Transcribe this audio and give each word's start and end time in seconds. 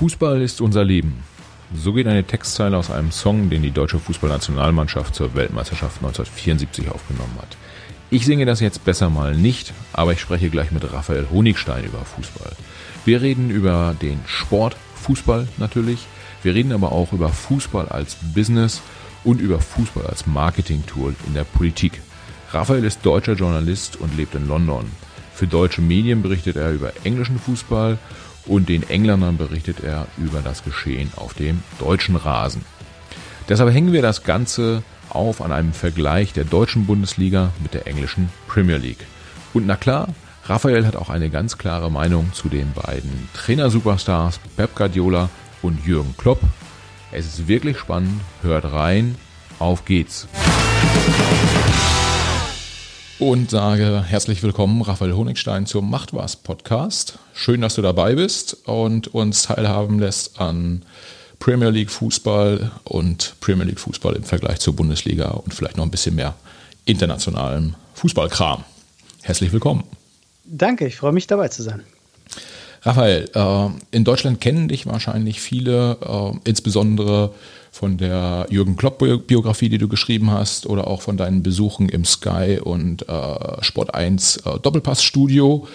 Fußball 0.00 0.40
ist 0.40 0.62
unser 0.62 0.82
Leben. 0.82 1.22
So 1.74 1.92
geht 1.92 2.06
eine 2.06 2.24
Textzeile 2.24 2.78
aus 2.78 2.90
einem 2.90 3.12
Song, 3.12 3.50
den 3.50 3.60
die 3.60 3.70
deutsche 3.70 3.98
Fußballnationalmannschaft 3.98 5.14
zur 5.14 5.34
Weltmeisterschaft 5.34 5.98
1974 5.98 6.90
aufgenommen 6.90 7.36
hat. 7.38 7.58
Ich 8.08 8.24
singe 8.24 8.46
das 8.46 8.60
jetzt 8.60 8.82
besser 8.86 9.10
mal 9.10 9.36
nicht, 9.36 9.74
aber 9.92 10.14
ich 10.14 10.20
spreche 10.22 10.48
gleich 10.48 10.70
mit 10.70 10.90
Raphael 10.90 11.26
Honigstein 11.30 11.84
über 11.84 11.98
Fußball. 11.98 12.52
Wir 13.04 13.20
reden 13.20 13.50
über 13.50 13.94
den 14.00 14.20
Sport, 14.24 14.74
Fußball 14.94 15.46
natürlich. 15.58 16.06
Wir 16.42 16.54
reden 16.54 16.72
aber 16.72 16.92
auch 16.92 17.12
über 17.12 17.28
Fußball 17.28 17.90
als 17.90 18.16
Business 18.34 18.80
und 19.22 19.38
über 19.38 19.60
Fußball 19.60 20.06
als 20.06 20.26
Marketing-Tool 20.26 21.14
in 21.26 21.34
der 21.34 21.44
Politik. 21.44 22.00
Raphael 22.52 22.86
ist 22.86 23.04
deutscher 23.04 23.34
Journalist 23.34 24.00
und 24.00 24.16
lebt 24.16 24.34
in 24.34 24.48
London. 24.48 24.86
Für 25.34 25.46
deutsche 25.46 25.82
Medien 25.82 26.22
berichtet 26.22 26.56
er 26.56 26.72
über 26.72 26.92
englischen 27.04 27.38
Fußball 27.38 27.98
und 28.46 28.68
den 28.68 28.88
Engländern 28.88 29.36
berichtet 29.36 29.80
er 29.80 30.06
über 30.18 30.40
das 30.40 30.64
Geschehen 30.64 31.12
auf 31.16 31.34
dem 31.34 31.62
deutschen 31.78 32.16
Rasen. 32.16 32.64
Deshalb 33.48 33.72
hängen 33.72 33.92
wir 33.92 34.02
das 34.02 34.22
Ganze 34.22 34.82
auf 35.08 35.40
an 35.42 35.52
einem 35.52 35.72
Vergleich 35.72 36.32
der 36.32 36.44
deutschen 36.44 36.86
Bundesliga 36.86 37.50
mit 37.62 37.74
der 37.74 37.86
englischen 37.86 38.28
Premier 38.46 38.76
League. 38.76 39.06
Und 39.52 39.66
na 39.66 39.76
klar, 39.76 40.08
Raphael 40.44 40.86
hat 40.86 40.96
auch 40.96 41.10
eine 41.10 41.30
ganz 41.30 41.58
klare 41.58 41.90
Meinung 41.90 42.32
zu 42.32 42.48
den 42.48 42.72
beiden 42.72 43.28
Trainer-Superstars 43.34 44.40
Pep 44.56 44.74
Guardiola 44.74 45.28
und 45.62 45.84
Jürgen 45.84 46.16
Klopp. 46.16 46.40
Es 47.12 47.26
ist 47.26 47.48
wirklich 47.48 47.78
spannend, 47.78 48.20
hört 48.42 48.72
rein, 48.72 49.16
auf 49.58 49.84
geht's 49.84 50.28
und 53.20 53.50
sage 53.50 54.02
herzlich 54.02 54.42
willkommen, 54.42 54.80
Raphael 54.80 55.12
Honigstein, 55.12 55.66
zum 55.66 55.90
Macht 55.90 56.14
was 56.14 56.36
Podcast. 56.36 57.18
Schön, 57.34 57.60
dass 57.60 57.74
du 57.74 57.82
dabei 57.82 58.14
bist 58.14 58.56
und 58.66 59.08
uns 59.08 59.42
teilhaben 59.42 59.98
lässt 59.98 60.40
an 60.40 60.82
Premier 61.38 61.68
League 61.68 61.90
Fußball 61.90 62.70
und 62.84 63.34
Premier 63.40 63.64
League 63.64 63.78
Fußball 63.78 64.16
im 64.16 64.24
Vergleich 64.24 64.60
zur 64.60 64.74
Bundesliga 64.74 65.32
und 65.32 65.52
vielleicht 65.52 65.76
noch 65.76 65.84
ein 65.84 65.90
bisschen 65.90 66.14
mehr 66.14 66.34
internationalem 66.86 67.74
Fußballkram. 67.94 68.64
Herzlich 69.20 69.52
willkommen. 69.52 69.84
Danke, 70.44 70.86
ich 70.86 70.96
freue 70.96 71.12
mich 71.12 71.26
dabei 71.26 71.48
zu 71.48 71.62
sein. 71.62 71.82
Raphael, 72.82 73.30
äh, 73.34 73.68
in 73.90 74.04
Deutschland 74.04 74.40
kennen 74.40 74.68
dich 74.68 74.86
wahrscheinlich 74.86 75.42
viele, 75.42 75.98
äh, 76.00 76.48
insbesondere 76.48 77.34
von 77.70 77.98
der 77.98 78.46
Jürgen 78.50 78.76
Klopp-Biografie, 78.76 79.68
die 79.68 79.78
du 79.78 79.88
geschrieben 79.88 80.30
hast, 80.30 80.66
oder 80.66 80.86
auch 80.86 81.02
von 81.02 81.16
deinen 81.16 81.42
Besuchen 81.42 81.88
im 81.88 82.04
Sky 82.04 82.58
und 82.62 83.08
äh, 83.08 83.62
Sport 83.62 83.94
1 83.94 84.38
äh, 84.38 84.58
Doppelpass-Studio. 84.60 85.66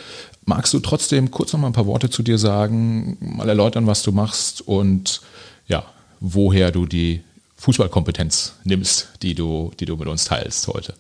Magst 0.46 0.74
du 0.74 0.80
trotzdem 0.80 1.32
kurz 1.32 1.54
noch 1.54 1.60
mal 1.60 1.68
ein 1.68 1.74
paar 1.74 1.88
Worte 1.88 2.10
zu 2.10 2.22
dir 2.22 2.38
sagen, 2.38 3.18
mal 3.20 3.50
erläutern, 3.50 3.88
was 3.88 4.04
du 4.04 4.12
machst 4.12 4.62
und 4.62 5.22
ja, 5.68 5.86
woher 6.20 6.72
du 6.72 6.86
die 6.86 7.22
Fußballkompetenz 7.58 8.54
nimmst, 8.64 9.10
die 9.22 9.34
du, 9.34 9.72
die 9.80 9.86
du 9.86 9.96
mit 9.96 10.08
uns 10.08 10.26
teilst 10.26 10.68
heute? 10.68 10.94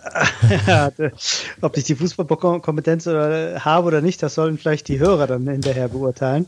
Ob 1.60 1.76
ich 1.76 1.84
die 1.84 1.94
Fußballkompetenz 1.94 3.06
habe 3.06 3.86
oder 3.86 4.00
nicht, 4.00 4.22
das 4.22 4.34
sollen 4.34 4.58
vielleicht 4.58 4.88
die 4.88 4.98
Hörer 4.98 5.26
dann 5.26 5.46
hinterher 5.48 5.88
beurteilen. 5.88 6.46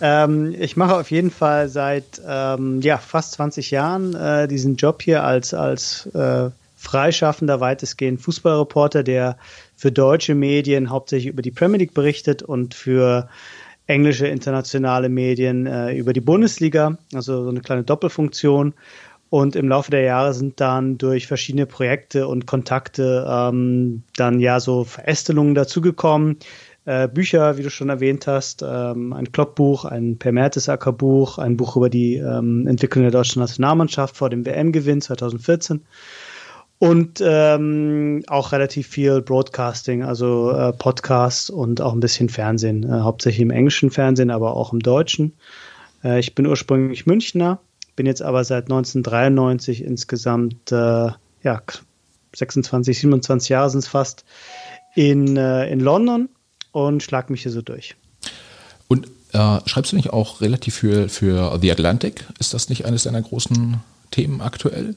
Ähm, 0.00 0.54
ich 0.58 0.76
mache 0.76 0.96
auf 0.96 1.10
jeden 1.10 1.30
Fall 1.30 1.68
seit 1.68 2.20
ähm, 2.26 2.80
ja, 2.80 2.98
fast 2.98 3.32
20 3.32 3.70
Jahren 3.70 4.14
äh, 4.14 4.48
diesen 4.48 4.76
Job 4.76 5.02
hier 5.02 5.24
als, 5.24 5.54
als 5.54 6.06
äh, 6.14 6.50
freischaffender, 6.76 7.60
weitestgehend 7.60 8.20
Fußballreporter, 8.20 9.02
der 9.02 9.36
für 9.76 9.92
deutsche 9.92 10.34
Medien 10.34 10.90
hauptsächlich 10.90 11.32
über 11.32 11.42
die 11.42 11.50
Premier 11.50 11.78
League 11.78 11.94
berichtet 11.94 12.42
und 12.42 12.74
für 12.74 13.28
englische 13.86 14.26
internationale 14.26 15.08
Medien 15.08 15.66
äh, 15.66 15.94
über 15.94 16.12
die 16.12 16.20
Bundesliga, 16.20 16.98
also 17.14 17.44
so 17.44 17.48
eine 17.48 17.60
kleine 17.60 17.84
Doppelfunktion. 17.84 18.74
Und 19.30 19.56
im 19.56 19.68
Laufe 19.68 19.90
der 19.90 20.02
Jahre 20.02 20.32
sind 20.32 20.60
dann 20.60 20.96
durch 20.96 21.26
verschiedene 21.26 21.66
Projekte 21.66 22.28
und 22.28 22.46
Kontakte 22.46 23.26
ähm, 23.28 24.02
dann 24.16 24.40
ja 24.40 24.58
so 24.58 24.84
Verästelungen 24.84 25.54
dazugekommen. 25.54 26.38
Äh, 26.86 27.08
Bücher, 27.08 27.58
wie 27.58 27.62
du 27.62 27.68
schon 27.68 27.90
erwähnt 27.90 28.26
hast, 28.26 28.64
ähm, 28.66 29.12
ein 29.12 29.30
Kloppbuch, 29.30 29.84
ein 29.84 30.18
Per 30.18 30.32
Mertesacker 30.32 30.92
Buch, 30.92 31.36
ein 31.36 31.58
Buch 31.58 31.76
über 31.76 31.90
die 31.90 32.16
ähm, 32.16 32.66
Entwicklung 32.66 33.04
der 33.04 33.10
deutschen 33.10 33.40
Nationalmannschaft 33.40 34.16
vor 34.16 34.30
dem 34.30 34.46
WM-Gewinn 34.46 35.02
2014 35.02 35.82
und 36.78 37.22
ähm, 37.22 38.22
auch 38.28 38.52
relativ 38.52 38.86
viel 38.86 39.20
Broadcasting, 39.20 40.04
also 40.04 40.52
äh, 40.52 40.72
Podcasts 40.72 41.50
und 41.50 41.80
auch 41.80 41.92
ein 41.92 42.00
bisschen 42.00 42.28
Fernsehen, 42.28 42.84
äh, 42.84 43.00
hauptsächlich 43.00 43.42
im 43.42 43.50
englischen 43.50 43.90
Fernsehen, 43.90 44.30
aber 44.30 44.56
auch 44.56 44.72
im 44.72 44.80
deutschen. 44.80 45.34
Äh, 46.04 46.20
ich 46.20 46.34
bin 46.34 46.46
ursprünglich 46.46 47.04
Münchner, 47.04 47.58
bin 47.98 48.06
jetzt 48.06 48.22
aber 48.22 48.44
seit 48.44 48.66
1993 48.66 49.82
insgesamt, 49.82 50.70
äh, 50.70 51.10
ja, 51.42 51.62
26, 52.36 52.96
27 53.00 53.48
Jahre 53.48 53.70
sind 53.70 53.80
es 53.80 53.88
fast, 53.88 54.24
in, 54.94 55.36
äh, 55.36 55.68
in 55.68 55.80
London 55.80 56.28
und 56.70 57.02
schlag 57.02 57.28
mich 57.28 57.42
hier 57.42 57.50
so 57.50 57.60
durch. 57.60 57.96
Und 58.86 59.08
äh, 59.32 59.58
schreibst 59.66 59.90
du 59.90 59.96
nicht 59.96 60.10
auch 60.10 60.40
relativ 60.40 60.76
für, 60.76 61.08
für 61.08 61.58
The 61.60 61.72
Atlantic? 61.72 62.24
Ist 62.38 62.54
das 62.54 62.68
nicht 62.68 62.86
eines 62.86 63.02
deiner 63.02 63.20
großen 63.20 63.80
Themen 64.12 64.42
aktuell? 64.42 64.94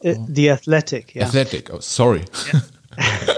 Äh, 0.00 0.16
The 0.26 0.52
Athletic, 0.52 1.14
ja. 1.14 1.26
Athletic, 1.26 1.70
oh, 1.70 1.80
sorry. 1.80 2.22
Ja. 2.50 2.62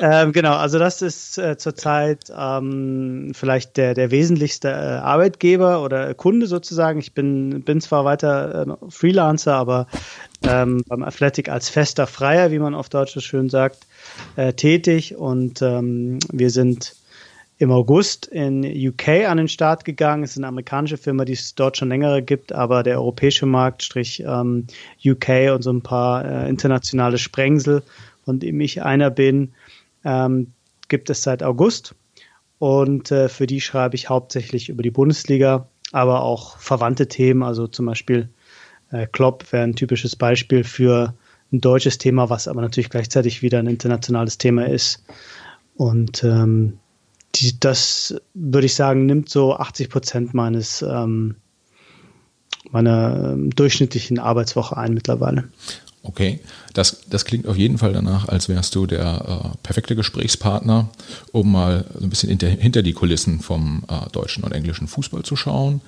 ähm, 0.00 0.32
genau, 0.32 0.54
also 0.54 0.78
das 0.78 1.02
ist 1.02 1.38
äh, 1.38 1.56
zurzeit 1.58 2.32
ähm, 2.36 3.32
vielleicht 3.34 3.76
der, 3.76 3.94
der 3.94 4.10
wesentlichste 4.10 4.68
äh, 4.68 4.72
Arbeitgeber 4.72 5.82
oder 5.82 6.14
Kunde 6.14 6.46
sozusagen. 6.46 6.98
Ich 6.98 7.12
bin, 7.12 7.62
bin 7.62 7.80
zwar 7.80 8.04
weiter 8.04 8.66
äh, 8.66 8.90
Freelancer, 8.90 9.54
aber 9.54 9.86
ähm, 10.42 10.82
beim 10.88 11.02
Athletic 11.02 11.48
als 11.50 11.68
fester 11.68 12.06
Freier, 12.06 12.50
wie 12.50 12.58
man 12.58 12.74
auf 12.74 12.88
Deutsch 12.88 13.12
so 13.12 13.20
schön 13.20 13.50
sagt, 13.50 13.86
äh, 14.36 14.54
tätig 14.54 15.16
und 15.16 15.60
ähm, 15.62 16.18
wir 16.32 16.50
sind 16.50 16.94
im 17.58 17.70
August 17.70 18.26
in 18.26 18.64
UK 18.64 19.28
an 19.28 19.36
den 19.36 19.48
Start 19.48 19.84
gegangen. 19.84 20.24
Es 20.24 20.30
ist 20.30 20.38
eine 20.38 20.46
amerikanische 20.46 20.96
Firma, 20.96 21.26
die 21.26 21.34
es 21.34 21.54
dort 21.54 21.76
schon 21.76 21.90
längere 21.90 22.22
gibt, 22.22 22.52
aber 22.52 22.82
der 22.82 22.96
europäische 22.96 23.44
Markt, 23.44 23.82
strich 23.82 24.24
ähm, 24.26 24.66
UK 25.04 25.52
und 25.54 25.62
so 25.62 25.70
ein 25.70 25.82
paar 25.82 26.24
äh, 26.24 26.48
internationale 26.48 27.18
Sprengsel, 27.18 27.82
von 28.24 28.38
dem 28.38 28.60
ich 28.62 28.80
einer 28.82 29.10
bin, 29.10 29.52
ähm, 30.04 30.52
gibt 30.88 31.10
es 31.10 31.22
seit 31.22 31.42
August. 31.42 31.94
Und 32.58 33.10
äh, 33.10 33.28
für 33.28 33.46
die 33.46 33.60
schreibe 33.60 33.96
ich 33.96 34.08
hauptsächlich 34.08 34.68
über 34.68 34.82
die 34.82 34.90
Bundesliga, 34.90 35.68
aber 35.92 36.22
auch 36.22 36.58
verwandte 36.58 37.08
Themen, 37.08 37.42
also 37.42 37.66
zum 37.66 37.86
Beispiel 37.86 38.28
äh, 38.90 39.06
Klopp 39.06 39.50
wäre 39.52 39.64
ein 39.64 39.76
typisches 39.76 40.16
Beispiel 40.16 40.64
für 40.64 41.14
ein 41.52 41.60
deutsches 41.60 41.98
Thema, 41.98 42.28
was 42.28 42.48
aber 42.48 42.60
natürlich 42.60 42.90
gleichzeitig 42.90 43.42
wieder 43.42 43.58
ein 43.58 43.66
internationales 43.66 44.38
Thema 44.38 44.66
ist. 44.66 45.02
Und 45.74 46.22
ähm, 46.22 46.78
die, 47.36 47.58
das 47.58 48.20
würde 48.34 48.66
ich 48.66 48.74
sagen, 48.74 49.06
nimmt 49.06 49.28
so 49.28 49.54
80 49.56 49.88
Prozent 49.88 50.34
meines 50.34 50.82
ähm, 50.82 51.36
meiner 52.70 53.32
ähm, 53.32 53.50
durchschnittlichen 53.50 54.18
Arbeitswoche 54.18 54.76
ein 54.76 54.94
mittlerweile. 54.94 55.44
Okay, 56.02 56.40
das, 56.72 57.02
das 57.10 57.26
klingt 57.26 57.46
auf 57.46 57.58
jeden 57.58 57.76
Fall 57.76 57.92
danach, 57.92 58.26
als 58.26 58.48
wärst 58.48 58.74
du 58.74 58.86
der 58.86 59.52
äh, 59.52 59.56
perfekte 59.62 59.94
Gesprächspartner, 59.94 60.88
um 61.30 61.52
mal 61.52 61.84
so 61.94 62.04
ein 62.04 62.10
bisschen 62.10 62.30
hinter, 62.30 62.48
hinter 62.48 62.82
die 62.82 62.94
Kulissen 62.94 63.40
vom 63.40 63.84
äh, 63.88 64.08
deutschen 64.10 64.42
und 64.42 64.52
englischen 64.52 64.88
Fußball 64.88 65.24
zu 65.24 65.36
schauen. 65.36 65.82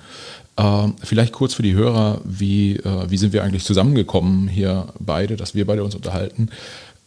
Äh, 0.55 0.89
vielleicht 1.01 1.33
kurz 1.33 1.55
für 1.55 1.63
die 1.63 1.73
Hörer, 1.73 2.21
wie, 2.25 2.75
äh, 2.75 3.09
wie 3.09 3.17
sind 3.17 3.33
wir 3.33 3.43
eigentlich 3.43 3.63
zusammengekommen 3.63 4.47
hier 4.47 4.87
beide, 4.99 5.35
dass 5.35 5.55
wir 5.55 5.65
beide 5.65 5.83
uns 5.83 5.95
unterhalten. 5.95 6.49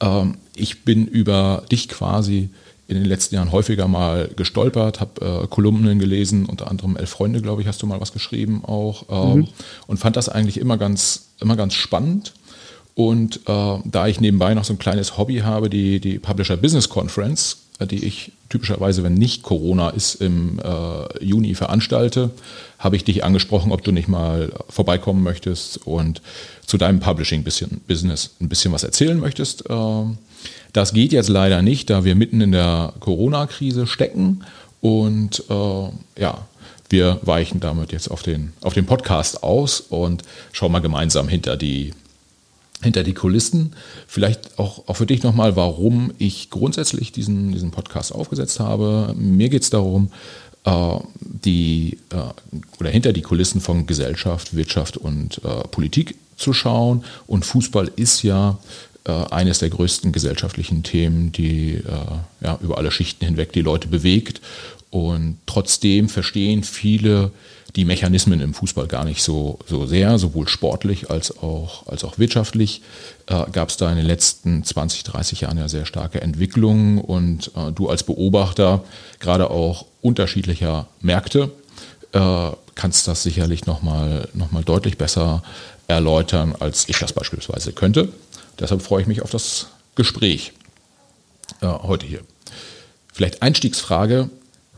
Ähm, 0.00 0.38
ich 0.56 0.84
bin 0.84 1.06
über 1.06 1.62
dich 1.70 1.88
quasi 1.88 2.50
in 2.88 2.96
den 2.96 3.04
letzten 3.04 3.36
Jahren 3.36 3.52
häufiger 3.52 3.86
mal 3.86 4.30
gestolpert, 4.34 5.00
habe 5.00 5.44
äh, 5.44 5.46
Kolumnen 5.46 6.00
gelesen, 6.00 6.46
unter 6.46 6.68
anderem 6.68 6.96
Elf 6.96 7.10
Freunde, 7.10 7.40
glaube 7.40 7.62
ich, 7.62 7.68
hast 7.68 7.82
du 7.82 7.86
mal 7.86 8.00
was 8.00 8.12
geschrieben 8.12 8.64
auch 8.64 9.04
ähm, 9.10 9.38
mhm. 9.38 9.48
und 9.86 9.98
fand 9.98 10.16
das 10.16 10.28
eigentlich 10.28 10.58
immer 10.58 10.76
ganz, 10.76 11.28
immer 11.40 11.54
ganz 11.54 11.74
spannend 11.74 12.32
und 12.96 13.40
äh, 13.46 13.78
da 13.84 14.06
ich 14.06 14.22
nebenbei 14.22 14.54
noch 14.54 14.64
so 14.64 14.72
ein 14.72 14.78
kleines 14.78 15.18
Hobby 15.18 15.40
habe, 15.40 15.68
die, 15.68 16.00
die 16.00 16.18
Publisher 16.18 16.56
Business 16.56 16.88
Conference, 16.88 17.58
äh, 17.78 17.86
die 17.86 18.02
ich 18.02 18.32
typischerweise, 18.48 19.02
wenn 19.02 19.12
nicht 19.12 19.42
Corona 19.42 19.90
ist, 19.90 20.14
im 20.14 20.58
äh, 20.60 21.22
Juni 21.22 21.54
veranstalte, 21.54 22.30
habe 22.78 22.96
ich 22.96 23.04
dich 23.04 23.22
angesprochen, 23.22 23.70
ob 23.70 23.84
du 23.84 23.92
nicht 23.92 24.08
mal 24.08 24.50
vorbeikommen 24.70 25.22
möchtest 25.22 25.86
und 25.86 26.22
zu 26.64 26.78
deinem 26.78 27.00
Publishing-Business 27.00 28.30
ein 28.40 28.48
bisschen 28.48 28.72
was 28.72 28.82
erzählen 28.82 29.20
möchtest. 29.20 29.64
Ähm, 29.68 30.16
das 30.72 30.94
geht 30.94 31.12
jetzt 31.12 31.28
leider 31.28 31.60
nicht, 31.60 31.90
da 31.90 32.02
wir 32.02 32.14
mitten 32.14 32.40
in 32.40 32.52
der 32.52 32.94
Corona-Krise 33.00 33.86
stecken 33.86 34.42
und 34.80 35.44
äh, 35.50 35.90
ja, 36.18 36.46
wir 36.88 37.20
weichen 37.24 37.60
damit 37.60 37.92
jetzt 37.92 38.10
auf 38.10 38.22
den, 38.22 38.54
auf 38.62 38.72
den 38.72 38.86
Podcast 38.86 39.42
aus 39.42 39.80
und 39.80 40.22
schauen 40.52 40.72
mal 40.72 40.78
gemeinsam 40.78 41.28
hinter 41.28 41.58
die 41.58 41.92
hinter 42.86 43.02
die 43.02 43.12
Kulissen. 43.12 43.74
Vielleicht 44.06 44.58
auch, 44.58 44.88
auch 44.88 44.96
für 44.96 45.06
dich 45.06 45.22
nochmal, 45.22 45.56
warum 45.56 46.12
ich 46.18 46.48
grundsätzlich 46.48 47.12
diesen, 47.12 47.52
diesen 47.52 47.70
Podcast 47.70 48.14
aufgesetzt 48.14 48.58
habe. 48.58 49.14
Mir 49.16 49.50
geht 49.50 49.62
es 49.62 49.70
darum, 49.70 50.10
äh, 50.64 50.96
die 51.20 51.98
äh, 52.10 52.80
oder 52.80 52.90
hinter 52.90 53.12
die 53.12 53.22
Kulissen 53.22 53.60
von 53.60 53.86
Gesellschaft, 53.86 54.56
Wirtschaft 54.56 54.96
und 54.96 55.40
äh, 55.44 55.68
Politik 55.68 56.16
zu 56.36 56.52
schauen. 56.52 57.04
Und 57.26 57.44
Fußball 57.44 57.90
ist 57.96 58.22
ja 58.22 58.58
äh, 59.04 59.12
eines 59.30 59.60
der 59.60 59.70
größten 59.70 60.12
gesellschaftlichen 60.12 60.82
Themen, 60.82 61.32
die 61.32 61.74
äh, 61.74 61.82
ja, 62.40 62.58
über 62.62 62.78
alle 62.78 62.90
Schichten 62.90 63.24
hinweg 63.24 63.52
die 63.52 63.62
Leute 63.62 63.88
bewegt. 63.88 64.40
Und 64.90 65.38
trotzdem 65.46 66.08
verstehen 66.08 66.62
viele 66.62 67.30
die 67.76 67.84
Mechanismen 67.84 68.40
im 68.40 68.54
Fußball 68.54 68.86
gar 68.86 69.04
nicht 69.04 69.22
so, 69.22 69.58
so 69.66 69.86
sehr, 69.86 70.18
sowohl 70.18 70.48
sportlich 70.48 71.10
als 71.10 71.36
auch, 71.38 71.86
als 71.86 72.04
auch 72.04 72.18
wirtschaftlich. 72.18 72.80
Äh, 73.26 73.50
Gab 73.52 73.68
es 73.68 73.76
da 73.76 73.90
in 73.90 73.96
den 73.96 74.06
letzten 74.06 74.64
20, 74.64 75.04
30 75.04 75.42
Jahren 75.42 75.58
ja 75.58 75.68
sehr 75.68 75.84
starke 75.84 76.22
Entwicklungen 76.22 76.98
und 76.98 77.52
äh, 77.54 77.72
du 77.72 77.90
als 77.90 78.02
Beobachter 78.02 78.82
gerade 79.20 79.50
auch 79.50 79.84
unterschiedlicher 80.00 80.88
Märkte 81.00 81.50
äh, 82.12 82.50
kannst 82.74 83.08
das 83.08 83.22
sicherlich 83.22 83.66
nochmal 83.66 84.28
noch 84.32 84.52
mal 84.52 84.64
deutlich 84.64 84.96
besser 84.96 85.42
erläutern, 85.86 86.54
als 86.58 86.88
ich 86.88 86.98
das 86.98 87.12
beispielsweise 87.12 87.72
könnte. 87.72 88.08
Deshalb 88.58 88.80
freue 88.80 89.02
ich 89.02 89.06
mich 89.06 89.22
auf 89.22 89.30
das 89.30 89.68
Gespräch 89.96 90.52
äh, 91.60 91.66
heute 91.66 92.06
hier. 92.06 92.20
Vielleicht 93.12 93.42
Einstiegsfrage, 93.42 94.30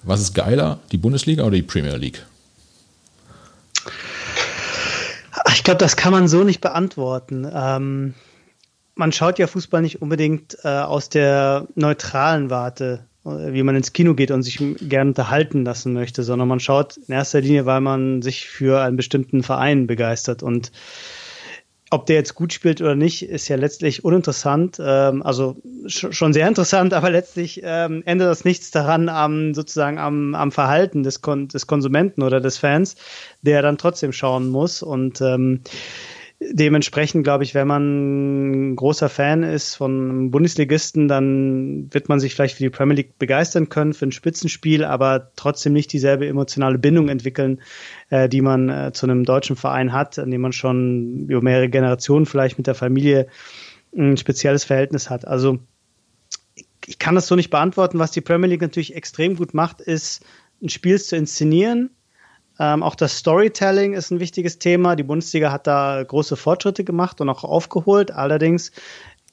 was 0.02 0.20
ist 0.20 0.34
geiler, 0.34 0.80
die 0.90 0.98
Bundesliga 0.98 1.44
oder 1.44 1.56
die 1.56 1.62
Premier 1.62 1.96
League? 1.96 2.24
Ich 5.58 5.64
glaube, 5.64 5.78
das 5.78 5.96
kann 5.96 6.12
man 6.12 6.28
so 6.28 6.44
nicht 6.44 6.60
beantworten. 6.60 7.44
Ähm, 7.52 8.14
man 8.94 9.10
schaut 9.10 9.40
ja 9.40 9.48
Fußball 9.48 9.82
nicht 9.82 10.00
unbedingt 10.00 10.56
äh, 10.62 10.68
aus 10.68 11.08
der 11.08 11.66
neutralen 11.74 12.48
Warte, 12.48 13.04
äh, 13.24 13.52
wie 13.52 13.64
man 13.64 13.74
ins 13.74 13.92
Kino 13.92 14.14
geht 14.14 14.30
und 14.30 14.44
sich 14.44 14.62
gerne 14.80 15.10
unterhalten 15.10 15.64
lassen 15.64 15.94
möchte, 15.94 16.22
sondern 16.22 16.46
man 16.46 16.60
schaut 16.60 16.96
in 16.96 17.12
erster 17.12 17.40
Linie, 17.40 17.66
weil 17.66 17.80
man 17.80 18.22
sich 18.22 18.48
für 18.48 18.80
einen 18.80 18.96
bestimmten 18.96 19.42
Verein 19.42 19.88
begeistert. 19.88 20.44
Und 20.44 20.70
ob 21.90 22.06
der 22.06 22.16
jetzt 22.16 22.34
gut 22.34 22.52
spielt 22.52 22.80
oder 22.80 22.94
nicht, 22.94 23.22
ist 23.22 23.48
ja 23.48 23.56
letztlich 23.56 24.04
uninteressant. 24.04 24.78
Ähm, 24.80 25.22
also 25.22 25.56
schon 25.86 26.32
sehr 26.32 26.46
interessant, 26.46 26.92
aber 26.94 27.10
letztlich 27.10 27.60
ähm, 27.64 28.02
ändert 28.04 28.28
das 28.28 28.44
nichts 28.44 28.70
daran 28.70 29.08
am 29.08 29.54
sozusagen 29.54 29.98
am, 29.98 30.34
am 30.34 30.52
Verhalten 30.52 31.02
des, 31.02 31.22
Kon 31.22 31.48
des 31.48 31.66
Konsumenten 31.66 32.22
oder 32.22 32.40
des 32.40 32.58
Fans, 32.58 32.96
der 33.42 33.62
dann 33.62 33.78
trotzdem 33.78 34.12
schauen 34.12 34.48
muss. 34.48 34.82
Und 34.82 35.20
ähm, 35.20 35.62
dementsprechend 36.40 37.24
glaube 37.24 37.44
ich, 37.44 37.54
wenn 37.54 37.66
man 37.66 38.76
großer 38.76 39.08
Fan 39.08 39.42
ist 39.42 39.74
von 39.74 40.30
Bundesligisten, 40.30 41.08
dann 41.08 41.92
wird 41.92 42.08
man 42.08 42.20
sich 42.20 42.34
vielleicht 42.34 42.56
für 42.56 42.62
die 42.62 42.70
Premier 42.70 42.96
League 42.96 43.18
begeistern 43.18 43.68
können, 43.68 43.92
für 43.92 44.06
ein 44.06 44.12
Spitzenspiel, 44.12 44.84
aber 44.84 45.32
trotzdem 45.36 45.72
nicht 45.72 45.92
dieselbe 45.92 46.28
emotionale 46.28 46.78
Bindung 46.78 47.08
entwickeln, 47.08 47.60
äh, 48.10 48.28
die 48.28 48.40
man 48.40 48.68
äh, 48.68 48.92
zu 48.92 49.06
einem 49.06 49.24
deutschen 49.24 49.56
Verein 49.56 49.92
hat, 49.92 50.18
an 50.18 50.30
dem 50.30 50.40
man 50.40 50.52
schon 50.52 51.26
über 51.28 51.42
mehrere 51.42 51.68
Generationen 51.68 52.26
vielleicht 52.26 52.58
mit 52.58 52.66
der 52.66 52.74
Familie 52.74 53.28
ein 53.96 54.16
spezielles 54.16 54.64
Verhältnis 54.64 55.10
hat. 55.10 55.26
Also 55.26 55.58
ich 56.86 56.98
kann 56.98 57.14
das 57.14 57.26
so 57.26 57.36
nicht 57.36 57.50
beantworten. 57.50 57.98
Was 57.98 58.10
die 58.10 58.20
Premier 58.20 58.48
League 58.48 58.62
natürlich 58.62 58.94
extrem 58.94 59.36
gut 59.36 59.54
macht, 59.54 59.80
ist, 59.80 60.24
ein 60.62 60.68
Spiel 60.68 61.00
zu 61.00 61.16
inszenieren, 61.16 61.90
ähm, 62.58 62.82
auch 62.82 62.94
das 62.94 63.16
Storytelling 63.16 63.94
ist 63.94 64.10
ein 64.10 64.20
wichtiges 64.20 64.58
Thema. 64.58 64.96
Die 64.96 65.04
Bundesliga 65.04 65.52
hat 65.52 65.66
da 65.66 66.02
große 66.02 66.36
Fortschritte 66.36 66.84
gemacht 66.84 67.20
und 67.20 67.28
auch 67.28 67.44
aufgeholt. 67.44 68.10
Allerdings 68.10 68.72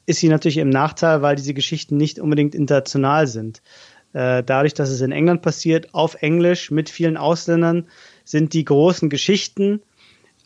ist 0.05 0.19
sie 0.19 0.29
natürlich 0.29 0.57
im 0.57 0.69
Nachteil, 0.69 1.21
weil 1.21 1.35
diese 1.35 1.55
Geschichten 1.55 1.97
nicht 1.97 2.19
unbedingt 2.19 2.53
international 2.53 3.25
sind. 3.25 3.63
Äh, 4.13 4.43
dadurch, 4.43 4.75
dass 4.75 4.89
es 4.89 5.01
in 5.01 5.11
England 5.11 5.41
passiert, 5.41 5.93
auf 5.93 6.21
Englisch 6.21 6.69
mit 6.69 6.89
vielen 6.89 7.17
Ausländern, 7.17 7.87
sind 8.25 8.53
die 8.53 8.65
großen 8.65 9.09
Geschichten 9.09 9.81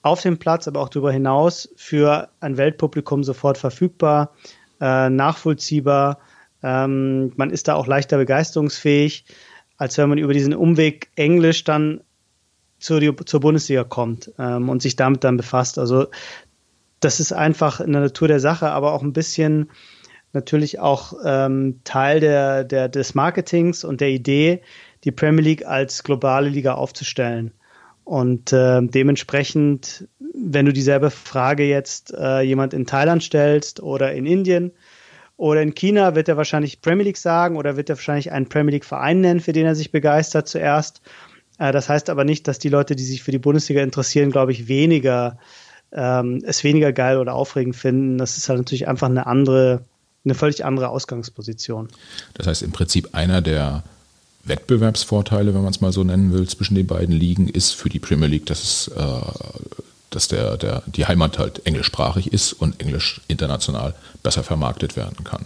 auf 0.02 0.22
dem 0.22 0.38
Platz, 0.38 0.68
aber 0.68 0.82
auch 0.82 0.90
darüber 0.90 1.12
hinaus 1.12 1.70
für 1.76 2.30
ein 2.40 2.58
Weltpublikum 2.58 3.24
sofort 3.24 3.58
verfügbar, 3.58 4.34
äh, 4.80 5.10
nachvollziehbar. 5.10 6.20
Ähm, 6.62 7.34
man 7.36 7.50
ist 7.50 7.68
da 7.68 7.76
auch 7.76 7.88
leichter 7.88 8.18
begeisterungsfähig, 8.18 9.26
als 9.78 9.98
wenn 9.98 10.10
man 10.10 10.18
über 10.18 10.34
diesen 10.34 10.54
Umweg 10.54 11.10
Englisch 11.16 11.64
dann 11.64 12.02
zur, 12.80 13.02
zur 13.26 13.40
Bundesliga 13.40 13.84
kommt 13.84 14.32
ähm, 14.38 14.70
und 14.70 14.82
sich 14.82 14.96
damit 14.96 15.24
dann 15.24 15.38
befasst. 15.38 15.80
Also 15.80 16.08
das 17.00 17.20
ist 17.20 17.32
einfach 17.32 17.80
in 17.80 17.92
der 17.94 18.02
Natur 18.02 18.28
der 18.28 18.40
Sache, 18.40 18.70
aber 18.70 18.94
auch 18.94 19.04
ein 19.04 19.14
bisschen 19.14 19.70
natürlich 20.34 20.80
auch 20.80 21.14
ähm, 21.24 21.80
Teil 21.84 22.20
der, 22.20 22.64
der, 22.64 22.88
des 22.90 23.16
Marketings 23.16 23.84
und 23.84 24.02
der 24.02 24.10
Idee, 24.10 24.62
die 25.04 25.12
Premier 25.12 25.44
League 25.44 25.66
als 25.66 26.04
globale 26.04 26.50
Liga 26.50 26.74
aufzustellen. 26.76 27.52
Und 28.10 28.54
äh, 28.54 28.82
dementsprechend, 28.82 30.08
wenn 30.34 30.66
du 30.66 30.74
dieselbe 30.74 31.12
Frage 31.12 31.64
jetzt 31.66 32.12
äh, 32.12 32.42
jemand 32.42 32.74
in 32.74 32.88
Thailand 32.88 33.22
stellst 33.22 33.84
oder 33.84 34.14
in 34.14 34.26
Indien 34.26 34.72
oder 35.38 35.62
in 35.62 35.76
China, 35.76 36.16
wird 36.16 36.28
er 36.28 36.36
wahrscheinlich 36.36 36.82
Premier 36.82 37.04
League 37.04 37.18
sagen 37.18 37.56
oder 37.56 37.78
wird 37.78 37.88
er 37.88 37.98
wahrscheinlich 37.98 38.32
einen 38.32 38.50
Premier 38.50 38.72
League 38.72 38.86
Verein 38.86 39.22
nennen, 39.22 39.42
für 39.42 39.54
den 39.54 39.68
er 39.68 39.76
sich 39.76 39.92
begeistert 39.92 40.48
zuerst. 40.48 41.02
Äh, 41.60 41.72
das 41.72 41.88
heißt 41.88 42.10
aber 42.10 42.24
nicht, 42.24 42.48
dass 42.48 42.58
die 42.58 42.70
Leute, 42.70 42.96
die 42.96 43.04
sich 43.04 43.22
für 43.22 43.30
die 43.30 43.38
Bundesliga 43.38 43.84
interessieren, 43.84 44.32
glaube 44.32 44.54
ich, 44.54 44.68
weniger 44.68 45.38
ähm, 45.92 46.42
es 46.44 46.64
weniger 46.64 46.92
geil 46.92 47.20
oder 47.20 47.36
aufregend 47.36 47.76
finden. 47.76 48.18
Das 48.18 48.38
ist 48.38 48.50
halt 48.50 48.58
natürlich 48.58 48.88
einfach 48.88 49.08
eine 49.08 49.28
andere, 49.28 49.84
eine 50.26 50.34
völlig 50.34 50.66
andere 50.66 50.90
Ausgangsposition. 50.90 51.90
Das 52.34 52.48
heißt 52.48 52.64
im 52.64 52.72
Prinzip 52.72 53.10
einer 53.14 53.44
der 53.44 53.84
Wettbewerbsvorteile, 54.50 55.54
wenn 55.54 55.62
man 55.62 55.72
es 55.72 55.82
mal 55.82 55.94
so 55.94 56.04
nennen 56.04 56.34
will, 56.34 56.48
zwischen 56.48 56.76
den 56.76 56.88
beiden 56.88 57.16
Ligen 57.16 57.48
ist 57.48 57.74
für 57.74 57.90
die 57.90 58.00
Premier 58.00 58.28
League, 58.28 58.46
dass 58.48 58.64
es 58.64 58.88
äh, 58.90 59.22
dass 60.10 60.28
der, 60.28 60.58
der, 60.58 60.84
die 60.88 61.06
Heimat 61.06 61.38
halt 61.38 61.66
englischsprachig 61.66 62.34
ist 62.34 62.54
und 62.54 62.82
Englisch 62.82 63.22
international 63.28 63.94
besser 64.24 64.44
vermarktet 64.44 64.96
werden 64.96 65.24
kann. 65.24 65.46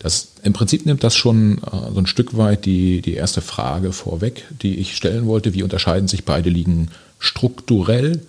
Das, 0.00 0.28
Im 0.42 0.52
Prinzip 0.52 0.86
nimmt 0.86 1.04
das 1.04 1.16
schon 1.16 1.58
äh, 1.58 1.92
so 1.92 1.98
ein 1.98 2.06
Stück 2.06 2.36
weit 2.36 2.64
die, 2.64 3.00
die 3.00 3.14
erste 3.14 3.40
Frage 3.40 3.92
vorweg, 3.92 4.44
die 4.62 4.76
ich 4.78 4.96
stellen 4.96 5.26
wollte. 5.26 5.54
Wie 5.54 5.62
unterscheiden 5.62 6.08
sich 6.08 6.24
beide 6.24 6.50
Ligen 6.50 6.90
strukturell 7.18 8.22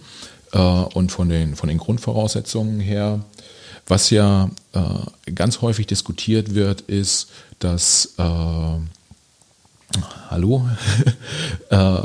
äh, 0.53 0.57
und 0.59 1.11
von 1.11 1.29
den, 1.29 1.55
von 1.55 1.69
den 1.69 1.77
Grundvoraussetzungen 1.77 2.79
her? 2.79 3.23
Was 3.87 4.09
ja 4.11 4.49
äh, 4.73 5.31
ganz 5.31 5.61
häufig 5.61 5.87
diskutiert 5.87 6.53
wird, 6.55 6.81
ist, 6.81 7.29
dass 7.59 8.13
äh, 8.17 8.77
Hallo? 10.29 10.67
äh, 11.69 12.01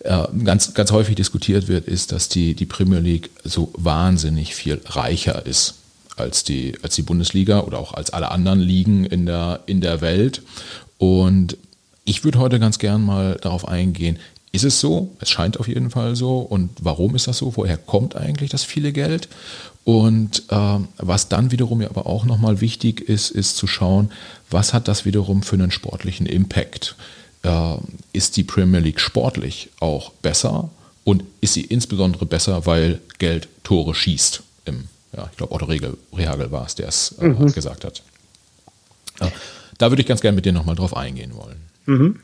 äh, 0.00 0.26
ganz, 0.44 0.74
ganz 0.74 0.92
häufig 0.92 1.16
diskutiert 1.16 1.68
wird, 1.68 1.86
ist, 1.86 2.12
dass 2.12 2.28
die, 2.28 2.54
die 2.54 2.66
Premier 2.66 3.00
League 3.00 3.30
so 3.44 3.72
wahnsinnig 3.76 4.54
viel 4.54 4.80
reicher 4.86 5.44
ist 5.44 5.74
als 6.16 6.44
die, 6.44 6.74
als 6.82 6.94
die 6.94 7.02
Bundesliga 7.02 7.60
oder 7.60 7.78
auch 7.78 7.92
als 7.92 8.10
alle 8.10 8.30
anderen 8.30 8.60
Ligen 8.60 9.04
in 9.04 9.26
der, 9.26 9.60
in 9.66 9.80
der 9.80 10.00
Welt. 10.00 10.42
Und 10.98 11.56
ich 12.04 12.24
würde 12.24 12.38
heute 12.38 12.58
ganz 12.58 12.78
gern 12.78 13.02
mal 13.02 13.36
darauf 13.40 13.68
eingehen, 13.68 14.18
ist 14.56 14.64
es 14.64 14.80
so? 14.80 15.14
Es 15.20 15.30
scheint 15.30 15.60
auf 15.60 15.68
jeden 15.68 15.90
Fall 15.90 16.16
so. 16.16 16.38
Und 16.38 16.70
warum 16.80 17.14
ist 17.14 17.28
das 17.28 17.38
so? 17.38 17.56
Woher 17.56 17.76
kommt 17.76 18.16
eigentlich 18.16 18.50
das 18.50 18.64
viele 18.64 18.92
Geld? 18.92 19.28
Und 19.84 20.42
äh, 20.50 20.78
was 20.98 21.28
dann 21.28 21.52
wiederum 21.52 21.80
ja 21.80 21.88
aber 21.88 22.06
auch 22.06 22.24
nochmal 22.24 22.60
wichtig 22.60 23.00
ist, 23.00 23.30
ist 23.30 23.56
zu 23.56 23.68
schauen, 23.68 24.10
was 24.50 24.74
hat 24.74 24.88
das 24.88 25.04
wiederum 25.04 25.42
für 25.42 25.54
einen 25.54 25.70
sportlichen 25.70 26.26
Impact? 26.26 26.96
äh, 27.46 27.76
ist 28.12 28.36
die 28.36 28.44
Premier 28.44 28.80
League 28.80 29.00
sportlich 29.00 29.70
auch 29.80 30.10
besser 30.10 30.70
und 31.04 31.24
ist 31.40 31.54
sie 31.54 31.62
insbesondere 31.62 32.26
besser, 32.26 32.66
weil 32.66 33.00
Geld 33.18 33.48
Tore 33.62 33.94
schießt. 33.94 34.42
Im, 34.64 34.88
ja, 35.16 35.28
ich 35.30 35.36
glaube, 35.36 35.54
Otto 35.54 35.66
Rehagel 35.66 36.50
war 36.50 36.66
es, 36.66 36.74
der 36.74 36.88
es 36.88 37.14
äh, 37.20 37.28
mhm. 37.28 37.52
gesagt 37.52 37.84
hat. 37.84 38.02
Äh, 39.20 39.30
da 39.78 39.90
würde 39.90 40.02
ich 40.02 40.08
ganz 40.08 40.20
gerne 40.20 40.36
mit 40.36 40.44
dir 40.44 40.52
nochmal 40.52 40.74
drauf 40.74 40.96
eingehen 40.96 41.34
wollen. 41.36 41.60
Mhm. 41.86 42.20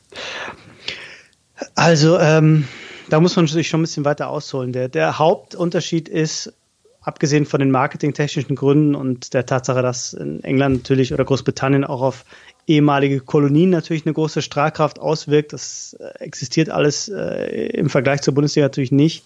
Also, 1.75 2.19
ähm, 2.19 2.67
da 3.09 3.21
muss 3.21 3.37
man 3.37 3.45
natürlich 3.45 3.69
schon 3.69 3.81
ein 3.81 3.85
bisschen 3.85 4.05
weiter 4.05 4.29
ausholen. 4.29 4.73
Der, 4.73 4.89
der 4.89 5.19
Hauptunterschied 5.19 6.09
ist, 6.09 6.53
abgesehen 7.01 7.47
von 7.47 7.61
den 7.61 7.71
marketingtechnischen 7.71 8.57
Gründen 8.57 8.95
und 8.95 9.35
der 9.35 9.45
Tatsache, 9.45 9.83
dass 9.83 10.13
in 10.13 10.43
England 10.45 10.77
natürlich 10.79 11.13
oder 11.13 11.25
Großbritannien 11.25 11.85
auch 11.85 12.01
auf 12.01 12.25
ehemalige 12.67 13.21
Kolonien 13.21 13.71
natürlich 13.71 14.07
eine 14.07 14.15
große 14.15 14.41
Strahlkraft 14.41 15.01
auswirkt. 15.01 15.53
Das 15.53 15.97
äh, 15.99 16.19
existiert 16.21 16.71
alles 16.71 17.09
äh, 17.09 17.67
im 17.71 17.91
Vergleich 17.91 18.23
zur 18.23 18.35
Bundesliga 18.35 18.67
natürlich 18.67 18.93
nicht. 18.93 19.25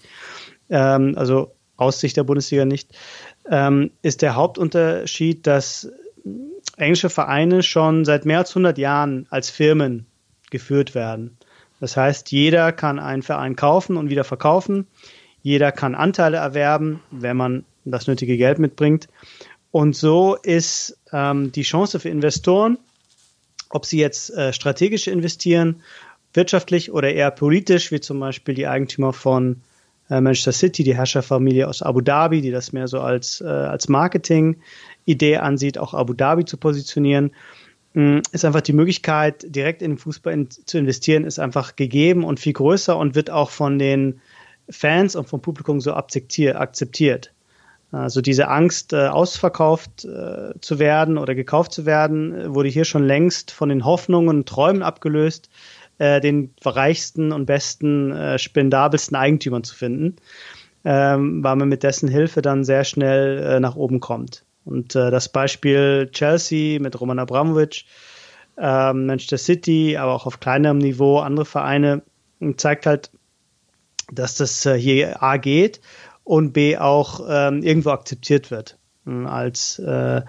Ähm, 0.70 1.14
also 1.16 1.52
aus 1.76 2.00
Sicht 2.00 2.16
der 2.16 2.24
Bundesliga 2.24 2.64
nicht. 2.64 2.96
Ähm, 3.50 3.90
ist 4.02 4.22
der 4.22 4.34
Hauptunterschied, 4.34 5.46
dass 5.46 5.92
englische 6.76 7.10
Vereine 7.10 7.62
schon 7.62 8.04
seit 8.04 8.24
mehr 8.24 8.38
als 8.38 8.50
100 8.50 8.78
Jahren 8.78 9.26
als 9.30 9.50
Firmen 9.50 10.06
geführt 10.50 10.94
werden. 10.94 11.36
Das 11.80 11.96
heißt, 11.96 12.32
jeder 12.32 12.72
kann 12.72 12.98
einen 12.98 13.22
Verein 13.22 13.56
kaufen 13.56 13.96
und 13.96 14.10
wieder 14.10 14.24
verkaufen. 14.24 14.86
Jeder 15.42 15.72
kann 15.72 15.94
Anteile 15.94 16.38
erwerben, 16.38 17.00
wenn 17.10 17.36
man 17.36 17.64
das 17.84 18.06
nötige 18.06 18.36
Geld 18.36 18.58
mitbringt. 18.58 19.08
Und 19.70 19.94
so 19.94 20.36
ist 20.36 20.98
ähm, 21.12 21.52
die 21.52 21.62
Chance 21.62 22.00
für 22.00 22.08
Investoren, 22.08 22.78
ob 23.68 23.84
sie 23.84 23.98
jetzt 23.98 24.30
äh, 24.30 24.52
strategisch 24.52 25.06
investieren, 25.06 25.82
wirtschaftlich 26.32 26.92
oder 26.92 27.12
eher 27.12 27.30
politisch, 27.30 27.92
wie 27.92 28.00
zum 28.00 28.20
Beispiel 28.20 28.54
die 28.54 28.66
Eigentümer 28.66 29.12
von 29.12 29.62
äh, 30.08 30.20
Manchester 30.20 30.52
City, 30.52 30.84
die 30.84 30.96
Herrscherfamilie 30.96 31.68
aus 31.68 31.82
Abu 31.82 32.00
Dhabi, 32.00 32.40
die 32.40 32.50
das 32.50 32.72
mehr 32.72 32.88
so 32.88 33.00
als, 33.00 33.40
äh, 33.40 33.46
als 33.46 33.88
Marketing-Idee 33.88 35.36
ansieht, 35.38 35.78
auch 35.78 35.94
Abu 35.94 36.14
Dhabi 36.14 36.44
zu 36.44 36.56
positionieren, 36.56 37.32
ist 38.32 38.44
einfach 38.44 38.60
die 38.60 38.74
Möglichkeit, 38.74 39.46
direkt 39.48 39.80
in 39.80 39.92
den 39.92 39.98
Fußball 39.98 40.32
in, 40.32 40.50
zu 40.50 40.78
investieren, 40.78 41.24
ist 41.24 41.38
einfach 41.38 41.76
gegeben 41.76 42.24
und 42.24 42.38
viel 42.38 42.52
größer 42.52 42.96
und 42.96 43.14
wird 43.14 43.30
auch 43.30 43.50
von 43.50 43.78
den 43.78 44.20
Fans 44.68 45.16
und 45.16 45.28
vom 45.28 45.40
Publikum 45.40 45.80
so 45.80 45.94
akzeptiert. 45.94 47.32
Also 47.92 48.20
diese 48.20 48.48
Angst, 48.48 48.92
äh, 48.92 49.06
ausverkauft 49.06 50.04
äh, 50.04 50.52
zu 50.60 50.78
werden 50.78 51.18
oder 51.18 51.34
gekauft 51.34 51.72
zu 51.72 51.86
werden, 51.86 52.54
wurde 52.54 52.68
hier 52.68 52.84
schon 52.84 53.04
längst 53.04 53.50
von 53.50 53.68
den 53.68 53.84
Hoffnungen 53.84 54.28
und 54.28 54.48
Träumen 54.48 54.82
abgelöst, 54.82 55.48
äh, 55.98 56.20
den 56.20 56.52
reichsten 56.64 57.32
und 57.32 57.46
besten, 57.46 58.10
äh, 58.12 58.38
spendabelsten 58.38 59.16
Eigentümern 59.16 59.64
zu 59.64 59.74
finden, 59.74 60.16
ähm, 60.84 61.42
weil 61.42 61.56
man 61.56 61.68
mit 61.68 61.82
dessen 61.82 62.08
Hilfe 62.08 62.42
dann 62.42 62.64
sehr 62.64 62.84
schnell 62.84 63.38
äh, 63.38 63.60
nach 63.60 63.76
oben 63.76 64.00
kommt. 64.00 64.45
Und 64.66 64.94
äh, 64.94 65.10
das 65.10 65.30
Beispiel 65.30 66.10
Chelsea 66.12 66.80
mit 66.80 67.00
Roman 67.00 67.18
Abramovic, 67.18 67.84
äh, 68.58 68.92
Manchester 68.92 69.38
City, 69.38 69.96
aber 69.96 70.12
auch 70.12 70.26
auf 70.26 70.40
kleinerem 70.40 70.78
Niveau 70.78 71.20
andere 71.20 71.46
Vereine, 71.46 72.02
zeigt 72.56 72.84
halt, 72.84 73.10
dass 74.12 74.36
das 74.36 74.66
äh, 74.66 74.78
hier 74.78 75.22
A 75.22 75.38
geht 75.38 75.80
und 76.24 76.52
B 76.52 76.76
auch 76.76 77.20
ähm, 77.28 77.62
irgendwo 77.62 77.90
akzeptiert 77.90 78.50
wird 78.50 78.76
äh, 79.06 79.24
als 79.24 79.78
äh, 79.78 80.22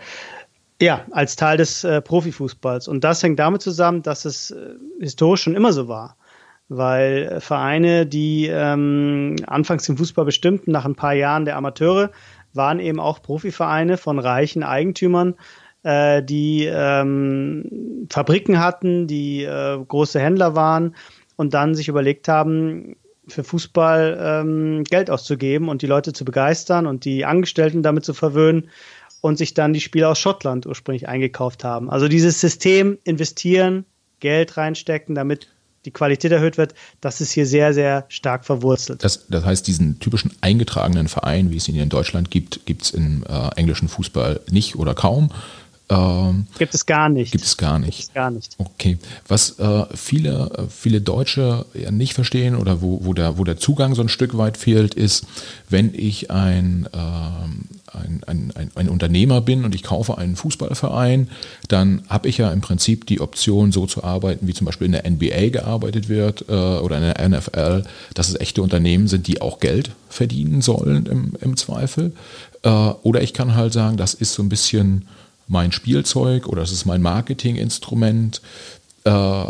ja, 0.79 1.05
als 1.11 1.35
Teil 1.35 1.57
des 1.57 1.83
äh, 1.83 2.01
Profifußballs. 2.01 2.87
Und 2.87 3.03
das 3.03 3.23
hängt 3.23 3.39
damit 3.39 3.61
zusammen, 3.61 4.03
dass 4.03 4.25
es 4.25 4.51
äh, 4.51 4.75
historisch 4.99 5.41
schon 5.41 5.55
immer 5.55 5.73
so 5.73 5.87
war. 5.87 6.17
Weil 6.69 7.23
äh, 7.23 7.39
Vereine, 7.39 8.05
die 8.05 8.47
ähm, 8.47 9.37
anfangs 9.47 9.85
den 9.85 9.97
Fußball 9.97 10.25
bestimmten, 10.25 10.71
nach 10.71 10.85
ein 10.85 10.95
paar 10.95 11.13
Jahren 11.13 11.45
der 11.45 11.57
Amateure, 11.57 12.11
waren 12.57 12.79
eben 12.79 12.99
auch 12.99 13.21
Profivereine 13.21 13.97
von 13.97 14.19
reichen 14.19 14.63
Eigentümern, 14.63 15.35
äh, 15.83 16.21
die 16.23 16.65
ähm, 16.65 18.07
Fabriken 18.09 18.59
hatten, 18.59 19.07
die 19.07 19.43
äh, 19.43 19.77
große 19.87 20.19
Händler 20.19 20.55
waren 20.55 20.95
und 21.35 21.53
dann 21.53 21.75
sich 21.75 21.87
überlegt 21.87 22.27
haben, 22.27 22.97
für 23.27 23.43
Fußball 23.43 24.17
ähm, 24.21 24.83
Geld 24.85 25.09
auszugeben 25.09 25.69
und 25.69 25.81
die 25.81 25.87
Leute 25.87 26.13
zu 26.13 26.25
begeistern 26.25 26.87
und 26.87 27.05
die 27.05 27.25
Angestellten 27.25 27.83
damit 27.83 28.05
zu 28.05 28.13
verwöhnen 28.13 28.69
und 29.21 29.37
sich 29.37 29.53
dann 29.53 29.73
die 29.73 29.81
Spieler 29.81 30.09
aus 30.09 30.19
Schottland 30.19 30.65
ursprünglich 30.65 31.07
eingekauft 31.07 31.63
haben. 31.63 31.89
Also 31.89 32.07
dieses 32.07 32.39
System 32.39 32.97
investieren, 33.03 33.85
Geld 34.19 34.57
reinstecken, 34.57 35.15
damit 35.15 35.49
die 35.87 35.91
Qualität 35.91 36.33
erhöht 36.33 36.57
wird, 36.57 36.75
das 36.99 37.21
ist 37.21 37.31
hier 37.31 37.45
sehr, 37.45 37.73
sehr 37.73 38.05
stark 38.09 38.45
verwurzelt. 38.45 39.03
Das, 39.03 39.25
das 39.29 39.45
heißt, 39.45 39.65
diesen 39.65 39.99
typischen 39.99 40.31
eingetragenen 40.41 41.07
Verein, 41.07 41.49
wie 41.49 41.57
es 41.57 41.67
ihn 41.69 41.75
in 41.75 41.87
Deutschland 41.87 42.29
gibt, 42.29 42.65
gibt 42.65 42.83
es 42.83 42.91
im 42.91 43.23
äh, 43.23 43.47
englischen 43.55 43.87
Fußball 43.87 44.41
nicht 44.51 44.75
oder 44.75 44.93
kaum. 44.93 45.31
Ähm, 45.89 46.47
gibt 46.57 46.75
es 46.75 46.85
gar 46.85 47.07
nicht. 47.07 47.31
Gibt 47.31 47.45
es 47.45 47.55
gar 47.55 47.79
nicht. 47.79 47.97
Gibt 47.97 48.09
es 48.09 48.13
gar 48.13 48.29
nicht. 48.29 48.55
Okay. 48.57 48.97
Was 49.29 49.57
äh, 49.59 49.85
viele, 49.95 50.67
viele 50.69 50.99
Deutsche 50.99 51.65
ja 51.73 51.91
nicht 51.91 52.13
verstehen 52.13 52.57
oder 52.57 52.81
wo, 52.81 52.99
wo, 53.05 53.13
der, 53.13 53.37
wo 53.37 53.45
der 53.45 53.55
Zugang 53.55 53.95
so 53.95 54.01
ein 54.01 54.09
Stück 54.09 54.37
weit 54.37 54.57
fehlt, 54.57 54.93
ist, 54.93 55.25
wenn 55.69 55.93
ich 55.93 56.29
ein, 56.29 56.89
ähm, 56.93 57.63
ein, 57.97 58.21
ein, 58.27 58.51
ein, 58.55 58.71
ein 58.75 58.89
Unternehmer 58.89 59.41
bin 59.41 59.65
und 59.65 59.75
ich 59.75 59.83
kaufe 59.83 60.17
einen 60.17 60.35
Fußballverein, 60.35 61.29
dann 61.67 62.03
habe 62.09 62.27
ich 62.27 62.37
ja 62.37 62.51
im 62.51 62.61
Prinzip 62.61 63.05
die 63.05 63.21
Option, 63.21 63.71
so 63.71 63.85
zu 63.85 64.03
arbeiten, 64.03 64.47
wie 64.47 64.53
zum 64.53 64.65
Beispiel 64.65 64.85
in 64.85 64.93
der 64.93 65.09
NBA 65.09 65.49
gearbeitet 65.49 66.09
wird 66.09 66.45
äh, 66.49 66.53
oder 66.53 66.97
in 66.97 67.03
der 67.03 67.29
NFL, 67.29 67.83
dass 68.13 68.29
es 68.29 68.39
echte 68.39 68.61
Unternehmen 68.61 69.07
sind, 69.07 69.27
die 69.27 69.41
auch 69.41 69.59
Geld 69.59 69.91
verdienen 70.09 70.61
sollen 70.61 71.05
im, 71.05 71.33
im 71.41 71.57
Zweifel. 71.57 72.13
Äh, 72.63 72.69
oder 72.69 73.21
ich 73.21 73.33
kann 73.33 73.55
halt 73.55 73.73
sagen, 73.73 73.97
das 73.97 74.13
ist 74.13 74.33
so 74.33 74.43
ein 74.43 74.49
bisschen 74.49 75.07
mein 75.47 75.71
Spielzeug 75.71 76.47
oder 76.47 76.61
es 76.61 76.71
ist 76.71 76.85
mein 76.85 77.01
Marketinginstrument. 77.01 78.41
Äh, 79.03 79.45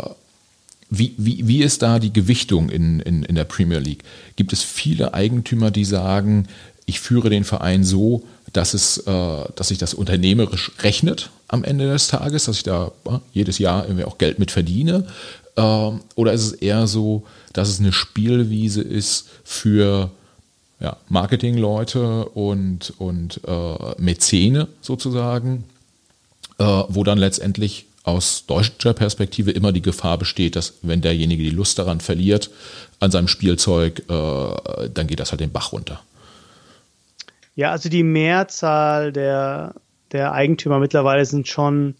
wie, 0.90 1.14
wie, 1.18 1.46
wie 1.46 1.62
ist 1.62 1.82
da 1.82 1.98
die 1.98 2.12
Gewichtung 2.12 2.70
in, 2.70 3.00
in, 3.00 3.22
in 3.22 3.34
der 3.34 3.44
Premier 3.44 3.78
League? 3.78 4.04
Gibt 4.36 4.52
es 4.52 4.62
viele 4.62 5.12
Eigentümer, 5.12 5.70
die 5.70 5.84
sagen, 5.84 6.46
ich 6.86 7.00
führe 7.00 7.28
den 7.28 7.44
Verein 7.44 7.84
so, 7.84 8.22
dass, 8.52 8.74
es, 8.74 8.98
äh, 8.98 9.44
dass 9.54 9.68
sich 9.68 9.78
das 9.78 9.94
unternehmerisch 9.94 10.72
rechnet 10.80 11.30
am 11.48 11.64
Ende 11.64 11.90
des 11.90 12.08
Tages, 12.08 12.44
dass 12.44 12.56
ich 12.56 12.62
da 12.62 12.92
äh, 13.06 13.18
jedes 13.32 13.58
Jahr 13.58 13.84
irgendwie 13.84 14.04
auch 14.04 14.18
Geld 14.18 14.38
mit 14.38 14.50
verdiene? 14.50 15.06
Äh, 15.56 15.90
oder 16.14 16.32
ist 16.32 16.46
es 16.46 16.52
eher 16.52 16.86
so, 16.86 17.24
dass 17.52 17.68
es 17.68 17.80
eine 17.80 17.92
Spielwiese 17.92 18.82
ist 18.82 19.28
für 19.44 20.10
ja, 20.80 20.96
Marketingleute 21.08 22.26
und, 22.26 22.92
und 22.98 23.40
äh, 23.46 23.94
Mäzene 23.98 24.68
sozusagen? 24.80 25.64
äh, 26.58 26.64
wo 26.88 27.04
dann 27.04 27.18
letztendlich 27.18 27.86
aus 28.02 28.44
deutscher 28.46 28.94
Perspektive 28.94 29.50
immer 29.50 29.72
die 29.72 29.82
Gefahr 29.82 30.18
besteht, 30.18 30.56
dass 30.56 30.74
wenn 30.82 31.00
derjenige 31.00 31.42
die 31.42 31.50
Lust 31.50 31.78
daran 31.78 32.00
verliert, 32.00 32.50
an 33.00 33.10
seinem 33.10 33.28
Spielzeug, 33.28 34.02
äh, 34.08 34.88
dann 34.92 35.06
geht 35.06 35.20
das 35.20 35.30
halt 35.30 35.40
den 35.40 35.52
Bach 35.52 35.72
runter. 35.72 36.02
Ja, 37.58 37.72
also 37.72 37.88
die 37.88 38.04
Mehrzahl 38.04 39.10
der, 39.10 39.74
der 40.12 40.30
Eigentümer 40.30 40.78
mittlerweile 40.78 41.24
sind 41.24 41.48
schon 41.48 41.96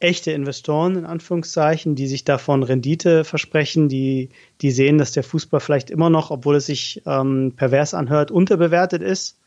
echte 0.00 0.32
Investoren, 0.32 0.96
in 0.96 1.04
Anführungszeichen, 1.04 1.96
die 1.96 2.06
sich 2.06 2.24
davon 2.24 2.62
Rendite 2.62 3.24
versprechen, 3.24 3.90
die, 3.90 4.30
die 4.62 4.70
sehen, 4.70 4.96
dass 4.96 5.12
der 5.12 5.22
Fußball 5.22 5.60
vielleicht 5.60 5.90
immer 5.90 6.08
noch, 6.08 6.30
obwohl 6.30 6.56
es 6.56 6.64
sich 6.64 7.02
ähm, 7.04 7.52
pervers 7.54 7.92
anhört, 7.92 8.30
unterbewertet 8.30 9.02
ist 9.02 9.38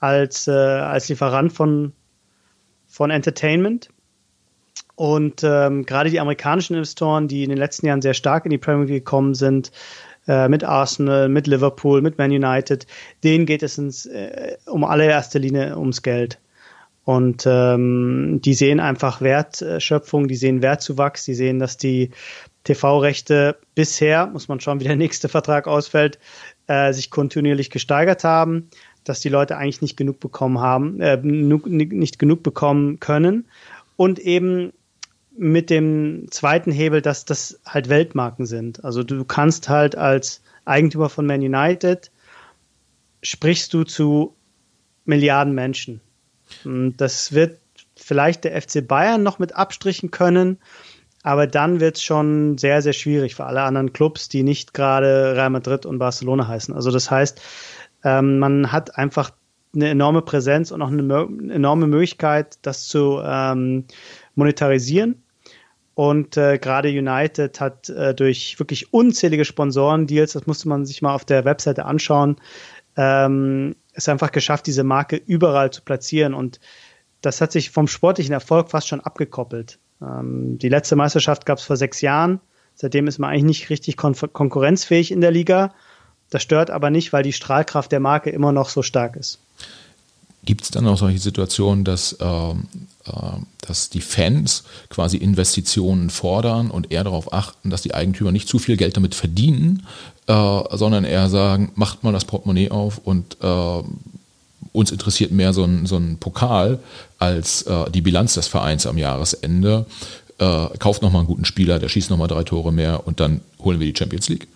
als, 0.00 0.48
äh, 0.48 0.50
als 0.50 1.08
Lieferant 1.08 1.52
von, 1.52 1.92
von 2.88 3.12
Entertainment. 3.12 3.88
Und 4.96 5.44
ähm, 5.44 5.86
gerade 5.86 6.10
die 6.10 6.18
amerikanischen 6.18 6.74
Investoren, 6.74 7.28
die 7.28 7.44
in 7.44 7.50
den 7.50 7.58
letzten 7.58 7.86
Jahren 7.86 8.02
sehr 8.02 8.14
stark 8.14 8.46
in 8.46 8.50
die 8.50 8.58
Premier 8.58 8.86
League 8.86 9.04
gekommen 9.04 9.34
sind, 9.34 9.70
äh, 10.26 10.48
mit 10.48 10.64
Arsenal, 10.64 11.28
mit 11.28 11.46
Liverpool, 11.46 12.02
mit 12.02 12.18
Man 12.18 12.30
United, 12.30 12.86
denen 13.24 13.46
geht 13.46 13.62
es 13.62 13.78
ins, 13.78 14.06
äh, 14.06 14.56
um 14.66 14.84
allererste 14.84 15.38
Linie 15.38 15.78
ums 15.78 16.02
Geld. 16.02 16.38
Und 17.04 17.44
ähm, 17.46 18.40
die 18.44 18.54
sehen 18.54 18.78
einfach 18.78 19.20
Wertschöpfung, 19.20 20.28
die 20.28 20.36
sehen 20.36 20.62
Wertzuwachs, 20.62 21.24
die 21.24 21.34
sehen, 21.34 21.58
dass 21.58 21.76
die 21.76 22.10
TV-Rechte 22.62 23.56
bisher, 23.74 24.26
muss 24.28 24.46
man 24.46 24.60
schauen, 24.60 24.78
wie 24.78 24.84
der 24.84 24.96
nächste 25.04 25.28
Vertrag 25.28 25.66
ausfällt, 25.66 26.18
äh, 26.68 26.92
sich 26.92 27.10
kontinuierlich 27.10 27.70
gesteigert 27.70 28.22
haben 28.22 28.68
dass 29.04 29.20
die 29.20 29.28
Leute 29.28 29.56
eigentlich 29.56 29.82
nicht 29.82 29.96
genug 29.96 30.20
bekommen 30.20 30.60
haben, 30.60 31.00
äh, 31.00 31.18
nicht 31.22 32.18
genug 32.18 32.42
bekommen 32.42 33.00
können 33.00 33.46
und 33.96 34.18
eben 34.18 34.72
mit 35.36 35.70
dem 35.70 36.26
zweiten 36.30 36.70
Hebel, 36.70 37.02
dass 37.02 37.24
das 37.24 37.60
halt 37.64 37.88
Weltmarken 37.88 38.46
sind. 38.46 38.84
Also 38.84 39.02
du 39.02 39.24
kannst 39.24 39.68
halt 39.68 39.96
als 39.96 40.42
Eigentümer 40.64 41.08
von 41.08 41.26
Man 41.26 41.40
United 41.40 42.10
sprichst 43.22 43.72
du 43.72 43.84
zu 43.84 44.34
Milliarden 45.04 45.54
Menschen. 45.54 46.00
Und 46.64 46.96
das 46.98 47.32
wird 47.32 47.58
vielleicht 47.96 48.44
der 48.44 48.60
FC 48.60 48.86
Bayern 48.86 49.22
noch 49.22 49.38
mit 49.38 49.56
abstrichen 49.56 50.10
können, 50.10 50.58
aber 51.22 51.46
dann 51.46 51.80
wird 51.80 51.96
es 51.96 52.02
schon 52.02 52.58
sehr, 52.58 52.82
sehr 52.82 52.92
schwierig 52.92 53.34
für 53.34 53.44
alle 53.44 53.62
anderen 53.62 53.92
Clubs, 53.92 54.28
die 54.28 54.42
nicht 54.42 54.74
gerade 54.74 55.34
Real 55.34 55.50
Madrid 55.50 55.86
und 55.86 55.98
Barcelona 55.98 56.48
heißen. 56.48 56.74
Also 56.74 56.90
das 56.90 57.10
heißt, 57.10 57.40
ähm, 58.04 58.38
man 58.38 58.72
hat 58.72 58.98
einfach 58.98 59.32
eine 59.74 59.88
enorme 59.88 60.22
Präsenz 60.22 60.70
und 60.70 60.82
auch 60.82 60.88
eine 60.88 61.52
enorme 61.52 61.86
Möglichkeit, 61.86 62.58
das 62.62 62.88
zu 62.88 63.20
ähm, 63.24 63.86
monetarisieren. 64.34 65.22
Und 65.94 66.36
äh, 66.36 66.58
gerade 66.58 66.88
United 66.88 67.60
hat 67.60 67.90
äh, 67.90 68.14
durch 68.14 68.58
wirklich 68.58 68.92
unzählige 68.94 69.44
Sponsoren-Deals, 69.44 70.32
das 70.32 70.46
musste 70.46 70.68
man 70.68 70.86
sich 70.86 71.02
mal 71.02 71.14
auf 71.14 71.24
der 71.24 71.44
Webseite 71.44 71.84
anschauen, 71.84 72.36
ähm, 72.96 73.76
es 73.92 74.08
einfach 74.08 74.32
geschafft, 74.32 74.66
diese 74.66 74.84
Marke 74.84 75.16
überall 75.16 75.70
zu 75.70 75.82
platzieren. 75.82 76.32
Und 76.32 76.60
das 77.20 77.40
hat 77.40 77.52
sich 77.52 77.70
vom 77.70 77.88
sportlichen 77.88 78.32
Erfolg 78.32 78.70
fast 78.70 78.88
schon 78.88 79.00
abgekoppelt. 79.00 79.78
Ähm, 80.00 80.58
die 80.58 80.70
letzte 80.70 80.96
Meisterschaft 80.96 81.44
gab 81.44 81.58
es 81.58 81.64
vor 81.64 81.76
sechs 81.76 82.00
Jahren. 82.00 82.40
Seitdem 82.74 83.06
ist 83.06 83.18
man 83.18 83.30
eigentlich 83.30 83.44
nicht 83.44 83.70
richtig 83.70 83.98
kon 83.98 84.14
konkurrenzfähig 84.14 85.12
in 85.12 85.20
der 85.20 85.30
Liga. 85.30 85.74
Das 86.30 86.42
stört 86.42 86.70
aber 86.70 86.88
nicht, 86.88 87.12
weil 87.12 87.22
die 87.22 87.34
Strahlkraft 87.34 87.92
der 87.92 88.00
Marke 88.00 88.30
immer 88.30 88.52
noch 88.52 88.70
so 88.70 88.82
stark 88.82 89.16
ist. 89.16 89.40
Gibt 90.44 90.64
es 90.64 90.70
dann 90.72 90.88
auch 90.88 90.98
solche 90.98 91.20
Situationen, 91.20 91.84
dass, 91.84 92.14
äh, 92.14 92.54
dass 93.60 93.90
die 93.90 94.00
Fans 94.00 94.64
quasi 94.88 95.16
Investitionen 95.16 96.10
fordern 96.10 96.70
und 96.70 96.90
eher 96.90 97.04
darauf 97.04 97.32
achten, 97.32 97.70
dass 97.70 97.82
die 97.82 97.94
Eigentümer 97.94 98.32
nicht 98.32 98.48
zu 98.48 98.58
viel 98.58 98.76
Geld 98.76 98.96
damit 98.96 99.14
verdienen, 99.14 99.86
äh, 100.26 100.60
sondern 100.72 101.04
eher 101.04 101.28
sagen, 101.28 101.70
macht 101.76 102.02
mal 102.02 102.12
das 102.12 102.24
Portemonnaie 102.24 102.70
auf 102.70 102.98
und 102.98 103.36
äh, 103.40 103.82
uns 104.72 104.90
interessiert 104.90 105.30
mehr 105.30 105.52
so 105.52 105.64
ein, 105.64 105.86
so 105.86 105.96
ein 105.96 106.18
Pokal 106.18 106.80
als 107.18 107.62
äh, 107.62 107.90
die 107.90 108.00
Bilanz 108.00 108.34
des 108.34 108.48
Vereins 108.48 108.86
am 108.86 108.98
Jahresende. 108.98 109.86
äh, 110.38 110.66
kauft 110.78 111.02
nochmal 111.02 111.20
einen 111.20 111.28
guten 111.28 111.44
Spieler, 111.44 111.78
der 111.78 111.88
schießt 111.88 112.10
nochmal 112.10 112.28
drei 112.28 112.42
Tore 112.42 112.72
mehr 112.72 113.06
und 113.06 113.20
dann 113.20 113.42
holen 113.60 113.78
wir 113.78 113.86
die 113.86 113.96
Champions 113.96 114.28
League. 114.28 114.48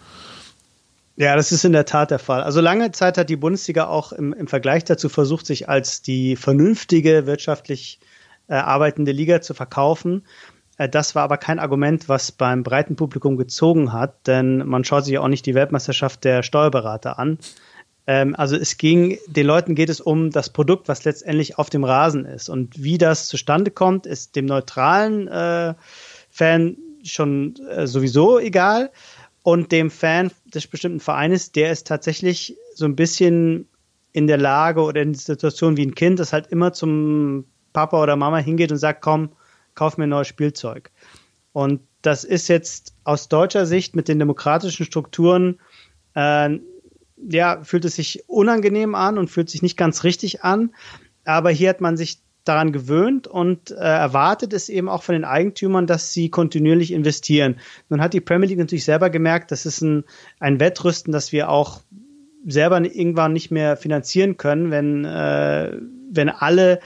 Ja, 1.17 1.35
das 1.35 1.51
ist 1.51 1.65
in 1.65 1.73
der 1.73 1.87
Tat 1.87 2.11
der 2.11 2.19
Fall. 2.19 2.43
Also 2.43 2.61
lange 2.61 2.93
Zeit 2.93 3.17
hat 3.17 3.31
die 3.31 3.37
Bundesliga 3.37 3.87
auch 3.87 4.13
im, 4.13 4.35
im 4.35 4.49
Vergleich 4.49 4.85
dazu 4.85 5.09
versucht, 5.09 5.47
sich 5.47 5.69
als 5.69 6.03
die 6.03 6.37
vernünftige, 6.37 7.27
wirtschaftlich 7.27 8.01
äh, 8.49 8.55
arbeitende 8.55 9.13
Liga 9.13 9.41
zu 9.41 9.55
verkaufen. 9.55 10.27
Äh, 10.77 10.91
das 10.91 11.15
war 11.15 11.23
aber 11.23 11.39
kein 11.39 11.59
Argument, 11.59 12.11
was 12.11 12.33
beim 12.33 12.63
breiten 12.63 12.97
Publikum 12.97 13.39
gezogen 13.39 13.95
hat, 13.95 14.27
denn 14.27 14.59
man 14.67 14.85
schaut 14.85 15.07
sich 15.07 15.19
auch 15.19 15.29
nicht 15.29 15.47
die 15.47 15.55
Weltmeisterschaft 15.55 16.23
der 16.25 16.43
Steuerberater 16.43 17.19
an. 17.19 17.39
Ähm, 18.07 18.35
also 18.37 18.57
es 18.57 18.77
ging, 18.77 19.19
den 19.27 19.47
Leuten 19.47 19.75
geht 19.75 19.89
es 19.89 20.03
um 20.03 20.31
das 20.31 20.51
Produkt, 20.51 20.87
was 20.87 21.05
letztendlich 21.05 21.59
auf 21.59 21.71
dem 21.71 21.85
Rasen 21.85 22.27
ist. 22.27 22.51
Und 22.51 22.83
wie 22.83 22.99
das 22.99 23.27
zustande 23.29 23.71
kommt, 23.71 24.05
ist 24.05 24.37
dem 24.37 24.45
neutralen 24.45 25.29
äh, 25.29 25.75
Fan 26.31 26.77
schon 27.03 27.55
äh, 27.71 27.87
sowieso 27.87 28.39
egal. 28.39 28.91
Und 29.47 29.71
dem 29.71 29.93
Fan 29.93 30.33
des 30.47 30.67
bestimmten 30.67 30.99
Vereines, 30.99 31.53
der 31.53 31.71
ist 31.71 31.87
tatsächlich 31.87 32.57
so 32.75 32.85
ein 32.85 32.97
bisschen 32.97 33.69
in 34.11 34.27
der 34.27 34.39
Lage 34.39 34.83
oder 34.83 35.01
in 35.03 35.13
der 35.13 35.21
Situation 35.21 35.77
wie 35.77 35.87
ein 35.87 35.95
Kind, 35.95 36.19
das 36.19 36.33
halt 36.33 36.49
immer 36.49 36.73
zum 36.73 37.45
Papa 37.73 38.03
oder 38.03 38.17
Mama 38.17 38.39
hingeht 38.39 38.73
und 38.73 38.79
sagt, 38.79 39.03
komm, 39.03 39.29
kauf 39.77 39.99
mir 39.99 40.09
neues 40.09 40.27
Spielzeug. 40.27 40.91
Und 41.53 41.81
das 42.03 42.25
ist 42.25 42.49
jetzt 42.49 42.97
aus 43.05 43.29
deutscher 43.29 43.67
Sicht 43.67 43.95
mit 43.95 44.09
den 44.09 44.19
demokratischen 44.19 44.85
Strukturen, 44.85 45.61
äh, 46.17 46.59
ja, 47.17 47.63
fühlt 47.63 47.85
es 47.85 47.95
sich 47.95 48.29
unangenehm 48.29 48.97
an 48.97 49.17
und 49.17 49.31
fühlt 49.31 49.49
sich 49.49 49.63
nicht 49.63 49.77
ganz 49.77 50.03
richtig 50.03 50.43
an. 50.43 50.75
Aber 51.25 51.51
hier 51.51 51.69
hat 51.69 51.81
man 51.81 51.97
sich 51.97 52.19
daran 52.49 52.73
gewöhnt 52.73 53.27
und 53.27 53.71
äh, 53.71 53.75
erwartet 53.75 54.53
es 54.53 54.69
eben 54.69 54.89
auch 54.89 55.03
von 55.03 55.15
den 55.15 55.25
Eigentümern, 55.25 55.87
dass 55.87 56.13
sie 56.13 56.31
kontinuierlich 56.31 56.93
investieren. 56.93 57.57
Nun 57.89 58.01
hat 58.01 58.15
die 58.15 58.21
Premier 58.21 58.49
League 58.49 58.59
natürlich 58.59 58.85
selber 58.85 59.11
gemerkt, 59.11 59.51
das 59.51 59.67
ist 59.67 59.83
ein, 59.83 60.05
ein 60.41 60.61
Wettrüsten, 60.61 61.13
das 61.13 61.33
wir 61.33 61.49
auch 61.51 61.81
selber 62.47 62.81
irgendwann 62.81 63.33
nicht 63.33 63.51
mehr 63.51 63.77
finanzieren 63.77 64.37
können, 64.37 64.71
wenn, 64.71 65.05
äh, 65.05 65.73
wenn 66.11 66.29
alle 66.29 66.81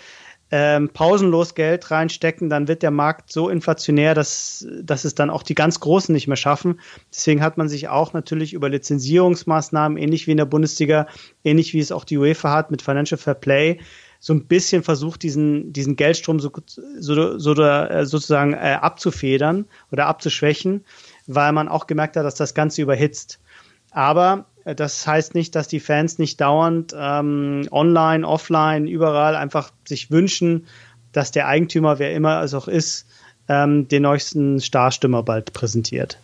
ähm, 0.52 0.88
pausenlos 0.88 1.55
Geld 1.55 1.90
reinstecken, 1.90 2.50
dann 2.50 2.67
wird 2.67 2.83
der 2.83 2.90
Markt 2.90 3.31
so 3.31 3.49
inflationär, 3.49 4.14
dass, 4.14 4.67
dass 4.83 5.05
es 5.05 5.14
dann 5.14 5.31
auch 5.31 5.43
die 5.43 5.55
ganz 5.55 5.79
Großen 5.79 6.12
nicht 6.12 6.26
mehr 6.26 6.37
schaffen. 6.37 6.81
Deswegen 7.12 7.43
hat 7.43 7.57
man 7.57 7.69
sich 7.69 7.88
auch 7.88 8.12
natürlich 8.12 8.52
über 8.52 8.69
Lizenzierungsmaßnahmen, 8.69 9.97
ähnlich 9.97 10.26
wie 10.26 10.33
in 10.33 10.38
der 10.38 10.47
Bundesliga, 10.47 11.07
ähnlich 11.45 11.73
wie 11.73 11.79
es 11.79 11.93
auch 11.93 12.05
die 12.05 12.19
UEFA 12.19 12.52
hat 12.52 12.71
mit 12.71 12.83
Financial 12.83 13.19
Fair 13.19 13.35
Play, 13.35 13.79
so 14.23 14.35
ein 14.35 14.45
bisschen 14.45 14.83
versucht, 14.83 15.23
diesen, 15.23 15.73
diesen 15.73 15.97
Geldstrom 15.97 16.41
so, 16.41 16.53
so, 16.99 17.39
so 17.39 17.55
äh, 17.55 18.05
sozusagen 18.05 18.53
äh, 18.53 18.79
abzufedern 18.81 19.65
oder 19.91 20.07
abzuschwächen, 20.07 20.85
weil 21.27 21.53
man 21.53 21.69
auch 21.69 21.87
gemerkt 21.87 22.17
hat, 22.17 22.25
dass 22.27 22.35
das 22.35 22.55
Ganze 22.55 22.83
überhitzt. 22.83 23.41
Aber 23.91 24.45
äh, 24.65 24.75
das 24.75 25.07
heißt 25.07 25.35
nicht, 25.35 25.57
dass 25.57 25.69
die 25.69 25.81
Fans 25.81 26.19
nicht 26.19 26.39
dauernd 26.41 26.95
ähm, 26.95 27.67
online, 27.71 28.29
offline, 28.29 28.87
überall 28.87 29.37
einfach 29.37 29.71
sich 29.89 30.11
wünschen, 30.11 30.67
dass 31.12 31.31
der 31.31 31.49
Eigentümer, 31.49 31.99
wer 31.99 32.12
immer 32.12 32.43
es 32.43 32.53
auch 32.53 32.69
ist, 32.69 33.07
ähm, 33.49 33.89
den 33.89 34.03
neuesten 34.03 34.61
Starstürmer 34.61 35.23
bald 35.23 35.55
präsentiert 35.55 36.19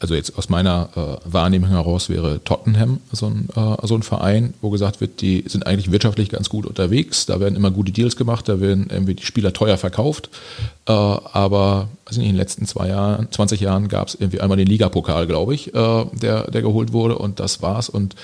also 0.00 0.14
jetzt 0.14 0.36
aus 0.36 0.48
meiner 0.48 0.88
äh, 0.96 1.32
Wahrnehmung 1.32 1.70
heraus 1.70 2.08
wäre 2.08 2.42
Tottenham 2.44 3.00
so 3.12 3.26
ein, 3.26 3.48
äh, 3.56 3.86
so 3.86 3.94
ein 3.94 4.02
Verein, 4.02 4.54
wo 4.60 4.70
gesagt 4.70 5.00
wird, 5.00 5.20
die 5.20 5.44
sind 5.46 5.66
eigentlich 5.66 5.92
wirtschaftlich 5.92 6.28
ganz 6.28 6.48
gut 6.48 6.66
unterwegs, 6.66 7.26
da 7.26 7.40
werden 7.40 7.56
immer 7.56 7.70
gute 7.70 7.92
Deals 7.92 8.16
gemacht, 8.16 8.48
da 8.48 8.60
werden 8.60 8.88
irgendwie 8.90 9.14
die 9.14 9.24
Spieler 9.24 9.52
teuer 9.52 9.78
verkauft, 9.78 10.30
äh, 10.86 10.92
aber 10.92 11.88
also 12.04 12.20
in 12.20 12.26
den 12.26 12.36
letzten 12.36 12.66
zwei 12.66 12.88
Jahren, 12.88 13.28
20 13.30 13.60
Jahren 13.60 13.88
gab 13.88 14.08
es 14.08 14.14
irgendwie 14.14 14.40
einmal 14.40 14.58
den 14.58 14.66
Ligapokal, 14.66 15.26
glaube 15.26 15.54
ich, 15.54 15.74
äh, 15.74 16.04
der, 16.12 16.50
der 16.50 16.62
geholt 16.62 16.92
wurde 16.92 17.16
und 17.16 17.40
das 17.40 17.62
war's. 17.62 17.88
Und 17.88 18.14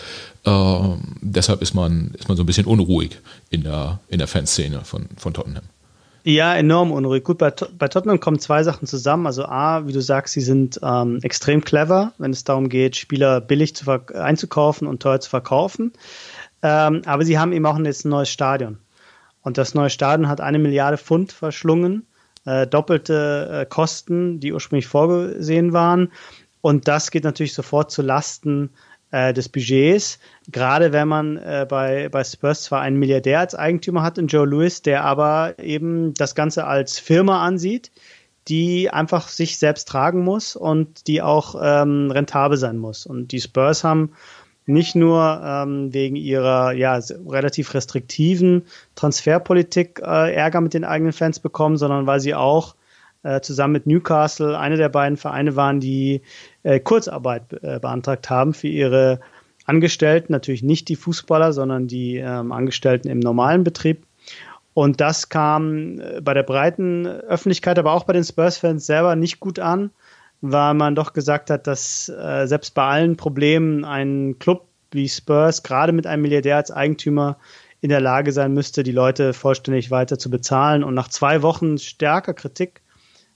äh, 0.45 0.79
deshalb 1.23 1.63
ist 1.63 1.75
man, 1.75 2.13
ist 2.19 2.29
man 2.29 2.37
so 2.37 2.43
ein 2.43 2.47
bisschen 2.47 2.67
unruhig 2.67 3.19
in 3.49 3.63
der, 3.63 4.01
in 4.09 4.19
der 4.19 4.29
Fanszene 4.29 4.83
von, 4.85 5.07
von 5.17 5.33
Tottenham. 5.33 5.65
Ja, 6.23 6.55
enorm 6.55 6.93
unruhig. 6.93 7.25
Gut, 7.25 7.39
bei, 7.39 7.51
bei 7.51 7.89
Tottenham 7.89 8.21
kommen 8.21 8.39
zwei 8.39 8.63
Sachen 8.63 8.87
zusammen. 8.87 9.27
Also 9.27 9.47
A, 9.47 9.87
wie 9.87 9.93
du 9.93 10.03
sagst, 10.03 10.35
sie 10.35 10.43
sind 10.43 10.79
ähm, 10.83 11.19
extrem 11.23 11.65
clever, 11.65 12.13
wenn 12.19 12.31
es 12.31 12.45
darum 12.45 12.69
geht, 12.69 12.97
Spieler 12.97 13.41
billig 13.41 13.75
zu 13.75 13.91
einzukaufen 14.15 14.87
und 14.87 15.01
teuer 15.01 15.21
zu 15.21 15.31
verkaufen. 15.31 15.93
Ähm, 16.63 17.03
aber 17.07 17.25
sie 17.25 17.39
haben 17.39 17.53
eben 17.53 17.65
auch 17.65 17.79
jetzt 17.79 18.05
ein 18.05 18.11
neues 18.11 18.29
Stadion. 18.29 18.79
Und 19.43 19.57
das 19.57 19.75
neue 19.75 19.89
Stadion 19.89 20.29
hat 20.29 20.43
eine 20.43 20.59
Milliarde 20.59 20.99
Pfund 20.99 21.33
verschlungen, 21.33 22.07
äh, 22.45 22.67
doppelte 22.67 23.63
äh, 23.63 23.67
Kosten, 23.67 24.41
die 24.41 24.53
ursprünglich 24.53 24.87
vorgesehen 24.87 25.73
waren. 25.73 26.13
Und 26.61 26.89
das 26.89 27.11
geht 27.11 27.25
natürlich 27.25 27.55
sofort 27.55 27.91
zu 27.91 28.03
Lasten 28.03 28.71
äh, 29.11 29.33
des 29.33 29.49
Budgets. 29.49 30.19
Gerade 30.49 30.93
wenn 30.93 31.09
man 31.09 31.37
äh, 31.37 31.67
bei, 31.69 32.09
bei 32.09 32.25
Spurs 32.25 32.63
zwar 32.63 32.81
einen 32.81 32.99
Milliardär 32.99 33.41
als 33.41 33.55
Eigentümer 33.55 34.03
hat, 34.03 34.19
in 34.19 34.27
Joe 34.27 34.47
Lewis, 34.47 34.83
der 34.83 35.05
aber 35.05 35.55
eben 35.59 36.15
das 36.15 36.35
Ganze 36.35 36.67
als 36.67 36.99
Firma 36.99 37.45
ansieht, 37.45 37.91
die 38.49 38.91
einfach 38.91 39.29
sich 39.29 39.59
selbst 39.59 39.89
tragen 39.89 40.25
muss 40.25 40.57
und 40.57 41.07
die 41.07 41.23
auch 41.23 41.55
ähm, 41.63 42.11
rentabel 42.11 42.59
sein 42.59 42.79
muss. 42.79 43.07
Und 43.07 43.33
die 43.33 43.41
Spurs 43.41 43.85
haben 43.85 44.13
nicht 44.67 44.95
nur 44.95 45.41
ähm, 45.45 45.93
wegen 45.93 46.17
ihrer 46.17 46.73
ja, 46.73 46.99
relativ 47.29 47.75
restriktiven 47.75 48.63
Transferpolitik 48.95 50.01
äh, 50.03 50.35
Ärger 50.35 50.61
mit 50.61 50.75
den 50.75 50.85
eigenen 50.85 51.13
Fans 51.13 51.41
bekommen, 51.41 51.77
sondern 51.77 52.07
weil 52.07 52.21
sie 52.21 52.35
auch 52.35 52.75
äh, 53.23 53.41
zusammen 53.41 53.73
mit 53.73 53.87
Newcastle 53.87 54.59
eine 54.59 54.77
der 54.77 54.89
beiden 54.89 55.17
Vereine 55.17 55.57
waren, 55.57 55.81
die 55.81 56.23
äh, 56.63 56.81
Kurzarbeit 56.81 57.53
äh, 57.63 57.79
beantragt 57.79 58.31
haben 58.31 58.55
für 58.55 58.69
ihre 58.69 59.21
Angestellten, 59.67 60.33
natürlich 60.33 60.63
nicht 60.63 60.89
die 60.89 60.97
Fußballer, 60.97 61.53
sondern 61.53 61.87
die 61.87 62.17
ähm, 62.17 62.51
Angestellten 62.51 63.09
im 63.09 63.21
normalen 63.21 63.63
Betrieb. 63.63 64.05
Und 64.75 65.01
das 65.01 65.29
kam 65.29 66.01
äh, 66.01 66.21
bei 66.21 66.35
der 66.35 66.43
breiten 66.43 67.07
Öffentlichkeit, 67.07 67.79
aber 67.79 67.93
auch 67.93 68.05
bei 68.05 68.13
den 68.13 68.25
Spurs-Fans 68.25 68.87
selber 68.87 69.17
nicht 69.17 69.39
gut 69.39 69.59
an, 69.59 69.91
weil 70.41 70.75
man 70.75 70.95
doch 70.95 71.13
gesagt 71.13 71.51
hat, 71.51 71.67
dass 71.67 72.09
äh, 72.09 72.47
selbst 72.47 72.75
bei 72.75 72.85
allen 72.85 73.17
Problemen 73.17 73.85
ein 73.85 74.39
Club 74.39 74.67
wie 74.91 75.09
Spurs, 75.09 75.63
gerade 75.63 75.93
mit 75.93 76.07
einem 76.07 76.23
Milliardär 76.23 76.57
als 76.57 76.71
Eigentümer, 76.71 77.37
in 77.81 77.89
der 77.89 78.01
Lage 78.01 78.33
sein 78.33 78.53
müsste, 78.53 78.83
die 78.83 78.93
Leute 78.93 79.33
vollständig 79.33 79.91
weiter 79.91 80.19
zu 80.19 80.31
bezahlen. 80.31 80.85
Und 80.85 80.95
nach 80.95 81.09
zwei 81.09 81.43
Wochen 81.43 81.79
stärker 81.79 82.35
Kritik 82.35 82.83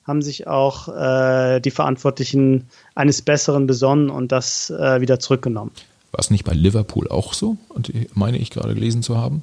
haben 0.06 0.22
sich 0.22 0.46
auch 0.46 0.88
äh, 0.88 1.60
die 1.60 1.70
Verantwortlichen 1.70 2.68
eines 2.94 3.22
Besseren 3.22 3.66
besonnen 3.66 4.10
und 4.10 4.32
das 4.32 4.70
äh, 4.70 5.00
wieder 5.00 5.18
zurückgenommen. 5.18 5.70
War 6.12 6.20
es 6.20 6.30
nicht 6.30 6.44
bei 6.44 6.52
Liverpool 6.52 7.08
auch 7.08 7.32
so? 7.32 7.56
Und 7.68 7.92
meine 8.16 8.38
ich 8.38 8.50
gerade 8.50 8.74
gelesen 8.74 9.02
zu 9.02 9.16
haben. 9.18 9.42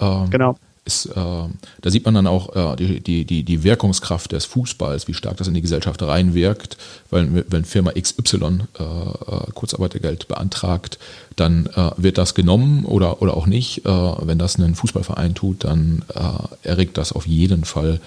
Ähm, 0.00 0.30
genau. 0.30 0.56
Ist, 0.90 1.06
äh, 1.06 1.14
da 1.14 1.90
sieht 1.90 2.04
man 2.04 2.14
dann 2.14 2.26
auch 2.26 2.56
äh, 2.56 2.76
die, 2.76 3.00
die, 3.00 3.24
die, 3.24 3.44
die 3.44 3.62
Wirkungskraft 3.62 4.32
des 4.32 4.44
Fußballs, 4.46 5.06
wie 5.06 5.14
stark 5.14 5.36
das 5.36 5.46
in 5.46 5.54
die 5.54 5.60
Gesellschaft 5.60 6.02
reinwirkt, 6.02 6.76
weil 7.10 7.44
wenn 7.48 7.64
Firma 7.64 7.92
XY 7.92 8.34
äh, 8.34 8.82
äh, 8.82 9.52
Kurzarbeitergeld 9.54 10.26
beantragt, 10.26 10.98
dann 11.36 11.66
äh, 11.66 11.90
wird 11.96 12.18
das 12.18 12.34
genommen 12.34 12.84
oder, 12.84 13.22
oder 13.22 13.36
auch 13.36 13.46
nicht. 13.46 13.86
Äh, 13.86 13.88
wenn 13.88 14.38
das 14.38 14.58
ein 14.58 14.74
Fußballverein 14.74 15.34
tut, 15.34 15.62
dann 15.64 16.02
erregt 16.62 16.98
das 16.98 17.12
auf 17.12 17.26
jeden 17.26 17.64
Fall 17.64 18.00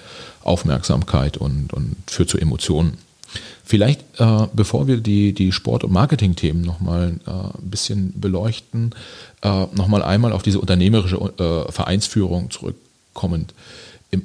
Aufmerksamkeit 0.43 1.37
und, 1.37 1.73
und 1.73 1.95
führt 2.07 2.29
zu 2.29 2.37
Emotionen. 2.37 2.97
Vielleicht, 3.63 4.01
äh, 4.19 4.47
bevor 4.53 4.87
wir 4.87 4.97
die, 4.97 5.33
die 5.33 5.51
Sport- 5.51 5.83
und 5.83 5.91
Marketing-Themen 5.91 6.61
nochmal 6.61 7.19
äh, 7.25 7.31
ein 7.31 7.69
bisschen 7.69 8.13
beleuchten, 8.19 8.93
äh, 9.41 9.65
nochmal 9.73 10.03
einmal 10.03 10.33
auf 10.33 10.43
diese 10.43 10.59
unternehmerische 10.59 11.15
äh, 11.17 11.71
Vereinsführung 11.71 12.51
zurückkommend. 12.51 13.53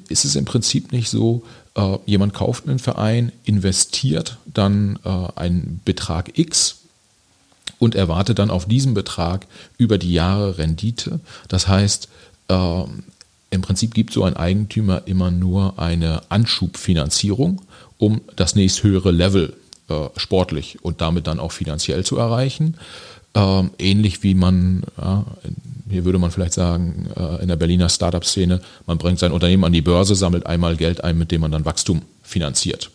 Ist 0.09 0.25
es 0.25 0.37
im 0.37 0.45
Prinzip 0.45 0.93
nicht 0.93 1.09
so, 1.09 1.45
äh, 1.75 1.99
jemand 2.05 2.35
kauft 2.35 2.69
einen 2.69 2.79
Verein, 2.79 3.33
investiert 3.45 4.39
dann 4.47 4.99
äh, 5.05 5.09
einen 5.37 5.81
Betrag 5.85 6.39
X 6.39 6.81
und 7.79 7.95
erwartet 7.95 8.39
dann 8.39 8.51
auf 8.51 8.67
diesen 8.67 8.93
Betrag 8.93 9.47
über 9.79 9.97
die 9.99 10.13
Jahre 10.13 10.59
Rendite? 10.59 11.21
Das 11.49 11.69
heißt, 11.69 12.09
äh, 12.49 12.83
im 13.51 13.63
Prinzip 13.63 13.95
gibt 13.95 14.13
so 14.13 14.25
ein 14.25 14.37
Eigentümer 14.37 15.03
immer 15.07 15.31
nur 15.31 15.79
eine 15.79 16.23
Anschubfinanzierung, 16.29 17.63
um 17.99 18.21
das 18.37 18.55
nächsthöhere 18.55 19.11
Level 19.11 19.55
äh, 19.89 20.09
sportlich 20.17 20.79
und 20.83 21.01
damit 21.01 21.27
dann 21.27 21.41
auch 21.41 21.53
finanziell 21.53 22.05
zu 22.05 22.17
erreichen. 22.17 22.77
Ähm, 23.35 23.71
ähnlich 23.79 24.23
wie 24.23 24.35
man, 24.35 24.83
ja, 24.97 25.25
hier 25.91 26.05
würde 26.05 26.19
man 26.19 26.31
vielleicht 26.31 26.55
sagen, 26.55 27.09
äh, 27.17 27.43
in 27.43 27.49
der 27.49 27.57
Berliner 27.57 27.89
Startup-Szene, 27.89 28.61
man 28.87 28.99
bringt 28.99 29.19
sein 29.19 29.33
Unternehmen 29.33 29.65
an 29.65 29.73
die 29.73 29.83
Börse, 29.83 30.15
sammelt 30.15 30.47
einmal 30.47 30.77
Geld 30.77 31.05
ein, 31.05 31.19
mit 31.19 31.31
dem 31.31 31.41
man 31.41 31.53
dann 31.53 31.65
Wachstum 31.65 32.03
finanziert. 32.23 32.91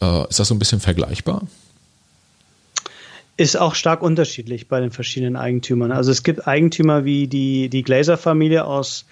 Äh, 0.00 0.28
ist 0.28 0.38
das 0.38 0.48
so 0.48 0.54
ein 0.54 0.58
bisschen 0.58 0.80
vergleichbar? 0.80 1.42
Ist 3.36 3.56
auch 3.56 3.76
stark 3.76 4.02
unterschiedlich 4.02 4.66
bei 4.66 4.80
den 4.80 4.90
verschiedenen 4.90 5.36
Eigentümern. 5.36 5.92
Also 5.92 6.10
es 6.10 6.24
gibt 6.24 6.48
Eigentümer 6.48 7.04
wie 7.04 7.28
die, 7.28 7.68
die 7.68 7.82
Glazer-Familie 7.84 8.64
aus 8.64 9.04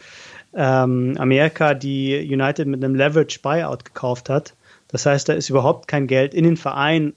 ähm, 0.55 1.17
Amerika, 1.19 1.75
die 1.75 2.29
United 2.29 2.67
mit 2.67 2.83
einem 2.83 2.97
Leverage 2.97 3.39
Buyout 3.41 3.85
gekauft 3.85 4.29
hat. 4.29 4.55
Das 4.97 5.05
heißt, 5.05 5.29
da 5.29 5.35
ist 5.35 5.51
überhaupt 5.51 5.89
kein 5.89 6.07
Geld 6.07 6.33
in 6.33 6.45
den 6.45 6.57
Verein 6.57 7.13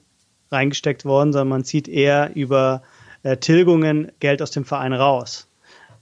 reingesteckt 0.50 1.06
worden, 1.06 1.32
sondern 1.32 1.48
man 1.48 1.64
zieht 1.64 1.88
eher 1.88 2.30
über 2.34 2.82
äh, 3.22 3.38
Tilgungen 3.38 4.12
Geld 4.20 4.42
aus 4.42 4.50
dem 4.50 4.66
Verein 4.66 4.92
raus. 4.92 5.48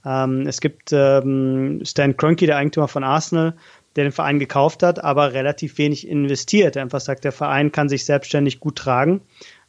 Ähm, 0.05 0.45
es 0.45 0.59
gibt 0.59 0.91
ähm, 0.91 1.79
Stan 1.85 2.17
Kroenke, 2.17 2.47
der 2.47 2.57
Eigentümer 2.57 2.89
von 2.89 3.05
Arsenal, 3.05 3.55
der 3.95 4.03
den 4.03 4.11
Verein 4.11 4.39
gekauft 4.39 4.83
hat, 4.83 5.01
aber 5.01 5.31
relativ 5.31 5.77
wenig 5.77 6.05
investiert. 6.05 6.75
Er 6.75 6.81
einfach 6.81 6.99
sagt, 6.99 7.23
der 7.23 7.31
Verein 7.31 7.71
kann 7.71 7.87
sich 7.87 8.03
selbstständig 8.03 8.59
gut 8.59 8.75
tragen. 8.75 9.21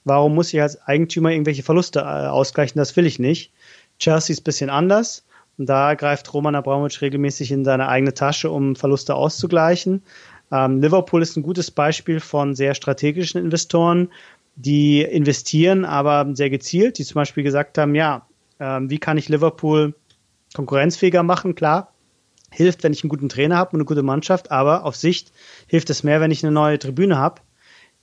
Warum 0.02 0.34
muss 0.34 0.52
ich 0.52 0.60
als 0.60 0.82
Eigentümer 0.82 1.30
irgendwelche 1.30 1.62
Verluste 1.62 2.00
äh, 2.00 2.02
ausgleichen? 2.02 2.80
Das 2.80 2.96
will 2.96 3.06
ich 3.06 3.20
nicht. 3.20 3.52
Chelsea 4.00 4.32
ist 4.32 4.40
ein 4.40 4.44
bisschen 4.44 4.68
anders. 4.68 5.24
Und 5.58 5.66
da 5.66 5.94
greift 5.94 6.34
Roman 6.34 6.56
Abramowitsch 6.56 7.02
regelmäßig 7.02 7.52
in 7.52 7.64
seine 7.64 7.86
eigene 7.86 8.14
Tasche, 8.14 8.50
um 8.50 8.74
Verluste 8.74 9.14
auszugleichen. 9.14 10.02
Ähm, 10.52 10.80
Liverpool 10.80 11.22
ist 11.22 11.36
ein 11.36 11.42
gutes 11.42 11.70
Beispiel 11.70 12.20
von 12.20 12.54
sehr 12.54 12.74
strategischen 12.74 13.42
Investoren, 13.42 14.10
die 14.56 15.02
investieren, 15.02 15.84
aber 15.84 16.28
sehr 16.34 16.50
gezielt, 16.50 16.98
die 16.98 17.04
zum 17.04 17.14
Beispiel 17.14 17.44
gesagt 17.44 17.78
haben, 17.78 17.94
ja, 17.94 18.26
ähm, 18.58 18.90
wie 18.90 18.98
kann 18.98 19.16
ich 19.16 19.28
Liverpool 19.28 19.94
konkurrenzfähiger 20.54 21.22
machen? 21.22 21.54
Klar, 21.54 21.92
hilft, 22.50 22.82
wenn 22.82 22.92
ich 22.92 23.02
einen 23.02 23.10
guten 23.10 23.28
Trainer 23.28 23.56
habe 23.56 23.70
und 23.72 23.80
eine 23.80 23.86
gute 23.86 24.02
Mannschaft, 24.02 24.50
aber 24.50 24.84
auf 24.84 24.96
Sicht 24.96 25.32
hilft 25.66 25.88
es 25.90 26.02
mehr, 26.02 26.20
wenn 26.20 26.30
ich 26.30 26.44
eine 26.44 26.52
neue 26.52 26.78
Tribüne 26.78 27.16
habe, 27.16 27.40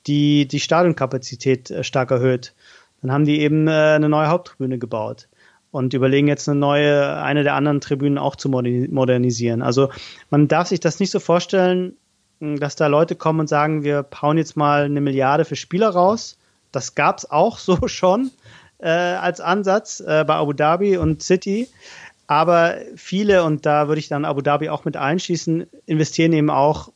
die 0.07 0.47
die 0.47 0.59
Stadionkapazität 0.59 1.69
äh, 1.69 1.83
stark 1.83 2.11
erhöht. 2.11 2.53
Dann 3.01 3.11
haben 3.11 3.25
die 3.25 3.41
eben 3.41 3.67
äh, 3.67 3.71
eine 3.71 4.09
neue 4.09 4.27
Haupttribüne 4.27 4.79
gebaut 4.79 5.27
und 5.71 5.93
überlegen 5.93 6.27
jetzt 6.27 6.47
eine 6.47 6.57
neue, 6.57 7.21
eine 7.21 7.43
der 7.43 7.53
anderen 7.53 7.81
Tribünen 7.81 8.17
auch 8.17 8.35
zu 8.35 8.49
modernisieren. 8.49 9.61
Also 9.61 9.89
man 10.29 10.47
darf 10.47 10.69
sich 10.69 10.79
das 10.79 10.99
nicht 10.99 11.11
so 11.11 11.19
vorstellen, 11.19 11.95
dass 12.39 12.75
da 12.75 12.87
Leute 12.87 13.15
kommen 13.15 13.41
und 13.41 13.47
sagen, 13.49 13.83
wir 13.83 14.05
hauen 14.21 14.37
jetzt 14.37 14.55
mal 14.55 14.83
eine 14.83 15.01
Milliarde 15.01 15.45
für 15.45 15.55
Spieler 15.55 15.89
raus. 15.89 16.37
Das 16.71 16.95
gab 16.95 17.17
es 17.17 17.29
auch 17.29 17.57
so 17.57 17.87
schon 17.87 18.31
äh, 18.79 18.89
als 18.89 19.41
Ansatz 19.41 19.99
äh, 19.99 20.23
bei 20.25 20.35
Abu 20.35 20.53
Dhabi 20.53 20.97
und 20.97 21.23
City. 21.23 21.67
Aber 22.27 22.75
viele, 22.95 23.43
und 23.43 23.65
da 23.65 23.87
würde 23.87 23.99
ich 23.99 24.09
dann 24.09 24.25
Abu 24.25 24.41
Dhabi 24.41 24.69
auch 24.69 24.85
mit 24.85 24.97
einschließen, 24.97 25.65
investieren 25.85 26.33
eben 26.33 26.49
auch 26.49 26.91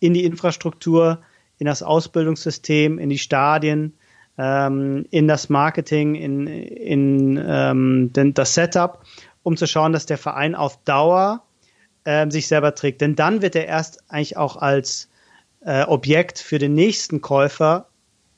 in 0.00 0.14
die 0.14 0.24
Infrastruktur, 0.24 1.20
in 1.58 1.66
das 1.66 1.82
Ausbildungssystem, 1.82 2.98
in 2.98 3.10
die 3.10 3.18
Stadien, 3.18 3.92
ähm, 4.38 5.04
in 5.10 5.28
das 5.28 5.50
Marketing, 5.50 6.14
in, 6.14 6.46
in 6.46 7.38
ähm, 7.46 8.10
das 8.14 8.54
Setup, 8.54 9.04
um 9.42 9.58
zu 9.58 9.66
schauen, 9.66 9.92
dass 9.92 10.06
der 10.06 10.18
Verein 10.18 10.54
auf 10.54 10.82
Dauer 10.84 11.42
äh, 12.04 12.30
sich 12.30 12.48
selber 12.48 12.74
trägt. 12.74 13.00
Denn 13.00 13.16
dann 13.16 13.42
wird 13.42 13.54
er 13.56 13.66
erst 13.66 14.02
eigentlich 14.08 14.36
auch 14.36 14.56
als 14.56 15.08
äh, 15.60 15.82
Objekt 15.84 16.38
für 16.38 16.58
den 16.58 16.74
nächsten 16.74 17.20
Käufer 17.20 17.86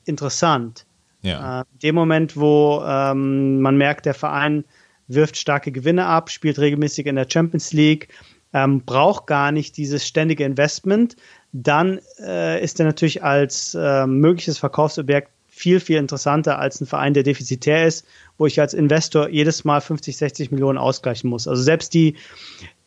interessant. 0.05 0.85
Ja. 1.21 1.61
Äh, 1.61 1.63
in 1.73 1.79
dem 1.79 1.95
Moment, 1.95 2.37
wo 2.37 2.83
ähm, 2.85 3.61
man 3.61 3.77
merkt, 3.77 4.05
der 4.05 4.13
Verein 4.13 4.65
wirft 5.07 5.37
starke 5.37 5.71
Gewinne 5.71 6.05
ab, 6.05 6.29
spielt 6.29 6.59
regelmäßig 6.59 7.05
in 7.05 7.15
der 7.15 7.27
Champions 7.29 7.73
League, 7.73 8.09
ähm, 8.53 8.81
braucht 8.81 9.27
gar 9.27 9.51
nicht 9.51 9.77
dieses 9.77 10.07
ständige 10.07 10.43
Investment, 10.43 11.15
dann 11.51 11.99
äh, 12.19 12.63
ist 12.63 12.79
er 12.79 12.85
natürlich 12.85 13.23
als 13.23 13.75
äh, 13.75 14.05
mögliches 14.07 14.57
Verkaufsobjekt 14.57 15.29
viel, 15.47 15.79
viel 15.79 15.97
interessanter 15.97 16.57
als 16.57 16.81
ein 16.81 16.87
Verein, 16.87 17.13
der 17.13 17.21
defizitär 17.21 17.85
ist, 17.85 18.07
wo 18.37 18.47
ich 18.47 18.59
als 18.59 18.73
Investor 18.73 19.29
jedes 19.29 19.63
Mal 19.63 19.81
50, 19.81 20.17
60 20.17 20.51
Millionen 20.51 20.79
ausgleichen 20.79 21.29
muss. 21.29 21.47
Also 21.47 21.61
selbst 21.61 21.93
die, 21.93 22.15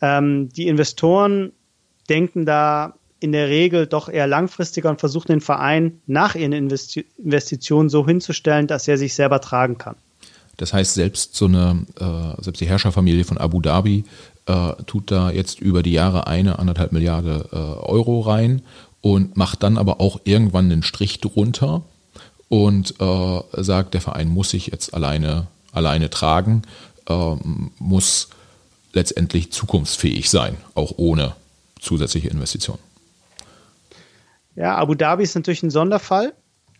ähm, 0.01 0.49
die 0.51 0.69
Investoren 0.69 1.53
denken 2.09 2.47
da 2.47 2.95
in 3.21 3.33
der 3.33 3.49
Regel 3.49 3.87
doch 3.87 4.09
eher 4.09 4.27
langfristiger 4.27 4.91
und 4.91 5.01
versuchen 5.01 5.29
den 5.29 5.41
Verein 5.41 6.01
nach 6.07 6.35
ihren 6.35 6.53
Investi 6.53 7.07
Investitionen 7.17 7.89
so 7.89 8.07
hinzustellen, 8.07 8.67
dass 8.67 8.87
er 8.89 8.99
sich 8.99 9.15
selber 9.15 9.41
tragen 9.41 9.79
kann. 9.79 9.97
Das 10.59 10.73
heißt, 10.73 10.95
selbst 10.95 11.35
so 11.35 11.47
eine, 11.47 11.87
äh, 11.99 12.43
selbst 12.43 12.61
die 12.61 12.67
Herrscherfamilie 12.67 13.25
von 13.25 13.39
Abu 13.39 13.61
Dhabi 13.61 14.05
äh, 14.47 14.73
tut 14.87 15.11
da 15.11 15.31
jetzt 15.31 15.61
über 15.61 15.83
die 15.83 15.93
Jahre 15.93 16.27
eine, 16.27 16.59
anderthalb 16.59 16.93
Milliarde 16.93 17.49
äh, 17.53 17.57
Euro 17.57 18.21
rein 18.21 18.63
und 19.01 19.37
macht 19.37 19.63
dann 19.63 19.77
aber 19.77 20.01
auch 20.01 20.21
irgendwann 20.25 20.71
einen 20.71 20.83
Strich 20.83 21.21
drunter 21.21 21.83
und 22.49 22.95
äh, 23.01 23.41
sagt, 23.63 23.95
der 23.95 24.01
Verein 24.01 24.29
muss 24.29 24.51
sich 24.51 24.69
jetzt 24.69 24.95
alleine, 24.95 25.47
alleine 25.73 26.11
tragen, 26.11 26.63
ähm, 27.09 27.71
muss 27.79 28.29
letztendlich 28.97 29.53
zukunftsfähig 29.53 30.29
sein, 30.29 30.57
auch 30.75 30.95
ohne 30.97 31.37
zusätzliche 31.81 32.29
Investitionen. 32.29 32.81
Ja, 34.57 34.77
Abu 34.77 34.95
Dhabi 34.95 35.23
ist 35.23 35.35
natürlich 35.35 35.63
ein 35.63 35.71
Sonderfall. 35.71 36.33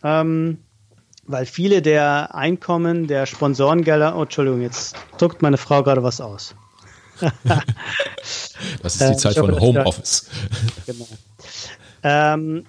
Ähm, 0.03 0.59
weil 1.27 1.45
viele 1.45 1.81
der 1.81 2.33
Einkommen 2.33 3.07
der 3.07 3.25
Sponsorengelder, 3.25 4.17
oh 4.17 4.23
Entschuldigung, 4.23 4.61
jetzt 4.61 4.95
druckt 5.17 5.41
meine 5.41 5.57
Frau 5.57 5.83
gerade 5.83 6.01
was 6.01 6.21
aus. 6.21 6.55
das 8.81 8.95
ist 8.95 9.01
die 9.01 9.05
äh, 9.05 9.17
Zeit 9.17 9.37
äh, 9.37 9.39
von 9.41 9.59
Homeoffice. 9.59 10.29
Genau. 10.85 11.07
Ähm, 12.03 12.65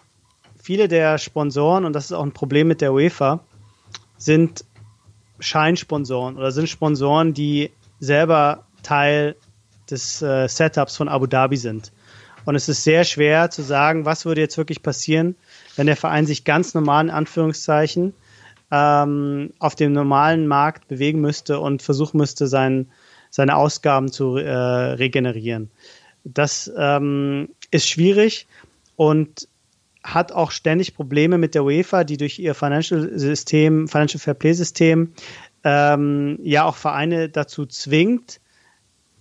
viele 0.61 0.89
der 0.89 1.19
Sponsoren, 1.19 1.85
und 1.85 1.93
das 1.93 2.07
ist 2.07 2.13
auch 2.13 2.25
ein 2.25 2.33
Problem 2.33 2.67
mit 2.67 2.81
der 2.81 2.93
UEFA, 2.93 3.41
sind 4.17 4.65
Scheinsponsoren 5.39 6.37
oder 6.37 6.51
sind 6.51 6.69
Sponsoren, 6.69 7.35
die 7.35 7.71
selber 8.01 8.65
Teil 8.83 9.37
des 9.91 10.23
äh, 10.23 10.49
Setups 10.49 10.97
von 10.97 11.09
Abu 11.09 11.27
Dhabi 11.27 11.57
sind. 11.57 11.93
Und 12.45 12.55
es 12.55 12.69
ist 12.69 12.85
sehr 12.85 13.05
schwer 13.05 13.51
zu 13.51 13.63
sagen, 13.63 14.05
was 14.05 14.25
würde 14.25 14.41
jetzt 14.41 14.57
wirklich 14.57 14.83
passieren, 14.83 15.37
wenn 15.77 15.87
der 15.87 15.97
Verein 15.97 16.27
sich 16.27 16.45
ganz 16.45 16.75
normal 16.75 17.05
in 17.05 17.11
Anführungszeichen 17.11 18.15
ähm, 18.71 19.53
auf 19.59 19.75
dem 19.75 19.93
normalen 19.93 20.47
Markt 20.47 20.89
bewegen 20.89 21.21
müsste 21.21 21.61
und 21.61 21.83
versuchen 21.83 22.19
müsste, 22.19 22.47
sein, 22.47 22.91
seine 23.31 23.57
Ausgaben 23.57 24.11
zu 24.11 24.37
äh, 24.37 24.51
regenerieren. 24.51 25.71
Das 26.25 26.71
ähm, 26.77 27.51
ist 27.71 27.89
schwierig 27.89 28.47
und 28.97 29.49
hat 30.03 30.33
auch 30.33 30.51
ständig 30.51 30.95
Probleme 30.95 31.39
mit 31.39 31.55
der 31.55 31.65
UEFA, 31.65 32.05
die 32.05 32.17
durch 32.17 32.39
ihr 32.39 32.55
Financial 32.55 33.11
System, 33.19 33.89
Financial 33.89 34.21
Fair 34.21 34.35
Play 34.35 34.53
System 34.53 35.13
ähm, 35.65 36.39
ja 36.43 36.65
auch 36.65 36.77
Vereine 36.77 37.29
dazu 37.29 37.67
zwingt, 37.67 38.41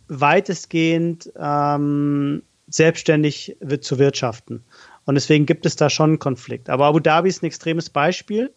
weitestgehend 0.08 1.32
ähm, 1.38 2.44
selbstständig 2.68 3.58
zu 3.82 4.00
wirtschaften. 4.00 4.64
Und 5.06 5.16
deswegen 5.16 5.46
gibt 5.46 5.66
es 5.66 5.76
da 5.76 5.90
schon 5.90 6.12
einen 6.12 6.20
Konflikt. 6.20 6.70
Aber 6.70 6.86
Abu 6.86 7.00
Dhabi 7.00 7.30
ist 7.30 7.42
ein 7.42 7.48
extremes 7.48 7.90
Beispiel 7.90 8.52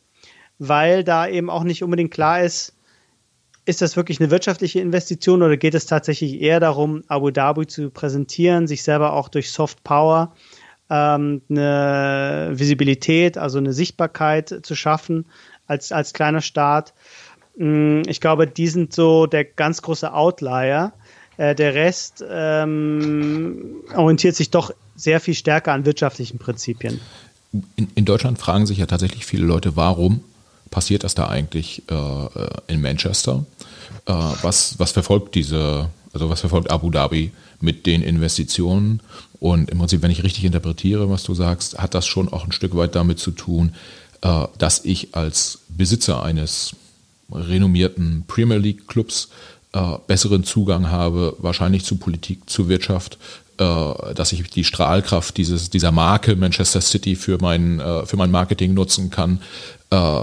weil 0.60 1.02
da 1.02 1.26
eben 1.26 1.50
auch 1.50 1.64
nicht 1.64 1.82
unbedingt 1.82 2.12
klar 2.12 2.42
ist, 2.42 2.76
ist 3.64 3.82
das 3.82 3.96
wirklich 3.96 4.20
eine 4.20 4.30
wirtschaftliche 4.30 4.80
Investition 4.80 5.42
oder 5.42 5.56
geht 5.56 5.74
es 5.74 5.86
tatsächlich 5.86 6.40
eher 6.40 6.60
darum, 6.60 7.02
Abu 7.08 7.30
Dhabi 7.30 7.66
zu 7.66 7.90
präsentieren, 7.90 8.66
sich 8.66 8.82
selber 8.82 9.14
auch 9.14 9.28
durch 9.28 9.50
Soft 9.50 9.82
Power 9.84 10.34
ähm, 10.90 11.40
eine 11.48 12.50
Visibilität, 12.52 13.38
also 13.38 13.58
eine 13.58 13.72
Sichtbarkeit 13.72 14.60
zu 14.62 14.74
schaffen 14.76 15.26
als, 15.66 15.92
als 15.92 16.12
kleiner 16.12 16.42
Staat? 16.42 16.92
Mm, 17.56 18.02
ich 18.06 18.20
glaube, 18.20 18.46
die 18.46 18.68
sind 18.68 18.92
so 18.92 19.26
der 19.26 19.44
ganz 19.44 19.80
große 19.80 20.12
Outlier. 20.12 20.92
Äh, 21.40 21.54
der 21.54 21.74
Rest 21.74 22.22
ähm, 22.28 23.76
orientiert 23.96 24.36
sich 24.36 24.50
doch 24.50 24.72
sehr 24.94 25.20
viel 25.20 25.32
stärker 25.32 25.72
an 25.72 25.86
wirtschaftlichen 25.86 26.38
Prinzipien. 26.38 27.00
In, 27.76 27.88
in 27.94 28.04
Deutschland 28.04 28.38
fragen 28.38 28.66
sich 28.66 28.76
ja 28.76 28.84
tatsächlich 28.84 29.24
viele 29.24 29.46
Leute, 29.46 29.74
warum 29.74 30.20
passiert 30.70 31.02
das 31.02 31.14
da 31.14 31.28
eigentlich 31.28 31.82
äh, 31.90 32.72
in 32.72 32.82
Manchester? 32.82 33.46
Äh, 34.04 34.12
was, 34.12 34.78
was 34.78 34.92
verfolgt 34.92 35.34
diese, 35.34 35.88
also 36.12 36.28
was 36.28 36.40
verfolgt 36.40 36.70
Abu 36.70 36.90
Dhabi 36.90 37.32
mit 37.58 37.86
den 37.86 38.02
Investitionen? 38.02 39.00
Und 39.40 39.70
im 39.70 39.78
Prinzip, 39.78 40.02
wenn 40.02 40.10
ich 40.10 40.22
richtig 40.22 40.44
interpretiere, 40.44 41.08
was 41.08 41.22
du 41.22 41.32
sagst, 41.32 41.78
hat 41.78 41.94
das 41.94 42.06
schon 42.06 42.30
auch 42.30 42.44
ein 42.44 42.52
Stück 42.52 42.76
weit 42.76 42.94
damit 42.94 43.18
zu 43.18 43.30
tun, 43.30 43.74
äh, 44.20 44.44
dass 44.58 44.84
ich 44.84 45.14
als 45.14 45.60
Besitzer 45.70 46.22
eines 46.22 46.76
renommierten 47.32 48.24
Premier 48.26 48.58
League 48.58 48.86
Clubs 48.88 49.30
äh, 49.72 49.98
besseren 50.06 50.44
Zugang 50.44 50.90
habe, 50.90 51.36
wahrscheinlich 51.38 51.84
zu 51.84 51.96
Politik, 51.96 52.48
zu 52.48 52.68
Wirtschaft, 52.68 53.18
äh, 53.58 54.14
dass 54.14 54.32
ich 54.32 54.48
die 54.50 54.64
Strahlkraft 54.64 55.36
dieses, 55.36 55.70
dieser 55.70 55.92
Marke 55.92 56.36
Manchester 56.36 56.80
City 56.80 57.14
für 57.14 57.38
mein, 57.40 57.78
äh, 57.78 58.06
für 58.06 58.16
mein 58.16 58.30
Marketing 58.30 58.74
nutzen 58.74 59.10
kann, 59.10 59.40
äh, 59.90 60.22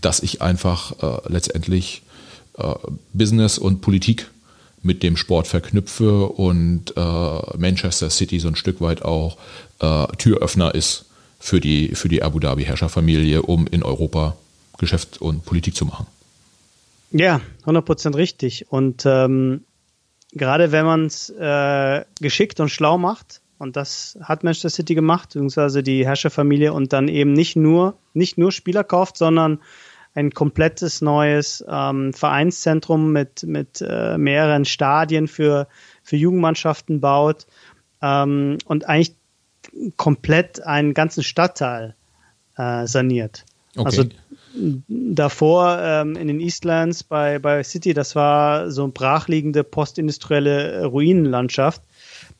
dass 0.00 0.20
ich 0.20 0.42
einfach 0.42 0.92
äh, 1.02 1.32
letztendlich 1.32 2.02
äh, 2.56 2.74
Business 3.12 3.58
und 3.58 3.80
Politik 3.80 4.30
mit 4.82 5.02
dem 5.02 5.16
Sport 5.16 5.48
verknüpfe 5.48 6.26
und 6.26 6.94
Manchester 6.96 8.10
City 8.10 8.38
so 8.38 8.46
ein 8.46 8.54
Stück 8.54 8.80
weit 8.80 9.02
auch 9.02 9.36
Türöffner 10.18 10.72
ist 10.72 11.06
für 11.40 11.58
die, 11.58 11.96
für 11.96 12.08
die 12.08 12.22
Abu 12.22 12.38
Dhabi 12.38 12.64
Herrscherfamilie, 12.64 13.42
um 13.42 13.66
in 13.66 13.82
Europa 13.82 14.36
Geschäft 14.78 15.20
und 15.20 15.44
Politik 15.44 15.74
zu 15.74 15.84
machen. 15.84 16.06
Ja, 17.10 17.40
100% 17.64 18.16
richtig. 18.16 18.70
Und 18.70 19.04
ähm, 19.06 19.64
gerade 20.32 20.72
wenn 20.72 20.84
man 20.84 21.06
es 21.06 21.30
äh, 21.30 22.04
geschickt 22.20 22.60
und 22.60 22.68
schlau 22.68 22.98
macht, 22.98 23.40
Und 23.58 23.76
das 23.76 24.16
hat 24.22 24.44
Manchester 24.44 24.70
City 24.70 24.94
gemacht, 24.94 25.30
beziehungsweise 25.30 25.82
die 25.82 26.06
Herrscherfamilie 26.06 26.72
und 26.72 26.92
dann 26.92 27.08
eben 27.08 27.32
nicht 27.32 27.56
nur, 27.56 27.98
nicht 28.14 28.38
nur 28.38 28.52
Spieler 28.52 28.84
kauft, 28.84 29.16
sondern 29.16 29.60
ein 30.14 30.32
komplettes 30.32 31.00
neues 31.00 31.64
ähm, 31.68 32.12
Vereinszentrum 32.12 33.12
mit, 33.12 33.42
mit 33.44 33.80
äh, 33.80 34.16
mehreren 34.16 34.64
Stadien 34.64 35.28
für, 35.28 35.68
für 36.02 36.16
Jugendmannschaften 36.16 37.00
baut 37.00 37.46
ähm, 38.00 38.58
und 38.64 38.88
eigentlich 38.88 39.14
komplett 39.96 40.62
einen 40.64 40.94
ganzen 40.94 41.22
Stadtteil 41.22 41.94
äh, 42.56 42.86
saniert. 42.86 43.44
Okay. 43.76 43.86
Also 43.86 44.04
davor 44.88 45.78
ähm, 45.80 46.16
in 46.16 46.28
den 46.28 46.40
Eastlands 46.40 47.04
bei, 47.04 47.38
bei 47.38 47.62
City, 47.62 47.94
das 47.94 48.16
war 48.16 48.70
so 48.70 48.84
eine 48.84 48.92
brachliegende 48.92 49.64
postindustrielle 49.64 50.86
Ruinenlandschaft. 50.86 51.82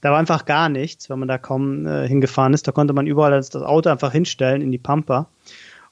Da 0.01 0.11
war 0.11 0.18
einfach 0.18 0.44
gar 0.44 0.68
nichts, 0.68 1.11
wenn 1.11 1.18
man 1.18 1.29
da 1.29 1.38
kaum 1.38 1.87
äh, 1.87 2.07
hingefahren 2.07 2.55
ist. 2.55 2.68
Da 2.68 2.73
konnte 2.73 2.94
man 2.94 3.07
überall 3.07 3.33
das 3.33 3.55
Auto 3.57 3.90
einfach 3.90 4.12
hinstellen 4.12 4.62
in 4.62 4.71
die 4.71 4.79
Pampa. 4.79 5.29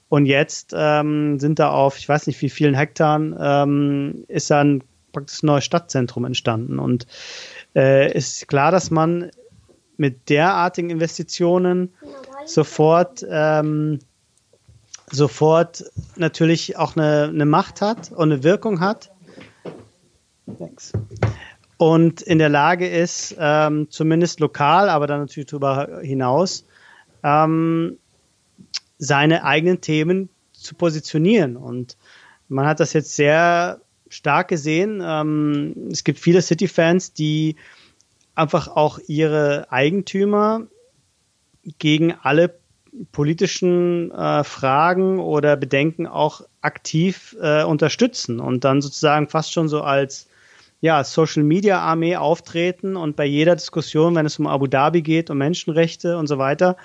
Und 0.09 0.27
jetzt 0.27 0.73
ähm, 0.77 1.41
sind 1.41 1.59
da 1.59 1.71
auf, 1.71 1.99
ich 1.99 2.09
weiß 2.09 2.29
nicht 2.29 2.41
wie 2.41 2.51
vielen 2.51 2.75
Hektaren, 2.75 3.37
ähm, 3.39 4.25
ist 4.29 4.51
da 4.51 4.61
ein 4.61 4.85
praktisch 5.13 5.43
neues 5.43 5.65
Stadtzentrum 5.65 6.25
entstanden. 6.25 6.79
Und 6.79 7.07
äh, 7.75 8.13
ist 8.17 8.47
klar, 8.47 8.71
dass 8.71 8.91
man 8.91 9.31
mit 9.97 10.29
derartigen 10.29 10.91
Investitionen 10.91 11.93
sofort 12.45 13.27
ähm, 13.29 13.99
sofort 15.11 15.85
natürlich 16.17 16.77
auch 16.77 16.97
eine, 16.97 17.25
eine 17.25 17.47
Macht 17.47 17.81
hat 17.81 18.13
und 18.13 18.33
eine 18.33 18.43
Wirkung 18.43 18.81
hat. 18.81 19.11
Thanks. 20.59 20.93
Und 21.79 22.23
in 22.23 22.39
der 22.39 22.49
Lage 22.49 22.89
ist, 22.89 23.37
ähm, 23.39 23.91
zumindest 23.91 24.41
lokal, 24.41 24.89
aber 24.89 25.07
dann 25.07 25.21
natürlich 25.21 25.49
darüber 25.49 26.01
hinaus, 26.03 26.65
ähm, 27.23 27.99
seine 28.99 29.45
eigenen 29.45 29.81
Themen 29.81 30.31
zu 30.53 30.75
positionieren. 30.75 31.57
Und 31.57 31.97
man 32.49 32.67
hat 32.67 32.81
das 32.81 32.95
jetzt 32.95 33.15
sehr 33.15 33.81
stark 34.09 34.49
gesehen. 34.49 35.03
Ähm, 35.05 35.89
es 35.91 36.05
gibt 36.05 36.19
viele 36.19 36.41
City-Fans, 36.41 37.13
die 37.13 37.57
einfach 38.35 38.69
auch 38.69 38.99
ihre 39.07 39.71
Eigentümer 39.71 40.67
gegen 41.79 42.13
alle 42.13 42.59
politischen 43.13 44.11
äh, 44.11 44.45
Fragen 44.45 45.19
oder 45.19 45.57
Bedenken 45.57 46.07
auch 46.07 46.43
aktiv 46.61 47.37
äh, 47.41 47.63
unterstützen 47.65 48.41
und 48.41 48.65
dann 48.65 48.81
sozusagen 48.81 49.29
fast 49.29 49.53
schon 49.53 49.69
so 49.69 49.83
als 49.83 50.29
ja, 50.81 51.03
Social 51.05 51.43
Media 51.43 51.81
Armee 51.81 52.17
auftreten 52.17 52.97
und 52.97 53.17
bei 53.17 53.25
jeder 53.25 53.57
Diskussion, 53.57 54.15
wenn 54.15 54.27
es 54.27 54.39
um 54.39 54.47
Abu 54.47 54.67
Dhabi 54.67 55.03
geht, 55.03 55.31
um 55.31 55.39
Menschenrechte 55.39 56.19
und 56.19 56.27
so 56.27 56.39
weiter, 56.39 56.77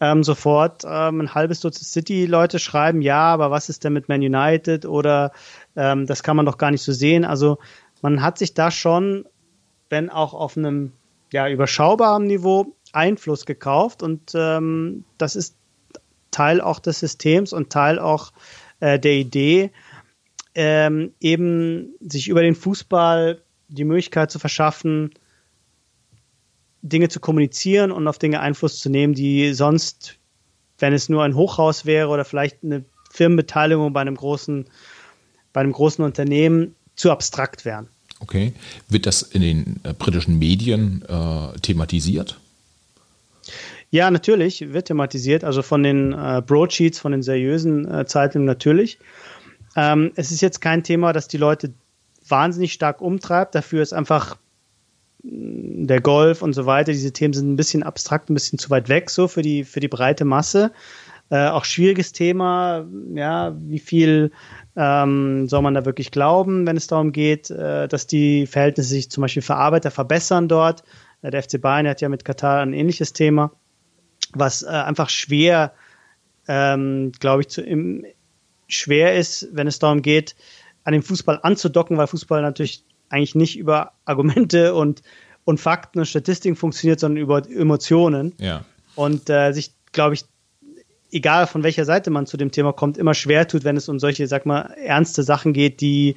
ähm, 0.00 0.24
sofort 0.24 0.82
ähm, 0.84 1.20
ein 1.20 1.34
halbes 1.34 1.60
Dutzend 1.60 1.86
City-Leute 1.86 2.58
schreiben, 2.58 3.02
ja, 3.02 3.32
aber 3.32 3.50
was 3.50 3.68
ist 3.68 3.84
denn 3.84 3.92
mit 3.92 4.08
Man 4.08 4.20
United 4.20 4.86
oder 4.86 5.32
ähm, 5.76 6.06
das 6.06 6.22
kann 6.22 6.36
man 6.36 6.46
doch 6.46 6.58
gar 6.58 6.70
nicht 6.70 6.82
so 6.82 6.92
sehen. 6.92 7.24
Also 7.24 7.58
man 8.00 8.22
hat 8.22 8.38
sich 8.38 8.54
da 8.54 8.70
schon, 8.70 9.26
wenn 9.90 10.10
auch 10.10 10.34
auf 10.34 10.56
einem 10.56 10.92
ja, 11.32 11.48
überschaubaren 11.48 12.26
Niveau, 12.26 12.74
Einfluss 12.92 13.46
gekauft 13.46 14.02
und 14.02 14.32
ähm, 14.34 15.04
das 15.18 15.36
ist 15.36 15.56
Teil 16.30 16.60
auch 16.60 16.78
des 16.78 17.00
Systems 17.00 17.52
und 17.52 17.70
Teil 17.70 17.98
auch 17.98 18.32
äh, 18.80 18.98
der 18.98 19.14
Idee, 19.14 19.70
ähm, 20.54 21.12
eben 21.20 21.94
sich 22.00 22.28
über 22.28 22.42
den 22.42 22.54
Fußball 22.54 23.42
die 23.68 23.84
Möglichkeit 23.84 24.30
zu 24.30 24.38
verschaffen, 24.38 25.10
Dinge 26.82 27.08
zu 27.08 27.20
kommunizieren 27.20 27.92
und 27.92 28.06
auf 28.08 28.18
Dinge 28.18 28.40
Einfluss 28.40 28.80
zu 28.80 28.90
nehmen, 28.90 29.14
die 29.14 29.54
sonst, 29.54 30.18
wenn 30.78 30.92
es 30.92 31.08
nur 31.08 31.22
ein 31.22 31.36
Hochhaus 31.36 31.86
wäre 31.86 32.08
oder 32.08 32.24
vielleicht 32.24 32.64
eine 32.64 32.84
Firmenbeteiligung 33.10 33.92
bei 33.92 34.00
einem 34.00 34.16
großen, 34.16 34.66
bei 35.52 35.60
einem 35.60 35.72
großen 35.72 36.04
Unternehmen, 36.04 36.74
zu 36.96 37.10
abstrakt 37.10 37.64
wären. 37.64 37.88
Okay. 38.20 38.52
Wird 38.88 39.06
das 39.06 39.22
in 39.22 39.42
den 39.42 39.80
äh, 39.82 39.94
britischen 39.94 40.38
Medien 40.38 41.02
äh, 41.08 41.58
thematisiert? 41.60 42.38
Ja, 43.92 44.10
natürlich 44.10 44.72
wird 44.72 44.86
thematisiert, 44.86 45.44
also 45.44 45.60
von 45.60 45.82
den 45.82 46.14
äh, 46.14 46.40
Broadsheets, 46.44 46.98
von 46.98 47.12
den 47.12 47.22
seriösen 47.22 47.86
äh, 47.86 48.06
Zeitungen 48.06 48.46
natürlich. 48.46 48.98
Ähm, 49.76 50.12
es 50.16 50.30
ist 50.30 50.40
jetzt 50.40 50.62
kein 50.62 50.82
Thema, 50.82 51.12
das 51.12 51.28
die 51.28 51.36
Leute 51.36 51.74
wahnsinnig 52.26 52.72
stark 52.72 53.02
umtreibt. 53.02 53.54
Dafür 53.54 53.82
ist 53.82 53.92
einfach 53.92 54.38
mm, 55.22 55.86
der 55.86 56.00
Golf 56.00 56.40
und 56.40 56.54
so 56.54 56.64
weiter. 56.64 56.92
Diese 56.92 57.12
Themen 57.12 57.34
sind 57.34 57.52
ein 57.52 57.56
bisschen 57.56 57.82
abstrakt, 57.82 58.30
ein 58.30 58.34
bisschen 58.34 58.58
zu 58.58 58.70
weit 58.70 58.88
weg 58.88 59.10
so 59.10 59.28
für 59.28 59.42
die, 59.42 59.62
für 59.62 59.80
die 59.80 59.88
breite 59.88 60.24
Masse. 60.24 60.72
Äh, 61.28 61.48
auch 61.48 61.66
schwieriges 61.66 62.12
Thema, 62.12 62.86
ja, 63.12 63.54
wie 63.58 63.78
viel 63.78 64.32
ähm, 64.74 65.50
soll 65.50 65.60
man 65.60 65.74
da 65.74 65.84
wirklich 65.84 66.10
glauben, 66.10 66.66
wenn 66.66 66.78
es 66.78 66.86
darum 66.86 67.12
geht, 67.12 67.50
äh, 67.50 67.88
dass 67.88 68.06
die 68.06 68.46
Verhältnisse 68.46 68.88
sich 68.88 69.10
zum 69.10 69.20
Beispiel 69.20 69.42
für 69.42 69.56
Arbeiter 69.56 69.90
verbessern 69.90 70.48
dort. 70.48 70.82
Äh, 71.20 71.30
der 71.30 71.42
FC 71.42 71.60
Bayern 71.60 71.86
hat 71.86 72.00
ja 72.00 72.08
mit 72.08 72.24
Katar 72.24 72.62
ein 72.62 72.72
ähnliches 72.72 73.12
Thema, 73.12 73.52
was 74.32 74.62
äh, 74.62 74.68
einfach 74.68 75.10
schwer, 75.10 75.72
ähm, 76.48 77.12
glaube 77.18 77.42
ich, 77.42 77.48
zu, 77.48 77.62
im, 77.62 78.04
schwer 78.68 79.16
ist, 79.16 79.48
wenn 79.52 79.66
es 79.66 79.78
darum 79.78 80.02
geht, 80.02 80.34
an 80.84 80.92
den 80.92 81.02
Fußball 81.02 81.40
anzudocken, 81.42 81.96
weil 81.96 82.06
Fußball 82.06 82.42
natürlich 82.42 82.84
eigentlich 83.08 83.34
nicht 83.34 83.58
über 83.58 83.92
Argumente 84.04 84.74
und, 84.74 85.02
und 85.44 85.60
Fakten 85.60 86.00
und 86.00 86.06
Statistiken 86.06 86.56
funktioniert, 86.56 87.00
sondern 87.00 87.22
über 87.22 87.48
Emotionen. 87.48 88.34
Ja. 88.38 88.64
Und 88.94 89.30
äh, 89.30 89.52
sich, 89.52 89.72
glaube 89.92 90.14
ich, 90.14 90.24
egal 91.10 91.46
von 91.46 91.62
welcher 91.62 91.84
Seite 91.84 92.10
man 92.10 92.26
zu 92.26 92.36
dem 92.36 92.50
Thema 92.50 92.72
kommt, 92.72 92.98
immer 92.98 93.14
schwer 93.14 93.46
tut, 93.46 93.64
wenn 93.64 93.76
es 93.76 93.88
um 93.88 93.98
solche, 93.98 94.26
sag 94.26 94.46
mal, 94.46 94.74
ernste 94.82 95.22
Sachen 95.22 95.52
geht, 95.52 95.80
die 95.80 96.16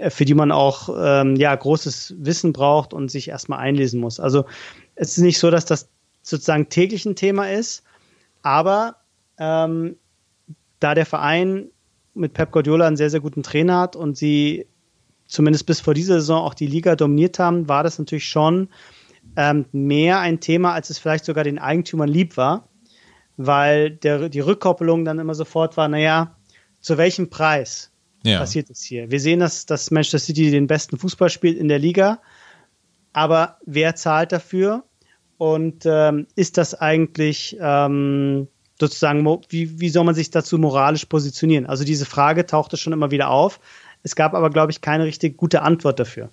äh, 0.00 0.10
für 0.10 0.24
die 0.24 0.34
man 0.34 0.50
auch 0.50 0.88
ähm, 0.98 1.36
ja 1.36 1.54
großes 1.54 2.14
Wissen 2.18 2.52
braucht 2.52 2.94
und 2.94 3.10
sich 3.10 3.28
erstmal 3.28 3.60
einlesen 3.60 4.00
muss. 4.00 4.18
Also 4.18 4.46
es 4.94 5.16
ist 5.16 5.22
nicht 5.22 5.38
so, 5.38 5.50
dass 5.50 5.66
das 5.66 5.88
sozusagen 6.30 6.68
täglich 6.68 7.04
ein 7.04 7.16
Thema 7.16 7.50
ist, 7.50 7.82
aber 8.42 8.96
ähm, 9.38 9.96
da 10.78 10.94
der 10.94 11.06
Verein 11.06 11.70
mit 12.14 12.34
Pep 12.34 12.50
Guardiola 12.50 12.86
einen 12.86 12.96
sehr, 12.96 13.10
sehr 13.10 13.20
guten 13.20 13.42
Trainer 13.42 13.78
hat 13.78 13.96
und 13.96 14.16
sie 14.16 14.66
zumindest 15.26 15.66
bis 15.66 15.80
vor 15.80 15.94
dieser 15.94 16.14
Saison 16.14 16.42
auch 16.42 16.54
die 16.54 16.66
Liga 16.66 16.96
dominiert 16.96 17.38
haben, 17.38 17.68
war 17.68 17.82
das 17.82 17.98
natürlich 17.98 18.28
schon 18.28 18.68
ähm, 19.36 19.66
mehr 19.72 20.18
ein 20.20 20.40
Thema, 20.40 20.72
als 20.72 20.90
es 20.90 20.98
vielleicht 20.98 21.24
sogar 21.24 21.44
den 21.44 21.58
Eigentümern 21.58 22.08
lieb 22.08 22.36
war, 22.36 22.68
weil 23.36 23.90
der, 23.90 24.28
die 24.28 24.40
Rückkoppelung 24.40 25.04
dann 25.04 25.18
immer 25.18 25.34
sofort 25.34 25.76
war, 25.76 25.88
naja, 25.88 26.36
zu 26.80 26.98
welchem 26.98 27.30
Preis 27.30 27.92
ja. 28.24 28.38
passiert 28.38 28.70
es 28.70 28.82
hier? 28.82 29.10
Wir 29.10 29.20
sehen, 29.20 29.40
dass, 29.40 29.66
dass 29.66 29.90
Manchester 29.90 30.18
City 30.18 30.50
den 30.50 30.66
besten 30.66 30.98
Fußball 30.98 31.30
spielt 31.30 31.58
in 31.58 31.68
der 31.68 31.78
Liga, 31.78 32.20
aber 33.12 33.58
wer 33.64 33.94
zahlt 33.94 34.32
dafür? 34.32 34.84
Und 35.40 35.86
ähm, 35.86 36.26
ist 36.36 36.58
das 36.58 36.74
eigentlich 36.74 37.56
ähm, 37.58 38.46
sozusagen, 38.78 39.24
wie, 39.48 39.80
wie 39.80 39.88
soll 39.88 40.04
man 40.04 40.14
sich 40.14 40.30
dazu 40.30 40.58
moralisch 40.58 41.06
positionieren? 41.06 41.64
Also 41.64 41.82
diese 41.82 42.04
Frage 42.04 42.44
tauchte 42.44 42.76
schon 42.76 42.92
immer 42.92 43.10
wieder 43.10 43.30
auf. 43.30 43.58
Es 44.02 44.14
gab 44.16 44.34
aber, 44.34 44.50
glaube 44.50 44.70
ich, 44.70 44.82
keine 44.82 45.04
richtig 45.04 45.38
gute 45.38 45.62
Antwort 45.62 45.98
dafür. 45.98 46.28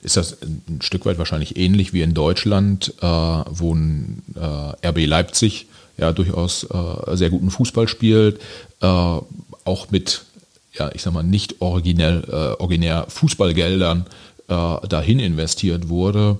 Ist 0.00 0.16
das 0.16 0.38
ein 0.40 0.80
Stück 0.80 1.04
weit 1.04 1.18
wahrscheinlich 1.18 1.58
ähnlich 1.58 1.92
wie 1.92 2.00
in 2.00 2.14
Deutschland, 2.14 2.94
äh, 3.02 3.06
wo 3.06 3.74
ein 3.74 4.22
äh, 4.34 4.88
RB 4.88 5.04
Leipzig 5.04 5.66
ja 5.98 6.14
durchaus 6.14 6.64
äh, 6.64 7.14
sehr 7.14 7.28
guten 7.28 7.50
Fußball 7.50 7.86
spielt, 7.86 8.40
äh, 8.80 8.86
auch 8.86 9.90
mit, 9.90 10.24
ja, 10.72 10.90
ich 10.94 11.02
sag 11.02 11.12
mal, 11.12 11.22
nicht 11.22 11.60
originell, 11.60 12.24
äh, 12.28 12.62
originär 12.62 13.04
Fußballgeldern 13.08 14.06
äh, 14.48 14.88
dahin 14.88 15.18
investiert 15.18 15.90
wurde 15.90 16.38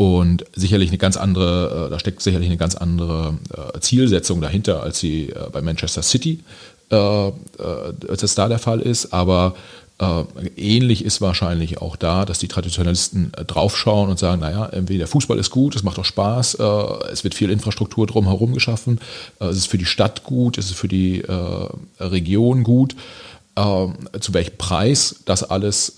und 0.00 0.46
sicherlich 0.56 0.88
eine 0.88 0.96
ganz 0.96 1.18
andere, 1.18 1.88
äh, 1.88 1.90
da 1.90 1.98
steckt 1.98 2.22
sicherlich 2.22 2.48
eine 2.48 2.56
ganz 2.56 2.74
andere 2.74 3.34
äh, 3.74 3.80
Zielsetzung 3.80 4.40
dahinter, 4.40 4.82
als 4.82 4.98
sie 4.98 5.28
äh, 5.28 5.50
bei 5.52 5.60
Manchester 5.60 6.02
City, 6.02 6.40
als 6.88 8.22
es 8.22 8.34
da 8.34 8.48
der 8.48 8.58
Fall 8.58 8.80
ist. 8.80 9.12
Aber 9.12 9.54
ähnlich 10.56 11.04
ist 11.04 11.20
wahrscheinlich 11.20 11.80
auch 11.80 11.94
da, 11.94 12.24
dass 12.24 12.40
die 12.40 12.48
Traditionalisten 12.48 13.30
draufschauen 13.46 14.10
und 14.10 14.18
sagen, 14.18 14.40
naja, 14.40 14.68
irgendwie 14.72 14.98
der 14.98 15.06
Fußball 15.06 15.38
ist 15.38 15.50
gut, 15.50 15.76
es 15.76 15.84
macht 15.84 16.00
auch 16.00 16.04
Spaß, 16.04 16.54
es 17.12 17.22
wird 17.22 17.34
viel 17.36 17.48
Infrastruktur 17.48 18.08
drumherum 18.08 18.54
geschaffen, 18.54 18.98
es 19.38 19.56
ist 19.56 19.66
für 19.68 19.78
die 19.78 19.84
Stadt 19.84 20.24
gut, 20.24 20.58
es 20.58 20.64
ist 20.64 20.78
für 20.78 20.88
die 20.88 21.22
Region 22.00 22.64
gut. 22.64 22.96
zu 23.54 24.34
welchem 24.34 24.56
Preis 24.58 25.14
das 25.26 25.44
alles 25.44 25.94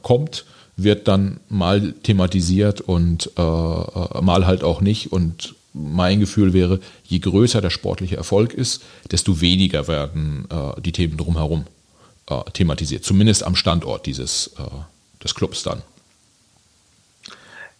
kommt, 0.00 0.46
wird 0.84 1.08
dann 1.08 1.40
mal 1.48 1.92
thematisiert 2.02 2.80
und 2.80 3.30
äh, 3.36 3.42
äh, 3.42 4.20
mal 4.20 4.46
halt 4.46 4.62
auch 4.64 4.80
nicht. 4.80 5.12
Und 5.12 5.54
mein 5.72 6.20
Gefühl 6.20 6.52
wäre, 6.52 6.80
je 7.04 7.18
größer 7.18 7.60
der 7.60 7.70
sportliche 7.70 8.16
Erfolg 8.16 8.52
ist, 8.52 8.82
desto 9.10 9.40
weniger 9.40 9.88
werden 9.88 10.46
äh, 10.50 10.80
die 10.80 10.92
Themen 10.92 11.16
drumherum 11.16 11.64
äh, 12.28 12.50
thematisiert. 12.52 13.04
Zumindest 13.04 13.42
am 13.44 13.56
Standort 13.56 14.06
dieses, 14.06 14.48
äh, 14.58 15.22
des 15.22 15.34
Clubs 15.34 15.62
dann. 15.62 15.82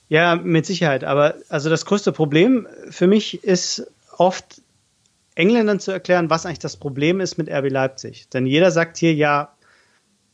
Ja, 0.08 0.36
mit 0.36 0.66
Sicherheit. 0.66 1.04
Aber 1.04 1.36
also 1.48 1.70
das 1.70 1.86
größte 1.86 2.12
Problem 2.12 2.66
für 2.90 3.06
mich 3.06 3.44
ist 3.44 3.86
oft 4.18 4.60
Engländern 5.34 5.80
zu 5.80 5.90
erklären, 5.90 6.28
was 6.28 6.44
eigentlich 6.44 6.58
das 6.58 6.76
Problem 6.76 7.20
ist 7.20 7.38
mit 7.38 7.48
RB 7.50 7.70
Leipzig. 7.70 8.28
Denn 8.28 8.46
jeder 8.46 8.70
sagt 8.70 8.98
hier, 8.98 9.14
ja, 9.14 9.54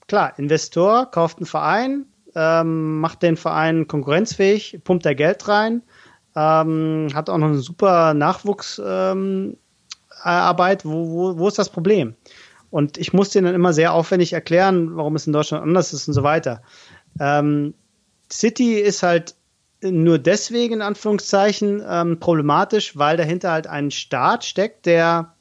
klar, 0.09 0.37
Investor 0.37 1.11
kauft 1.11 1.39
einen 1.39 1.47
Verein, 1.47 2.07
ähm, 2.39 3.01
macht 3.01 3.23
den 3.25 3.37
Verein 3.37 3.89
konkurrenzfähig, 3.89 4.81
pumpt 4.85 5.05
da 5.05 5.13
Geld 5.13 5.49
rein, 5.49 5.83
ähm, 6.37 7.09
hat 7.13 7.29
auch 7.29 7.39
noch 7.39 7.49
eine 7.49 7.59
super 7.59 8.15
Nachwuchsarbeit. 8.15 9.57
Ähm, 10.85 10.91
wo, 10.91 11.11
wo, 11.11 11.39
wo 11.39 11.49
ist 11.49 11.59
das 11.59 11.71
Problem? 11.71 12.15
Und 12.71 12.97
ich 12.97 13.13
muss 13.13 13.31
denen 13.31 13.47
dann 13.47 13.57
immer 13.57 13.73
sehr 13.73 13.93
aufwendig 13.93 14.33
erklären, 14.35 14.97
warum 14.97 15.17
es 15.17 15.27
in 15.27 15.33
Deutschland 15.33 15.65
anders 15.65 15.93
ist 15.93 16.07
und 16.07 16.15
so 16.15 16.23
weiter. 16.23 16.63
Ähm, 17.19 17.75
City 18.31 18.75
ist 18.75 19.03
halt 19.03 19.35
nur 19.83 20.19
deswegen 20.19 20.75
in 20.75 20.83
Anführungszeichen 20.83 21.83
ähm, 21.89 22.21
problematisch, 22.21 22.97
weil 22.97 23.17
dahinter 23.17 23.51
halt 23.51 23.67
ein 23.67 23.91
Staat 23.91 24.45
steckt, 24.45 24.87
der 24.87 25.35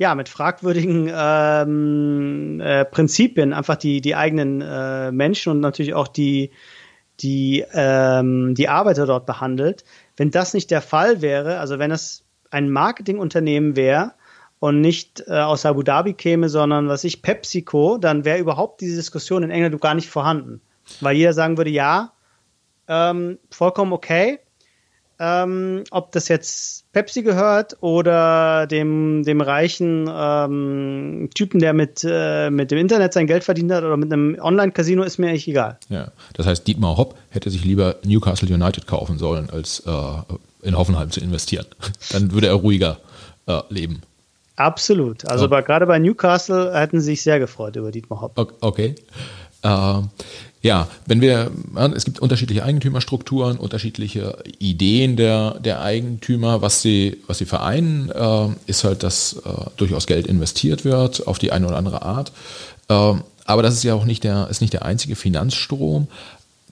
ja 0.00 0.14
mit 0.14 0.30
fragwürdigen 0.30 1.12
ähm, 1.14 2.58
äh, 2.58 2.86
Prinzipien 2.86 3.52
einfach 3.52 3.76
die, 3.76 4.00
die 4.00 4.16
eigenen 4.16 4.62
äh, 4.62 5.12
Menschen 5.12 5.50
und 5.50 5.60
natürlich 5.60 5.92
auch 5.92 6.08
die, 6.08 6.52
die, 7.20 7.66
ähm, 7.74 8.54
die 8.54 8.70
Arbeiter 8.70 9.04
dort 9.04 9.26
behandelt. 9.26 9.84
Wenn 10.16 10.30
das 10.30 10.54
nicht 10.54 10.70
der 10.70 10.80
Fall 10.80 11.20
wäre, 11.20 11.58
also 11.58 11.78
wenn 11.78 11.90
es 11.90 12.24
ein 12.50 12.70
Marketingunternehmen 12.70 13.76
wäre 13.76 14.14
und 14.58 14.80
nicht 14.80 15.22
äh, 15.26 15.32
aus 15.38 15.66
Abu 15.66 15.82
Dhabi 15.82 16.14
käme, 16.14 16.48
sondern 16.48 16.88
was 16.88 17.04
ich 17.04 17.20
PepsiCo, 17.20 17.98
dann 17.98 18.24
wäre 18.24 18.38
überhaupt 18.38 18.80
diese 18.80 18.96
Diskussion 18.96 19.42
in 19.42 19.50
England 19.50 19.78
gar 19.82 19.94
nicht 19.94 20.08
vorhanden. 20.08 20.62
Weil 21.02 21.16
jeder 21.16 21.34
sagen 21.34 21.58
würde, 21.58 21.70
ja, 21.70 22.14
ähm, 22.88 23.38
vollkommen 23.50 23.92
okay. 23.92 24.38
Ähm, 25.22 25.84
ob 25.90 26.12
das 26.12 26.28
jetzt 26.28 26.90
Pepsi 26.92 27.22
gehört 27.22 27.76
oder 27.82 28.66
dem, 28.66 29.22
dem 29.22 29.42
reichen 29.42 30.10
ähm, 30.10 31.28
Typen, 31.34 31.60
der 31.60 31.74
mit, 31.74 32.06
äh, 32.08 32.48
mit 32.48 32.70
dem 32.70 32.78
Internet 32.78 33.12
sein 33.12 33.26
Geld 33.26 33.44
verdient 33.44 33.70
hat 33.70 33.84
oder 33.84 33.98
mit 33.98 34.10
einem 34.10 34.38
Online-Casino, 34.40 35.02
ist 35.02 35.18
mir 35.18 35.28
eigentlich 35.28 35.46
egal. 35.46 35.78
Ja, 35.90 36.10
das 36.32 36.46
heißt, 36.46 36.66
Dietmar 36.66 36.96
Hopp 36.96 37.16
hätte 37.28 37.50
sich 37.50 37.66
lieber 37.66 37.96
Newcastle 38.02 38.48
United 38.48 38.86
kaufen 38.86 39.18
sollen, 39.18 39.50
als 39.50 39.80
äh, 39.80 40.66
in 40.66 40.78
Hoffenheim 40.78 41.10
zu 41.10 41.20
investieren. 41.20 41.66
Dann 42.12 42.32
würde 42.32 42.46
er 42.46 42.54
ruhiger 42.54 42.96
äh, 43.46 43.60
leben. 43.68 44.00
Absolut. 44.56 45.28
Also 45.28 45.46
okay. 45.46 45.62
gerade 45.66 45.86
bei 45.86 45.98
Newcastle 45.98 46.72
hätten 46.72 46.98
sie 47.00 47.06
sich 47.06 47.22
sehr 47.22 47.38
gefreut 47.38 47.76
über 47.76 47.90
Dietmar 47.90 48.22
Hopp. 48.22 48.54
Okay. 48.62 48.94
Äh, 49.62 50.00
ja, 50.62 50.88
wenn 51.06 51.22
wir, 51.22 51.50
es 51.94 52.04
gibt 52.04 52.18
unterschiedliche 52.18 52.64
Eigentümerstrukturen, 52.64 53.56
unterschiedliche 53.56 54.36
Ideen 54.58 55.16
der, 55.16 55.58
der 55.58 55.80
Eigentümer. 55.80 56.60
Was 56.60 56.82
sie, 56.82 57.16
was 57.26 57.38
sie 57.38 57.46
vereinen, 57.46 58.10
äh, 58.10 58.48
ist 58.66 58.84
halt, 58.84 59.02
dass 59.02 59.40
äh, 59.44 59.70
durchaus 59.78 60.06
Geld 60.06 60.26
investiert 60.26 60.84
wird 60.84 61.26
auf 61.26 61.38
die 61.38 61.52
eine 61.52 61.66
oder 61.66 61.76
andere 61.76 62.02
Art. 62.02 62.32
Äh, 62.88 63.14
aber 63.46 63.62
das 63.62 63.74
ist 63.74 63.84
ja 63.84 63.94
auch 63.94 64.04
nicht 64.04 64.22
der, 64.22 64.48
ist 64.50 64.60
nicht 64.60 64.74
der 64.74 64.84
einzige 64.84 65.16
Finanzstrom. 65.16 66.08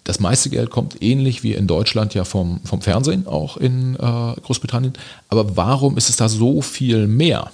Das 0.04 0.20
meiste 0.20 0.50
Geld 0.50 0.68
kommt 0.68 1.02
ähnlich 1.02 1.42
wie 1.42 1.54
in 1.54 1.66
Deutschland 1.66 2.12
ja 2.12 2.24
vom, 2.24 2.60
vom 2.64 2.82
Fernsehen, 2.82 3.26
auch 3.26 3.56
in 3.56 3.94
äh, 3.94 3.98
Großbritannien. 3.98 4.92
Aber 5.30 5.56
warum 5.56 5.96
ist 5.96 6.10
es 6.10 6.16
da 6.16 6.28
so 6.28 6.60
viel 6.60 7.06
mehr 7.06 7.50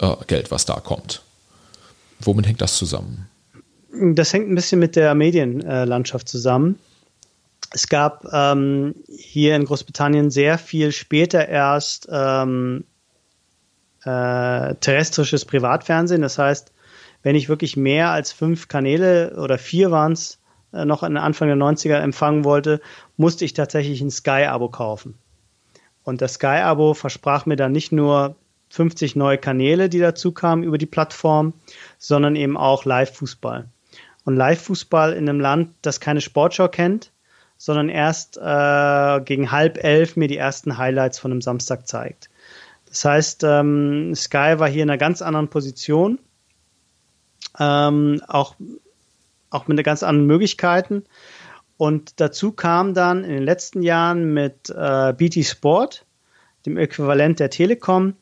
äh, 0.00 0.14
Geld, 0.26 0.50
was 0.50 0.66
da 0.66 0.74
kommt? 0.80 1.22
Womit 2.20 2.46
hängt 2.46 2.60
das 2.60 2.76
zusammen? 2.76 3.26
Das 3.92 4.32
hängt 4.32 4.48
ein 4.48 4.54
bisschen 4.54 4.78
mit 4.78 4.94
der 4.94 5.14
Medienlandschaft 5.14 6.28
zusammen. 6.28 6.78
Es 7.72 7.88
gab 7.88 8.24
ähm, 8.32 8.94
hier 9.08 9.56
in 9.56 9.64
Großbritannien 9.64 10.30
sehr 10.30 10.58
viel 10.58 10.92
später 10.92 11.48
erst 11.48 12.08
ähm, 12.10 12.84
äh, 14.04 14.74
terrestrisches 14.76 15.44
Privatfernsehen. 15.44 16.22
Das 16.22 16.38
heißt, 16.38 16.72
wenn 17.22 17.36
ich 17.36 17.48
wirklich 17.48 17.76
mehr 17.76 18.10
als 18.10 18.32
fünf 18.32 18.68
Kanäle 18.68 19.36
oder 19.36 19.58
vier 19.58 19.90
waren 19.90 20.12
es 20.12 20.38
äh, 20.72 20.84
noch 20.84 21.02
Anfang 21.02 21.48
der 21.48 21.56
90er 21.56 21.98
empfangen 21.98 22.44
wollte, 22.44 22.80
musste 23.16 23.44
ich 23.44 23.54
tatsächlich 23.54 24.00
ein 24.00 24.10
Sky-Abo 24.10 24.68
kaufen. 24.68 25.14
Und 26.02 26.22
das 26.22 26.34
Sky-Abo 26.34 26.94
versprach 26.94 27.46
mir 27.46 27.56
dann 27.56 27.72
nicht 27.72 27.92
nur 27.92 28.36
50 28.70 29.16
neue 29.16 29.38
Kanäle, 29.38 29.88
die 29.88 29.98
dazu 29.98 30.32
kamen 30.32 30.62
über 30.62 30.78
die 30.78 30.86
Plattform, 30.86 31.54
sondern 31.98 32.36
eben 32.36 32.56
auch 32.56 32.84
Live-Fußball 32.84 33.68
und 34.24 34.36
Live-Fußball 34.36 35.12
in 35.12 35.28
einem 35.28 35.40
Land, 35.40 35.74
das 35.82 36.00
keine 36.00 36.20
Sportschau 36.20 36.68
kennt, 36.68 37.12
sondern 37.56 37.88
erst 37.88 38.36
äh, 38.38 39.20
gegen 39.24 39.50
halb 39.50 39.82
elf 39.82 40.16
mir 40.16 40.28
die 40.28 40.36
ersten 40.36 40.78
Highlights 40.78 41.18
von 41.18 41.30
einem 41.30 41.42
Samstag 41.42 41.86
zeigt. 41.86 42.30
Das 42.86 43.04
heißt, 43.04 43.44
ähm, 43.44 44.14
Sky 44.14 44.54
war 44.58 44.68
hier 44.68 44.82
in 44.82 44.90
einer 44.90 44.98
ganz 44.98 45.22
anderen 45.22 45.48
Position, 45.48 46.18
ähm, 47.58 48.22
auch, 48.26 48.56
auch 49.50 49.68
mit 49.68 49.82
ganz 49.84 50.02
anderen 50.02 50.26
Möglichkeiten. 50.26 51.04
Und 51.76 52.20
dazu 52.20 52.52
kam 52.52 52.94
dann 52.94 53.24
in 53.24 53.30
den 53.30 53.42
letzten 53.42 53.82
Jahren 53.82 54.34
mit 54.34 54.70
äh, 54.70 55.12
BT 55.12 55.44
Sport, 55.46 56.04
dem 56.66 56.76
Äquivalent 56.76 57.40
der 57.40 57.50
Telekom, 57.50 58.14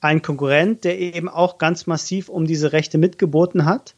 ein 0.00 0.20
Konkurrent, 0.20 0.84
der 0.84 0.98
eben 0.98 1.28
auch 1.28 1.58
ganz 1.58 1.86
massiv 1.86 2.28
um 2.28 2.46
diese 2.46 2.72
Rechte 2.72 2.98
mitgeboten 2.98 3.64
hat 3.64 3.94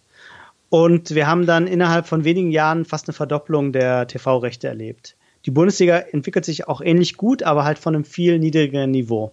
und 0.70 1.14
wir 1.14 1.26
haben 1.26 1.46
dann 1.46 1.66
innerhalb 1.66 2.06
von 2.06 2.24
wenigen 2.24 2.50
Jahren 2.50 2.84
fast 2.84 3.08
eine 3.08 3.14
Verdopplung 3.14 3.72
der 3.72 4.06
TV-Rechte 4.06 4.68
erlebt. 4.68 5.16
Die 5.46 5.50
Bundesliga 5.50 5.98
entwickelt 5.98 6.44
sich 6.44 6.68
auch 6.68 6.80
ähnlich 6.80 7.16
gut, 7.16 7.42
aber 7.42 7.64
halt 7.64 7.78
von 7.78 7.94
einem 7.94 8.04
viel 8.04 8.38
niedrigeren 8.38 8.90
Niveau. 8.90 9.32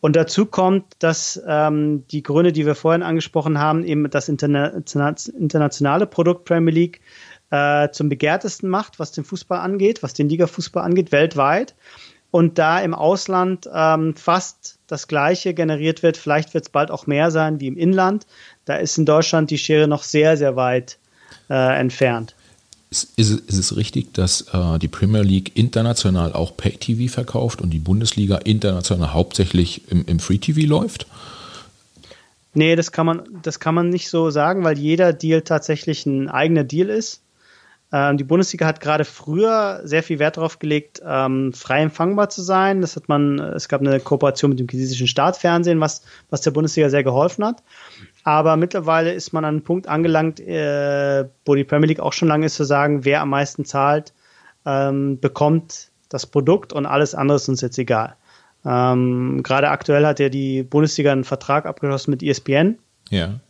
Und 0.00 0.16
dazu 0.16 0.46
kommt, 0.46 0.84
dass 0.98 1.40
ähm, 1.46 2.04
die 2.08 2.24
Gründe, 2.24 2.50
die 2.50 2.66
wir 2.66 2.74
vorhin 2.74 3.04
angesprochen 3.04 3.58
haben, 3.58 3.84
eben 3.84 4.10
das 4.10 4.28
interna 4.28 4.66
internationale 5.38 6.06
Produkt 6.08 6.44
Premier 6.44 6.74
League 6.74 7.00
äh, 7.50 7.88
zum 7.90 8.08
begehrtesten 8.08 8.68
macht, 8.68 8.98
was 8.98 9.12
den 9.12 9.22
Fußball 9.22 9.60
angeht, 9.60 10.02
was 10.02 10.12
den 10.12 10.28
Liga-Fußball 10.28 10.82
angeht, 10.82 11.12
weltweit. 11.12 11.76
Und 12.32 12.58
da 12.58 12.80
im 12.80 12.94
Ausland 12.94 13.68
ähm, 13.72 14.16
fast 14.16 14.78
das 14.88 15.06
Gleiche 15.06 15.52
generiert 15.52 16.02
wird, 16.02 16.16
vielleicht 16.16 16.54
wird 16.54 16.64
es 16.64 16.70
bald 16.70 16.90
auch 16.90 17.06
mehr 17.06 17.30
sein 17.30 17.60
wie 17.60 17.66
im 17.66 17.76
Inland, 17.76 18.26
da 18.64 18.76
ist 18.76 18.96
in 18.96 19.04
Deutschland 19.04 19.50
die 19.50 19.58
Schere 19.58 19.86
noch 19.86 20.02
sehr, 20.02 20.36
sehr 20.36 20.56
weit 20.56 20.96
äh, 21.50 21.78
entfernt. 21.78 22.34
Ist, 22.90 23.12
ist, 23.16 23.30
ist, 23.30 23.58
es 23.58 23.76
richtig, 23.76 24.12
dass 24.14 24.46
äh, 24.52 24.78
die 24.78 24.88
Premier 24.88 25.22
League 25.22 25.52
international 25.54 26.32
auch 26.32 26.56
Pay-TV 26.56 27.12
verkauft 27.12 27.60
und 27.60 27.70
die 27.70 27.78
Bundesliga 27.78 28.36
international 28.38 29.12
hauptsächlich 29.12 29.90
im, 29.90 30.04
im 30.06 30.18
Free-TV 30.18 30.66
läuft? 30.66 31.06
Nee, 32.54 32.76
das 32.76 32.92
kann, 32.92 33.06
man, 33.06 33.22
das 33.42 33.60
kann 33.60 33.74
man 33.74 33.88
nicht 33.88 34.10
so 34.10 34.30
sagen, 34.30 34.64
weil 34.64 34.78
jeder 34.78 35.14
Deal 35.14 35.42
tatsächlich 35.42 36.04
ein 36.06 36.28
eigener 36.28 36.64
Deal 36.64 36.90
ist. 36.90 37.21
Ähm, 37.92 38.16
die 38.16 38.24
Bundesliga 38.24 38.66
hat 38.66 38.80
gerade 38.80 39.04
früher 39.04 39.80
sehr 39.84 40.02
viel 40.02 40.18
Wert 40.18 40.38
darauf 40.38 40.58
gelegt, 40.58 41.02
ähm, 41.04 41.52
frei 41.52 41.82
empfangbar 41.82 42.30
zu 42.30 42.40
sein. 42.40 42.80
Das 42.80 42.96
hat 42.96 43.08
man, 43.08 43.38
es 43.38 43.68
gab 43.68 43.82
eine 43.82 44.00
Kooperation 44.00 44.50
mit 44.50 44.58
dem 44.58 44.68
chinesischen 44.68 45.06
Staatsfernsehen, 45.06 45.78
was, 45.78 46.02
was 46.30 46.40
der 46.40 46.52
Bundesliga 46.52 46.88
sehr 46.88 47.04
geholfen 47.04 47.44
hat. 47.44 47.62
Aber 48.24 48.56
mittlerweile 48.56 49.12
ist 49.12 49.32
man 49.32 49.44
an 49.44 49.56
einem 49.56 49.64
Punkt 49.64 49.88
angelangt, 49.88 50.40
äh, 50.40 51.26
wo 51.44 51.54
die 51.54 51.64
Premier 51.64 51.88
League 51.88 52.00
auch 52.00 52.14
schon 52.14 52.28
lange 52.28 52.46
ist, 52.46 52.54
zu 52.54 52.64
sagen, 52.64 53.04
wer 53.04 53.20
am 53.20 53.28
meisten 53.28 53.66
zahlt, 53.66 54.14
ähm, 54.64 55.20
bekommt 55.20 55.90
das 56.08 56.26
Produkt 56.26 56.72
und 56.72 56.86
alles 56.86 57.14
andere 57.14 57.36
ist 57.36 57.48
uns 57.48 57.60
jetzt 57.60 57.78
egal. 57.78 58.16
Ähm, 58.64 59.42
Gerade 59.42 59.68
aktuell 59.68 60.06
hat 60.06 60.18
ja 60.18 60.28
die 60.28 60.62
Bundesliga 60.62 61.12
einen 61.12 61.24
Vertrag 61.24 61.66
abgeschlossen 61.66 62.12
mit 62.12 62.22
ESPN. 62.22 62.78
Ja. 63.10 63.40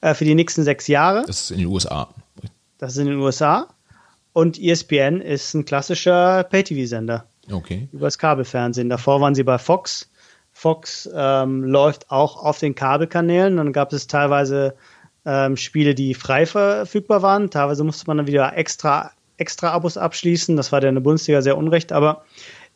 Äh, 0.00 0.14
für 0.14 0.24
die 0.24 0.34
nächsten 0.34 0.62
sechs 0.62 0.86
Jahre. 0.86 1.24
Das 1.26 1.42
ist 1.42 1.50
in 1.50 1.58
den 1.58 1.66
USA. 1.66 2.08
Das 2.82 2.94
ist 2.94 2.98
in 2.98 3.06
den 3.06 3.20
USA. 3.20 3.68
Und 4.32 4.60
ESPN 4.60 5.20
ist 5.20 5.54
ein 5.54 5.64
klassischer 5.64 6.42
Pay-TV-Sender. 6.42 7.28
Okay. 7.48 7.88
Übers 7.92 8.18
Kabelfernsehen. 8.18 8.88
Davor 8.88 9.20
waren 9.20 9.36
sie 9.36 9.44
bei 9.44 9.56
Fox. 9.56 10.10
Fox 10.50 11.08
ähm, 11.14 11.62
läuft 11.62 12.10
auch 12.10 12.42
auf 12.42 12.58
den 12.58 12.74
Kabelkanälen. 12.74 13.56
Dann 13.56 13.72
gab 13.72 13.92
es 13.92 14.08
teilweise 14.08 14.74
ähm, 15.24 15.56
Spiele, 15.56 15.94
die 15.94 16.14
frei 16.14 16.44
verfügbar 16.44 17.22
waren. 17.22 17.50
Teilweise 17.50 17.84
musste 17.84 18.08
man 18.08 18.16
dann 18.16 18.26
wieder 18.26 18.56
extra, 18.56 19.12
extra 19.36 19.70
Abos 19.70 19.96
abschließen. 19.96 20.56
Das 20.56 20.72
war 20.72 20.80
der 20.80 20.88
in 20.88 20.96
der 20.96 21.02
Bundesliga 21.02 21.40
sehr 21.40 21.56
unrecht. 21.56 21.92
Aber 21.92 22.24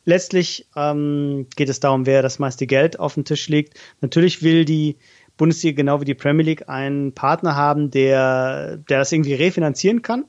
letztlich 0.04 0.68
ähm, 0.76 1.48
geht 1.56 1.68
es 1.68 1.80
darum, 1.80 2.06
wer 2.06 2.22
das 2.22 2.38
meiste 2.38 2.68
Geld 2.68 3.00
auf 3.00 3.14
dem 3.14 3.24
Tisch 3.24 3.48
legt. 3.48 3.76
Natürlich 4.02 4.44
will 4.44 4.64
die 4.64 4.98
Bundesliga 5.36 5.76
genau 5.76 6.00
wie 6.00 6.04
die 6.04 6.14
Premier 6.14 6.44
League 6.44 6.68
einen 6.68 7.12
Partner 7.12 7.56
haben, 7.56 7.90
der, 7.90 8.76
der 8.76 8.98
das 8.98 9.12
irgendwie 9.12 9.34
refinanzieren 9.34 10.02
kann. 10.02 10.24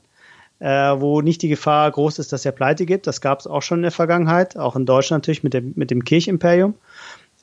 Äh, 0.60 1.00
wo 1.00 1.20
nicht 1.20 1.42
die 1.42 1.48
Gefahr 1.48 1.88
groß 1.88 2.18
ist, 2.18 2.32
dass 2.32 2.44
er 2.44 2.50
pleite 2.50 2.84
gibt. 2.84 3.06
Das 3.06 3.20
gab 3.20 3.38
es 3.38 3.46
auch 3.46 3.62
schon 3.62 3.78
in 3.78 3.82
der 3.82 3.92
Vergangenheit, 3.92 4.56
auch 4.56 4.74
in 4.74 4.86
Deutschland 4.86 5.22
natürlich 5.22 5.44
mit 5.44 5.54
dem, 5.54 5.72
mit 5.76 5.92
dem 5.92 6.02
Kirchimperium. 6.02 6.74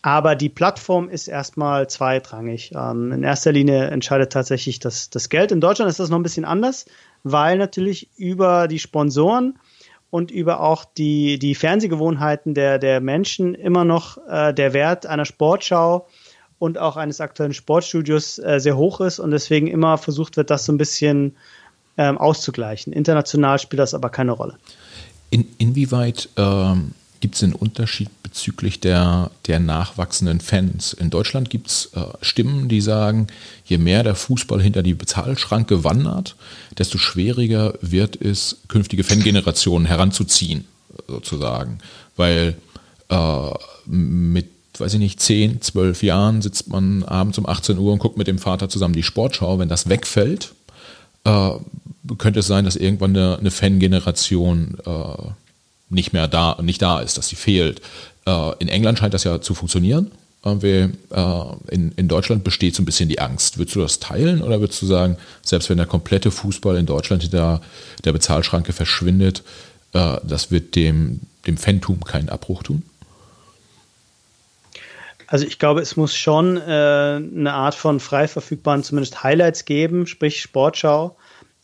Aber 0.01 0.36
die 0.36 0.49
Plattform 0.49 1.09
ist 1.09 1.28
erstmal 1.30 1.89
zweitrangig. 1.89 2.74
Ähm, 2.76 3.13
in 3.13 3.24
erster 3.24 3.53
Linie 3.53 3.86
entscheidet 3.88 4.34
tatsächlich 4.34 4.80
das, 4.80 5.09
das 5.09 5.30
Geld. 5.30 5.51
In 5.51 5.61
Deutschland 5.61 5.89
ist 5.89 5.99
das 5.99 6.09
noch 6.09 6.20
ein 6.20 6.24
bisschen 6.24 6.45
anders, 6.45 6.86
weil 7.24 7.57
natürlich 7.57 8.09
über 8.18 8.68
die 8.68 8.80
Sponsoren 8.80 9.57
und 10.11 10.30
über 10.30 10.59
auch 10.59 10.86
die, 10.86 11.39
die 11.39 11.55
Fernsehgewohnheiten 11.55 12.53
der, 12.53 12.80
der 12.80 13.01
Menschen 13.01 13.55
immer 13.55 13.84
noch 13.84 14.18
äh, 14.28 14.53
der 14.53 14.74
Wert 14.74 15.05
einer 15.07 15.26
Sportschau 15.26 16.07
und 16.60 16.78
auch 16.78 16.97
eines 16.97 17.22
aktuellen 17.22 17.53
Sportstudios 17.53 18.39
äh, 18.39 18.60
sehr 18.60 18.78
hoch 18.78 19.01
ist 19.01 19.20
und 19.20 19.32
deswegen 19.32 19.68
immer 19.68 19.97
versucht 19.97 20.38
wird, 20.38 20.49
das 20.49 20.66
so 20.66 20.72
ein 20.72 20.78
bisschen 20.78 21.36
ähm, 21.97 22.18
auszugleichen. 22.18 22.93
International 22.93 23.60
spielt 23.60 23.80
das 23.80 23.93
aber 23.93 24.10
keine 24.10 24.32
Rolle. 24.32 24.58
In, 25.30 25.47
inwieweit 25.58 26.30
ähm, 26.38 26.91
gibt 27.20 27.36
es 27.36 27.43
einen 27.43 27.53
Unterschied 27.53 28.10
bezüglich 28.24 28.80
der, 28.80 29.32
der 29.47 29.60
nachwachsenden 29.60 30.39
Fans? 30.39 30.93
In 30.93 31.10
Deutschland 31.10 31.49
gibt 31.49 31.68
es 31.68 31.91
äh, 31.95 32.01
Stimmen, 32.22 32.70
die 32.70 32.82
sagen, 32.82 33.28
je 33.66 33.78
mehr 33.78 34.03
der 34.03 34.16
Fußball 34.16 34.62
hinter 34.62 34.84
die 34.84 34.93
Bezahlschranke 34.93 35.84
wandert, 35.84 36.36
desto 36.78 36.97
schwieriger 36.97 37.74
wird 37.82 38.22
es, 38.22 38.62
künftige 38.68 39.03
Fangenerationen 39.03 39.88
heranzuziehen, 39.88 40.66
sozusagen. 41.08 41.80
Weil 42.16 42.56
äh, 43.10 43.49
mit 43.86 44.55
weiß 44.80 44.94
ich 44.94 45.00
nicht, 45.00 45.20
10, 45.20 45.62
12 45.62 46.04
Jahren 46.04 46.42
sitzt 46.42 46.70
man 46.70 47.04
abends 47.04 47.38
um 47.38 47.46
18 47.46 47.78
Uhr 47.78 47.94
und 47.94 48.00
guckt 48.00 48.18
mit 48.18 48.28
dem 48.28 48.40
Vater 48.40 48.70
zusammen 48.70 48.94
die 48.94 49.04
Sportschau. 49.04 49.60
Wenn 49.60 49.70
das 49.70 49.90
wegfällt, 49.90 50.54
äh, 51.24 51.52
könnte 52.18 52.40
es 52.40 52.48
sein, 52.48 52.66
dass 52.66 52.76
irgendwann 52.76 53.16
eine, 53.16 53.38
eine 53.40 53.52
Fangeneration 53.52 54.78
äh, 54.86 55.30
nicht 55.90 56.14
mehr 56.14 56.28
da, 56.28 56.58
nicht 56.62 56.82
da 56.82 57.00
ist, 57.00 57.18
dass 57.18 57.28
sie 57.28 57.36
fehlt. 57.36 57.82
Äh, 58.26 58.52
in 58.60 58.68
England 58.68 59.00
scheint 59.00 59.14
das 59.14 59.24
ja 59.24 59.42
zu 59.42 59.54
funktionieren. 59.54 60.12
Äh, 60.46 60.90
in, 61.70 61.92
in 61.96 62.08
Deutschland 62.08 62.44
besteht 62.44 62.76
so 62.76 62.84
ein 62.84 62.86
bisschen 62.86 63.10
die 63.10 63.20
Angst. 63.20 63.58
Würdest 63.58 63.76
du 63.76 63.82
das 63.82 64.00
teilen 64.00 64.42
oder 64.42 64.60
würdest 64.60 64.82
du 64.82 64.86
sagen, 64.86 65.18
selbst 65.42 65.70
wenn 65.70 65.78
der 65.78 65.88
komplette 65.88 66.30
Fußball 66.30 66.78
in 66.78 66.86
Deutschland 66.86 67.24
hinter 67.24 67.62
der 68.04 68.14
Bezahlschranke 68.14 68.72
verschwindet, 68.72 69.44
äh, 69.94 70.18
das 70.24 70.52
wird 70.52 70.76
dem, 70.76 71.22
dem 71.48 71.58
Fantum 71.58 72.04
keinen 72.04 72.30
Abbruch 72.30 72.62
tun? 72.62 72.84
Also 75.36 75.48
ich 75.48 75.60
glaube, 75.60 75.82
es 75.82 75.98
muss 75.98 76.16
schon 76.16 76.56
äh, 76.56 76.62
eine 76.62 77.52
Art 77.52 77.76
von 77.76 78.00
frei 78.00 78.26
verfügbaren 78.30 78.84
zumindest 78.84 79.22
Highlights 79.22 79.66
geben, 79.66 80.08
sprich 80.08 80.42
Sportschau, 80.42 81.18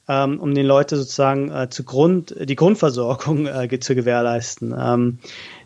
ähm, 0.10 0.42
um 0.42 0.54
den 0.54 0.66
Leuten 0.66 0.98
sozusagen 0.98 1.50
äh, 1.52 1.70
zu 1.70 1.86
Grund, 1.86 2.36
die 2.38 2.58
Grundversorgung 2.58 3.48
äh, 3.48 3.80
zu 3.80 3.96
gewährleisten. 3.96 4.76
Ähm, 4.78 5.20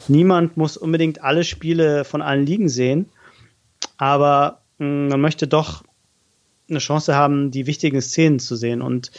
niemand 0.08 0.56
muss 0.56 0.78
unbedingt 0.78 1.24
alle 1.24 1.44
Spiele 1.44 2.06
von 2.06 2.22
allen 2.22 2.46
Ligen 2.46 2.70
sehen, 2.70 3.10
aber 3.98 4.62
mh, 4.78 4.86
hm, 4.86 5.08
man 5.08 5.22
möchte 5.22 5.48
doch 5.48 5.82
eine 6.70 6.78
Chance 6.78 7.16
haben, 7.16 7.50
die 7.50 7.66
wichtigen 7.66 8.04
Szenen 8.04 8.38
zu 8.38 8.56
sehen. 8.56 8.84
Und 8.84 9.10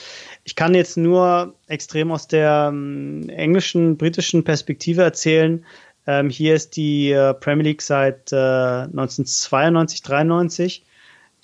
ich 0.44 0.54
kann 0.54 0.76
jetzt 0.76 0.96
nur 0.96 1.56
extrem 1.66 2.12
aus 2.12 2.28
der 2.28 2.72
äh, 2.72 3.32
englischen, 3.32 3.96
britischen 3.96 4.44
Perspektive 4.44 5.02
erzählen. 5.02 5.64
Ähm, 6.06 6.30
hier 6.30 6.54
ist 6.54 6.76
die 6.76 7.10
äh, 7.10 7.34
Premier 7.34 7.64
League 7.64 7.82
seit 7.82 8.32
äh, 8.32 8.36
1992, 8.36 10.02
93, 10.02 10.86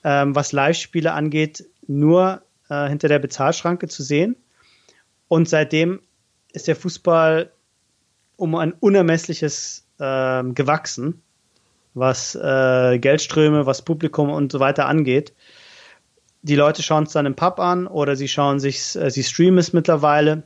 ähm, 0.05 0.35
was 0.35 0.53
Live-Spiele 0.53 1.13
angeht, 1.13 1.65
nur 1.87 2.43
äh, 2.69 2.89
hinter 2.89 3.09
der 3.09 3.19
Bezahlschranke 3.19 3.89
zu 3.89 4.03
sehen. 4.03 4.37
Und 5.29 5.49
seitdem 5.49 6.01
ist 6.53 6.69
der 6.69 6.77
Fußball 6.77 7.51
um 8.37 8.55
ein 8.55 8.73
unermessliches 8.73 9.87
äh, 9.99 10.45
gewachsen, 10.45 11.23
was 11.95 12.35
äh, 12.35 12.99
Geldströme, 12.99 13.67
was 13.67 13.83
Publikum 13.83 14.31
und 14.31 14.53
so 14.53 14.61
weiter 14.61 14.87
angeht. 14.87 15.33
Die 16.43 16.57
Leute 16.57 16.83
schauen 16.83 17.05
es 17.05 17.13
dann 17.13 17.27
im 17.27 17.37
Pub 17.37 17.61
an 17.61 17.87
oder 17.87 18.17
sie 18.17 18.29
schauen 18.29 18.59
sich, 18.59 18.97
äh, 18.97 19.11
sie 19.11 19.23
streamen 19.23 19.59
es 19.59 19.73
mittlerweile. 19.73 20.45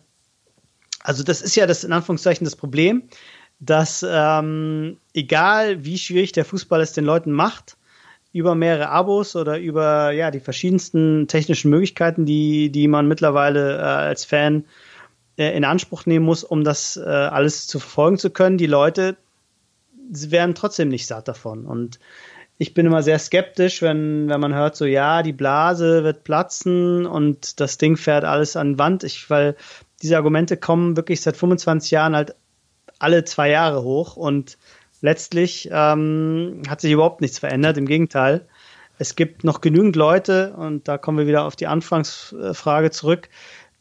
Also 1.02 1.22
das 1.22 1.40
ist 1.40 1.54
ja 1.54 1.66
das 1.66 1.84
in 1.84 1.92
Anführungszeichen 1.92 2.44
das 2.44 2.56
Problem, 2.56 3.04
dass 3.58 4.04
ähm, 4.08 4.98
egal 5.14 5.84
wie 5.84 5.98
schwierig 5.98 6.32
der 6.32 6.44
Fußball 6.44 6.80
es 6.80 6.92
den 6.92 7.04
Leuten 7.04 7.32
macht, 7.32 7.76
über 8.32 8.54
mehrere 8.54 8.90
Abos 8.90 9.34
oder 9.34 9.58
über 9.58 10.10
ja 10.10 10.30
die 10.30 10.40
verschiedensten 10.40 11.26
technischen 11.26 11.70
Möglichkeiten, 11.70 12.26
die, 12.26 12.70
die 12.70 12.86
man 12.86 13.08
mittlerweile 13.08 13.78
äh, 13.78 13.80
als 13.80 14.24
Fan 14.26 14.66
äh, 15.38 15.56
in 15.56 15.64
Anspruch 15.64 16.04
nehmen 16.04 16.26
muss, 16.26 16.44
um 16.44 16.64
das 16.64 16.96
äh, 16.98 17.08
alles 17.08 17.66
zu 17.66 17.78
verfolgen 17.78 18.18
zu 18.18 18.30
können. 18.30 18.58
Die 18.58 18.66
Leute 18.66 19.16
sie 20.10 20.30
werden 20.30 20.54
trotzdem 20.54 20.88
nicht 20.88 21.06
satt 21.06 21.28
davon. 21.28 21.66
Und 21.66 21.98
ich 22.58 22.74
bin 22.74 22.86
immer 22.86 23.02
sehr 23.02 23.18
skeptisch, 23.18 23.82
wenn, 23.82 24.28
wenn 24.28 24.40
man 24.40 24.54
hört, 24.54 24.76
so 24.76 24.86
ja, 24.86 25.22
die 25.22 25.32
Blase 25.32 26.04
wird 26.04 26.24
platzen 26.24 27.06
und 27.06 27.60
das 27.60 27.78
Ding 27.78 27.96
fährt 27.96 28.24
alles 28.24 28.56
an 28.56 28.78
Wand. 28.78 29.04
Ich, 29.04 29.28
weil 29.28 29.56
diese 30.02 30.16
Argumente 30.16 30.56
kommen 30.56 30.96
wirklich 30.96 31.20
seit 31.20 31.36
25 31.36 31.90
Jahren 31.90 32.16
halt 32.16 32.34
alle 32.98 33.24
zwei 33.24 33.50
Jahre 33.50 33.82
hoch 33.82 34.16
und 34.16 34.58
letztlich 35.00 35.68
ähm, 35.72 36.62
hat 36.68 36.80
sich 36.80 36.92
überhaupt 36.92 37.20
nichts 37.20 37.38
verändert. 37.38 37.76
Im 37.76 37.86
Gegenteil, 37.86 38.46
es 38.98 39.16
gibt 39.16 39.44
noch 39.44 39.60
genügend 39.60 39.96
Leute, 39.96 40.54
und 40.56 40.88
da 40.88 40.98
kommen 40.98 41.18
wir 41.18 41.26
wieder 41.26 41.44
auf 41.44 41.56
die 41.56 41.66
Anfangsfrage 41.66 42.90
zurück, 42.90 43.28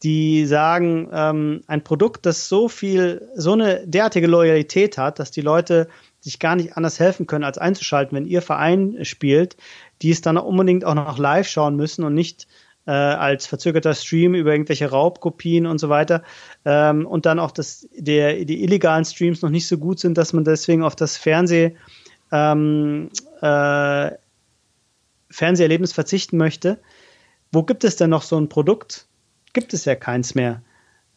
die 0.04 0.46
sagen, 0.46 1.10
ähm, 1.14 1.64
ein 1.68 1.84
Produkt, 1.84 2.26
das 2.26 2.50
so 2.50 2.68
viel, 2.68 3.30
so 3.36 3.54
eine 3.54 3.88
derartige 3.88 4.28
Loyalität 4.28 4.98
hat, 4.98 5.20
dass 5.20 5.32
die 5.32 5.42
Leute 5.42 5.88
sich 6.20 6.40
gar 6.40 6.56
nicht 6.56 6.76
anders 6.76 7.00
helfen 7.00 7.28
können, 7.28 7.44
als 7.44 7.58
einzuschalten, 7.58 8.16
wenn 8.16 8.26
ihr 8.26 8.42
Verein 8.42 9.06
spielt, 9.06 9.56
die 10.02 10.12
es 10.12 10.22
dann 10.22 10.38
unbedingt 10.38 10.84
auch 10.84 10.96
noch 10.96 11.18
live 11.18 11.48
schauen 11.48 11.76
müssen 11.76 12.04
und 12.04 12.14
nicht 12.14 12.48
äh, 12.86 12.92
als 12.92 13.48
verzögerter 13.48 13.94
Stream 13.94 14.36
über 14.36 14.52
irgendwelche 14.52 14.90
Raubkopien 14.90 15.66
und 15.66 15.80
so 15.80 15.90
weiter. 15.90 16.24
Ähm, 16.66 17.06
und 17.06 17.26
dann 17.26 17.40
auch, 17.40 17.52
dass 17.52 17.88
der, 17.96 18.46
die 18.46 18.64
illegalen 18.64 19.06
Streams 19.06 19.42
noch 19.42 19.50
nicht 19.50 19.68
so 19.68 19.78
gut 19.78 20.00
sind, 20.00 20.18
dass 20.18 20.34
man 20.34 20.44
deswegen 20.44 20.84
auf 20.84 20.96
das 20.96 21.18
Fernseh, 21.18 21.76
ähm, 22.32 23.10
äh, 23.42 24.12
Fernseherlebnis 25.30 25.94
verzichten 25.94 26.38
möchte. 26.38 26.80
Wo 27.52 27.64
gibt 27.64 27.84
es 27.84 27.96
denn 27.96 28.10
noch 28.10 28.22
so 28.22 28.38
ein 28.38 28.50
Produkt? 28.50 29.08
Gibt 29.54 29.74
es 29.74 29.86
ja 29.86 29.96
keins 29.96 30.36
mehr. 30.36 30.62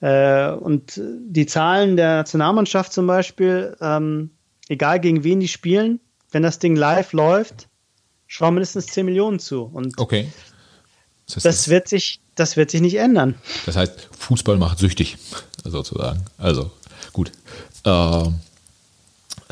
Äh, 0.01 0.51
und 0.53 1.01
die 1.01 1.47
Zahlen 1.47 1.97
der 1.97 2.17
Nationalmannschaft 2.17 2.93
zum 2.93 3.07
Beispiel, 3.07 3.77
ähm, 3.81 4.31
egal 4.69 5.01
gegen 5.01 5.25
wen 5.25 5.41
die 5.41 5.49
spielen, 5.49 6.01
wenn 6.31 6.43
das 6.43 6.59
Ding 6.59 6.77
live 6.77 7.13
läuft, 7.13 7.69
schauen 8.27 8.55
mindestens 8.55 8.87
10 8.87 9.07
Millionen 9.07 9.39
zu. 9.39 9.63
Und 9.65 9.99
okay. 9.99 10.29
Das, 11.29 11.37
heißt, 11.37 11.47
das, 11.47 11.69
wird 11.69 11.89
sich, 11.89 12.21
das 12.35 12.57
wird 12.57 12.71
sich 12.71 12.81
nicht 12.81 12.97
ändern. 12.97 13.35
Das 13.67 13.77
heißt, 13.77 14.09
Fußball 14.19 14.57
macht 14.57 14.79
süchtig, 14.79 15.19
sozusagen. 15.65 16.25
Also 16.39 16.71
gut. 17.13 17.31
Äh, 17.85 18.25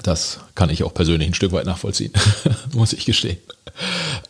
das 0.02 0.40
kann 0.54 0.70
ich 0.70 0.84
auch 0.84 0.92
persönlich 0.92 1.28
ein 1.28 1.34
Stück 1.34 1.52
weit 1.52 1.66
nachvollziehen, 1.66 2.12
muss 2.74 2.92
ich 2.92 3.06
gestehen. 3.06 3.38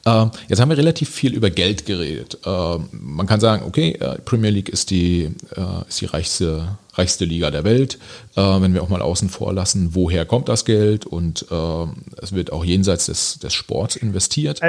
Äh, 0.04 0.26
jetzt 0.48 0.60
haben 0.60 0.70
wir 0.70 0.78
relativ 0.78 1.10
viel 1.10 1.34
über 1.34 1.50
Geld 1.50 1.86
geredet. 1.86 2.38
Äh, 2.44 2.78
man 2.92 3.26
kann 3.26 3.40
sagen, 3.40 3.64
okay, 3.66 3.92
äh, 3.92 4.18
Premier 4.20 4.50
League 4.50 4.68
ist 4.68 4.90
die, 4.90 5.30
äh, 5.54 5.88
ist 5.88 6.00
die 6.00 6.06
reichste, 6.06 6.78
reichste 6.94 7.24
Liga 7.24 7.50
der 7.50 7.64
Welt. 7.64 7.98
Äh, 8.36 8.40
wenn 8.40 8.74
wir 8.74 8.82
auch 8.82 8.88
mal 8.88 9.02
außen 9.02 9.28
vor 9.28 9.52
lassen, 9.52 9.94
woher 9.94 10.24
kommt 10.24 10.48
das 10.48 10.64
Geld 10.64 11.06
und 11.06 11.46
es 12.22 12.32
wird 12.32 12.52
auch 12.52 12.64
jenseits 12.64 13.06
des, 13.06 13.38
des 13.38 13.52
Sports 13.52 13.96
investiert. 13.96 14.60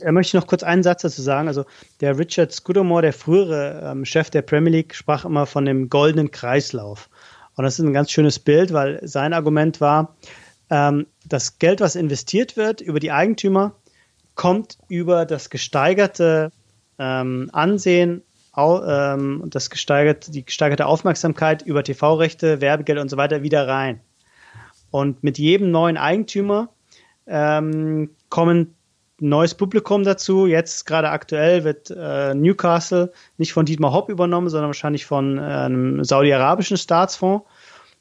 Er 0.00 0.12
möchte 0.12 0.36
noch 0.36 0.46
kurz 0.46 0.62
einen 0.62 0.82
Satz 0.82 1.02
dazu 1.02 1.20
sagen. 1.20 1.48
Also 1.48 1.64
der 2.00 2.18
Richard 2.18 2.52
Scudamore, 2.52 3.02
der 3.02 3.12
frühere 3.12 3.90
ähm, 3.90 4.04
Chef 4.04 4.30
der 4.30 4.42
Premier 4.42 4.72
League, 4.72 4.94
sprach 4.94 5.24
immer 5.24 5.46
von 5.46 5.64
dem 5.64 5.90
goldenen 5.90 6.30
Kreislauf. 6.30 7.10
Und 7.56 7.64
das 7.64 7.78
ist 7.78 7.84
ein 7.84 7.92
ganz 7.92 8.10
schönes 8.10 8.38
Bild, 8.38 8.72
weil 8.72 9.00
sein 9.06 9.32
Argument 9.32 9.80
war, 9.80 10.16
ähm, 10.70 11.06
das 11.26 11.58
Geld, 11.58 11.80
was 11.80 11.96
investiert 11.96 12.56
wird 12.56 12.80
über 12.80 12.98
die 12.98 13.12
Eigentümer, 13.12 13.76
kommt 14.34 14.78
über 14.88 15.26
das 15.26 15.50
gesteigerte 15.50 16.50
ähm, 16.98 17.50
Ansehen, 17.52 18.22
au, 18.52 18.82
ähm, 18.84 19.42
das 19.46 19.70
gesteigerte, 19.70 20.30
die 20.30 20.44
gesteigerte 20.44 20.86
Aufmerksamkeit 20.86 21.62
über 21.62 21.84
TV-Rechte, 21.84 22.60
Werbegeld 22.60 22.98
und 22.98 23.10
so 23.10 23.16
weiter 23.16 23.42
wieder 23.42 23.68
rein. 23.68 24.00
Und 24.90 25.22
mit 25.22 25.38
jedem 25.38 25.70
neuen 25.70 25.96
Eigentümer 25.96 26.70
ähm, 27.26 28.10
kommen 28.28 28.74
neues 29.20 29.54
Publikum 29.54 30.04
dazu. 30.04 30.46
Jetzt 30.46 30.86
gerade 30.86 31.10
aktuell 31.10 31.64
wird 31.64 31.90
äh, 31.90 32.34
Newcastle 32.34 33.12
nicht 33.38 33.52
von 33.52 33.66
Dietmar 33.66 33.92
Hopp 33.92 34.08
übernommen, 34.08 34.48
sondern 34.48 34.68
wahrscheinlich 34.68 35.06
von 35.06 35.38
äh, 35.38 35.40
einem 35.40 36.04
saudi-arabischen 36.04 36.76
Staatsfonds. 36.76 37.46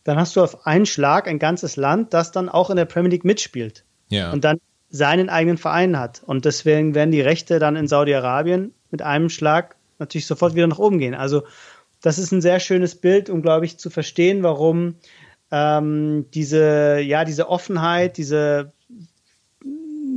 Dann 0.03 0.17
hast 0.17 0.35
du 0.35 0.41
auf 0.41 0.65
einen 0.65 0.85
Schlag 0.85 1.27
ein 1.27 1.39
ganzes 1.39 1.75
Land, 1.75 2.13
das 2.13 2.31
dann 2.31 2.49
auch 2.49 2.69
in 2.69 2.75
der 2.75 2.85
Premier 2.85 3.11
League 3.11 3.25
mitspielt. 3.25 3.85
Ja. 4.09 4.31
Und 4.31 4.43
dann 4.43 4.59
seinen 4.89 5.29
eigenen 5.29 5.57
Verein 5.57 5.97
hat. 5.97 6.21
Und 6.25 6.45
deswegen 6.45 6.93
werden 6.93 7.11
die 7.11 7.21
Rechte 7.21 7.59
dann 7.59 7.75
in 7.75 7.87
Saudi-Arabien 7.87 8.73
mit 8.91 9.01
einem 9.01 9.29
Schlag 9.29 9.75
natürlich 9.97 10.27
sofort 10.27 10.55
wieder 10.55 10.67
nach 10.67 10.79
oben 10.79 10.99
gehen. 10.99 11.15
Also 11.15 11.43
das 12.01 12.19
ist 12.19 12.31
ein 12.31 12.41
sehr 12.41 12.59
schönes 12.59 12.95
Bild, 12.95 13.29
um, 13.29 13.41
glaube 13.41 13.65
ich, 13.65 13.79
zu 13.79 13.89
verstehen, 13.89 14.43
warum 14.43 14.95
ähm, 15.51 16.25
diese, 16.33 16.99
ja, 16.99 17.23
diese 17.25 17.49
Offenheit, 17.49 18.17
diese 18.17 18.73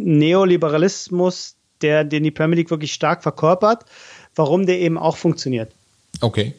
Neoliberalismus, 0.07 1.57
der, 1.83 2.05
den 2.05 2.23
die 2.23 2.31
Premier 2.31 2.57
League 2.57 2.71
wirklich 2.71 2.95
stark 2.95 3.23
verkörpert, 3.23 3.85
warum 4.37 4.65
der 4.65 4.79
eben 4.79 4.97
auch 4.97 5.17
funktioniert. 5.17 5.73
Okay. 6.21 6.55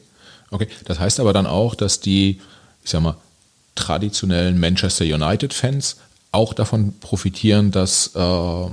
Okay. 0.52 0.68
Das 0.86 1.00
heißt 1.00 1.20
aber 1.20 1.34
dann 1.34 1.48
auch, 1.48 1.74
dass 1.74 2.00
die, 2.00 2.42
ich 2.84 2.90
sag 2.90 3.02
mal, 3.02 3.16
traditionellen 3.76 4.60
Manchester 4.60 5.06
United-Fans 5.06 5.98
auch 6.32 6.54
davon 6.54 6.94
profitieren, 7.00 7.72
dass, 7.72 8.16
äh, 8.16 8.70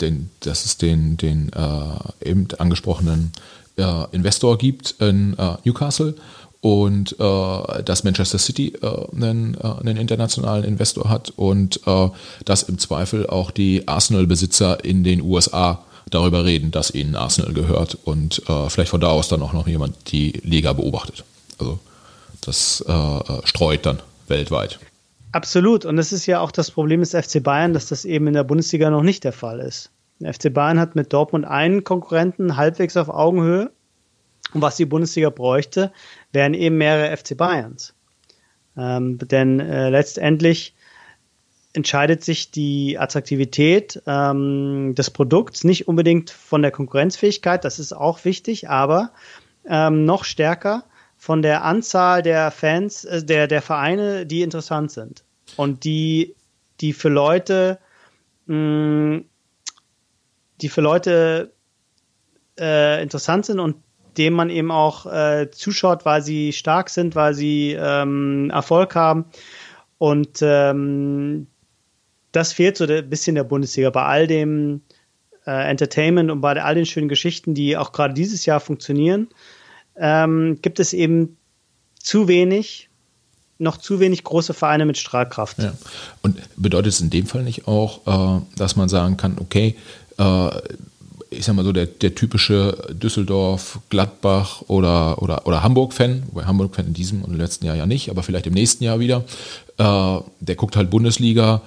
den, 0.00 0.30
dass 0.40 0.64
es 0.64 0.76
den, 0.76 1.16
den 1.16 1.50
äh, 1.52 2.28
eben 2.28 2.48
angesprochenen 2.58 3.32
äh, 3.76 4.04
Investor 4.12 4.58
gibt 4.58 4.96
in 4.98 5.36
äh, 5.38 5.56
Newcastle 5.64 6.14
und 6.60 7.16
äh, 7.18 7.82
dass 7.82 8.04
Manchester 8.04 8.38
City 8.38 8.74
äh, 8.82 8.86
einen, 9.16 9.54
äh, 9.54 9.66
einen 9.80 9.96
internationalen 9.96 10.64
Investor 10.64 11.08
hat 11.08 11.32
und 11.36 11.80
äh, 11.86 12.08
dass 12.44 12.62
im 12.64 12.78
Zweifel 12.78 13.26
auch 13.26 13.50
die 13.50 13.88
Arsenal-Besitzer 13.88 14.84
in 14.84 15.02
den 15.02 15.22
USA 15.22 15.84
darüber 16.10 16.44
reden, 16.44 16.70
dass 16.70 16.90
ihnen 16.90 17.16
Arsenal 17.16 17.52
gehört 17.52 17.96
und 18.04 18.42
äh, 18.48 18.68
vielleicht 18.68 18.90
von 18.90 19.00
da 19.00 19.08
aus 19.08 19.28
dann 19.28 19.42
auch 19.42 19.52
noch 19.52 19.66
jemand 19.66 20.12
die 20.12 20.32
Liga 20.42 20.72
beobachtet. 20.72 21.24
Also 21.58 21.78
das 22.42 22.84
äh, 22.86 23.46
streut 23.46 23.86
dann 23.86 24.00
weltweit. 24.28 24.78
Absolut. 25.32 25.84
Und 25.84 25.96
das 25.96 26.12
ist 26.12 26.26
ja 26.26 26.40
auch 26.40 26.50
das 26.50 26.70
Problem 26.70 27.00
des 27.00 27.10
FC 27.10 27.42
Bayern, 27.42 27.72
dass 27.72 27.86
das 27.86 28.04
eben 28.04 28.26
in 28.26 28.34
der 28.34 28.44
Bundesliga 28.44 28.90
noch 28.90 29.02
nicht 29.02 29.24
der 29.24 29.32
Fall 29.32 29.60
ist. 29.60 29.90
Der 30.18 30.34
FC 30.34 30.52
Bayern 30.52 30.78
hat 30.78 30.96
mit 30.96 31.12
Dortmund 31.12 31.46
einen 31.46 31.84
Konkurrenten 31.84 32.56
halbwegs 32.56 32.96
auf 32.96 33.08
Augenhöhe. 33.08 33.70
Und 34.52 34.62
was 34.62 34.76
die 34.76 34.86
Bundesliga 34.86 35.30
bräuchte, 35.30 35.92
wären 36.32 36.54
eben 36.54 36.76
mehrere 36.78 37.16
FC 37.16 37.36
Bayerns. 37.36 37.94
Ähm, 38.76 39.18
denn 39.18 39.60
äh, 39.60 39.90
letztendlich 39.90 40.74
entscheidet 41.72 42.24
sich 42.24 42.50
die 42.50 42.98
Attraktivität 42.98 44.02
ähm, 44.06 44.94
des 44.96 45.10
Produkts 45.10 45.64
nicht 45.64 45.86
unbedingt 45.86 46.30
von 46.30 46.62
der 46.62 46.70
Konkurrenzfähigkeit, 46.70 47.64
das 47.64 47.78
ist 47.78 47.92
auch 47.92 48.24
wichtig, 48.24 48.68
aber 48.68 49.12
ähm, 49.66 50.04
noch 50.04 50.24
stärker 50.24 50.84
von 51.16 51.42
der 51.42 51.64
Anzahl 51.64 52.22
der 52.22 52.50
Fans, 52.50 53.04
äh, 53.04 53.24
der, 53.24 53.46
der 53.46 53.62
Vereine, 53.62 54.26
die 54.26 54.42
interessant 54.42 54.90
sind 54.90 55.22
und 55.56 55.84
die, 55.84 56.34
die 56.80 56.92
für 56.92 57.08
Leute, 57.08 57.78
mh, 58.46 59.20
die 60.60 60.68
für 60.68 60.80
Leute 60.80 61.52
äh, 62.58 63.02
interessant 63.02 63.46
sind 63.46 63.60
und 63.60 63.76
dem 64.16 64.34
man 64.34 64.50
eben 64.50 64.70
auch 64.70 65.06
äh, 65.06 65.50
zuschaut, 65.50 66.04
weil 66.04 66.22
sie 66.22 66.52
stark 66.52 66.90
sind, 66.90 67.14
weil 67.14 67.34
sie 67.34 67.76
ähm, 67.78 68.50
Erfolg 68.50 68.94
haben. 68.94 69.26
Und 69.98 70.38
ähm, 70.42 71.46
das 72.32 72.52
fehlt 72.52 72.76
so 72.76 72.84
ein 72.84 73.10
bisschen 73.10 73.34
der 73.34 73.44
Bundesliga 73.44 73.90
bei 73.90 74.04
all 74.04 74.26
dem 74.26 74.82
äh, 75.46 75.68
Entertainment 75.70 76.30
und 76.30 76.40
bei 76.40 76.62
all 76.62 76.74
den 76.74 76.86
schönen 76.86 77.08
Geschichten, 77.08 77.54
die 77.54 77.76
auch 77.76 77.92
gerade 77.92 78.14
dieses 78.14 78.46
Jahr 78.46 78.60
funktionieren 78.60 79.28
ähm, 80.00 80.58
gibt 80.62 80.80
es 80.80 80.92
eben 80.92 81.36
zu 81.98 82.26
wenig, 82.26 82.88
noch 83.58 83.76
zu 83.76 84.00
wenig 84.00 84.24
große 84.24 84.54
Vereine 84.54 84.86
mit 84.86 84.98
Strahlkraft. 84.98 85.58
Ja. 85.58 85.74
Und 86.22 86.38
bedeutet 86.56 86.94
es 86.94 87.00
in 87.00 87.10
dem 87.10 87.26
Fall 87.26 87.42
nicht 87.42 87.68
auch, 87.68 88.38
äh, 88.38 88.42
dass 88.56 88.76
man 88.76 88.88
sagen 88.88 89.16
kann, 89.18 89.36
okay, 89.38 89.76
äh, 90.18 90.50
ich 91.30 91.44
sag 91.44 91.54
mal 91.54 91.64
so, 91.64 91.72
der, 91.72 91.86
der 91.86 92.14
typische 92.14 92.76
Düsseldorf, 92.90 93.78
Gladbach 93.88 94.62
oder, 94.66 95.22
oder, 95.22 95.46
oder 95.46 95.62
Hamburg-Fan, 95.62 96.24
wobei 96.26 96.44
Hamburg-Fan 96.44 96.88
in 96.88 96.94
diesem 96.94 97.22
und 97.22 97.32
im 97.32 97.38
letzten 97.38 97.66
Jahr 97.66 97.76
ja 97.76 97.86
nicht, 97.86 98.10
aber 98.10 98.22
vielleicht 98.22 98.46
im 98.46 98.54
nächsten 98.54 98.84
Jahr 98.84 98.98
wieder, 98.98 99.24
äh, 99.78 100.18
der 100.40 100.56
guckt 100.56 100.76
halt 100.76 100.90
Bundesliga, 100.90 101.62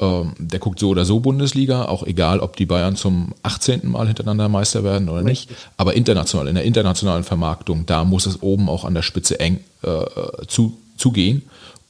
ähm, 0.00 0.32
der 0.38 0.58
guckt 0.58 0.80
so 0.80 0.88
oder 0.88 1.04
so 1.04 1.20
Bundesliga, 1.20 1.84
auch 1.84 2.02
egal, 2.04 2.40
ob 2.40 2.56
die 2.56 2.66
Bayern 2.66 2.96
zum 2.96 3.32
18. 3.44 3.88
Mal 3.88 4.08
hintereinander 4.08 4.48
Meister 4.48 4.82
werden 4.82 5.08
oder 5.08 5.22
nicht. 5.22 5.50
Aber 5.76 5.94
international, 5.94 6.48
in 6.48 6.56
der 6.56 6.64
internationalen 6.64 7.22
Vermarktung, 7.22 7.86
da 7.86 8.04
muss 8.04 8.26
es 8.26 8.42
oben 8.42 8.68
auch 8.68 8.84
an 8.84 8.94
der 8.94 9.02
Spitze 9.02 9.38
eng 9.38 9.60
äh, 9.82 10.46
zu, 10.48 10.76
zugehen, 10.96 11.42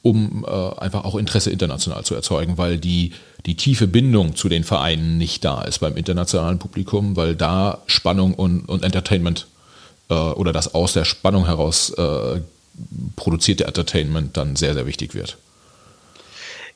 um 0.02 0.44
äh, 0.46 0.80
einfach 0.80 1.04
auch 1.04 1.14
Interesse 1.14 1.50
international 1.50 2.04
zu 2.04 2.14
erzeugen, 2.14 2.58
weil 2.58 2.76
die, 2.76 3.12
die 3.46 3.56
tiefe 3.56 3.86
Bindung 3.86 4.36
zu 4.36 4.48
den 4.48 4.64
Vereinen 4.64 5.18
nicht 5.18 5.44
da 5.44 5.62
ist 5.62 5.80
beim 5.80 5.96
internationalen 5.96 6.58
Publikum, 6.58 7.16
weil 7.16 7.34
da 7.36 7.82
Spannung 7.86 8.34
und, 8.34 8.68
und 8.68 8.84
Entertainment 8.84 9.46
äh, 10.08 10.14
oder 10.14 10.52
das 10.52 10.74
aus 10.74 10.94
der 10.94 11.04
Spannung 11.04 11.46
heraus 11.46 11.90
äh, 11.90 12.40
produzierte 13.16 13.64
Entertainment 13.64 14.36
dann 14.36 14.56
sehr, 14.56 14.74
sehr 14.74 14.86
wichtig 14.86 15.14
wird. 15.14 15.36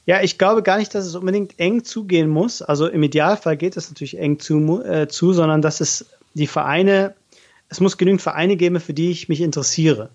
Ja, 0.07 0.23
ich 0.23 0.39
glaube 0.39 0.63
gar 0.63 0.79
nicht, 0.79 0.95
dass 0.95 1.05
es 1.05 1.15
unbedingt 1.15 1.59
eng 1.59 1.85
zugehen 1.85 2.29
muss. 2.31 2.63
Also 2.63 2.87
im 2.87 3.03
Idealfall 3.03 3.57
geht 3.57 3.77
es 3.77 3.89
natürlich 3.89 4.19
eng 4.19 4.39
zu, 4.39 4.83
äh, 4.83 5.09
zu, 5.09 5.33
sondern 5.33 5.61
dass 5.61 5.81
es 5.81 6.07
die 6.35 6.47
Vereine, 6.47 7.15
es 7.69 7.81
muss 7.81 7.99
genügend 7.99 8.23
Vereine 8.23 8.57
geben, 8.57 8.81
für 8.81 8.95
die 8.95 9.11
ich 9.11 9.29
mich 9.29 9.41
interessiere. 9.41 10.11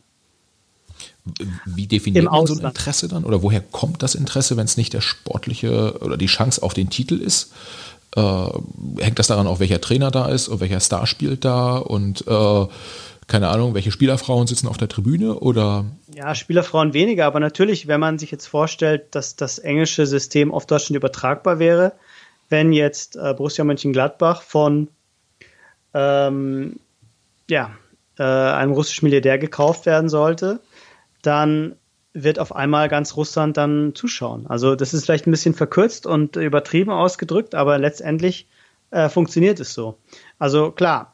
Wie 1.65 1.87
definiert 1.87 2.25
man 2.25 2.45
so 2.45 2.55
ein 2.55 2.65
Interesse 2.65 3.07
dann? 3.07 3.23
Oder 3.23 3.41
woher 3.43 3.61
kommt 3.61 4.03
das 4.03 4.15
Interesse, 4.15 4.57
wenn 4.57 4.65
es 4.65 4.77
nicht 4.77 4.93
der 4.93 5.01
sportliche 5.01 5.97
oder 6.01 6.17
die 6.17 6.25
Chance 6.25 6.61
auf 6.61 6.73
den 6.73 6.89
Titel 6.89 7.15
ist? 7.15 7.53
Äh, 8.15 8.47
hängt 8.99 9.19
das 9.19 9.27
daran, 9.27 9.47
auch 9.47 9.59
welcher 9.59 9.81
Trainer 9.81 10.11
da 10.11 10.27
ist 10.27 10.47
und 10.47 10.59
welcher 10.59 10.79
Star 10.79 11.07
spielt 11.07 11.45
da 11.45 11.77
und 11.77 12.27
äh, 12.27 12.67
keine 13.27 13.47
Ahnung, 13.47 13.73
welche 13.73 13.91
Spielerfrauen 13.91 14.47
sitzen 14.47 14.67
auf 14.67 14.77
der 14.77 14.89
Tribüne 14.89 15.39
oder? 15.39 15.85
Ja, 16.13 16.35
Spielerfrauen 16.35 16.93
weniger, 16.93 17.25
aber 17.25 17.39
natürlich, 17.39 17.87
wenn 17.87 17.99
man 17.99 18.19
sich 18.19 18.31
jetzt 18.31 18.47
vorstellt, 18.47 19.15
dass 19.15 19.35
das 19.35 19.59
englische 19.59 20.05
System 20.05 20.53
auf 20.53 20.65
Deutschland 20.65 20.97
übertragbar 20.97 21.57
wäre, 21.57 21.93
wenn 22.49 22.73
jetzt 22.73 23.15
äh, 23.15 23.33
Borussia 23.33 23.63
Mönchengladbach 23.63 24.41
von 24.41 24.89
ähm, 25.93 26.79
ja, 27.49 27.71
äh, 28.19 28.23
einem 28.23 28.73
russischen 28.73 29.05
Milliardär 29.05 29.37
gekauft 29.37 29.85
werden 29.85 30.09
sollte, 30.09 30.59
dann 31.23 31.75
wird 32.13 32.37
auf 32.37 32.55
einmal 32.55 32.89
ganz 32.89 33.15
Russland 33.17 33.57
dann 33.57 33.95
zuschauen. 33.95 34.45
Also 34.47 34.75
das 34.75 34.93
ist 34.93 35.05
vielleicht 35.05 35.25
ein 35.25 35.31
bisschen 35.31 35.55
verkürzt 35.55 36.05
und 36.05 36.35
übertrieben 36.35 36.91
ausgedrückt, 36.91 37.55
aber 37.55 37.79
letztendlich 37.79 38.47
äh, 38.91 39.09
funktioniert 39.09 39.59
es 39.59 39.73
so. 39.73 39.97
Also 40.37 40.71
klar, 40.71 41.13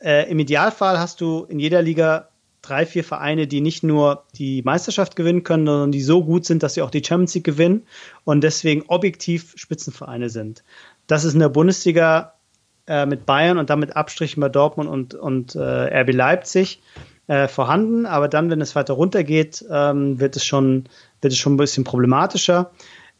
äh, 0.00 0.30
Im 0.30 0.38
Idealfall 0.38 0.98
hast 0.98 1.20
du 1.20 1.44
in 1.44 1.58
jeder 1.58 1.82
Liga 1.82 2.28
drei, 2.62 2.86
vier 2.86 3.04
Vereine, 3.04 3.46
die 3.46 3.60
nicht 3.60 3.82
nur 3.82 4.24
die 4.34 4.62
Meisterschaft 4.62 5.16
gewinnen 5.16 5.44
können, 5.44 5.66
sondern 5.66 5.92
die 5.92 6.02
so 6.02 6.24
gut 6.24 6.44
sind, 6.44 6.62
dass 6.62 6.74
sie 6.74 6.82
auch 6.82 6.90
die 6.90 7.04
Champions 7.04 7.34
League 7.34 7.44
gewinnen 7.44 7.86
und 8.24 8.42
deswegen 8.42 8.84
objektiv 8.88 9.52
Spitzenvereine 9.56 10.30
sind. 10.30 10.62
Das 11.06 11.24
ist 11.24 11.34
in 11.34 11.40
der 11.40 11.48
Bundesliga 11.48 12.34
äh, 12.86 13.06
mit 13.06 13.26
Bayern 13.26 13.58
und 13.58 13.70
damit 13.70 13.96
Abstrichen 13.96 14.40
bei 14.40 14.48
Dortmund 14.48 14.88
und, 14.88 15.14
und 15.14 15.54
äh, 15.54 16.00
RB 16.00 16.12
Leipzig 16.12 16.80
äh, 17.30 17.46
vorhanden, 17.46 18.06
aber 18.06 18.26
dann, 18.26 18.50
wenn 18.50 18.60
es 18.60 18.74
weiter 18.74 18.94
runtergeht, 18.94 19.64
ähm, 19.70 20.18
wird 20.18 20.34
es 20.34 20.44
schon 20.44 20.86
wird 21.20 21.32
es 21.32 21.38
schon 21.38 21.54
ein 21.54 21.58
bisschen 21.58 21.84
problematischer. 21.84 22.72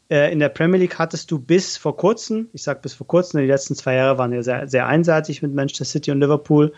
Äh, 0.09 0.33
in 0.33 0.39
der 0.39 0.49
Premier 0.49 0.79
League 0.79 0.99
hattest 0.99 1.31
du 1.31 1.39
bis 1.39 1.77
vor 1.77 1.95
kurzem, 1.95 2.49
ich 2.51 2.61
sage 2.61 2.81
bis 2.81 2.93
vor 2.93 3.07
kurzem, 3.07 3.39
die 3.39 3.47
letzten 3.47 3.73
zwei 3.73 3.95
Jahre 3.95 4.17
waren 4.17 4.33
ja 4.33 4.43
sehr, 4.43 4.67
sehr 4.67 4.85
einseitig 4.85 5.41
mit 5.41 5.53
Manchester 5.53 5.85
City 5.85 6.11
und 6.11 6.19
Liverpool, 6.19 6.73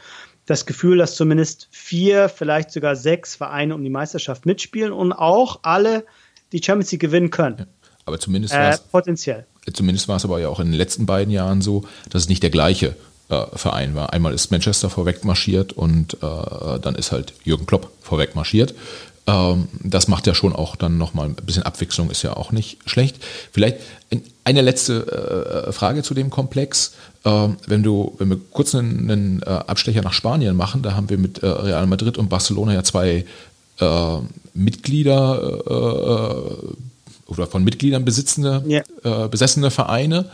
das 0.46 0.68
Gefühl, 0.68 1.00
dass 1.00 1.16
zumindest 1.16 1.70
vier, 1.72 2.30
vielleicht 2.30 2.70
sogar 2.70 2.96
sechs 2.96 3.36
Vereine 3.36 3.74
um 3.74 3.84
die 3.84 3.90
Meisterschaft 3.90 4.46
mitspielen 4.46 4.94
und 4.94 5.12
auch 5.12 5.62
alle 5.64 6.06
die 6.52 6.62
Champions 6.64 6.92
League 6.92 7.02
gewinnen 7.02 7.32
können. 7.32 7.56
Ja, 7.58 7.66
aber 8.06 8.20
zumindest 8.20 8.54
war 8.54 8.70
es 8.70 8.78
äh, 8.78 8.84
potenziell. 8.92 9.48
Zumindest 9.74 10.08
war 10.08 10.18
es 10.18 10.26
aber 10.26 10.40
ja 10.40 10.50
auch 10.50 10.60
in 10.60 10.68
den 10.68 10.78
letzten 10.78 11.08
beiden 11.08 11.34
Jahren 11.34 11.62
so, 11.62 11.84
dass 12.12 12.24
es 12.24 12.30
nicht 12.30 12.44
der 12.44 12.52
gleiche 12.52 12.96
äh, 13.34 13.58
Verein 13.58 13.96
war. 13.96 14.14
Einmal 14.14 14.34
ist 14.34 14.52
Manchester 14.52 14.90
vorweg 14.90 15.24
marschiert 15.26 15.74
und 15.74 16.16
äh, 16.16 16.80
dann 16.82 16.96
ist 16.96 17.12
halt 17.12 17.34
Jürgen 17.44 17.66
Klopp 17.66 17.92
vorweg 18.02 18.36
marschiert. 18.36 18.74
Ähm, 19.26 19.68
das 19.82 20.08
macht 20.08 20.28
ja 20.28 20.34
schon 20.34 20.54
auch 20.54 20.76
dann 20.76 20.98
nochmal 20.98 21.28
ein 21.28 21.36
bisschen 21.36 21.64
Abwechslung, 21.64 22.10
ist 22.10 22.24
ja 22.24 22.36
auch 22.36 22.52
nicht 22.52 22.78
schlecht. 22.86 23.18
Vielleicht 23.52 23.78
eine 24.44 24.62
letzte 24.62 25.66
äh, 25.68 25.72
Frage 25.72 26.04
zu 26.04 26.14
dem 26.14 26.30
Komplex. 26.30 26.94
Ähm, 27.26 27.58
wenn 27.66 27.84
du, 27.84 28.16
wenn 28.18 28.30
wir 28.30 28.40
kurz 28.52 28.76
einen, 28.76 29.10
einen 29.10 29.42
äh, 29.44 29.46
Abstecher 29.46 30.02
nach 30.02 30.14
Spanien 30.14 30.56
machen, 30.56 30.82
da 30.82 30.96
haben 30.96 31.10
wir 31.10 31.18
mit 31.18 31.42
äh, 31.42 31.48
Real 31.48 31.88
Madrid 31.88 32.18
und 32.18 32.30
Barcelona 32.30 32.74
ja 32.74 32.84
zwei 32.84 33.26
äh, 33.80 34.18
Mitglieder 34.54 35.62
oder 37.34 37.48
von 37.48 37.64
Mitgliedern 37.64 38.06
besitzende, 38.06 38.64
yeah. 38.68 39.28
besessene 39.28 39.72
Vereine, 39.72 40.26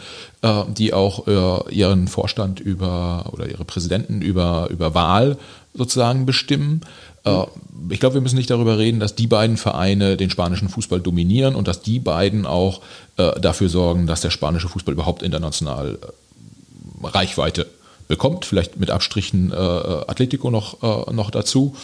die 0.78 0.94
auch 0.94 1.28
ihren 1.70 2.08
Vorstand 2.08 2.60
über 2.60 3.30
oder 3.32 3.50
ihre 3.50 3.66
Präsidenten 3.66 4.22
über, 4.22 4.68
über 4.70 4.94
Wahl 4.94 5.38
sozusagen 5.74 6.26
bestimmen. 6.26 6.82
Äh, 7.24 7.44
ich 7.90 8.00
glaube, 8.00 8.16
wir 8.16 8.22
müssen 8.22 8.38
nicht 8.38 8.50
darüber 8.50 8.78
reden, 8.78 9.00
dass 9.00 9.16
die 9.16 9.28
beiden 9.28 9.58
Vereine 9.58 10.18
den 10.18 10.30
spanischen 10.30 10.70
Fußball 10.70 11.00
dominieren 11.00 11.56
und 11.56 11.68
dass 11.68 11.82
die 11.82 12.00
beiden 12.00 12.46
auch 12.46 12.82
äh, 13.18 13.40
dafür 13.40 13.70
sorgen, 13.70 14.08
dass 14.08 14.22
der 14.22 14.30
spanische 14.30 14.70
Fußball 14.70 14.94
überhaupt 14.94 15.24
international 15.24 15.98
äh, 16.02 17.08
Reichweite 17.08 17.68
bekommt. 18.08 18.46
Vielleicht 18.46 18.78
mit 18.78 18.90
Abstrichen 18.90 19.54
Atletico 19.54 20.50
noch, 20.50 20.82
noch 21.12 21.30
dazu. 21.30 21.76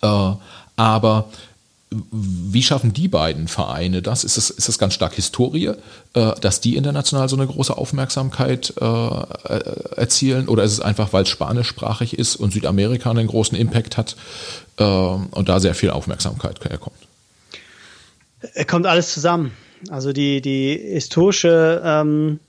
aber 0.00 1.28
wie 1.90 2.62
schaffen 2.62 2.92
die 2.92 3.06
beiden 3.06 3.46
Vereine 3.46 4.02
das? 4.02 4.24
Ist 4.24 4.36
das, 4.36 4.50
ist 4.50 4.68
das 4.68 4.78
ganz 4.78 4.94
stark 4.94 5.14
Historie, 5.14 5.72
äh, 6.14 6.32
dass 6.40 6.60
die 6.60 6.76
international 6.76 7.28
so 7.28 7.36
eine 7.36 7.46
große 7.46 7.76
Aufmerksamkeit 7.76 8.74
äh, 8.80 8.84
äh 8.84 9.94
erzielen? 9.96 10.48
Oder 10.48 10.64
ist 10.64 10.72
es 10.72 10.80
einfach, 10.80 11.12
weil 11.12 11.22
es 11.22 11.28
spanischsprachig 11.28 12.18
ist 12.18 12.36
und 12.36 12.52
Südamerika 12.52 13.10
einen 13.10 13.28
großen 13.28 13.56
Impact 13.56 13.96
hat 13.96 14.16
äh, 14.78 14.84
und 14.84 15.48
da 15.48 15.60
sehr 15.60 15.74
viel 15.74 15.90
Aufmerksamkeit 15.90 16.64
herkommt? 16.64 16.96
Kommt 18.66 18.86
alles 18.86 19.14
zusammen. 19.14 19.52
Also 19.88 20.12
die, 20.12 20.40
die 20.40 20.76
historische, 20.76 21.82
ähm, 21.84 22.40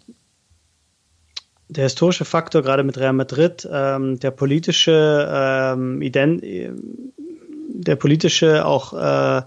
der 1.69 1.83
historische 1.83 2.25
Faktor, 2.25 2.63
gerade 2.63 2.83
mit 2.83 2.97
Real 2.97 3.13
Madrid, 3.13 3.67
ähm, 3.71 4.19
der 4.19 4.31
politische, 4.31 5.27
ähm, 5.31 6.01
Ident 6.01 6.43
der 7.67 7.95
politische 7.95 8.65
auch 8.65 8.93
äh, 8.93 9.41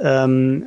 ähm, 0.00 0.66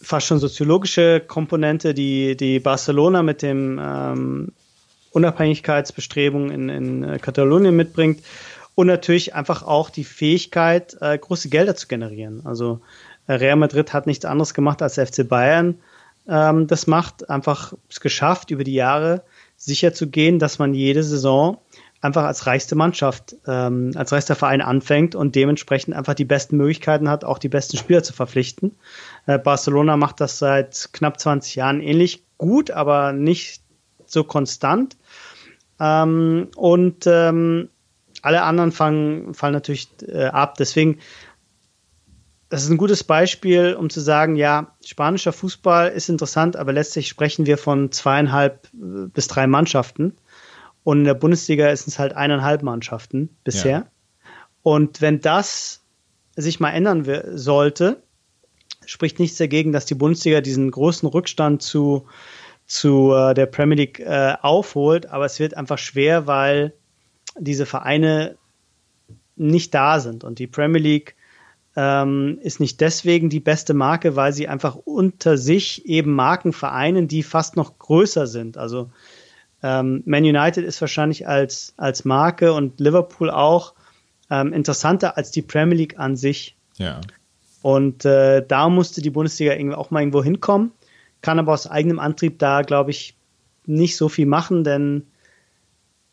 fast 0.00 0.26
schon 0.26 0.38
soziologische 0.38 1.20
Komponente, 1.20 1.94
die, 1.94 2.36
die 2.36 2.58
Barcelona 2.58 3.22
mit 3.22 3.42
dem 3.42 3.80
ähm, 3.82 4.52
Unabhängigkeitsbestrebungen 5.12 6.50
in, 6.50 6.68
in 6.68 7.04
äh, 7.04 7.18
Katalonien 7.18 7.76
mitbringt 7.76 8.22
und 8.74 8.86
natürlich 8.86 9.34
einfach 9.34 9.62
auch 9.62 9.90
die 9.90 10.04
Fähigkeit, 10.04 10.96
äh, 11.00 11.16
große 11.18 11.48
Gelder 11.48 11.76
zu 11.76 11.86
generieren. 11.86 12.42
Also 12.44 12.80
äh, 13.26 13.34
Real 13.34 13.56
Madrid 13.56 13.92
hat 13.92 14.06
nichts 14.06 14.24
anderes 14.24 14.54
gemacht 14.54 14.82
als 14.82 14.94
FC 14.94 15.28
Bayern. 15.28 15.78
Ähm, 16.28 16.66
das 16.66 16.86
macht 16.86 17.28
einfach 17.28 17.74
es 17.88 18.00
geschafft, 18.00 18.50
über 18.50 18.64
die 18.64 18.74
Jahre 18.74 19.22
sicher 19.56 19.92
zu 19.92 20.08
gehen, 20.08 20.38
dass 20.38 20.58
man 20.58 20.74
jede 20.74 21.02
Saison 21.02 21.58
einfach 22.02 22.24
als 22.24 22.46
reichste 22.46 22.74
Mannschaft, 22.74 23.36
ähm, 23.46 23.92
als 23.94 24.12
reichster 24.12 24.34
Verein 24.34 24.60
anfängt 24.60 25.14
und 25.14 25.36
dementsprechend 25.36 25.94
einfach 25.94 26.14
die 26.14 26.24
besten 26.24 26.56
Möglichkeiten 26.56 27.08
hat, 27.08 27.24
auch 27.24 27.38
die 27.38 27.48
besten 27.48 27.76
Spieler 27.78 28.02
zu 28.02 28.12
verpflichten. 28.12 28.76
Äh, 29.26 29.38
Barcelona 29.38 29.96
macht 29.96 30.20
das 30.20 30.38
seit 30.38 30.90
knapp 30.92 31.18
20 31.18 31.54
Jahren 31.54 31.80
ähnlich 31.80 32.24
gut, 32.38 32.72
aber 32.72 33.12
nicht 33.12 33.62
so 34.04 34.24
konstant. 34.24 34.96
Ähm, 35.78 36.48
und 36.56 37.06
ähm, 37.06 37.68
alle 38.20 38.42
anderen 38.42 38.72
fangen, 38.72 39.32
fallen 39.32 39.54
natürlich 39.54 39.88
äh, 40.06 40.24
ab. 40.24 40.56
Deswegen, 40.58 40.98
das 42.48 42.64
ist 42.64 42.70
ein 42.70 42.78
gutes 42.78 43.04
Beispiel, 43.04 43.74
um 43.74 43.90
zu 43.90 44.00
sagen, 44.00 44.34
ja, 44.34 44.74
spanischer 44.84 45.32
Fußball 45.32 45.90
ist 45.90 46.08
interessant, 46.08 46.56
aber 46.56 46.72
letztlich 46.72 47.06
sprechen 47.06 47.46
wir 47.46 47.58
von 47.58 47.92
zweieinhalb 47.92 48.66
äh, 48.74 49.06
bis 49.06 49.28
drei 49.28 49.46
Mannschaften. 49.46 50.16
Und 50.84 51.00
in 51.00 51.04
der 51.04 51.14
Bundesliga 51.14 51.68
ist 51.68 51.86
es 51.86 51.98
halt 51.98 52.14
eineinhalb 52.14 52.62
Mannschaften 52.62 53.36
bisher. 53.44 53.70
Ja. 53.70 53.86
Und 54.62 55.00
wenn 55.00 55.20
das 55.20 55.82
sich 56.36 56.60
mal 56.60 56.70
ändern 56.70 57.06
sollte, 57.36 58.02
spricht 58.86 59.18
nichts 59.18 59.38
dagegen, 59.38 59.72
dass 59.72 59.86
die 59.86 59.94
Bundesliga 59.94 60.40
diesen 60.40 60.70
großen 60.70 61.08
Rückstand 61.08 61.62
zu, 61.62 62.06
zu 62.66 63.12
äh, 63.12 63.34
der 63.34 63.46
Premier 63.46 63.76
League 63.76 64.00
äh, 64.00 64.34
aufholt. 64.40 65.06
Aber 65.06 65.24
es 65.24 65.38
wird 65.38 65.56
einfach 65.56 65.78
schwer, 65.78 66.26
weil 66.26 66.72
diese 67.38 67.66
Vereine 67.66 68.36
nicht 69.36 69.74
da 69.74 70.00
sind. 70.00 70.24
Und 70.24 70.38
die 70.38 70.46
Premier 70.46 70.80
League 70.80 71.16
ähm, 71.76 72.38
ist 72.42 72.60
nicht 72.60 72.80
deswegen 72.80 73.30
die 73.30 73.40
beste 73.40 73.74
Marke, 73.74 74.16
weil 74.16 74.32
sie 74.32 74.48
einfach 74.48 74.76
unter 74.76 75.38
sich 75.38 75.86
eben 75.86 76.14
Marken 76.14 76.52
vereinen, 76.52 77.08
die 77.08 77.22
fast 77.22 77.56
noch 77.56 77.78
größer 77.78 78.26
sind. 78.26 78.58
Also 78.58 78.90
ähm, 79.62 80.02
Man 80.06 80.24
United 80.24 80.64
ist 80.64 80.80
wahrscheinlich 80.80 81.26
als, 81.26 81.74
als 81.76 82.04
Marke 82.04 82.52
und 82.52 82.80
Liverpool 82.80 83.30
auch 83.30 83.74
ähm, 84.30 84.52
interessanter 84.52 85.16
als 85.16 85.30
die 85.30 85.42
Premier 85.42 85.76
League 85.76 85.98
an 85.98 86.16
sich. 86.16 86.56
Ja. 86.78 87.00
Und 87.60 88.04
äh, 88.04 88.44
da 88.46 88.68
musste 88.68 89.02
die 89.02 89.10
Bundesliga 89.10 89.52
irgendwie 89.54 89.76
auch 89.76 89.90
mal 89.90 90.00
irgendwo 90.00 90.24
hinkommen, 90.24 90.72
kann 91.20 91.38
aber 91.38 91.52
aus 91.52 91.68
eigenem 91.68 92.00
Antrieb 92.00 92.38
da, 92.38 92.62
glaube 92.62 92.90
ich, 92.90 93.14
nicht 93.66 93.96
so 93.96 94.08
viel 94.08 94.26
machen, 94.26 94.64
denn 94.64 95.06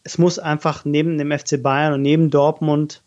es 0.04 0.18
muss 0.18 0.38
einfach 0.38 0.86
neben 0.86 1.18
dem 1.18 1.32
FC 1.32 1.62
Bayern 1.62 1.94
und 1.94 2.04
neben 2.04 2.30
Dortmund 2.30 3.02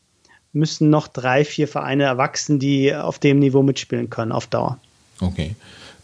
müssen 0.52 0.90
noch 0.90 1.08
drei, 1.08 1.44
vier 1.44 1.68
Vereine 1.68 2.04
erwachsen, 2.04 2.58
die 2.58 2.94
auf 2.94 3.18
dem 3.18 3.38
Niveau 3.38 3.62
mitspielen 3.62 4.10
können 4.10 4.32
auf 4.32 4.46
Dauer. 4.46 4.78
Okay. 5.20 5.54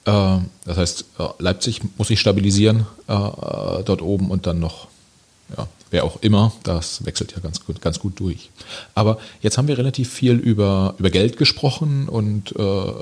Äh, 0.08 0.38
das 0.64 0.76
heißt, 0.76 1.04
äh, 1.18 1.24
Leipzig 1.38 1.82
muss 1.98 2.08
sich 2.08 2.20
stabilisieren 2.20 2.86
äh, 3.06 3.82
dort 3.84 4.00
oben 4.00 4.30
und 4.30 4.46
dann 4.46 4.58
noch, 4.58 4.88
ja, 5.56 5.68
wer 5.90 6.04
auch 6.04 6.22
immer, 6.22 6.52
das 6.62 7.04
wechselt 7.04 7.32
ja 7.32 7.40
ganz 7.40 7.64
gut, 7.64 7.82
ganz 7.82 7.98
gut 7.98 8.18
durch. 8.18 8.50
Aber 8.94 9.18
jetzt 9.42 9.58
haben 9.58 9.68
wir 9.68 9.76
relativ 9.76 10.10
viel 10.10 10.34
über, 10.34 10.94
über 10.98 11.10
Geld 11.10 11.36
gesprochen 11.36 12.08
und 12.08 12.54
äh, 12.56 12.92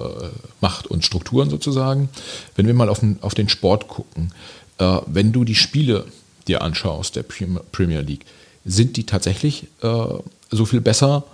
Macht 0.60 0.88
und 0.88 1.04
Strukturen 1.04 1.48
sozusagen. 1.48 2.08
Wenn 2.56 2.66
wir 2.66 2.74
mal 2.74 2.88
auf 2.88 3.00
den, 3.00 3.18
auf 3.22 3.34
den 3.34 3.48
Sport 3.48 3.86
gucken, 3.86 4.32
äh, 4.78 4.98
wenn 5.06 5.32
du 5.32 5.44
die 5.44 5.54
Spiele 5.54 6.06
dir 6.48 6.62
anschaust, 6.62 7.14
der 7.16 7.24
Premier 7.24 8.00
League, 8.00 8.24
sind 8.64 8.96
die 8.96 9.04
tatsächlich 9.04 9.68
äh, 9.82 10.06
so 10.50 10.64
viel 10.64 10.80
besser 10.80 11.24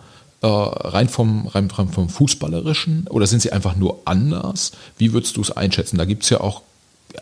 äh, 0.43 0.47
rein, 0.47 1.09
vom, 1.09 1.47
rein, 1.47 1.71
rein 1.71 1.89
vom 1.89 2.09
Fußballerischen 2.09 3.07
oder 3.09 3.27
sind 3.27 3.43
sie 3.43 3.53
einfach 3.53 3.77
nur 3.77 4.01
anders? 4.05 4.73
Wie 4.99 5.13
würdest 5.13 5.37
du 5.37 5.41
es 5.41 5.51
einschätzen? 5.51 5.99
Da 5.99 6.05
gibt 6.05 6.25
es 6.25 6.31
ja 6.31 6.41
auch 6.41 6.63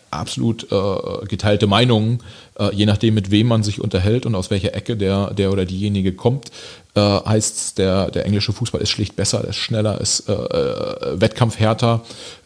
absolut 0.09 0.71
äh, 0.71 1.25
geteilte 1.27 1.67
Meinungen, 1.67 2.21
äh, 2.59 2.73
je 2.73 2.85
nachdem, 2.85 3.13
mit 3.13 3.31
wem 3.31 3.47
man 3.47 3.63
sich 3.63 3.81
unterhält 3.81 4.25
und 4.25 4.35
aus 4.35 4.49
welcher 4.49 4.75
Ecke 4.75 4.97
der, 4.97 5.33
der 5.33 5.51
oder 5.51 5.65
diejenige 5.65 6.13
kommt, 6.13 6.51
äh, 6.95 6.99
heißt 6.99 7.77
der, 7.77 8.11
der 8.11 8.25
englische 8.25 8.53
Fußball 8.53 8.81
ist 8.81 8.89
schlicht 8.89 9.15
besser, 9.15 9.47
ist 9.47 9.55
schneller, 9.55 10.01
ist 10.01 10.27
äh, 10.27 10.33
äh 10.33 11.21
wettkampfhärter 11.21 12.01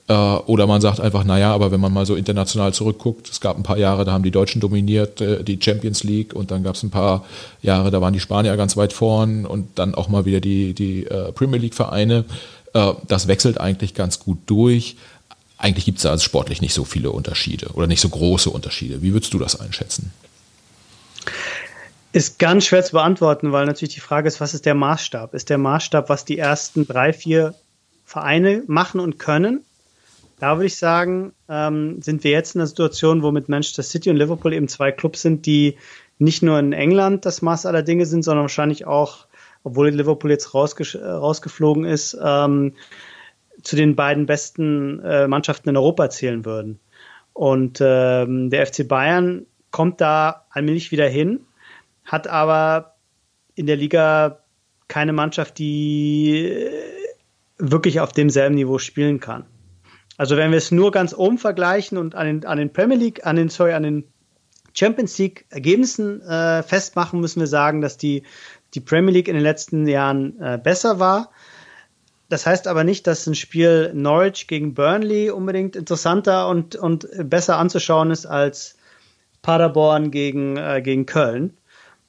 äh, 0.07 0.13
oder 0.13 0.67
man 0.67 0.81
sagt 0.81 0.99
einfach, 0.99 1.23
naja, 1.23 1.51
aber 1.51 1.71
wenn 1.71 1.79
man 1.79 1.91
mal 1.91 2.05
so 2.05 2.15
international 2.15 2.73
zurückguckt, 2.73 3.29
es 3.29 3.41
gab 3.41 3.57
ein 3.57 3.63
paar 3.63 3.77
Jahre, 3.77 4.05
da 4.05 4.11
haben 4.11 4.23
die 4.23 4.31
Deutschen 4.31 4.61
dominiert, 4.61 5.19
äh, 5.19 5.43
die 5.43 5.59
Champions 5.59 6.03
League 6.03 6.33
und 6.33 6.51
dann 6.51 6.63
gab 6.63 6.75
es 6.75 6.83
ein 6.83 6.91
paar 6.91 7.25
Jahre, 7.63 7.89
da 7.89 8.01
waren 8.01 8.13
die 8.13 8.19
Spanier 8.19 8.55
ganz 8.55 8.77
weit 8.77 8.93
vorn 8.93 9.45
und 9.45 9.79
dann 9.79 9.95
auch 9.95 10.07
mal 10.07 10.25
wieder 10.25 10.41
die, 10.41 10.73
die 10.73 11.05
äh, 11.05 11.31
Premier 11.31 11.59
League-Vereine. 11.59 12.25
das 13.07 13.27
wechselt 13.27 13.57
eigentlich 13.57 13.93
ganz 13.93 14.19
gut 14.19 14.37
durch. 14.47 14.97
Eigentlich 15.57 15.85
gibt 15.85 15.99
es 15.99 16.03
da 16.03 16.11
als 16.11 16.23
sportlich 16.23 16.61
nicht 16.61 16.73
so 16.73 16.83
viele 16.83 17.09
Unterschiede 17.11 17.67
oder 17.73 17.87
nicht 17.87 18.01
so 18.01 18.09
große 18.09 18.49
Unterschiede. 18.49 19.01
Wie 19.01 19.13
würdest 19.13 19.33
du 19.33 19.39
das 19.39 19.57
einschätzen? 19.57 20.11
Ist 22.15 22.39
ganz 22.39 22.63
schwer 22.63 22.81
zu 22.81 22.93
beantworten, 22.93 23.51
weil 23.51 23.65
natürlich 23.65 23.95
die 23.95 23.99
Frage 23.99 24.29
ist, 24.29 24.39
was 24.39 24.53
ist 24.53 24.65
der 24.65 24.73
Maßstab? 24.73 25.33
Ist 25.33 25.49
der 25.49 25.57
Maßstab, 25.57 26.07
was 26.07 26.23
die 26.23 26.37
ersten 26.37 26.87
drei, 26.87 27.11
vier 27.11 27.55
Vereine 28.05 28.63
machen 28.67 29.01
und 29.01 29.19
können? 29.19 29.65
Da 30.39 30.55
würde 30.55 30.67
ich 30.67 30.77
sagen, 30.77 31.33
ähm, 31.49 32.01
sind 32.01 32.23
wir 32.23 32.31
jetzt 32.31 32.55
in 32.55 32.61
einer 32.61 32.67
Situation, 32.67 33.21
wo 33.21 33.33
mit 33.33 33.49
Manchester 33.49 33.83
City 33.83 34.09
und 34.09 34.15
Liverpool 34.15 34.53
eben 34.53 34.69
zwei 34.69 34.93
Clubs 34.93 35.23
sind, 35.23 35.45
die 35.45 35.75
nicht 36.17 36.41
nur 36.41 36.57
in 36.57 36.71
England 36.71 37.25
das 37.25 37.41
Maß 37.41 37.65
aller 37.65 37.83
Dinge 37.83 38.05
sind, 38.05 38.23
sondern 38.23 38.43
wahrscheinlich 38.43 38.87
auch, 38.87 39.25
obwohl 39.65 39.89
Liverpool 39.89 40.31
jetzt 40.31 40.53
rausge 40.53 40.85
rausgeflogen 40.97 41.83
ist, 41.83 42.17
ähm, 42.23 42.75
zu 43.61 43.75
den 43.75 43.97
beiden 43.97 44.25
besten 44.25 45.01
äh, 45.01 45.27
Mannschaften 45.27 45.67
in 45.67 45.75
Europa 45.75 46.09
zählen 46.09 46.45
würden. 46.45 46.79
Und 47.33 47.79
ähm, 47.81 48.51
der 48.51 48.65
FC 48.65 48.87
Bayern 48.87 49.47
kommt 49.71 49.99
da 49.99 50.45
allmählich 50.51 50.93
wieder 50.93 51.09
hin, 51.09 51.41
hat 52.05 52.27
aber 52.27 52.95
in 53.55 53.65
der 53.65 53.75
Liga 53.75 54.39
keine 54.87 55.13
Mannschaft, 55.13 55.57
die 55.57 56.47
äh, 56.47 56.71
wirklich 57.57 57.99
auf 57.99 58.11
demselben 58.11 58.55
Niveau 58.55 58.77
spielen 58.77 59.19
kann. 59.19 59.45
Also 60.17 60.37
wenn 60.37 60.51
wir 60.51 60.57
es 60.57 60.71
nur 60.71 60.91
ganz 60.91 61.13
oben 61.13 61.37
vergleichen 61.37 61.97
und 61.97 62.15
an 62.15 62.25
den, 62.27 62.45
an 62.45 62.57
den 62.57 62.71
Premier 62.71 62.97
League, 62.97 63.25
an 63.25 63.35
den, 63.35 63.49
sorry, 63.49 63.73
an 63.73 63.83
den 63.83 64.03
Champions 64.73 65.17
League 65.17 65.45
Ergebnissen 65.49 66.21
äh, 66.21 66.63
festmachen, 66.63 67.19
müssen 67.19 67.39
wir 67.39 67.47
sagen, 67.47 67.81
dass 67.81 67.97
die, 67.97 68.23
die 68.73 68.81
Premier 68.81 69.13
League 69.13 69.27
in 69.27 69.35
den 69.35 69.43
letzten 69.43 69.87
Jahren 69.87 70.39
äh, 70.39 70.59
besser 70.61 70.99
war. 70.99 71.31
Das 72.29 72.45
heißt 72.45 72.67
aber 72.67 72.83
nicht, 72.83 73.07
dass 73.07 73.27
ein 73.27 73.35
Spiel 73.35 73.91
Norwich 73.93 74.47
gegen 74.47 74.73
Burnley 74.73 75.29
unbedingt 75.29 75.75
interessanter 75.75 76.49
und, 76.49 76.75
und 76.75 77.07
besser 77.29 77.57
anzuschauen 77.57 78.11
ist 78.11 78.25
als 78.25 78.75
Paderborn 79.41 80.11
gegen, 80.11 80.57
äh, 80.57 80.81
gegen 80.81 81.05
Köln. 81.05 81.55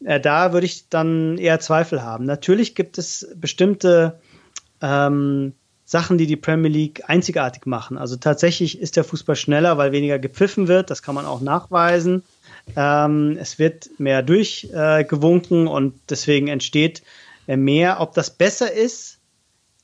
Äh, 0.04 0.20
da 0.20 0.52
würde 0.52 0.66
ich 0.66 0.88
dann 0.88 1.38
eher 1.38 1.60
Zweifel 1.60 2.02
haben. 2.02 2.24
Natürlich 2.24 2.74
gibt 2.74 2.98
es 2.98 3.28
bestimmte 3.34 4.20
ähm, 4.82 5.54
Sachen, 5.84 6.18
die 6.18 6.26
die 6.26 6.36
Premier 6.36 6.70
League 6.70 7.04
einzigartig 7.08 7.66
machen. 7.66 7.96
Also 7.96 8.16
tatsächlich 8.16 8.80
ist 8.80 8.96
der 8.96 9.04
Fußball 9.04 9.36
schneller, 9.36 9.78
weil 9.78 9.92
weniger 9.92 10.18
gepfiffen 10.18 10.68
wird. 10.68 10.90
Das 10.90 11.02
kann 11.02 11.14
man 11.14 11.26
auch 11.26 11.40
nachweisen. 11.40 12.24
Ähm, 12.74 13.38
es 13.40 13.58
wird 13.58 13.90
mehr 13.98 14.22
durchgewunken 14.22 15.66
äh, 15.66 15.70
und 15.70 15.94
deswegen 16.10 16.48
entsteht 16.48 17.02
mehr. 17.46 18.00
Ob 18.00 18.14
das 18.14 18.30
besser 18.30 18.72
ist, 18.72 19.15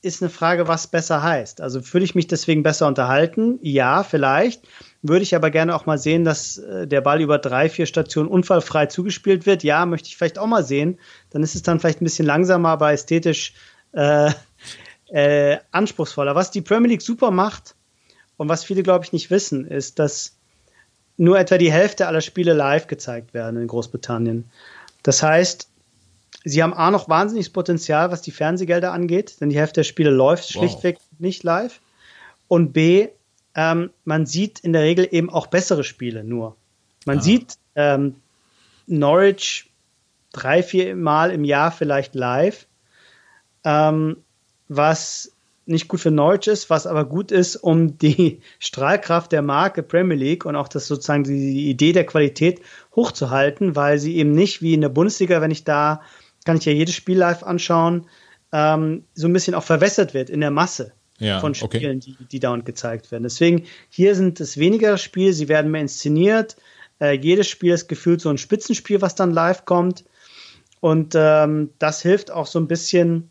ist 0.03 0.21
eine 0.21 0.31
Frage, 0.31 0.67
was 0.67 0.89
besser 0.89 1.23
heißt. 1.23 1.61
Also 1.61 1.81
fühle 1.81 2.05
ich 2.05 2.17
mich 2.17 2.27
deswegen 2.27 2.65
besser 2.65 2.89
unterhalten? 2.89 3.59
Ja, 3.63 4.03
vielleicht. 4.03 4.67
Würde 5.01 5.23
ich 5.23 5.35
aber 5.35 5.51
gerne 5.51 5.75
auch 5.75 5.87
mal 5.87 5.99
sehen, 5.99 6.25
dass 6.25 6.59
äh, 6.59 6.87
der 6.89 7.01
Ball 7.01 7.21
über 7.21 7.39
drei, 7.39 7.69
vier 7.69 7.87
Stationen 7.87 8.29
unfallfrei 8.29 8.87
zugespielt 8.87 9.47
wird. 9.47 9.63
Ja, 9.63 9.87
möchte 9.87 10.09
ich 10.09 10.17
vielleicht 10.17 10.39
auch 10.39 10.47
mal 10.47 10.65
sehen. 10.65 10.99
Dann 11.31 11.43
ist 11.45 11.55
es 11.55 11.63
dann 11.63 11.79
vielleicht 11.79 12.03
ein 12.03 12.05
bisschen 12.05 12.27
langsamer, 12.27 12.71
aber 12.71 12.93
ästhetisch 12.93 13.55
äh, 13.93 14.33
äh, 15.09 15.59
anspruchsvoller. 15.71 16.35
Was 16.35 16.51
die 16.51 16.63
Premier 16.63 16.91
League 16.91 17.03
super 17.03 17.31
macht 17.31 17.77
und 18.37 18.49
was 18.49 18.65
viele, 18.65 18.83
glaube 18.83 19.05
ich, 19.05 19.13
nicht 19.13 19.31
wissen, 19.31 19.67
ist, 19.67 20.01
dass 20.01 20.37
nur 21.17 21.39
etwa 21.39 21.59
die 21.59 21.71
Hälfte 21.71 22.09
aller 22.09 22.23
Spiele 22.23 22.55
live 22.55 22.89
gezeigt 22.89 23.35
werden 23.35 23.61
in 23.61 23.69
Großbritannien. 23.69 24.51
Das 25.05 25.23
heißt, 25.23 25.69
sie 26.45 26.63
haben 26.63 26.75
A 26.75 26.91
noch 26.91 27.09
wahnsinniges 27.09 27.51
Potenzial, 27.51 28.11
was 28.11 28.23
die 28.23 28.31
Fernsehgelder 28.31 28.93
angeht, 28.93 29.41
denn 29.41 29.51
die 29.51 29.59
Hälfte 29.59 29.81
der 29.81 29.85
Spiele 29.85 30.11
läuft 30.11 30.45
wow. 30.55 30.63
schlichtweg 30.63 30.99
nicht 31.19 31.43
live. 31.43 31.81
Und 32.49 32.73
B, 32.73 33.09
ähm, 33.55 33.91
man 34.05 34.27
sieht 34.27 34.61
in 34.61 34.73
der 34.73 34.83
Regel 34.83 35.09
eben 35.11 35.31
auch 35.31 35.47
bessere 35.47 35.85
Spiele 35.85 36.25
nur. 36.25 36.57
Man 37.07 37.19
ah. 37.19 37.23
sieht 37.23 37.57
ähm, 37.75 38.17
Norwich 38.87 39.71
drei, 40.33 40.63
vier 40.63 40.97
Mal 40.97 41.31
im 41.31 41.45
Jahr 41.45 41.71
vielleicht 41.71 42.15
live, 42.15 42.67
ähm, 43.65 44.17
was 44.69 45.33
nicht 45.65 45.89
gut 45.89 46.01
für 46.01 46.11
Norwich 46.11 46.49
ist, 46.49 46.71
was 46.71 46.87
aber 46.87 47.05
gut 47.05 47.31
ist, 47.31 47.57
um 47.57 47.99
die 47.99 48.41
Strahlkraft 48.59 49.33
der 49.33 49.43
Marke 49.43 49.83
Premier 49.83 50.17
League 50.17 50.45
und 50.45 50.57
auch 50.57 50.69
das 50.69 50.87
sozusagen 50.87 51.25
die 51.25 51.71
Idee 51.71 51.93
der 51.93 52.05
Qualität 52.05 52.61
hochzuhalten, 52.97 53.77
weil 53.77 53.99
sie 53.99 54.17
eben 54.17 54.33
nicht 54.33 54.61
wie 54.61 54.75
in 54.75 54.81
der 54.81 54.89
Bundesliga, 54.89 55.41
wenn 55.41 55.51
ich 55.51 55.65
da, 55.65 56.03
kann 56.45 56.57
ich 56.57 56.65
ja 56.65 56.73
jedes 56.73 56.95
Spiel 56.95 57.19
live 57.19 57.43
anschauen, 57.43 58.07
ähm, 58.53 59.05
so 59.15 59.27
ein 59.27 59.33
bisschen 59.33 59.55
auch 59.55 59.65
verwässert 59.65 60.15
wird 60.15 60.31
in 60.31 60.41
der 60.41 60.51
Masse 60.51 60.93
ja, 61.19 61.41
von 61.41 61.55
Spielen, 61.55 61.99
okay. 61.99 62.17
die, 62.19 62.25
die 62.25 62.41
dauernd 62.41 62.67
gezeigt 62.67 63.11
werden. 63.11 63.23
Deswegen, 63.23 63.65
hier 63.89 64.15
sind 64.15 64.41
es 64.41 64.59
weniger 64.59 64.99
Spiele, 64.99 65.33
sie 65.33 65.49
werden 65.49 65.71
mehr 65.71 65.81
inszeniert. 65.81 66.57
Äh, 67.01 67.13
jedes 67.13 67.49
Spiel 67.49 67.73
ist 67.73 67.89
gefühlt 67.89 68.21
so 68.21 68.29
ein 68.29 68.39
Spitzenspiel, 68.39 69.01
was 69.01 69.15
dann 69.15 69.31
live 69.33 69.65
kommt. 69.65 70.05
Und 70.81 71.15
ähm, 71.17 71.71
das 71.79 72.03
hilft 72.03 72.31
auch 72.31 72.47
so 72.47 72.59
ein 72.59 72.67
bisschen, 72.67 73.31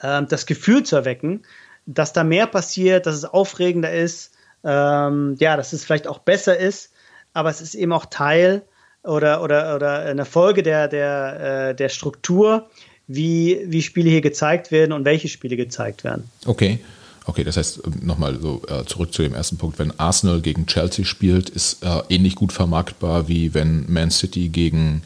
äh, 0.00 0.22
das 0.24 0.46
Gefühl 0.46 0.82
zu 0.82 0.96
erwecken, 0.96 1.42
dass 1.86 2.12
da 2.12 2.24
mehr 2.24 2.46
passiert, 2.46 3.06
dass 3.06 3.14
es 3.14 3.24
aufregender 3.24 3.92
ist, 3.92 4.34
ähm, 4.64 5.36
ja, 5.38 5.56
dass 5.56 5.72
es 5.72 5.84
vielleicht 5.84 6.06
auch 6.06 6.18
besser 6.18 6.58
ist, 6.58 6.92
aber 7.32 7.48
es 7.48 7.62
ist 7.62 7.74
eben 7.74 7.92
auch 7.92 8.06
Teil 8.06 8.62
oder, 9.08 9.42
oder, 9.42 9.74
oder 9.74 10.00
eine 10.00 10.24
Folge 10.24 10.62
der, 10.62 10.88
der, 10.88 11.70
äh, 11.70 11.74
der 11.74 11.88
Struktur, 11.88 12.68
wie, 13.06 13.60
wie 13.66 13.82
Spiele 13.82 14.10
hier 14.10 14.20
gezeigt 14.20 14.70
werden 14.70 14.92
und 14.92 15.04
welche 15.04 15.28
Spiele 15.28 15.56
gezeigt 15.56 16.04
werden. 16.04 16.30
Okay. 16.46 16.78
Okay, 17.24 17.44
das 17.44 17.58
heißt, 17.58 17.82
ähm, 17.84 18.06
nochmal 18.06 18.38
so 18.40 18.62
äh, 18.68 18.86
zurück 18.86 19.12
zu 19.12 19.22
dem 19.22 19.34
ersten 19.34 19.58
Punkt. 19.58 19.78
Wenn 19.78 19.98
Arsenal 19.98 20.40
gegen 20.40 20.66
Chelsea 20.66 21.04
spielt, 21.04 21.50
ist 21.50 21.84
äh, 21.84 22.00
ähnlich 22.08 22.34
gut 22.36 22.52
vermarktbar, 22.52 23.28
wie 23.28 23.52
wenn 23.52 23.84
Man 23.92 24.10
City 24.10 24.48
gegen 24.48 25.02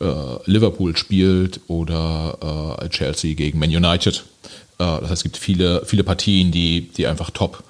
äh, 0.00 0.04
Liverpool 0.46 0.96
spielt 0.96 1.60
oder 1.68 2.78
äh, 2.80 2.88
Chelsea 2.88 3.34
gegen 3.34 3.58
Man 3.58 3.68
United. 3.68 4.24
Äh, 4.78 5.00
das 5.00 5.02
heißt, 5.02 5.12
es 5.12 5.22
gibt 5.24 5.36
viele, 5.36 5.84
viele 5.84 6.04
Partien, 6.04 6.52
die, 6.52 6.88
die 6.88 7.06
einfach 7.06 7.30
top 7.30 7.62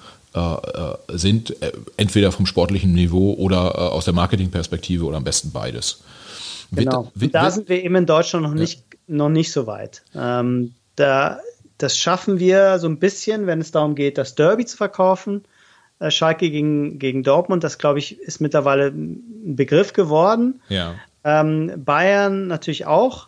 sind, 1.09 1.55
entweder 1.97 2.31
vom 2.31 2.45
sportlichen 2.45 2.93
Niveau 2.93 3.33
oder 3.33 3.91
aus 3.91 4.05
der 4.05 4.13
Marketingperspektive 4.13 5.05
oder 5.05 5.17
am 5.17 5.23
besten 5.23 5.51
beides. 5.51 6.03
Genau. 6.71 7.11
Wird, 7.13 7.35
da 7.35 7.51
sind 7.51 7.69
wir 7.69 7.83
eben 7.83 7.95
in 7.95 8.05
Deutschland 8.05 8.43
noch 8.43 8.53
nicht, 8.53 8.83
ja. 8.91 9.15
noch 9.15 9.29
nicht 9.29 9.51
so 9.51 9.67
weit. 9.67 10.01
Ähm, 10.15 10.73
da 10.95 11.39
das 11.77 11.97
schaffen 11.97 12.39
wir 12.39 12.79
so 12.79 12.87
ein 12.87 12.97
bisschen, 12.97 13.45
wenn 13.47 13.59
es 13.59 13.71
darum 13.71 13.95
geht, 13.95 14.17
das 14.17 14.35
Derby 14.35 14.65
zu 14.65 14.77
verkaufen. 14.77 15.43
Äh, 15.99 16.11
Schalke 16.11 16.49
gegen, 16.49 16.99
gegen 16.99 17.23
Dortmund, 17.23 17.63
das 17.63 17.77
glaube 17.77 17.99
ich, 17.99 18.19
ist 18.19 18.39
mittlerweile 18.39 18.87
ein 18.87 19.55
Begriff 19.55 19.93
geworden. 19.93 20.61
Ja. 20.69 20.95
Ähm, 21.23 21.71
Bayern 21.83 22.47
natürlich 22.47 22.85
auch. 22.85 23.27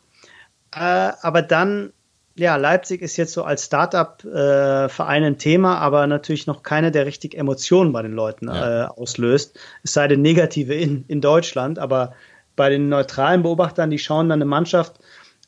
Äh, 0.74 0.80
aber 0.80 1.42
dann, 1.42 1.92
ja, 2.38 2.58
Leipzig 2.58 3.02
ist 3.02 3.16
jetzt 3.16 3.34
so 3.34 3.44
als 3.44 3.66
Startup-Verein 3.66 5.24
äh, 5.24 5.28
ein 5.28 5.38
Thema, 5.38 5.78
aber 5.78 6.06
natürlich 6.06 6.48
noch 6.48 6.64
keine, 6.64 6.92
der 6.92 7.06
richtig 7.06 7.36
Emotionen 7.36 7.94
bei 7.94 8.02
den 8.02 8.12
Leuten 8.12 8.48
ja. 8.48 8.84
Äh, 8.84 8.88
auslöst. 8.88 9.58
Es 9.84 9.94
sei 9.94 10.08
denn 10.10 10.22
negative 10.22 10.74
in, 10.74 11.06
in 11.08 11.22
Deutschland, 11.22 11.80
aber 11.80 12.14
bei 12.58 12.70
den 12.70 12.90
neutralen 12.90 13.44
Beobachtern, 13.44 13.90
die 13.90 14.00
schauen 14.00 14.28
dann 14.28 14.42
eine 14.42 14.50
Mannschaft 14.50 15.00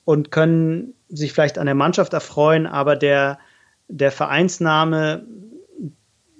und 0.06 0.32
können 0.32 0.94
sich 1.10 1.34
vielleicht 1.34 1.58
an 1.58 1.66
der 1.66 1.76
Mannschaft 1.76 2.14
erfreuen, 2.14 2.68
aber 2.68 2.96
der, 2.96 3.40
der 3.90 4.12
Vereinsname, 4.12 5.26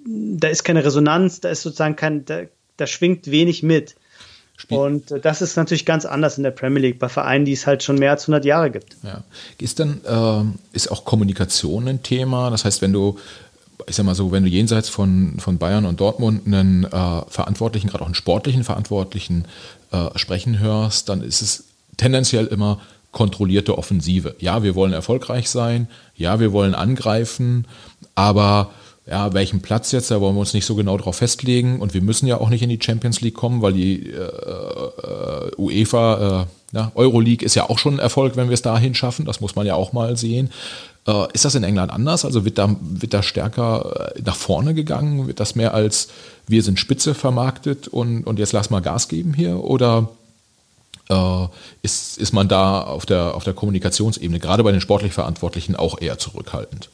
da 0.06 0.48
ist 0.48 0.64
keine 0.64 0.84
Resonanz, 0.84 1.40
da 1.40 1.50
ist 1.50 1.62
sozusagen 1.62 1.96
kein, 1.96 2.24
da, 2.24 2.42
da 2.78 2.86
schwingt 2.86 3.30
wenig 3.30 3.62
mit. 3.62 3.96
Und 4.70 5.10
äh, 5.10 5.20
das 5.20 5.40
ist 5.40 5.56
natürlich 5.56 5.86
ganz 5.86 6.04
anders 6.04 6.36
in 6.36 6.44
der 6.44 6.50
Premier 6.50 6.82
League 6.82 6.98
bei 6.98 7.08
Vereinen, 7.08 7.44
die 7.44 7.52
es 7.52 7.66
halt 7.66 7.82
schon 7.82 7.96
mehr 7.96 8.10
als 8.10 8.24
100 8.24 8.44
Jahre 8.44 8.70
gibt. 8.70 8.96
Ja. 9.02 9.22
Ist 9.58 9.78
dann 9.78 10.00
äh, 10.04 10.76
ist 10.76 10.90
auch 10.90 11.04
Kommunikation 11.04 11.88
ein 11.88 12.02
Thema? 12.02 12.50
Das 12.50 12.64
heißt, 12.64 12.82
wenn 12.82 12.92
du 12.92 13.18
ich 13.86 13.96
sag 13.96 14.04
mal 14.04 14.14
so, 14.14 14.32
wenn 14.32 14.42
du 14.42 14.50
jenseits 14.50 14.88
von, 14.88 15.34
von 15.38 15.58
Bayern 15.58 15.86
und 15.86 16.00
Dortmund 16.00 16.46
einen 16.46 16.84
äh, 16.84 17.22
Verantwortlichen, 17.28 17.88
gerade 17.88 18.02
auch 18.02 18.08
einen 18.08 18.14
sportlichen 18.14 18.64
Verantwortlichen 18.64 19.44
äh, 19.92 20.06
sprechen 20.16 20.58
hörst, 20.58 21.08
dann 21.08 21.22
ist 21.22 21.40
es 21.40 21.64
tendenziell 21.96 22.46
immer 22.46 22.80
kontrollierte 23.12 23.78
Offensive. 23.78 24.36
Ja, 24.38 24.62
wir 24.62 24.74
wollen 24.74 24.92
erfolgreich 24.92 25.48
sein, 25.48 25.88
ja, 26.14 26.40
wir 26.40 26.52
wollen 26.52 26.74
angreifen, 26.74 27.66
aber 28.14 28.70
ja, 29.10 29.32
welchen 29.32 29.60
Platz 29.60 29.92
jetzt, 29.92 30.10
da 30.10 30.20
wollen 30.20 30.34
wir 30.34 30.40
uns 30.40 30.54
nicht 30.54 30.66
so 30.66 30.74
genau 30.74 30.98
darauf 30.98 31.16
festlegen 31.16 31.80
und 31.80 31.94
wir 31.94 32.02
müssen 32.02 32.26
ja 32.26 32.38
auch 32.40 32.50
nicht 32.50 32.62
in 32.62 32.68
die 32.68 32.80
Champions 32.80 33.20
League 33.20 33.34
kommen, 33.34 33.62
weil 33.62 33.72
die 33.72 34.10
äh, 34.10 34.18
äh, 34.18 35.50
UEFA, 35.56 36.46
äh, 36.72 36.76
ja, 36.76 36.92
Euroleague 36.94 37.44
ist 37.44 37.54
ja 37.54 37.70
auch 37.70 37.78
schon 37.78 37.94
ein 37.94 38.00
Erfolg, 38.00 38.36
wenn 38.36 38.48
wir 38.48 38.54
es 38.54 38.62
dahin 38.62 38.94
schaffen, 38.94 39.24
das 39.24 39.40
muss 39.40 39.56
man 39.56 39.66
ja 39.66 39.74
auch 39.74 39.92
mal 39.94 40.16
sehen. 40.16 40.50
Äh, 41.06 41.26
ist 41.32 41.46
das 41.46 41.54
in 41.54 41.64
England 41.64 41.90
anders? 41.90 42.26
Also 42.26 42.44
wird 42.44 42.58
da, 42.58 42.76
wird 42.80 43.14
da 43.14 43.22
stärker 43.22 44.12
äh, 44.14 44.20
nach 44.22 44.36
vorne 44.36 44.74
gegangen? 44.74 45.26
Wird 45.26 45.40
das 45.40 45.54
mehr 45.54 45.72
als 45.72 46.08
wir 46.46 46.62
sind 46.62 46.78
Spitze 46.78 47.14
vermarktet 47.14 47.88
und, 47.88 48.24
und 48.24 48.38
jetzt 48.38 48.52
lass 48.52 48.68
mal 48.68 48.80
Gas 48.80 49.08
geben 49.08 49.32
hier? 49.32 49.64
Oder 49.64 50.10
äh, 51.08 51.46
ist, 51.80 52.18
ist 52.18 52.34
man 52.34 52.48
da 52.48 52.82
auf 52.82 53.06
der, 53.06 53.34
auf 53.34 53.44
der 53.44 53.54
Kommunikationsebene, 53.54 54.38
gerade 54.38 54.62
bei 54.62 54.72
den 54.72 54.82
sportlich 54.82 55.14
Verantwortlichen, 55.14 55.76
auch 55.76 55.98
eher 55.98 56.18
zurückhaltend? 56.18 56.90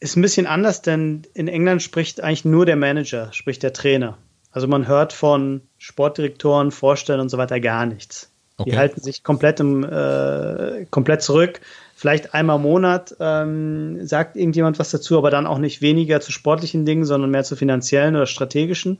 Ist 0.00 0.16
ein 0.16 0.22
bisschen 0.22 0.46
anders, 0.46 0.82
denn 0.82 1.22
in 1.34 1.46
England 1.46 1.82
spricht 1.82 2.22
eigentlich 2.22 2.46
nur 2.46 2.64
der 2.66 2.76
Manager, 2.76 3.32
spricht 3.32 3.62
der 3.62 3.74
Trainer. 3.74 4.16
Also 4.50 4.66
man 4.66 4.88
hört 4.88 5.12
von 5.12 5.60
Sportdirektoren, 5.78 6.70
Vorstellern 6.70 7.20
und 7.20 7.28
so 7.28 7.38
weiter 7.38 7.60
gar 7.60 7.86
nichts. 7.86 8.30
Okay. 8.56 8.70
Die 8.70 8.76
halten 8.76 9.00
sich 9.00 9.22
komplett, 9.22 9.60
im, 9.60 9.84
äh, 9.84 10.86
komplett 10.90 11.22
zurück. 11.22 11.60
Vielleicht 11.94 12.34
einmal 12.34 12.56
im 12.56 12.62
Monat 12.62 13.14
ähm, 13.20 14.06
sagt 14.06 14.36
irgendjemand 14.36 14.78
was 14.78 14.90
dazu, 14.90 15.16
aber 15.16 15.30
dann 15.30 15.46
auch 15.46 15.58
nicht 15.58 15.82
weniger 15.82 16.20
zu 16.20 16.32
sportlichen 16.32 16.84
Dingen, 16.84 17.04
sondern 17.04 17.30
mehr 17.30 17.44
zu 17.44 17.56
finanziellen 17.56 18.16
oder 18.16 18.26
strategischen. 18.26 18.98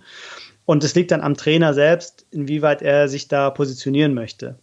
Und 0.67 0.85
es 0.85 0.95
liegt 0.95 1.11
dann 1.11 1.21
am 1.21 1.37
Trainer 1.37 1.75
selbst, 1.75 2.27
inwieweit 2.31 2.81
er 2.81 3.09
sich 3.09 3.27
da 3.29 3.51
positionieren 3.51 4.15
möchte. 4.15 4.57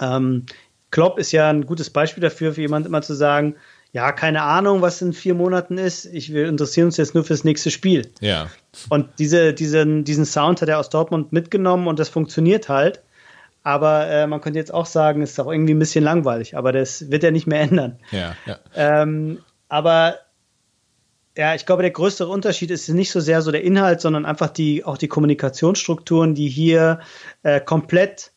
Ähm, 0.00 0.46
Klopp 0.90 1.18
ist 1.18 1.32
ja 1.32 1.50
ein 1.50 1.66
gutes 1.66 1.90
Beispiel 1.90 2.22
dafür, 2.22 2.52
für 2.52 2.60
jemand 2.60 2.86
immer 2.86 3.02
zu 3.02 3.14
sagen, 3.14 3.56
ja, 3.96 4.12
keine 4.12 4.42
Ahnung, 4.42 4.82
was 4.82 5.00
in 5.00 5.14
vier 5.14 5.34
Monaten 5.34 5.78
ist. 5.78 6.04
Ich 6.04 6.30
will 6.30 6.44
interessieren 6.48 6.84
uns 6.84 6.98
jetzt 6.98 7.14
nur 7.14 7.24
fürs 7.24 7.44
nächste 7.44 7.70
Spiel. 7.70 8.10
Ja. 8.20 8.50
Und 8.90 9.08
diese, 9.18 9.54
diesen, 9.54 10.04
diesen 10.04 10.26
Sound 10.26 10.60
hat 10.60 10.68
er 10.68 10.78
aus 10.78 10.90
Dortmund 10.90 11.32
mitgenommen 11.32 11.88
und 11.88 11.98
das 11.98 12.10
funktioniert 12.10 12.68
halt. 12.68 13.00
Aber 13.62 14.06
äh, 14.06 14.26
man 14.26 14.42
könnte 14.42 14.58
jetzt 14.58 14.74
auch 14.74 14.84
sagen, 14.84 15.22
es 15.22 15.30
ist 15.30 15.40
auch 15.40 15.50
irgendwie 15.50 15.72
ein 15.72 15.78
bisschen 15.78 16.04
langweilig, 16.04 16.58
aber 16.58 16.72
das 16.72 17.10
wird 17.10 17.24
er 17.24 17.30
nicht 17.30 17.46
mehr 17.46 17.62
ändern. 17.62 17.98
Ja, 18.10 18.36
ja. 18.44 18.58
Ähm, 18.74 19.38
aber 19.70 20.16
ja, 21.34 21.54
ich 21.54 21.64
glaube, 21.64 21.80
der 21.80 21.90
größere 21.90 22.28
Unterschied 22.28 22.70
ist 22.70 22.86
nicht 22.90 23.10
so 23.10 23.20
sehr 23.20 23.40
so 23.40 23.50
der 23.50 23.64
Inhalt, 23.64 24.02
sondern 24.02 24.26
einfach 24.26 24.50
die, 24.50 24.84
auch 24.84 24.98
die 24.98 25.08
Kommunikationsstrukturen, 25.08 26.34
die 26.34 26.50
hier 26.50 27.00
äh, 27.44 27.62
komplett 27.62 28.32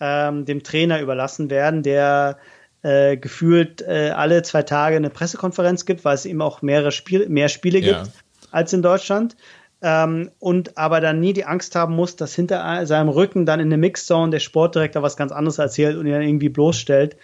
ähm, 0.00 0.46
dem 0.46 0.62
Trainer 0.62 1.02
überlassen 1.02 1.50
werden, 1.50 1.82
der 1.82 2.38
äh, 2.84 3.16
gefühlt 3.16 3.82
äh, 3.82 4.10
alle 4.10 4.42
zwei 4.42 4.62
Tage 4.62 4.96
eine 4.96 5.10
Pressekonferenz 5.10 5.86
gibt, 5.86 6.04
weil 6.04 6.14
es 6.14 6.26
eben 6.26 6.42
auch 6.42 6.62
mehrere 6.62 6.92
Spiel, 6.92 7.28
mehr 7.28 7.48
Spiele 7.48 7.80
gibt 7.80 7.96
ja. 7.96 8.12
als 8.50 8.72
in 8.72 8.82
Deutschland. 8.82 9.36
Ähm, 9.82 10.30
und 10.38 10.78
aber 10.78 11.00
dann 11.00 11.18
nie 11.18 11.32
die 11.32 11.46
Angst 11.46 11.74
haben 11.74 11.96
muss, 11.96 12.16
dass 12.16 12.34
hinter 12.34 12.86
seinem 12.86 13.08
Rücken 13.08 13.46
dann 13.46 13.58
in 13.58 13.70
der 13.70 13.78
Mixzone 13.78 14.30
der 14.30 14.40
Sportdirektor 14.40 15.02
was 15.02 15.16
ganz 15.16 15.32
anderes 15.32 15.58
erzählt 15.58 15.96
und 15.96 16.06
ihn 16.06 16.12
dann 16.12 16.22
irgendwie 16.22 16.50
bloßstellt. 16.50 17.16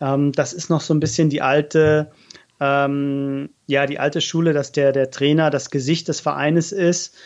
Ähm, 0.00 0.32
das 0.32 0.52
ist 0.52 0.70
noch 0.70 0.80
so 0.80 0.94
ein 0.94 1.00
bisschen 1.00 1.30
die 1.30 1.42
alte 1.42 2.10
ähm, 2.60 3.50
ja 3.66 3.86
die 3.86 3.98
alte 3.98 4.20
Schule, 4.20 4.52
dass 4.52 4.72
der, 4.72 4.92
der 4.92 5.10
Trainer 5.10 5.50
das 5.50 5.70
Gesicht 5.70 6.08
des 6.08 6.20
Vereines 6.20 6.72
ist 6.72 7.16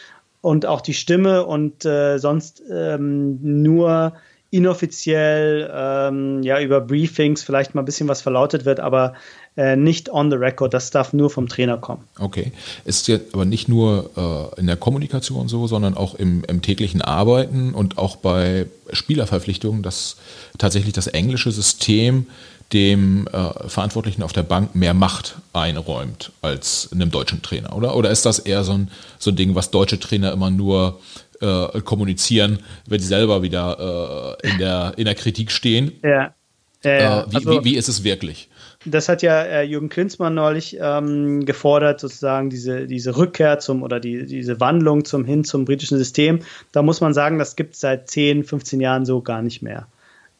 und 0.40 0.66
auch 0.66 0.80
die 0.80 0.94
Stimme 0.94 1.44
und 1.44 1.84
äh, 1.84 2.18
sonst 2.18 2.62
ähm, 2.70 3.38
nur 3.42 4.14
inoffiziell 4.52 5.70
ähm, 5.74 6.42
ja 6.42 6.60
über 6.60 6.82
Briefings 6.82 7.42
vielleicht 7.42 7.74
mal 7.74 7.82
ein 7.82 7.86
bisschen 7.86 8.06
was 8.06 8.20
verlautet 8.20 8.66
wird, 8.66 8.80
aber 8.80 9.14
äh, 9.56 9.76
nicht 9.76 10.10
on 10.10 10.30
the 10.30 10.36
record. 10.36 10.74
Das 10.74 10.90
darf 10.90 11.14
nur 11.14 11.30
vom 11.30 11.48
Trainer 11.48 11.78
kommen. 11.78 12.04
Okay. 12.18 12.52
Ist 12.84 13.08
jetzt 13.08 13.34
aber 13.34 13.46
nicht 13.46 13.66
nur 13.68 14.10
äh, 14.56 14.60
in 14.60 14.66
der 14.66 14.76
Kommunikation 14.76 15.48
so, 15.48 15.66
sondern 15.66 15.96
auch 15.96 16.14
im, 16.14 16.44
im, 16.44 16.60
täglichen 16.60 17.00
Arbeiten 17.00 17.72
und 17.72 17.96
auch 17.96 18.16
bei 18.16 18.66
Spielerverpflichtungen, 18.92 19.82
dass 19.82 20.16
tatsächlich 20.58 20.92
das 20.92 21.06
englische 21.06 21.50
System 21.50 22.26
dem 22.74 23.26
äh, 23.28 23.68
Verantwortlichen 23.68 24.22
auf 24.22 24.32
der 24.32 24.42
Bank 24.42 24.74
mehr 24.74 24.94
Macht 24.94 25.36
einräumt 25.52 26.32
als 26.42 26.90
einem 26.92 27.10
deutschen 27.10 27.42
Trainer, 27.42 27.74
oder? 27.74 27.96
Oder 27.96 28.10
ist 28.10 28.26
das 28.26 28.38
eher 28.38 28.64
so 28.64 28.72
ein, 28.72 28.90
so 29.18 29.30
ein 29.30 29.36
Ding, 29.36 29.54
was 29.54 29.70
deutsche 29.70 29.98
Trainer 29.98 30.32
immer 30.32 30.50
nur 30.50 30.98
äh, 31.42 31.80
kommunizieren, 31.82 32.60
wenn 32.88 33.00
sie 33.00 33.06
selber 33.06 33.42
wieder 33.42 34.38
äh, 34.42 34.48
in, 34.48 34.58
der, 34.58 34.94
in 34.96 35.04
der 35.04 35.14
Kritik 35.14 35.50
stehen? 35.50 35.92
Ja. 36.02 36.34
Äh, 36.82 37.24
wie, 37.28 37.36
also, 37.36 37.50
wie, 37.50 37.64
wie, 37.64 37.76
ist 37.76 37.88
es 37.88 38.02
wirklich? 38.02 38.48
das 38.84 39.08
hat 39.08 39.22
ja 39.22 39.42
äh, 39.42 39.62
Jürgen 39.62 39.88
Klinsmann 39.88 40.34
neulich 40.34 40.76
ähm, 40.80 41.44
gefordert, 41.44 42.00
sozusagen 42.00 42.50
diese, 42.50 42.86
diese 42.86 43.16
Rückkehr 43.16 43.58
zum 43.58 43.82
oder 43.82 44.00
die, 44.00 44.26
diese 44.26 44.60
Wandlung 44.60 45.04
zum 45.04 45.24
hin 45.24 45.44
zum 45.44 45.64
britischen 45.64 45.98
System. 45.98 46.40
Da 46.72 46.82
muss 46.82 47.00
man 47.00 47.14
sagen, 47.14 47.38
das 47.38 47.56
gibt 47.56 47.74
es 47.74 47.80
seit 47.80 48.08
10, 48.08 48.44
15 48.44 48.80
Jahren 48.80 49.04
so 49.04 49.20
gar 49.20 49.42
nicht 49.42 49.62
mehr. 49.62 49.86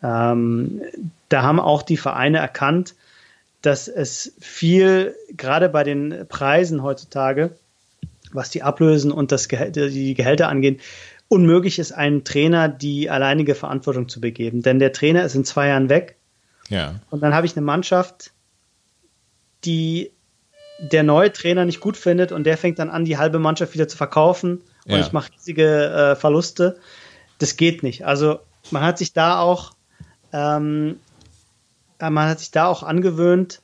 Ähm, 0.02 0.82
da 1.28 1.42
haben 1.42 1.60
auch 1.60 1.82
die 1.82 1.96
Vereine 1.96 2.38
erkannt, 2.38 2.94
dass 3.62 3.86
es 3.86 4.34
viel, 4.40 5.14
gerade 5.36 5.68
bei 5.68 5.84
den 5.84 6.26
Preisen 6.28 6.82
heutzutage, 6.82 7.52
was 8.34 8.50
die 8.50 8.62
Ablösen 8.62 9.12
und 9.12 9.32
das 9.32 9.48
Gehäl 9.48 9.70
die 9.70 10.14
Gehälter 10.14 10.48
angeht, 10.48 10.80
unmöglich 11.28 11.78
ist, 11.78 11.92
einen 11.92 12.24
Trainer 12.24 12.68
die 12.68 13.10
alleinige 13.10 13.54
Verantwortung 13.54 14.08
zu 14.08 14.20
begeben. 14.20 14.62
Denn 14.62 14.78
der 14.78 14.92
Trainer 14.92 15.24
ist 15.24 15.34
in 15.34 15.44
zwei 15.44 15.68
Jahren 15.68 15.88
weg. 15.88 16.16
Ja. 16.68 17.00
Und 17.10 17.22
dann 17.22 17.34
habe 17.34 17.46
ich 17.46 17.56
eine 17.56 17.64
Mannschaft, 17.64 18.32
die 19.64 20.12
der 20.78 21.02
neue 21.02 21.32
Trainer 21.32 21.64
nicht 21.64 21.80
gut 21.80 21.96
findet 21.96 22.32
und 22.32 22.44
der 22.44 22.58
fängt 22.58 22.78
dann 22.78 22.90
an, 22.90 23.04
die 23.04 23.16
halbe 23.16 23.38
Mannschaft 23.38 23.74
wieder 23.74 23.86
zu 23.86 23.96
verkaufen 23.96 24.62
und 24.84 24.92
ja. 24.92 25.00
ich 25.00 25.12
mache 25.12 25.32
riesige 25.32 25.86
äh, 25.90 26.16
Verluste. 26.16 26.78
Das 27.38 27.56
geht 27.56 27.82
nicht. 27.82 28.04
Also 28.04 28.40
man 28.70 28.82
hat 28.82 28.98
sich 28.98 29.12
da 29.12 29.38
auch 29.38 29.72
ähm, 30.32 30.96
äh, 32.02 32.10
man 32.10 32.28
hat 32.28 32.40
sich 32.40 32.50
da 32.50 32.66
auch 32.66 32.82
angewöhnt, 32.82 33.62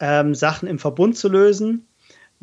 ähm, 0.00 0.34
Sachen 0.34 0.68
im 0.68 0.78
Verbund 0.78 1.16
zu 1.16 1.28
lösen 1.28 1.86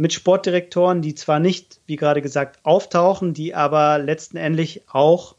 mit 0.02 0.14
Sportdirektoren, 0.14 1.04
die 1.04 1.14
zwar 1.14 1.40
nicht, 1.40 1.80
wie 1.86 1.96
gerade 1.96 2.24
gesagt, 2.24 2.60
auftauchen, 2.64 3.36
die 3.36 3.54
aber 3.54 4.00
letztendlich 4.00 4.82
auch 4.92 5.36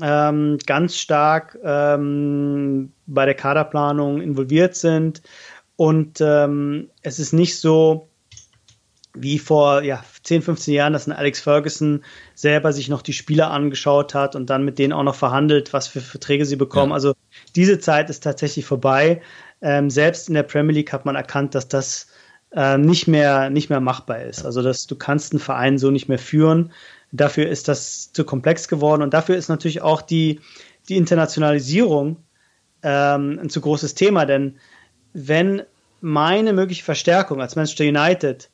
ähm, 0.00 0.58
ganz 0.66 0.96
stark 0.96 1.56
ähm, 1.62 2.92
bei 3.06 3.26
der 3.26 3.34
Kaderplanung 3.34 4.20
involviert 4.20 4.74
sind. 4.74 5.22
Und 5.76 6.20
ähm, 6.20 6.90
es 7.02 7.20
ist 7.20 7.32
nicht 7.32 7.60
so 7.60 8.08
wie 9.14 9.38
vor 9.38 9.82
ja, 9.84 10.02
10, 10.24 10.42
15 10.42 10.74
Jahren, 10.74 10.94
dass 10.94 11.06
ein 11.06 11.12
Alex 11.12 11.40
Ferguson 11.40 12.02
selber 12.34 12.72
sich 12.72 12.88
noch 12.88 13.02
die 13.02 13.12
Spieler 13.12 13.52
angeschaut 13.52 14.14
hat 14.14 14.34
und 14.34 14.50
dann 14.50 14.64
mit 14.64 14.80
denen 14.80 14.92
auch 14.92 15.04
noch 15.04 15.14
verhandelt, 15.14 15.72
was 15.72 15.86
für 15.86 16.00
Verträge 16.00 16.44
sie 16.44 16.56
bekommen. 16.56 16.90
Ja. 16.90 16.94
Also 16.96 17.14
diese 17.54 17.78
Zeit 17.78 18.10
ist 18.10 18.24
tatsächlich 18.24 18.64
vorbei. 18.64 19.22
Ähm, 19.60 19.90
selbst 19.90 20.26
in 20.26 20.34
der 20.34 20.42
Premier 20.42 20.74
League 20.74 20.92
hat 20.92 21.04
man 21.04 21.14
erkannt, 21.14 21.54
dass 21.54 21.68
das 21.68 22.08
äh, 22.54 22.78
nicht 22.78 23.08
mehr 23.08 23.50
nicht 23.50 23.70
mehr 23.70 23.80
machbar 23.80 24.22
ist. 24.22 24.44
Also 24.44 24.62
dass 24.62 24.86
du 24.86 24.96
kannst 24.96 25.32
einen 25.32 25.40
Verein 25.40 25.78
so 25.78 25.90
nicht 25.90 26.08
mehr 26.08 26.18
führen. 26.18 26.72
Dafür 27.12 27.48
ist 27.48 27.68
das 27.68 28.12
zu 28.12 28.24
komplex 28.24 28.68
geworden 28.68 29.02
und 29.02 29.14
dafür 29.14 29.36
ist 29.36 29.48
natürlich 29.48 29.82
auch 29.82 30.02
die 30.02 30.40
die 30.88 30.96
Internationalisierung 30.96 32.16
ähm, 32.82 33.38
ein 33.42 33.50
zu 33.50 33.60
großes 33.60 33.94
Thema, 33.94 34.26
denn 34.26 34.56
wenn 35.12 35.62
meine 36.00 36.52
mögliche 36.52 36.82
Verstärkung 36.82 37.40
als 37.40 37.54
Manchester 37.54 37.84
United 37.84 38.48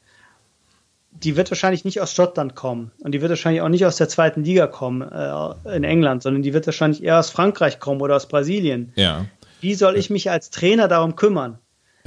die 1.10 1.36
wird 1.36 1.50
wahrscheinlich 1.50 1.84
nicht 1.84 2.00
aus 2.00 2.14
Schottland 2.14 2.54
kommen 2.54 2.92
und 3.00 3.12
die 3.12 3.20
wird 3.20 3.30
wahrscheinlich 3.30 3.62
auch 3.62 3.68
nicht 3.68 3.86
aus 3.86 3.96
der 3.96 4.08
zweiten 4.08 4.44
Liga 4.44 4.66
kommen 4.66 5.02
äh, 5.02 5.76
in 5.76 5.84
England, 5.84 6.22
sondern 6.22 6.42
die 6.42 6.52
wird 6.52 6.66
wahrscheinlich 6.66 7.02
eher 7.02 7.18
aus 7.18 7.30
Frankreich 7.30 7.80
kommen 7.80 8.00
oder 8.00 8.16
aus 8.16 8.28
Brasilien. 8.28 8.92
Ja. 8.94 9.26
Wie 9.60 9.74
soll 9.74 9.96
ich 9.96 10.10
mich 10.10 10.30
als 10.30 10.50
Trainer 10.50 10.86
darum 10.86 11.16
kümmern, 11.16 11.58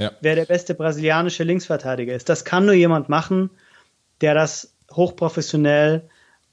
ja. 0.02 0.12
wer 0.20 0.34
der 0.34 0.44
beste 0.44 0.74
brasilianische 0.74 1.44
Linksverteidiger 1.44 2.14
ist? 2.14 2.28
Das 2.28 2.44
kann 2.44 2.66
nur 2.66 2.74
jemand 2.74 3.08
machen, 3.08 3.50
der 4.20 4.34
das 4.34 4.72
hochprofessionell 4.92 6.02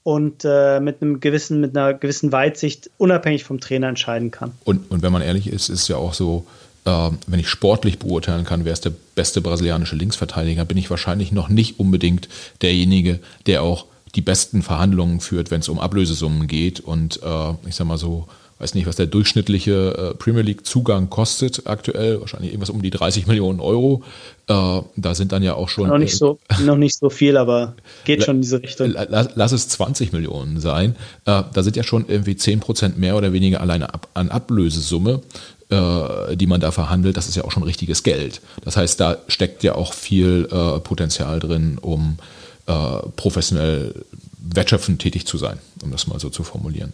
und 0.02 0.44
äh, 0.44 0.80
mit 0.80 1.02
einem 1.02 1.20
gewissen, 1.20 1.60
mit 1.60 1.76
einer 1.76 1.94
gewissen 1.94 2.32
Weitsicht 2.32 2.90
unabhängig 2.98 3.44
vom 3.44 3.60
Trainer 3.60 3.88
entscheiden 3.88 4.30
kann. 4.30 4.52
Und, 4.64 4.90
und 4.90 5.02
wenn 5.02 5.12
man 5.12 5.22
ehrlich 5.22 5.46
ist, 5.46 5.68
ist 5.68 5.82
es 5.82 5.88
ja 5.88 5.96
auch 5.96 6.14
so, 6.14 6.46
äh, 6.84 7.10
wenn 7.26 7.40
ich 7.40 7.48
sportlich 7.48 7.98
beurteilen 7.98 8.44
kann, 8.44 8.64
wer 8.64 8.72
ist 8.72 8.84
der 8.84 8.92
beste 9.14 9.40
brasilianische 9.40 9.96
Linksverteidiger, 9.96 10.64
bin 10.64 10.78
ich 10.78 10.88
wahrscheinlich 10.90 11.32
noch 11.32 11.48
nicht 11.48 11.78
unbedingt 11.78 12.28
derjenige, 12.62 13.20
der 13.46 13.62
auch 13.62 13.86
die 14.14 14.22
besten 14.22 14.62
Verhandlungen 14.62 15.20
führt, 15.20 15.50
wenn 15.50 15.60
es 15.60 15.68
um 15.68 15.78
Ablösesummen 15.78 16.46
geht. 16.46 16.80
Und 16.80 17.22
äh, 17.22 17.50
ich 17.68 17.76
sag 17.76 17.86
mal 17.86 17.98
so, 17.98 18.26
weiß 18.60 18.74
nicht, 18.74 18.86
was 18.86 18.96
der 18.96 19.06
durchschnittliche 19.06 20.12
äh, 20.12 20.14
Premier 20.14 20.42
League 20.42 20.66
Zugang 20.66 21.08
kostet 21.08 21.62
aktuell, 21.64 22.20
wahrscheinlich 22.20 22.52
irgendwas 22.52 22.70
um 22.70 22.82
die 22.82 22.90
30 22.90 23.26
Millionen 23.26 23.58
Euro. 23.58 24.02
Äh, 24.48 24.82
da 24.96 25.14
sind 25.14 25.32
dann 25.32 25.42
ja 25.42 25.54
auch 25.54 25.68
schon. 25.68 25.88
Noch 25.88 25.98
nicht 25.98 26.16
so, 26.16 26.38
noch 26.64 26.76
nicht 26.76 26.96
so 26.96 27.08
viel, 27.08 27.36
aber 27.36 27.74
geht 28.04 28.22
schon 28.22 28.36
in 28.36 28.42
diese 28.42 28.62
Richtung. 28.62 28.90
Lass, 28.90 29.30
lass 29.34 29.52
es 29.52 29.68
20 29.68 30.12
Millionen 30.12 30.60
sein. 30.60 30.94
Äh, 31.24 31.42
da 31.52 31.62
sind 31.62 31.76
ja 31.76 31.82
schon 31.82 32.04
irgendwie 32.06 32.36
10 32.36 32.60
Prozent 32.60 32.98
mehr 32.98 33.16
oder 33.16 33.32
weniger 33.32 33.60
alleine 33.60 33.92
ab, 33.94 34.08
an 34.14 34.28
Ablösesumme 34.28 35.22
äh, 35.70 36.36
die 36.36 36.46
man 36.46 36.60
da 36.60 36.72
verhandelt, 36.72 37.16
das 37.16 37.28
ist 37.28 37.36
ja 37.36 37.44
auch 37.44 37.52
schon 37.52 37.62
richtiges 37.62 38.02
Geld. 38.02 38.40
Das 38.64 38.76
heißt, 38.76 38.98
da 38.98 39.18
steckt 39.28 39.62
ja 39.62 39.76
auch 39.76 39.94
viel 39.94 40.48
äh, 40.50 40.80
Potenzial 40.80 41.38
drin, 41.38 41.78
um 41.80 42.18
äh, 42.66 42.72
professionell 43.16 43.94
wertschöpfend 44.42 45.00
tätig 45.00 45.26
zu 45.26 45.38
sein, 45.38 45.58
um 45.82 45.90
das 45.90 46.06
mal 46.06 46.20
so 46.20 46.30
zu 46.30 46.42
formulieren. 46.42 46.92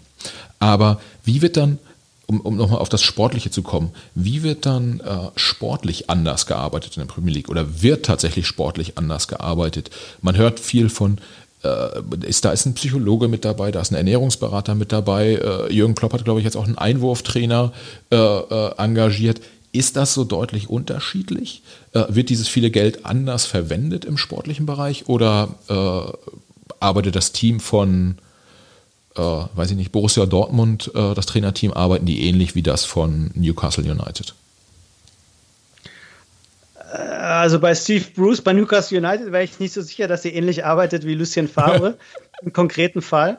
Aber 0.58 1.00
wie 1.24 1.42
wird 1.42 1.56
dann, 1.56 1.78
um, 2.26 2.40
um 2.40 2.56
nochmal 2.56 2.80
auf 2.80 2.88
das 2.88 3.02
Sportliche 3.02 3.50
zu 3.50 3.62
kommen, 3.62 3.90
wie 4.14 4.42
wird 4.42 4.66
dann 4.66 5.00
äh, 5.00 5.30
sportlich 5.36 6.10
anders 6.10 6.46
gearbeitet 6.46 6.96
in 6.96 7.02
der 7.02 7.12
Premier 7.12 7.34
League 7.34 7.48
oder 7.48 7.82
wird 7.82 8.06
tatsächlich 8.06 8.46
sportlich 8.46 8.98
anders 8.98 9.28
gearbeitet? 9.28 9.90
Man 10.22 10.36
hört 10.36 10.60
viel 10.60 10.88
von 10.88 11.18
äh, 11.62 12.26
ist, 12.26 12.44
da 12.44 12.52
ist 12.52 12.66
ein 12.66 12.74
Psychologe 12.74 13.28
mit 13.28 13.44
dabei, 13.44 13.70
da 13.70 13.80
ist 13.80 13.90
ein 13.90 13.96
Ernährungsberater 13.96 14.74
mit 14.74 14.92
dabei. 14.92 15.34
Äh, 15.34 15.72
Jürgen 15.72 15.94
Klopp 15.94 16.12
hat, 16.12 16.24
glaube 16.24 16.40
ich, 16.40 16.44
jetzt 16.44 16.56
auch 16.56 16.66
einen 16.66 16.78
Einwurftrainer 16.78 17.72
äh, 18.10 18.16
engagiert. 18.76 19.40
Ist 19.72 19.96
das 19.96 20.14
so 20.14 20.24
deutlich 20.24 20.70
unterschiedlich? 20.70 21.62
Wird 21.92 22.30
dieses 22.30 22.48
viele 22.48 22.70
Geld 22.70 23.04
anders 23.04 23.44
verwendet 23.44 24.06
im 24.06 24.16
sportlichen 24.16 24.64
Bereich 24.64 25.06
oder 25.06 25.50
arbeitet 26.86 27.16
das 27.16 27.32
Team 27.32 27.60
von, 27.60 28.16
weiß 29.14 29.70
ich 29.70 29.76
nicht, 29.76 29.92
Borussia 29.92 30.26
Dortmund, 30.26 30.90
das 30.94 31.26
Trainerteam, 31.26 31.72
arbeiten 31.72 32.06
die 32.06 32.26
ähnlich 32.28 32.54
wie 32.54 32.62
das 32.62 32.84
von 32.84 33.30
Newcastle 33.34 33.84
United? 33.84 34.34
also 36.96 37.58
bei 37.58 37.74
Steve 37.74 38.04
Bruce, 38.14 38.40
bei 38.40 38.52
Newcastle 38.52 38.98
United 38.98 39.32
wäre 39.32 39.44
ich 39.44 39.58
nicht 39.58 39.72
so 39.72 39.82
sicher, 39.82 40.08
dass 40.08 40.24
er 40.24 40.34
ähnlich 40.34 40.64
arbeitet 40.64 41.04
wie 41.04 41.14
Lucien 41.14 41.48
Favre 41.48 41.98
im 42.42 42.52
konkreten 42.52 43.02
Fall. 43.02 43.38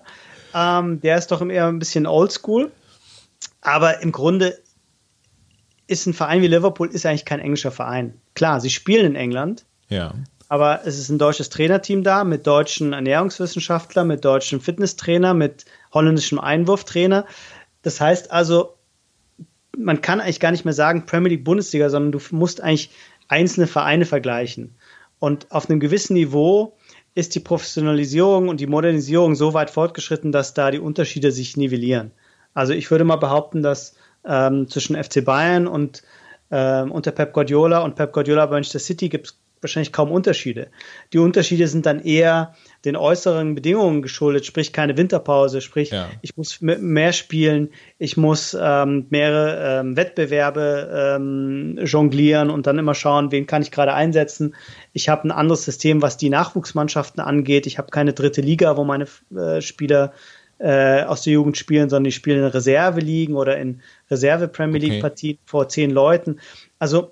Ähm, 0.53 1.01
der 1.01 1.17
ist 1.17 1.31
doch 1.31 1.47
eher 1.47 1.67
ein 1.67 1.79
bisschen 1.79 2.05
oldschool. 2.05 2.71
Aber 3.61 4.01
im 4.01 4.11
Grunde 4.11 4.57
ist 5.87 6.05
ein 6.05 6.13
Verein 6.13 6.41
wie 6.41 6.47
Liverpool 6.47 6.89
ist 6.89 7.05
eigentlich 7.05 7.25
kein 7.25 7.39
englischer 7.39 7.71
Verein. 7.71 8.19
Klar, 8.33 8.59
sie 8.59 8.69
spielen 8.69 9.05
in 9.05 9.15
England. 9.15 9.65
Ja. 9.89 10.13
Aber 10.49 10.81
es 10.85 10.97
ist 10.97 11.09
ein 11.09 11.17
deutsches 11.17 11.49
Trainerteam 11.49 12.03
da 12.03 12.23
mit 12.23 12.47
deutschen 12.47 12.93
Ernährungswissenschaftlern, 12.93 14.07
mit 14.07 14.23
deutschen 14.23 14.61
Fitnesstrainer, 14.61 15.33
mit 15.33 15.65
holländischem 15.93 16.39
Einwurftrainer. 16.39 17.25
Das 17.81 17.99
heißt 17.99 18.31
also, 18.31 18.75
man 19.77 20.01
kann 20.01 20.21
eigentlich 20.21 20.39
gar 20.39 20.51
nicht 20.51 20.65
mehr 20.65 20.73
sagen 20.73 21.05
Premier 21.05 21.29
League 21.31 21.43
Bundesliga, 21.43 21.89
sondern 21.89 22.11
du 22.13 22.19
musst 22.31 22.61
eigentlich 22.61 22.91
einzelne 23.27 23.67
Vereine 23.67 24.05
vergleichen. 24.05 24.75
Und 25.19 25.51
auf 25.51 25.69
einem 25.69 25.79
gewissen 25.79 26.13
Niveau 26.13 26.77
ist 27.13 27.35
die 27.35 27.39
Professionalisierung 27.39 28.47
und 28.47 28.59
die 28.59 28.67
Modernisierung 28.67 29.35
so 29.35 29.53
weit 29.53 29.69
fortgeschritten, 29.69 30.31
dass 30.31 30.53
da 30.53 30.71
die 30.71 30.79
Unterschiede 30.79 31.31
sich 31.31 31.57
nivellieren. 31.57 32.11
Also 32.53 32.73
ich 32.73 32.89
würde 32.89 33.03
mal 33.03 33.17
behaupten, 33.17 33.63
dass 33.63 33.95
ähm, 34.25 34.67
zwischen 34.69 35.01
FC 35.01 35.25
Bayern 35.25 35.67
und 35.67 36.03
ähm, 36.51 36.91
unter 36.91 37.11
Pep 37.11 37.33
Guardiola 37.33 37.79
und 37.79 37.95
Pep 37.95 38.13
Guardiola 38.13 38.45
bei 38.45 38.53
Manchester 38.53 38.79
City 38.79 39.09
gibt 39.09 39.27
es 39.27 39.39
wahrscheinlich 39.61 39.91
kaum 39.91 40.11
Unterschiede. 40.11 40.67
Die 41.13 41.17
Unterschiede 41.17 41.67
sind 41.67 41.85
dann 41.85 41.99
eher 41.99 42.55
den 42.85 42.95
äußeren 42.95 43.55
Bedingungen 43.55 44.01
geschuldet, 44.01 44.45
sprich 44.45 44.73
keine 44.73 44.97
Winterpause, 44.97 45.61
sprich 45.61 45.91
ja. 45.91 46.09
ich 46.21 46.37
muss 46.37 46.61
mehr 46.61 47.13
spielen, 47.13 47.69
ich 47.97 48.17
muss 48.17 48.57
ähm, 48.59 49.07
mehrere 49.09 49.79
ähm, 49.79 49.97
Wettbewerbe 49.97 51.15
ähm, 51.17 51.79
jonglieren 51.83 52.49
und 52.49 52.67
dann 52.67 52.77
immer 52.77 52.93
schauen, 52.93 53.31
wen 53.31 53.47
kann 53.47 53.61
ich 53.61 53.71
gerade 53.71 53.93
einsetzen. 53.93 54.55
Ich 54.93 55.09
habe 55.09 55.27
ein 55.27 55.31
anderes 55.31 55.65
System, 55.65 56.01
was 56.01 56.17
die 56.17 56.29
Nachwuchsmannschaften 56.29 57.21
angeht. 57.21 57.67
Ich 57.67 57.77
habe 57.77 57.89
keine 57.89 58.13
dritte 58.13 58.41
Liga, 58.41 58.77
wo 58.77 58.83
meine 58.83 59.07
äh, 59.35 59.61
Spieler 59.61 60.13
äh, 60.59 61.03
aus 61.03 61.23
der 61.23 61.33
Jugend 61.33 61.57
spielen, 61.57 61.89
sondern 61.89 62.05
die 62.05 62.11
spielen 62.11 62.39
in 62.39 62.45
Reserve 62.45 62.99
ligen 62.99 63.35
oder 63.35 63.57
in 63.57 63.81
Reserve 64.09 64.47
Premier 64.47 64.79
League 64.79 65.01
Partien 65.01 65.37
vor 65.45 65.69
zehn 65.69 65.91
Leuten. 65.91 66.39
Also 66.79 67.11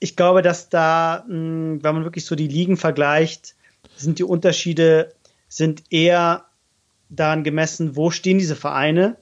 ich 0.00 0.16
glaube, 0.16 0.42
dass 0.42 0.68
da, 0.68 1.24
hm, 1.26 1.80
wenn 1.82 1.94
man 1.94 2.04
wirklich 2.04 2.24
so 2.24 2.34
die 2.34 2.48
Ligen 2.48 2.76
vergleicht, 2.76 3.54
sind 3.96 4.18
die 4.18 4.24
Unterschiede 4.24 5.12
sind 5.48 5.82
eher 5.90 6.44
daran 7.08 7.42
gemessen, 7.42 7.96
wo 7.96 8.10
stehen 8.10 8.38
diese 8.38 8.54
Vereine, 8.54 9.16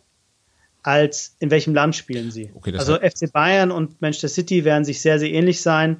als 0.83 1.37
in 1.39 1.51
welchem 1.51 1.74
Land 1.74 1.97
spielen 1.97 2.31
sie. 2.31 2.51
Okay, 2.55 2.77
also 2.77 2.97
FC 2.97 3.33
Bayern 3.33 3.70
und 3.70 4.01
Manchester 4.01 4.29
City 4.29 4.64
werden 4.64 4.85
sich 4.85 5.01
sehr, 5.01 5.18
sehr 5.18 5.31
ähnlich 5.31 5.61
sein. 5.61 5.99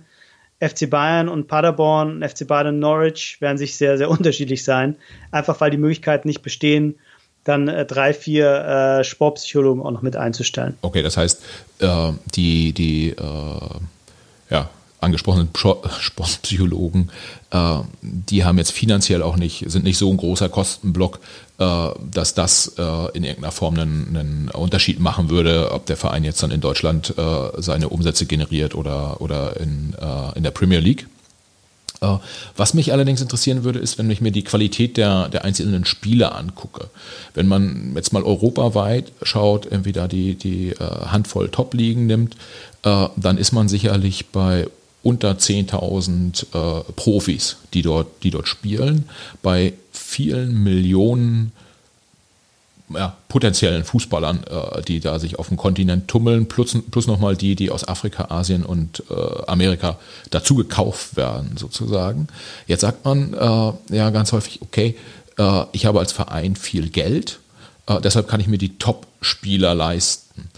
FC 0.61 0.89
Bayern 0.89 1.29
und 1.29 1.49
Paderborn, 1.49 2.27
FC 2.27 2.47
Bayern 2.47 2.69
und 2.69 2.79
Norwich 2.79 3.41
werden 3.41 3.59
sich 3.59 3.77
sehr, 3.77 3.99
sehr 3.99 4.11
unterschiedlich 4.11 4.65
sein. 4.65 4.97
Einfach 5.31 5.61
weil 5.61 5.71
die 5.71 5.77
Möglichkeiten 5.77 6.29
nicht 6.29 6.43
bestehen, 6.43 6.99
dann 7.45 7.69
äh, 7.69 7.85
drei, 7.85 8.13
vier 8.13 8.99
äh, 9.01 9.05
Sportpsychologen 9.05 9.83
auch 9.83 9.91
noch 9.93 10.03
mit 10.03 10.17
einzustellen. 10.17 10.77
Okay, 10.83 11.03
das 11.03 11.17
heißt, 11.17 11.43
äh, 11.81 12.13
die, 12.35 12.73
die 12.73 13.11
äh, 13.11 13.61
ja, 14.51 14.71
angesprochenen 15.01 15.51
Sportpsychologen, 15.55 17.11
äh, 17.51 17.79
die 18.03 18.45
haben 18.45 18.59
jetzt 18.59 18.73
finanziell 18.73 19.23
auch 19.23 19.37
nicht, 19.37 19.65
sind 19.71 19.85
nicht 19.85 19.99
so 19.99 20.11
ein 20.11 20.17
großer 20.17 20.49
Kostenblock, 20.49 21.21
äh, 21.59 21.89
dass 22.11 22.35
das 22.35 22.75
äh, 22.79 22.83
in 23.17 23.25
irgendeiner 23.25 23.53
Form 23.53 23.79
einen, 23.79 24.17
einen, 24.17 24.49
Unterschied 24.51 25.01
machen 25.01 25.31
würde, 25.31 25.71
ob 25.73 25.87
der 25.87 25.97
Verein 25.97 26.25
jetzt 26.25 26.43
dann 26.43 26.51
in 26.51 26.61
Deutschland 26.61 27.15
äh, 27.17 27.63
seine 27.63 27.89
Umsätze 27.89 28.27
generiert 28.27 28.75
oder, 28.75 29.21
oder 29.21 29.61
in, 29.61 29.95
äh, 30.01 30.37
in 30.37 30.43
der 30.43 30.51
Premier 30.51 30.81
League. 30.81 31.07
Äh, 32.01 32.17
was 32.57 32.75
mich 32.75 32.93
allerdings 32.93 33.21
interessieren 33.21 33.65
würde, 33.65 33.79
ist, 33.79 33.99
wenn 33.99 34.11
ich 34.11 34.21
mir 34.21 34.33
die 34.33 34.45
Qualität 34.45 34.97
der, 34.97 35.29
der 35.29 35.45
einzelnen 35.45 35.85
Spiele 35.85 36.33
angucke. 36.33 36.89
Wenn 37.35 37.47
man 37.47 37.93
jetzt 37.95 38.13
mal 38.13 38.23
europaweit 38.23 39.13
schaut, 39.23 39.67
irgendwie 39.67 39.93
da 39.93 40.09
die, 40.09 40.35
die 40.35 40.75
Handvoll 40.79 41.49
Top-Ligen 41.49 42.07
nimmt, 42.07 42.37
dann 42.83 43.39
ist 43.39 43.53
man 43.53 43.69
sicherlich 43.69 44.27
bei 44.29 44.67
unter 45.07 45.31
10.000 45.31 46.47
äh, 46.53 46.83
Profis, 46.97 47.59
die 47.75 47.83
dort, 47.83 48.09
die 48.25 48.31
dort 48.31 48.49
spielen, 48.49 49.09
bei 49.41 49.73
vielen 49.93 50.65
Millionen 50.65 51.53
ja, 52.95 53.17
potenziellen 53.29 53.85
Fußballern, 53.85 54.45
äh, 54.45 54.83
die 54.83 55.01
da 55.01 55.19
sich 55.19 55.39
auf 55.39 55.49
dem 55.49 55.57
Kontinent 55.57 56.09
tummeln, 56.09 56.47
plus, 56.47 56.77
plus 56.91 57.07
nochmal 57.07 57.37
die, 57.37 57.55
die 57.55 57.71
aus 57.71 57.87
Afrika, 57.87 58.27
Asien 58.31 58.65
und 58.65 59.03
äh, 59.11 59.15
Amerika 59.47 59.99
dazu 60.31 60.55
gekauft 60.55 61.17
werden, 61.17 61.57
sozusagen. 61.57 62.29
Jetzt 62.67 62.83
sagt 62.83 63.05
man 63.05 63.35
äh, 63.35 63.97
ja 63.97 64.11
ganz 64.11 64.33
häufig, 64.33 64.63
okay, 64.63 64.97
äh, 65.39 65.65
ich 65.73 65.87
habe 65.87 65.99
als 65.99 66.13
Verein 66.13 66.57
viel 66.57 66.89
Geld, 66.89 67.41
äh, 67.87 68.01
deshalb 68.01 68.29
kann 68.29 68.41
ich 68.41 68.49
mir 68.49 68.59
die 68.59 68.79
Top-Spieler 68.79 69.75
leisten. 69.75 70.49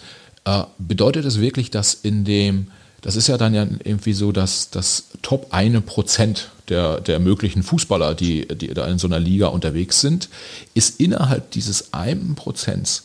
Äh, 0.44 0.64
bedeutet 0.78 1.24
es 1.24 1.40
wirklich, 1.40 1.70
dass 1.70 1.94
in 1.94 2.24
dem 2.24 2.68
das 3.00 3.16
ist 3.16 3.28
ja 3.28 3.36
dann 3.36 3.54
ja 3.54 3.66
irgendwie 3.84 4.12
so, 4.12 4.32
dass 4.32 4.70
das 4.70 5.04
Top 5.22 5.48
eine 5.50 5.80
Prozent 5.80 6.50
der, 6.68 7.00
der 7.00 7.18
möglichen 7.18 7.62
Fußballer, 7.62 8.14
die, 8.14 8.46
die 8.48 8.68
da 8.74 8.86
in 8.86 8.98
so 8.98 9.06
einer 9.06 9.20
Liga 9.20 9.48
unterwegs 9.48 10.00
sind, 10.00 10.28
ist 10.74 11.00
innerhalb 11.00 11.50
dieses 11.52 11.94
einen 11.94 12.34
Prozents, 12.34 13.04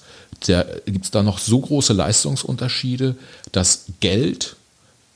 gibt 0.86 1.06
es 1.06 1.12
da 1.12 1.24
noch 1.24 1.38
so 1.38 1.60
große 1.60 1.94
Leistungsunterschiede, 1.94 3.16
dass 3.52 3.86
Geld 4.00 4.56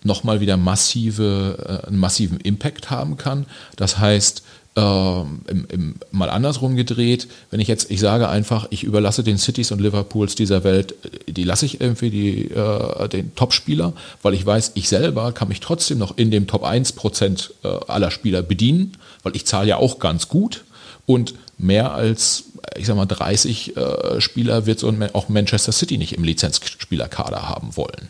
nochmal 0.04 0.40
wieder 0.40 0.58
massive, 0.58 1.82
äh, 1.84 1.88
einen 1.88 1.98
massiven 1.98 2.40
Impact 2.40 2.90
haben 2.90 3.18
kann. 3.18 3.46
Das 3.76 3.98
heißt, 3.98 4.44
ähm, 4.78 5.42
im, 5.48 5.96
mal 6.12 6.30
andersrum 6.30 6.76
gedreht, 6.76 7.28
wenn 7.50 7.60
ich 7.60 7.68
jetzt, 7.68 7.90
ich 7.90 8.00
sage 8.00 8.30
einfach, 8.30 8.68
ich 8.70 8.84
überlasse 8.84 9.24
den 9.24 9.40
Cities 9.40 9.72
und 9.72 9.82
Liverpools 9.82 10.36
dieser 10.36 10.64
Welt, 10.64 10.94
äh, 11.04 11.32
die 11.32 11.44
lasse 11.44 11.66
ich 11.66 11.82
irgendwie 11.82 12.12
die, 12.12 12.52
äh, 12.52 13.10
den 13.10 13.34
Topspieler, 13.34 13.94
weil 14.22 14.36
ich 14.36 14.46
weiß, 14.46 14.74
ich 14.76 14.88
selber 14.88 15.32
kann 15.32 15.48
mich 15.48 15.62
trotzdem 15.62 15.98
noch 15.98 16.16
in 16.18 16.30
dem 16.30 16.46
Top 16.46 16.64
1 16.64 16.92
Prozent 16.94 17.56
äh, 17.64 17.70
aller 17.88 18.12
Spieler 18.12 18.44
bedienen, 18.44 18.94
weil 19.24 19.36
ich 19.36 19.48
zahle 19.48 19.68
ja 19.68 19.78
auch 19.78 19.98
ganz 19.98 20.30
gut 20.30 20.64
und 21.08 21.34
mehr 21.58 21.94
als, 21.94 22.44
ich 22.76 22.86
sag 22.86 22.96
mal, 22.96 23.08
30 23.08 23.76
äh, 23.76 24.22
Spieler 24.22 24.68
wird 24.68 24.78
so 24.78 24.94
auch 25.14 25.28
Manchester 25.28 25.72
City 25.72 25.98
nicht 25.98 26.14
im 26.14 26.24
Lizenzspielerkader 26.24 27.50
haben 27.50 27.76
wollen. 27.76 28.10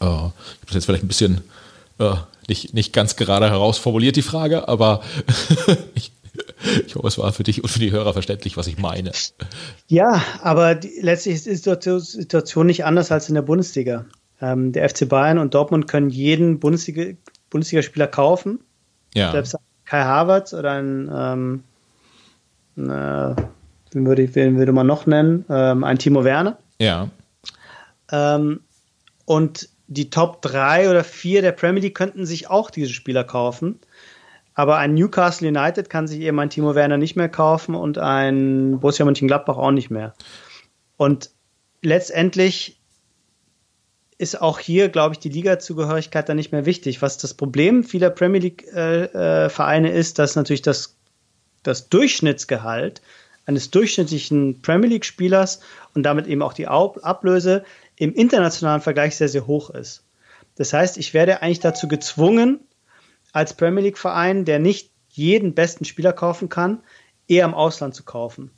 Äh, 0.00 0.04
ich 0.04 0.08
habe 0.08 0.32
das 0.66 0.74
jetzt 0.74 0.84
vielleicht 0.84 1.02
ein 1.02 1.08
bisschen 1.08 1.40
äh, 1.98 2.14
nicht, 2.48 2.74
nicht 2.74 2.92
ganz 2.92 3.16
gerade 3.16 3.50
herausformuliert, 3.50 4.16
die 4.16 4.22
Frage, 4.22 4.68
aber 4.68 5.02
ich, 5.94 6.12
ich 6.86 6.94
hoffe, 6.94 7.08
es 7.08 7.18
war 7.18 7.32
für 7.32 7.42
dich 7.42 7.62
und 7.62 7.68
für 7.68 7.78
die 7.78 7.92
Hörer 7.92 8.12
verständlich, 8.12 8.56
was 8.56 8.66
ich 8.66 8.78
meine. 8.78 9.12
Ja, 9.88 10.22
aber 10.42 10.74
die, 10.74 10.92
letztlich 11.00 11.46
ist 11.46 11.66
die 11.66 12.00
Situation 12.00 12.66
nicht 12.66 12.84
anders 12.84 13.12
als 13.12 13.28
in 13.28 13.34
der 13.34 13.42
Bundesliga. 13.42 14.04
Ähm, 14.40 14.72
der 14.72 14.88
FC 14.88 15.08
Bayern 15.08 15.38
und 15.38 15.54
Dortmund 15.54 15.88
können 15.88 16.10
jeden 16.10 16.58
Bundesliga, 16.58 17.16
Bundesligaspieler 17.50 18.08
kaufen. 18.08 18.60
Ja. 19.14 19.32
Selbst 19.32 19.56
Kai 19.84 20.02
Havertz 20.02 20.54
oder 20.54 20.72
ein, 20.72 21.10
ähm, 21.14 21.64
äh, 22.76 23.36
wen, 23.92 24.06
würde, 24.06 24.34
wen 24.34 24.56
würde 24.56 24.72
man 24.72 24.86
noch 24.86 25.06
nennen? 25.06 25.44
Ähm, 25.48 25.84
ein 25.84 25.98
Timo 25.98 26.24
Werner. 26.24 26.58
Ja. 26.78 27.08
Ähm, 28.10 28.60
und 29.24 29.68
die 29.92 30.10
Top 30.10 30.42
3 30.42 30.90
oder 30.90 31.04
4 31.04 31.42
der 31.42 31.52
Premier 31.52 31.82
League 31.82 31.94
könnten 31.94 32.26
sich 32.26 32.48
auch 32.48 32.70
diese 32.70 32.92
Spieler 32.92 33.24
kaufen. 33.24 33.80
Aber 34.54 34.76
ein 34.76 34.94
Newcastle 34.94 35.48
United 35.48 35.88
kann 35.88 36.06
sich 36.06 36.20
eben 36.20 36.38
ein 36.38 36.50
Timo 36.50 36.74
Werner 36.74 36.98
nicht 36.98 37.16
mehr 37.16 37.28
kaufen 37.28 37.74
und 37.74 37.98
ein 37.98 38.80
Borussia 38.80 39.04
Mönchengladbach 39.04 39.56
auch 39.56 39.70
nicht 39.70 39.90
mehr. 39.90 40.14
Und 40.96 41.30
letztendlich 41.80 42.78
ist 44.18 44.40
auch 44.40 44.58
hier, 44.58 44.88
glaube 44.88 45.14
ich, 45.14 45.18
die 45.18 45.30
Liga-Zugehörigkeit 45.30 46.28
dann 46.28 46.36
nicht 46.36 46.52
mehr 46.52 46.66
wichtig. 46.66 47.02
Was 47.02 47.18
das 47.18 47.34
Problem 47.34 47.82
vieler 47.82 48.10
Premier 48.10 48.40
League-Vereine 48.40 49.90
äh, 49.90 49.92
äh, 49.92 49.98
ist, 49.98 50.18
dass 50.18 50.36
natürlich 50.36 50.62
das, 50.62 50.96
das 51.62 51.88
Durchschnittsgehalt 51.88 53.00
eines 53.46 53.70
durchschnittlichen 53.70 54.62
Premier 54.62 54.90
League-Spielers 54.90 55.60
und 55.94 56.04
damit 56.04 56.26
eben 56.26 56.42
auch 56.42 56.52
die 56.52 56.68
Ablöse 56.68 57.64
im 58.02 58.14
internationalen 58.14 58.80
Vergleich 58.80 59.14
sehr, 59.14 59.28
sehr 59.28 59.46
hoch 59.46 59.70
ist. 59.70 60.02
Das 60.56 60.72
heißt, 60.72 60.98
ich 60.98 61.14
werde 61.14 61.40
eigentlich 61.40 61.60
dazu 61.60 61.86
gezwungen, 61.86 62.58
als 63.32 63.54
Premier 63.54 63.84
League-Verein, 63.84 64.44
der 64.44 64.58
nicht 64.58 64.90
jeden 65.10 65.54
besten 65.54 65.84
Spieler 65.84 66.12
kaufen 66.12 66.48
kann, 66.48 66.82
eher 67.28 67.44
im 67.44 67.54
Ausland 67.54 67.94
zu 67.94 68.02
kaufen. 68.02 68.50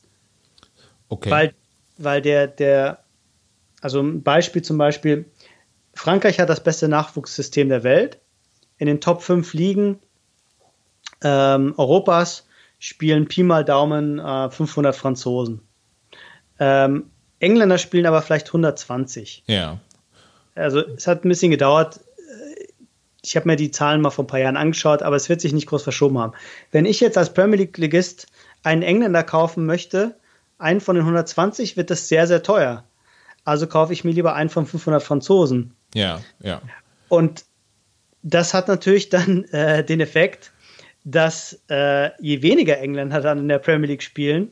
Okay. 1.11 1.31
Weil, 1.31 1.55
weil 1.99 2.23
der, 2.23 2.47
der, 2.47 3.05
also 3.83 4.01
ein 4.01 4.23
Beispiel 4.23 4.63
zum 4.63 4.79
Beispiel, 4.79 5.27
Frankreich 5.93 6.41
hat 6.41 6.49
das 6.49 6.65
beste 6.65 6.89
Nachwuchssystem 6.89 7.69
der 7.69 7.85
Welt. 7.85 8.21
In 8.79 8.87
den 8.87 9.03
Top 9.03 9.21
5 9.21 9.53
Ligen 9.53 9.99
ähm, 11.23 11.75
Europas 11.77 12.47
spielen 12.79 13.29
Pi 13.29 13.43
mal 13.43 13.63
Daumen 13.63 14.21
äh, 14.21 14.49
500 14.49 14.97
Franzosen. 14.97 15.61
Ähm, 16.59 17.11
Engländer 17.45 17.79
spielen 17.79 18.07
aber 18.07 18.23
vielleicht 18.23 18.49
120. 18.49 19.45
Ja. 19.47 19.79
Also 20.55 20.81
es 20.81 21.07
hat 21.07 21.25
ein 21.25 21.29
bisschen 21.29 21.51
gedauert. 21.51 22.01
Ich 23.23 23.37
habe 23.37 23.49
mir 23.49 23.57
die 23.57 23.71
Zahlen 23.71 24.01
mal 24.01 24.11
vor 24.11 24.25
ein 24.25 24.29
paar 24.29 24.41
Jahren 24.41 24.57
angeschaut, 24.57 25.03
aber 25.03 25.17
es 25.17 25.29
wird 25.29 25.41
sich 25.41 25.53
nicht 25.53 25.67
groß 25.67 25.83
verschoben 25.83 26.19
haben. 26.19 26.33
Wenn 26.73 26.85
ich 26.85 27.01
jetzt 27.01 27.17
als 27.17 27.33
Premier 27.33 27.59
League-Ligist 27.59 28.27
einen 28.63 28.83
Engländer 28.83 29.23
kaufen 29.23 29.67
möchte, 29.67 30.17
einen 30.59 30.81
von 30.81 30.97
den 30.97 31.05
120, 31.05 31.77
wird 31.77 31.91
das 31.91 32.09
sehr, 32.09 32.27
sehr 32.27 32.43
teuer. 32.43 32.85
Also 33.45 33.67
kaufe 33.67 33.93
ich 33.93 34.05
mir 34.05 34.13
lieber 34.13 34.35
einen 34.35 34.51
von 34.51 34.67
500 34.67 35.03
Franzosen. 35.03 35.75
Ja, 35.95 36.21
ja. 36.41 36.61
Und 37.09 37.45
das 38.23 38.55
hat 38.55 38.69
natürlich 38.69 39.11
dann 39.11 39.45
äh, 39.45 39.85
den 39.85 40.01
Effekt, 40.01 40.53
dass 41.05 41.61
äh, 41.69 42.11
je 42.21 42.43
weniger 42.43 42.79
Engländer 42.79 43.21
dann 43.21 43.39
in 43.39 43.49
der 43.49 43.59
Premier 43.59 43.89
League 43.89 44.03
spielen, 44.03 44.51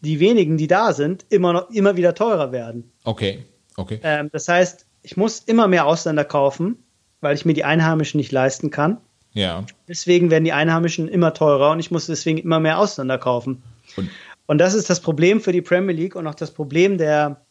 die 0.00 0.20
wenigen, 0.20 0.56
die 0.56 0.66
da 0.66 0.92
sind, 0.92 1.26
immer 1.28 1.52
noch 1.52 1.70
immer 1.70 1.96
wieder 1.96 2.14
teurer 2.14 2.52
werden. 2.52 2.92
Okay, 3.04 3.44
okay. 3.76 4.00
Ähm, 4.02 4.28
das 4.32 4.48
heißt, 4.48 4.86
ich 5.02 5.16
muss 5.16 5.40
immer 5.40 5.68
mehr 5.68 5.86
Ausländer 5.86 6.24
kaufen, 6.24 6.84
weil 7.20 7.34
ich 7.34 7.44
mir 7.44 7.54
die 7.54 7.64
Einheimischen 7.64 8.18
nicht 8.18 8.32
leisten 8.32 8.70
kann. 8.70 8.98
Ja. 9.32 9.64
Deswegen 9.86 10.30
werden 10.30 10.44
die 10.44 10.52
Einheimischen 10.52 11.08
immer 11.08 11.34
teurer 11.34 11.72
und 11.72 11.80
ich 11.80 11.90
muss 11.90 12.06
deswegen 12.06 12.38
immer 12.38 12.60
mehr 12.60 12.78
Ausländer 12.78 13.18
kaufen. 13.18 13.62
Und, 13.96 14.10
und 14.46 14.58
das 14.58 14.74
ist 14.74 14.90
das 14.90 15.00
Problem 15.00 15.40
für 15.40 15.52
die 15.52 15.62
Premier 15.62 15.94
League 15.94 16.16
und 16.16 16.26
auch 16.26 16.34
das 16.34 16.50
Problem 16.50 16.98
der, 16.98 17.42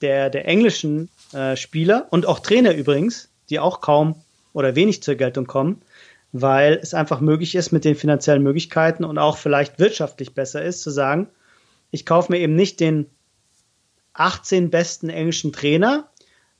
der, 0.00 0.30
der 0.30 0.46
englischen 0.48 1.08
äh, 1.32 1.56
Spieler 1.56 2.06
und 2.10 2.26
auch 2.26 2.40
Trainer 2.40 2.74
übrigens, 2.74 3.30
die 3.50 3.58
auch 3.58 3.80
kaum 3.80 4.16
oder 4.52 4.74
wenig 4.74 5.02
zur 5.02 5.16
Geltung 5.16 5.46
kommen, 5.46 5.82
weil 6.32 6.74
es 6.82 6.94
einfach 6.94 7.20
möglich 7.20 7.54
ist 7.54 7.72
mit 7.72 7.84
den 7.84 7.94
finanziellen 7.94 8.42
Möglichkeiten 8.42 9.04
und 9.04 9.18
auch 9.18 9.36
vielleicht 9.36 9.78
wirtschaftlich 9.78 10.34
besser 10.34 10.62
ist, 10.62 10.82
zu 10.82 10.90
sagen, 10.90 11.28
ich 11.96 12.04
kaufe 12.04 12.30
mir 12.30 12.38
eben 12.38 12.54
nicht 12.54 12.78
den 12.78 13.06
18 14.12 14.68
besten 14.70 15.08
englischen 15.08 15.52
Trainer, 15.52 16.10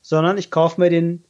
sondern 0.01 0.39
ich 0.39 0.49
kaufe 0.49 0.81
mir 0.81 0.89
den 0.89 1.23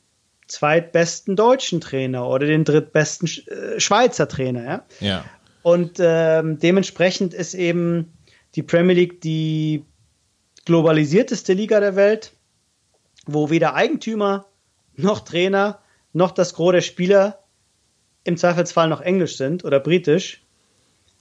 zweitbesten 0.47 1.35
deutschen 1.35 1.81
Trainer 1.81 2.27
oder 2.29 2.47
den 2.47 2.63
drittbesten 2.63 3.27
äh, 3.27 3.79
Schweizer 3.81 4.29
Trainer. 4.29 4.63
Ja. 4.63 5.07
ja. 5.07 5.25
Und 5.61 5.97
ähm, 5.99 6.57
dementsprechend 6.57 7.33
ist 7.33 7.53
eben 7.53 8.13
die 8.55 8.63
Premier 8.63 8.95
League 8.95 9.19
die 9.19 9.83
globalisierteste 10.63 11.51
Liga 11.51 11.81
der 11.81 11.97
Welt, 11.97 12.31
wo 13.25 13.49
weder 13.49 13.73
Eigentümer 13.73 14.45
noch 14.95 15.19
Trainer 15.19 15.81
noch 16.13 16.31
das 16.31 16.53
Gros 16.53 16.71
der 16.71 16.81
Spieler 16.81 17.43
im 18.23 18.37
Zweifelsfall 18.37 18.87
noch 18.87 19.01
Englisch 19.01 19.35
sind 19.35 19.65
oder 19.65 19.81
Britisch, 19.81 20.45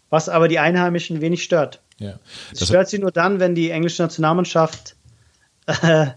was 0.09 0.29
aber 0.29 0.47
die 0.47 0.61
Einheimischen 0.61 1.21
wenig 1.21 1.43
stört. 1.43 1.83
Ja. 1.99 2.19
Das 2.51 2.69
stört 2.69 2.89
sie 2.89 2.99
nur 2.99 3.11
dann, 3.11 3.41
wenn 3.41 3.55
die 3.55 3.71
englische 3.71 4.03
Nationalmannschaft 4.03 4.97
äh, 5.67 6.09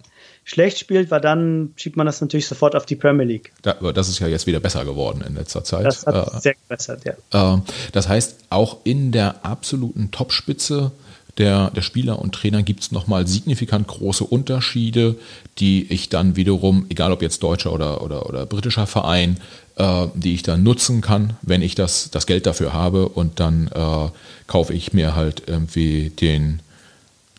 schlecht 0.44 0.80
spielt, 0.80 1.12
weil 1.12 1.22
dann 1.22 1.74
schiebt 1.76 1.96
man 1.96 2.06
das 2.06 2.22
natürlich 2.22 2.48
sofort 2.48 2.76
auf 2.76 2.86
die 2.86 2.96
Premier 2.96 3.26
League. 3.26 3.52
Da, 3.62 3.74
das 3.92 4.10
ist 4.10 4.20
ja 4.20 4.28
jetzt 4.28 4.48
wieder 4.48 4.60
besser 4.60 4.84
geworden 4.84 5.24
in 5.26 5.36
letzter 5.36 5.64
Zeit. 5.64 5.86
Das 5.86 6.06
hat 6.06 6.34
äh, 6.34 6.40
sehr 6.40 6.56
gebessert, 6.56 7.04
ja. 7.06 7.56
Äh, 7.56 7.62
das 7.92 8.10
heißt, 8.10 8.38
auch 8.50 8.78
in 8.84 9.12
der 9.12 9.46
absoluten 9.46 10.12
Topspitze 10.12 10.92
der, 11.38 11.70
der 11.72 11.82
Spieler 11.82 12.20
und 12.20 12.36
Trainer 12.36 12.64
gibt 12.64 12.82
es 12.82 12.92
nochmal 12.92 13.26
signifikant 13.28 13.88
große 13.88 14.24
Unterschiede, 14.26 15.16
die 15.58 15.92
ich 15.92 16.10
dann 16.10 16.36
wiederum, 16.36 16.86
egal 16.90 17.14
ob 17.14 17.22
jetzt 17.22 17.44
deutscher 17.44 17.72
oder, 17.72 18.02
oder, 18.02 18.26
oder 18.28 18.46
britischer 18.46 18.88
Verein, 18.88 19.38
äh, 19.80 20.08
die 20.14 20.36
ich 20.36 20.44
dann 20.44 20.62
nutzen 20.62 21.02
kann, 21.02 21.38
wenn 21.42 21.62
ich 21.62 21.74
das, 21.74 22.12
das 22.12 22.28
Geld 22.28 22.46
dafür 22.46 22.74
habe 22.74 23.10
und 23.10 23.40
dann 23.40 23.70
äh, 23.74 24.10
kaufe 24.48 24.74
ich 24.74 24.94
mir 24.94 25.16
halt 25.16 25.44
irgendwie 25.48 26.10
den, 26.10 26.60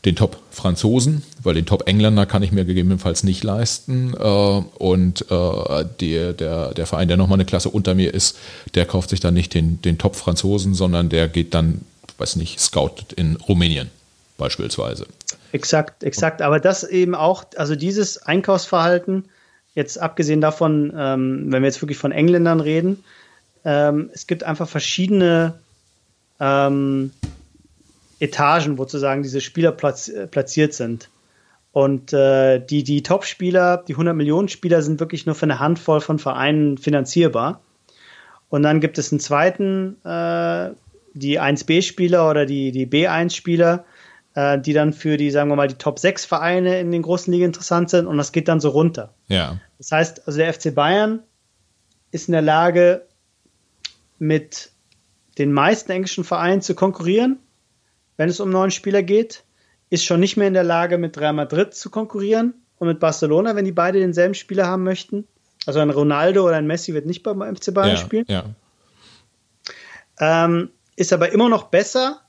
den 0.05 0.17
Top-Franzosen, 0.17 1.23
weil 1.43 1.55
den 1.55 1.67
Top-Engländer 1.67 2.27
kann 2.27 2.43
ich 2.43 2.51
mir 2.51 2.65
gegebenenfalls 2.65 3.23
nicht 3.23 3.45
leisten. 3.45 4.15
Äh, 4.15 4.25
und 4.25 5.31
äh, 5.31 5.85
der, 6.01 6.33
der, 6.33 6.75
der 6.75 6.87
Verein, 6.87 7.09
der 7.09 7.17
nochmal 7.17 7.37
eine 7.37 7.45
Klasse 7.45 7.69
unter 7.69 7.95
mir 7.95 8.13
ist, 8.15 8.39
der 8.75 8.87
kauft 8.87 9.11
sich 9.11 9.21
dann 9.21 9.35
nicht 9.35 9.55
den, 9.55 9.83
den 9.83 9.99
Top-Franzosen, 9.99 10.75
sondern 10.75 11.11
der 11.11 11.29
geht 11.29 11.53
dann, 11.55 11.83
weiß 12.19 12.37
nicht, 12.37 12.59
scoutet 12.59 13.13
in 13.13 13.37
Rumänien 13.37 13.91
beispielsweise. 14.39 15.07
Exakt, 15.53 16.03
exakt. 16.03 16.41
Aber 16.41 16.59
das 16.59 16.85
eben 16.85 17.15
auch, 17.15 17.45
also 17.57 17.77
dieses 17.77 18.23
Einkaufsverhalten, 18.23 19.27
jetzt 19.75 19.99
abgesehen 19.99 20.41
davon, 20.41 20.93
ähm, 20.97 21.47
wenn 21.49 21.63
wir 21.63 21.69
jetzt 21.69 21.83
wirklich 21.83 21.99
von 21.99 22.13
Engländern 22.13 22.61
reden, 22.61 23.05
ähm, 23.65 24.11
es 24.13 24.27
gibt 24.27 24.43
einfach 24.43 24.69
verschiedene 24.69 25.61
ähm, 26.41 27.13
Etagen, 28.19 28.79
wo 28.79 28.83
sozusagen 28.83 29.23
diese 29.23 29.41
Spieler 29.41 29.73
platz, 29.73 30.09
äh, 30.09 30.27
platziert 30.27 30.75
sind. 30.75 31.09
Und 31.73 32.13
äh, 32.13 32.59
die, 32.59 32.83
die 32.83 33.03
Top-Spieler, 33.03 33.85
die 33.87 33.93
100 33.93 34.17
Millionen 34.17 34.49
Spieler 34.49 34.83
sind 34.83 34.99
wirklich 34.99 35.27
nur 35.27 35.35
für 35.35 35.45
eine 35.45 35.61
Handvoll 35.61 36.01
von 36.01 36.19
Vereinen 36.19 36.79
finanzierbar. 36.79 37.61
Und 38.49 38.65
dann 38.65 38.81
gibt 38.81 38.99
es 38.99 39.13
einen 39.13 39.21
zweiten, 39.21 39.97
äh, 40.05 40.71
die 41.15 41.41
1B-Spieler 41.41 42.29
oder 42.29 42.47
die, 42.47 42.73
die 42.73 42.87
B1-Spieler, 42.87 43.85
äh, 44.41 44.59
die 44.59 44.73
dann 44.73 44.93
für 44.93 45.17
die, 45.17 45.31
sagen 45.31 45.51
wir 45.51 45.57
mal, 45.57 45.69
die 45.69 45.75
Top 45.75 45.99
6 45.99 46.25
Vereine 46.25 46.81
in 46.81 46.91
den 46.91 47.03
großen 47.03 47.33
Ligen 47.33 47.47
interessant 47.47 47.91
sind 47.91 48.07
und 48.07 48.17
das 48.17 48.33
geht 48.33 48.49
dann 48.49 48.61
so 48.61 48.71
runter. 48.71 49.13
Ja. 49.29 49.61
Das 49.79 49.93
heißt, 49.93 50.27
also 50.27 50.39
der 50.39 50.53
FC 50.53 50.75
Bayern 50.75 51.21
ist 52.11 52.29
in 52.29 52.33
der 52.33 52.43
Lage, 52.43 53.07
mit 54.19 54.71
den 55.39 55.53
meisten 55.53 55.93
englischen 55.93 56.25
Vereinen 56.25 56.63
zu 56.63 56.75
konkurrieren, 56.75 57.39
wenn 58.17 58.29
es 58.29 58.41
um 58.41 58.51
neuen 58.51 58.71
Spieler 58.71 59.03
geht, 59.03 59.45
ist 59.91 60.05
schon 60.05 60.21
nicht 60.21 60.37
mehr 60.37 60.49
in 60.49 60.55
der 60.55 60.65
Lage, 60.65 60.99
mit 60.99 61.19
Real 61.19 61.33
Madrid 61.33 61.75
zu 61.75 61.91
konkurrieren 61.91 62.55
und 62.79 62.89
mit 62.89 63.01
Barcelona, 63.01 63.57
wenn 63.57 63.65
die 63.65 63.73
beide 63.73 63.99
denselben 63.99 64.35
Spieler 64.35 64.67
haben 64.67 64.85
möchten. 64.85 65.27
Also 65.67 65.81
ein 65.81 65.91
Ronaldo 65.91 66.47
oder 66.47 66.57
ein 66.57 66.67
Messi 66.67 66.95
wird 66.95 67.07
nicht 67.07 67.23
beim 67.23 67.41
FC 67.57 67.75
Bayern 67.75 67.91
ja, 67.91 67.97
spielen. 67.97 68.25
Ja. 68.29 68.45
Ähm, 70.19 70.71
ist 70.97 71.13
aber 71.13 71.33
immer 71.33 71.49
noch 71.49 71.65
besser 71.65 72.21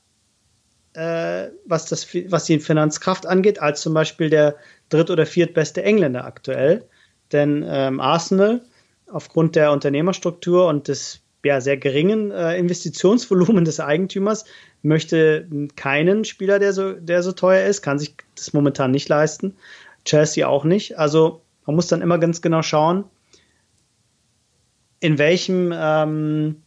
äh, 0.94 1.50
was, 1.66 1.86
das, 1.86 2.08
was 2.28 2.46
die 2.46 2.60
Finanzkraft 2.60 3.26
angeht, 3.26 3.62
als 3.62 3.82
zum 3.82 3.94
Beispiel 3.94 4.30
der 4.30 4.56
dritt- 4.90 5.10
oder 5.10 5.26
viertbeste 5.26 5.84
Engländer 5.84 6.26
aktuell. 6.26 6.86
Denn 7.32 7.66
ähm, 7.68 8.00
Arsenal, 8.00 8.62
aufgrund 9.08 9.56
der 9.56 9.72
Unternehmerstruktur 9.72 10.68
und 10.68 10.88
des 10.88 11.22
ja, 11.44 11.60
sehr 11.60 11.78
geringen 11.78 12.32
äh, 12.32 12.58
Investitionsvolumen 12.58 13.66
des 13.66 13.80
Eigentümers, 13.80 14.46
möchte 14.84 15.48
keinen 15.76 16.26
Spieler, 16.26 16.60
der 16.60 16.74
so, 16.74 16.94
der 16.94 17.24
so 17.24 17.32
teuer 17.32 17.68
ist, 17.68 17.82
kann 17.82 18.00
sich 18.00 18.16
das 18.36 18.54
momentan 18.54 18.92
nicht 18.92 19.10
leisten. 19.10 19.56
Chelsea 20.06 20.48
auch 20.48 20.66
nicht. 20.66 20.98
Also 20.98 21.42
man 21.66 21.76
muss 21.76 21.88
dann 21.88 22.02
immer 22.02 22.18
ganz 22.18 22.42
genau 22.42 22.62
schauen, 22.62 23.06
in 25.00 25.18
welchem, 25.18 25.74
ähm, 25.76 26.62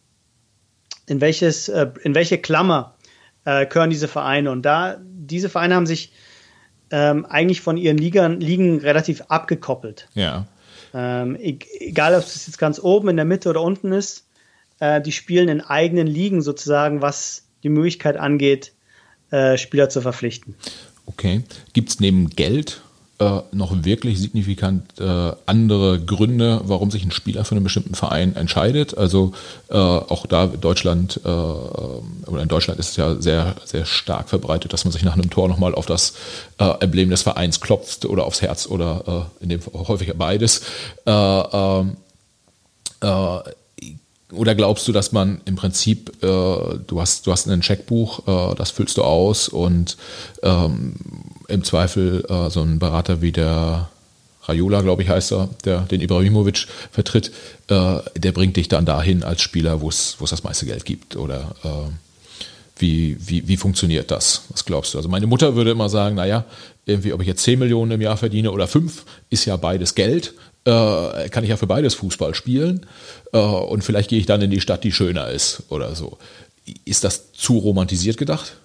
in 1.06 1.20
welches, 1.20 1.68
äh, 1.68 1.90
in 2.02 2.14
welche 2.14 2.38
Klammer 2.38 2.93
äh, 3.44 3.66
gehören 3.66 3.90
diese 3.90 4.08
Vereine. 4.08 4.50
Und 4.50 4.62
da, 4.62 4.96
diese 5.02 5.48
Vereine 5.48 5.74
haben 5.74 5.86
sich 5.86 6.12
ähm, 6.90 7.26
eigentlich 7.26 7.60
von 7.60 7.76
ihren 7.76 7.98
Ligern, 7.98 8.40
Ligen 8.40 8.78
relativ 8.78 9.22
abgekoppelt. 9.28 10.08
Ja. 10.14 10.46
Ähm, 10.92 11.36
egal, 11.40 12.14
ob 12.14 12.20
es 12.22 12.46
jetzt 12.46 12.58
ganz 12.58 12.78
oben, 12.78 13.08
in 13.08 13.16
der 13.16 13.24
Mitte 13.24 13.50
oder 13.50 13.62
unten 13.62 13.92
ist, 13.92 14.26
äh, 14.78 15.00
die 15.00 15.12
spielen 15.12 15.48
in 15.48 15.60
eigenen 15.60 16.06
Ligen 16.06 16.42
sozusagen, 16.42 17.02
was 17.02 17.46
die 17.62 17.68
Möglichkeit 17.68 18.16
angeht, 18.16 18.72
äh, 19.30 19.58
Spieler 19.58 19.88
zu 19.88 20.00
verpflichten. 20.00 20.54
Okay. 21.06 21.42
Gibt 21.72 21.90
es 21.90 22.00
neben 22.00 22.30
Geld 22.30 22.82
äh, 23.18 23.40
noch 23.52 23.84
wirklich 23.84 24.18
signifikant 24.18 24.98
äh, 24.98 25.32
andere 25.46 26.00
Gründe, 26.00 26.60
warum 26.64 26.90
sich 26.90 27.04
ein 27.04 27.10
Spieler 27.10 27.44
für 27.44 27.54
einen 27.54 27.64
bestimmten 27.64 27.94
Verein 27.94 28.34
entscheidet. 28.36 28.96
Also 28.96 29.32
äh, 29.68 29.76
auch 29.76 30.26
da 30.26 30.46
Deutschland 30.46 31.20
äh, 31.24 31.28
oder 31.28 32.42
in 32.42 32.48
Deutschland 32.48 32.80
ist 32.80 32.90
es 32.90 32.96
ja 32.96 33.14
sehr, 33.20 33.54
sehr 33.64 33.84
stark 33.84 34.28
verbreitet, 34.28 34.72
dass 34.72 34.84
man 34.84 34.92
sich 34.92 35.04
nach 35.04 35.14
einem 35.14 35.30
Tor 35.30 35.48
nochmal 35.48 35.74
auf 35.74 35.86
das 35.86 36.14
äh, 36.58 36.68
Emblem 36.80 37.10
des 37.10 37.22
Vereins 37.22 37.60
klopft 37.60 38.04
oder 38.04 38.24
aufs 38.24 38.42
Herz 38.42 38.66
oder 38.66 39.28
äh, 39.40 39.44
in 39.44 39.48
dem 39.48 39.60
häufiger 39.72 40.14
beides. 40.14 40.62
Ähm, 41.06 41.96
oder 44.32 44.54
glaubst 44.54 44.88
du, 44.88 44.92
dass 44.92 45.12
man 45.12 45.40
im 45.44 45.56
Prinzip, 45.56 46.10
äh, 46.22 46.26
du, 46.26 47.00
hast, 47.00 47.26
du 47.26 47.32
hast 47.32 47.48
ein 47.48 47.60
Checkbuch, 47.60 48.26
äh, 48.26 48.54
das 48.56 48.70
füllst 48.70 48.96
du 48.96 49.02
aus 49.02 49.48
und 49.48 49.96
ähm, 50.42 50.94
im 51.48 51.64
Zweifel 51.64 52.24
äh, 52.28 52.50
so 52.50 52.62
ein 52.62 52.78
Berater 52.78 53.22
wie 53.22 53.32
der 53.32 53.88
Raiola, 54.46 54.82
glaube 54.82 55.02
ich, 55.02 55.08
heißt 55.08 55.32
er, 55.32 55.48
der 55.64 55.80
den 55.80 56.00
Ibrahimovic 56.00 56.66
vertritt, 56.90 57.32
äh, 57.68 57.98
der 58.16 58.32
bringt 58.32 58.56
dich 58.56 58.68
dann 58.68 58.84
dahin 58.84 59.22
als 59.22 59.42
Spieler, 59.42 59.80
wo 59.80 59.88
es 59.88 60.16
das 60.18 60.44
meiste 60.44 60.66
Geld 60.66 60.84
gibt? 60.84 61.16
Oder 61.16 61.54
äh, 61.64 61.90
wie, 62.76 63.16
wie, 63.20 63.48
wie 63.48 63.56
funktioniert 63.56 64.10
das? 64.10 64.42
Was 64.50 64.64
glaubst 64.64 64.94
du? 64.94 64.98
Also 64.98 65.08
meine 65.08 65.26
Mutter 65.26 65.54
würde 65.54 65.70
immer 65.70 65.88
sagen, 65.88 66.16
naja, 66.16 66.44
irgendwie, 66.86 67.12
ob 67.12 67.20
ich 67.22 67.26
jetzt 67.26 67.42
10 67.44 67.58
Millionen 67.58 67.92
im 67.92 68.00
Jahr 68.00 68.16
verdiene 68.16 68.50
oder 68.50 68.66
5, 68.66 69.04
ist 69.30 69.44
ja 69.46 69.56
beides 69.56 69.94
Geld. 69.94 70.34
Äh, 70.64 71.28
kann 71.28 71.44
ich 71.44 71.50
ja 71.50 71.56
für 71.56 71.66
beides 71.66 71.94
Fußball 71.94 72.34
spielen. 72.34 72.86
Äh, 73.32 73.38
und 73.38 73.84
vielleicht 73.84 74.10
gehe 74.10 74.18
ich 74.18 74.26
dann 74.26 74.42
in 74.42 74.50
die 74.50 74.60
Stadt, 74.60 74.84
die 74.84 74.92
schöner 74.92 75.28
ist 75.28 75.62
oder 75.68 75.94
so. 75.94 76.18
Ist 76.84 77.04
das 77.04 77.32
zu 77.32 77.58
romantisiert 77.58 78.16
gedacht? 78.16 78.56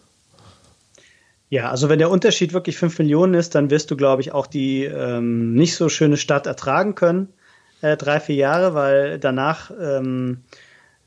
Ja, 1.49 1.71
also 1.71 1.89
wenn 1.89 1.99
der 1.99 2.11
Unterschied 2.11 2.53
wirklich 2.53 2.77
5 2.77 2.99
Millionen 2.99 3.33
ist, 3.33 3.55
dann 3.55 3.71
wirst 3.71 3.89
du, 3.89 3.97
glaube 3.97 4.21
ich, 4.21 4.31
auch 4.31 4.45
die 4.45 4.83
ähm, 4.83 5.53
nicht 5.53 5.75
so 5.75 5.89
schöne 5.89 6.17
Stadt 6.17 6.45
ertragen 6.45 6.93
können, 6.93 7.33
äh, 7.81 7.97
drei, 7.97 8.19
vier 8.19 8.35
Jahre, 8.35 8.75
weil 8.75 9.17
danach, 9.17 9.71
ähm, 9.71 10.43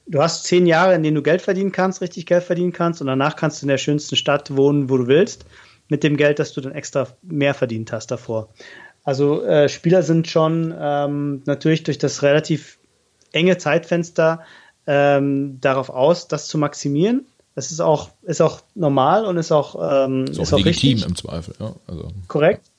du 0.06 0.20
hast 0.20 0.44
zehn 0.44 0.66
Jahre, 0.66 0.94
in 0.94 1.04
denen 1.04 1.14
du 1.14 1.22
Geld 1.22 1.42
verdienen 1.42 1.70
kannst, 1.70 2.00
richtig 2.00 2.26
Geld 2.26 2.42
verdienen 2.42 2.72
kannst 2.72 3.00
und 3.00 3.06
danach 3.06 3.36
kannst 3.36 3.62
du 3.62 3.66
in 3.66 3.68
der 3.68 3.78
schönsten 3.78 4.16
Stadt 4.16 4.56
wohnen, 4.56 4.90
wo 4.90 4.98
du 4.98 5.06
willst, 5.06 5.46
mit 5.88 6.02
dem 6.02 6.16
Geld, 6.16 6.40
das 6.40 6.52
du 6.52 6.60
dann 6.60 6.72
extra 6.72 7.06
mehr 7.22 7.54
verdient 7.54 7.92
hast 7.92 8.10
davor. 8.10 8.48
Also 9.04 9.44
äh, 9.44 9.68
Spieler 9.68 10.02
sind 10.02 10.26
schon 10.26 10.74
ähm, 10.76 11.42
natürlich 11.44 11.84
durch 11.84 11.98
das 11.98 12.22
relativ 12.22 12.78
enge 13.32 13.58
Zeitfenster 13.58 14.42
ähm, 14.86 15.60
darauf 15.60 15.90
aus, 15.90 16.28
das 16.28 16.48
zu 16.48 16.58
maximieren. 16.58 17.26
Das 17.54 17.70
ist 17.70 17.80
auch, 17.80 18.10
ist 18.22 18.40
auch 18.40 18.62
normal 18.74 19.26
und 19.26 19.36
ist 19.36 19.52
auch, 19.52 19.74
ähm, 20.06 20.24
ist 20.24 20.38
auch, 20.38 20.42
ist 20.42 20.52
auch 20.54 20.58
legitim 20.58 20.92
richtig. 20.92 21.06
im 21.06 21.16
Zweifel. 21.16 21.54
Ja, 21.58 21.74
also. 21.86 22.08
Korrekt. 22.28 22.70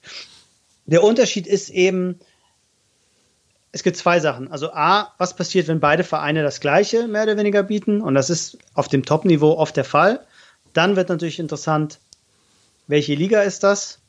Der 0.86 1.04
Unterschied 1.04 1.48
ist 1.48 1.70
eben, 1.70 2.20
es 3.72 3.84
gibt 3.84 3.98
zwei 3.98 4.20
Sachen. 4.20 4.52
Also 4.52 4.72
A, 4.72 5.14
was 5.18 5.36
passiert, 5.36 5.68
wenn 5.68 5.80
beide 5.80 6.04
Vereine 6.04 6.44
das 6.44 6.60
Gleiche 6.60 7.08
mehr 7.08 7.24
oder 7.24 7.38
weniger 7.38 7.64
bieten? 7.64 8.02
Und 8.02 8.16
das 8.16 8.30
ist 8.30 8.58
auf 8.74 8.88
dem 8.88 9.06
Top-Niveau 9.06 9.58
oft 9.58 9.78
der 9.78 9.86
Fall. 9.86 10.26
Dann 10.74 10.96
wird 10.96 11.10
natürlich 11.10 11.40
interessant, 11.40 12.00
welche 12.88 13.16
Liga 13.16 13.42
ist 13.42 13.64
das? 13.64 14.00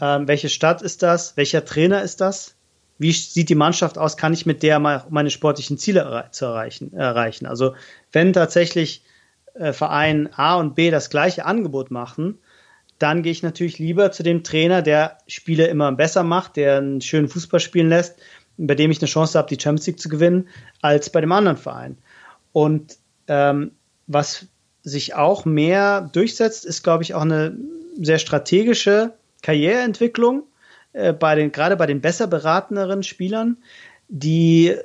Ähm, 0.00 0.28
welche 0.28 0.48
Stadt 0.48 0.82
ist 0.82 1.02
das? 1.02 1.36
Welcher 1.36 1.64
Trainer 1.64 2.02
ist 2.02 2.20
das? 2.20 2.54
Wie 2.98 3.12
sieht 3.12 3.48
die 3.48 3.54
Mannschaft 3.54 3.98
aus? 3.98 4.16
Kann 4.16 4.32
ich 4.32 4.46
mit 4.46 4.62
der 4.62 4.78
meine 4.78 5.30
sportlichen 5.30 5.78
Ziele 5.78 6.28
zu 6.32 6.44
erreichen, 6.44 6.92
erreichen? 6.92 7.46
Also 7.46 7.74
wenn 8.12 8.32
tatsächlich 8.32 9.02
äh, 9.54 9.72
Verein 9.72 10.28
A 10.34 10.56
und 10.56 10.74
B 10.74 10.90
das 10.90 11.10
gleiche 11.10 11.44
Angebot 11.46 11.90
machen, 11.90 12.38
dann 12.98 13.22
gehe 13.22 13.32
ich 13.32 13.42
natürlich 13.42 13.78
lieber 13.78 14.12
zu 14.12 14.22
dem 14.22 14.44
Trainer, 14.44 14.82
der 14.82 15.18
Spiele 15.26 15.66
immer 15.66 15.90
besser 15.92 16.22
macht, 16.22 16.56
der 16.56 16.78
einen 16.78 17.00
schönen 17.00 17.28
Fußball 17.28 17.60
spielen 17.60 17.88
lässt, 17.88 18.18
bei 18.58 18.74
dem 18.74 18.90
ich 18.90 19.00
eine 19.00 19.08
Chance 19.08 19.38
habe, 19.38 19.48
die 19.48 19.60
Champions 19.60 19.86
League 19.86 20.00
zu 20.00 20.10
gewinnen, 20.10 20.48
als 20.82 21.10
bei 21.10 21.22
dem 21.22 21.32
anderen 21.32 21.56
Verein. 21.56 21.96
Und 22.52 22.98
ähm, 23.26 23.72
was 24.06 24.46
sich 24.82 25.14
auch 25.14 25.44
mehr 25.44 26.10
durchsetzt, 26.12 26.66
ist, 26.66 26.82
glaube 26.82 27.02
ich, 27.02 27.14
auch 27.14 27.22
eine 27.22 27.56
sehr 27.96 28.18
strategische 28.18 29.14
Karriereentwicklung 29.42 30.42
äh, 30.92 31.12
bei 31.12 31.34
den, 31.34 31.52
gerade 31.52 31.76
bei 31.76 31.86
den 31.86 32.00
besser 32.00 32.26
berateneren 32.26 33.02
Spielern, 33.02 33.56
die 34.08 34.76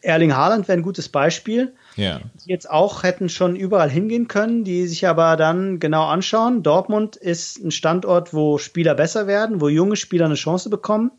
Erling 0.00 0.34
Haaland 0.34 0.68
wäre 0.68 0.78
ein 0.78 0.82
gutes 0.82 1.08
Beispiel, 1.08 1.74
ja. 1.96 2.20
die 2.44 2.50
jetzt 2.50 2.68
auch 2.70 3.02
hätten 3.02 3.28
schon 3.28 3.56
überall 3.56 3.90
hingehen 3.90 4.28
können, 4.28 4.64
die 4.64 4.86
sich 4.86 5.06
aber 5.06 5.36
dann 5.36 5.78
genau 5.78 6.06
anschauen. 6.06 6.62
Dortmund 6.62 7.16
ist 7.16 7.62
ein 7.62 7.70
Standort, 7.70 8.32
wo 8.32 8.58
Spieler 8.58 8.94
besser 8.94 9.26
werden, 9.26 9.60
wo 9.60 9.68
junge 9.68 9.96
Spieler 9.96 10.26
eine 10.26 10.34
Chance 10.34 10.70
bekommen, 10.70 11.10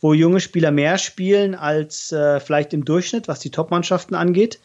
wo 0.00 0.14
junge 0.14 0.40
Spieler 0.40 0.70
mehr 0.70 0.98
spielen 0.98 1.54
als 1.54 2.12
äh, 2.12 2.40
vielleicht 2.40 2.74
im 2.74 2.84
Durchschnitt, 2.84 3.28
was 3.28 3.40
die 3.40 3.50
Top-Mannschaften 3.50 4.14
angeht. 4.14 4.60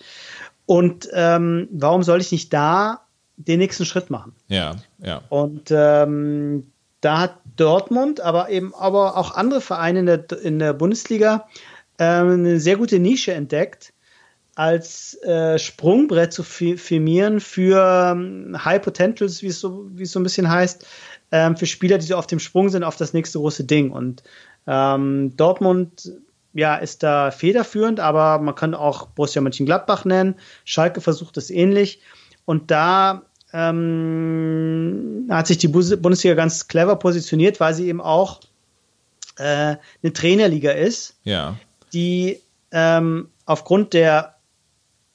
Und 0.65 1.09
ähm, 1.13 1.67
warum 1.71 2.03
soll 2.03 2.21
ich 2.21 2.31
nicht 2.31 2.53
da 2.53 3.01
den 3.39 3.59
nächsten 3.59 3.85
Schritt 3.85 4.09
machen. 4.09 4.33
Ja, 4.49 4.75
ja. 4.99 5.21
Und 5.29 5.71
ähm, 5.71 6.71
da 7.01 7.19
hat 7.19 7.37
Dortmund, 7.55 8.19
aber 8.19 8.49
eben 8.49 8.75
aber 8.75 9.17
auch 9.17 9.33
andere 9.35 9.61
Vereine 9.61 9.99
in 9.99 10.05
der, 10.05 10.25
in 10.43 10.59
der 10.59 10.73
Bundesliga 10.73 11.47
ähm, 11.97 12.31
eine 12.31 12.59
sehr 12.59 12.75
gute 12.75 12.99
Nische 12.99 13.33
entdeckt, 13.33 13.93
als 14.59 15.13
äh, 15.23 15.57
Sprungbrett 15.57 16.33
zu 16.33 16.43
firmieren 16.43 17.39
für 17.39 18.11
ähm, 18.11 18.57
High 18.65 18.81
Potentials, 18.81 19.41
wie 19.41 19.47
es 19.47 19.61
so, 19.61 19.87
wie 19.93 20.03
es 20.03 20.11
so 20.11 20.19
ein 20.19 20.23
bisschen 20.23 20.49
heißt, 20.49 20.85
ähm, 21.31 21.55
für 21.55 21.65
Spieler, 21.65 21.97
die 21.97 22.05
so 22.05 22.17
auf 22.17 22.27
dem 22.27 22.39
Sprung 22.39 22.67
sind 22.67 22.83
auf 22.83 22.97
das 22.97 23.13
nächste 23.13 23.39
große 23.39 23.63
Ding. 23.63 23.91
Und 23.91 24.21
ähm, 24.67 25.31
Dortmund 25.37 26.11
ja, 26.51 26.75
ist 26.75 27.03
da 27.03 27.31
federführend, 27.31 28.01
aber 28.01 28.39
man 28.39 28.53
kann 28.53 28.73
auch 28.75 29.05
Borussia 29.07 29.41
Mönchengladbach 29.41 30.03
nennen. 30.03 30.35
Schalke 30.65 30.99
versucht 30.99 31.37
es 31.37 31.49
ähnlich. 31.49 32.01
Und 32.43 32.69
da 32.69 33.21
ähm, 33.53 35.29
hat 35.29 35.47
sich 35.47 35.59
die 35.59 35.69
Bundesliga 35.69 36.35
ganz 36.35 36.67
clever 36.67 36.97
positioniert, 36.97 37.61
weil 37.61 37.73
sie 37.73 37.87
eben 37.87 38.01
auch 38.01 38.41
äh, 39.37 39.77
eine 40.03 40.13
Trainerliga 40.13 40.71
ist, 40.71 41.15
ja. 41.23 41.55
die 41.93 42.41
ähm, 42.73 43.29
aufgrund 43.45 43.93
der 43.93 44.35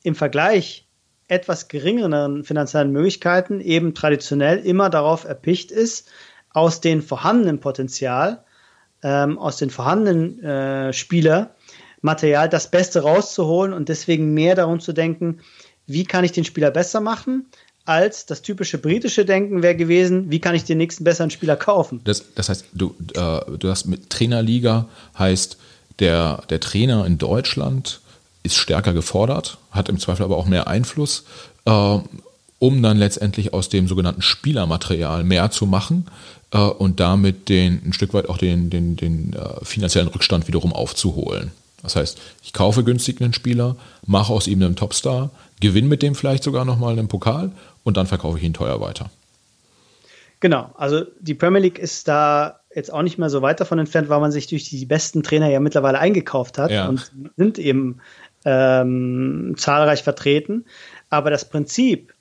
im 0.04 0.14
Vergleich 0.14 0.86
etwas 1.26 1.68
geringeren 1.68 2.44
finanziellen 2.44 2.92
Möglichkeiten 2.92 3.60
eben 3.60 3.94
traditionell 3.94 4.58
immer 4.58 4.90
darauf 4.90 5.24
erpicht 5.24 5.72
ist, 5.72 6.08
aus 6.50 6.80
den 6.80 7.02
vorhandenen 7.02 7.58
Potenzial, 7.58 8.44
ähm, 9.02 9.38
aus 9.38 9.56
den 9.56 9.70
vorhandenen 9.70 10.42
äh, 10.44 10.92
Spielermaterial 10.92 12.48
das 12.48 12.70
Beste 12.70 13.00
rauszuholen 13.00 13.72
und 13.72 13.88
deswegen 13.88 14.34
mehr 14.34 14.54
darum 14.54 14.78
zu 14.78 14.92
denken, 14.92 15.40
wie 15.86 16.04
kann 16.04 16.24
ich 16.24 16.32
den 16.32 16.44
Spieler 16.44 16.70
besser 16.70 17.00
machen, 17.00 17.46
als 17.86 18.26
das 18.26 18.42
typische 18.42 18.78
britische 18.78 19.24
Denken 19.24 19.62
wäre 19.62 19.76
gewesen, 19.76 20.30
wie 20.30 20.40
kann 20.40 20.54
ich 20.54 20.64
den 20.64 20.78
nächsten 20.78 21.04
besseren 21.04 21.30
Spieler 21.30 21.56
kaufen. 21.56 22.00
Das, 22.04 22.34
das 22.34 22.48
heißt, 22.50 22.66
du, 22.72 22.94
äh, 23.14 23.58
du 23.58 23.68
hast 23.68 23.86
mit 23.86 24.10
Trainerliga 24.10 24.88
heißt, 25.18 25.58
der, 25.98 26.42
der 26.50 26.60
Trainer 26.60 27.06
in 27.06 27.18
Deutschland 27.18 28.00
ist 28.44 28.56
stärker 28.56 28.92
gefordert, 28.92 29.58
hat 29.72 29.88
im 29.88 29.98
Zweifel 29.98 30.22
aber 30.22 30.36
auch 30.36 30.46
mehr 30.46 30.68
Einfluss, 30.68 31.24
äh, 31.64 31.98
um 32.60 32.82
dann 32.82 32.98
letztendlich 32.98 33.52
aus 33.52 33.68
dem 33.68 33.88
sogenannten 33.88 34.22
Spielermaterial 34.22 35.24
mehr 35.24 35.50
zu 35.50 35.66
machen 35.66 36.06
äh, 36.52 36.58
und 36.58 37.00
damit 37.00 37.48
den, 37.48 37.82
ein 37.84 37.92
Stück 37.92 38.14
weit 38.14 38.28
auch 38.28 38.38
den, 38.38 38.70
den, 38.70 38.96
den 38.96 39.32
äh, 39.32 39.64
finanziellen 39.64 40.08
Rückstand 40.08 40.46
wiederum 40.46 40.72
aufzuholen. 40.72 41.50
Das 41.82 41.96
heißt, 41.96 42.18
ich 42.42 42.52
kaufe 42.52 42.84
günstig 42.84 43.20
einen 43.20 43.34
Spieler, 43.34 43.76
mache 44.06 44.32
aus 44.32 44.46
ihm 44.46 44.62
einen 44.62 44.76
Topstar, 44.76 45.30
gewinne 45.60 45.88
mit 45.88 46.02
dem 46.02 46.14
vielleicht 46.14 46.44
sogar 46.44 46.64
nochmal 46.64 46.92
einen 46.92 47.08
Pokal 47.08 47.52
und 47.82 47.96
dann 47.96 48.06
verkaufe 48.06 48.38
ich 48.38 48.44
ihn 48.44 48.54
teuer 48.54 48.80
weiter. 48.80 49.10
Genau, 50.40 50.70
also 50.76 51.04
die 51.20 51.34
Premier 51.34 51.60
League 51.60 51.78
ist 51.78 52.06
da 52.06 52.60
jetzt 52.74 52.92
auch 52.92 53.02
nicht 53.02 53.18
mehr 53.18 53.30
so 53.30 53.40
weit 53.40 53.60
davon 53.60 53.78
entfernt, 53.78 54.08
weil 54.08 54.20
man 54.20 54.32
sich 54.32 54.46
durch 54.46 54.68
die 54.68 54.84
besten 54.84 55.22
Trainer 55.22 55.48
ja 55.48 55.60
mittlerweile 55.60 55.98
eingekauft 55.98 56.58
hat 56.58 56.70
ja. 56.70 56.88
und 56.88 57.12
sind 57.36 57.58
eben 57.58 58.00
ähm, 58.44 59.54
zahlreich 59.56 60.02
vertreten. 60.02 60.66
Aber 61.10 61.30
das 61.30 61.48
Prinzip, 61.48 62.14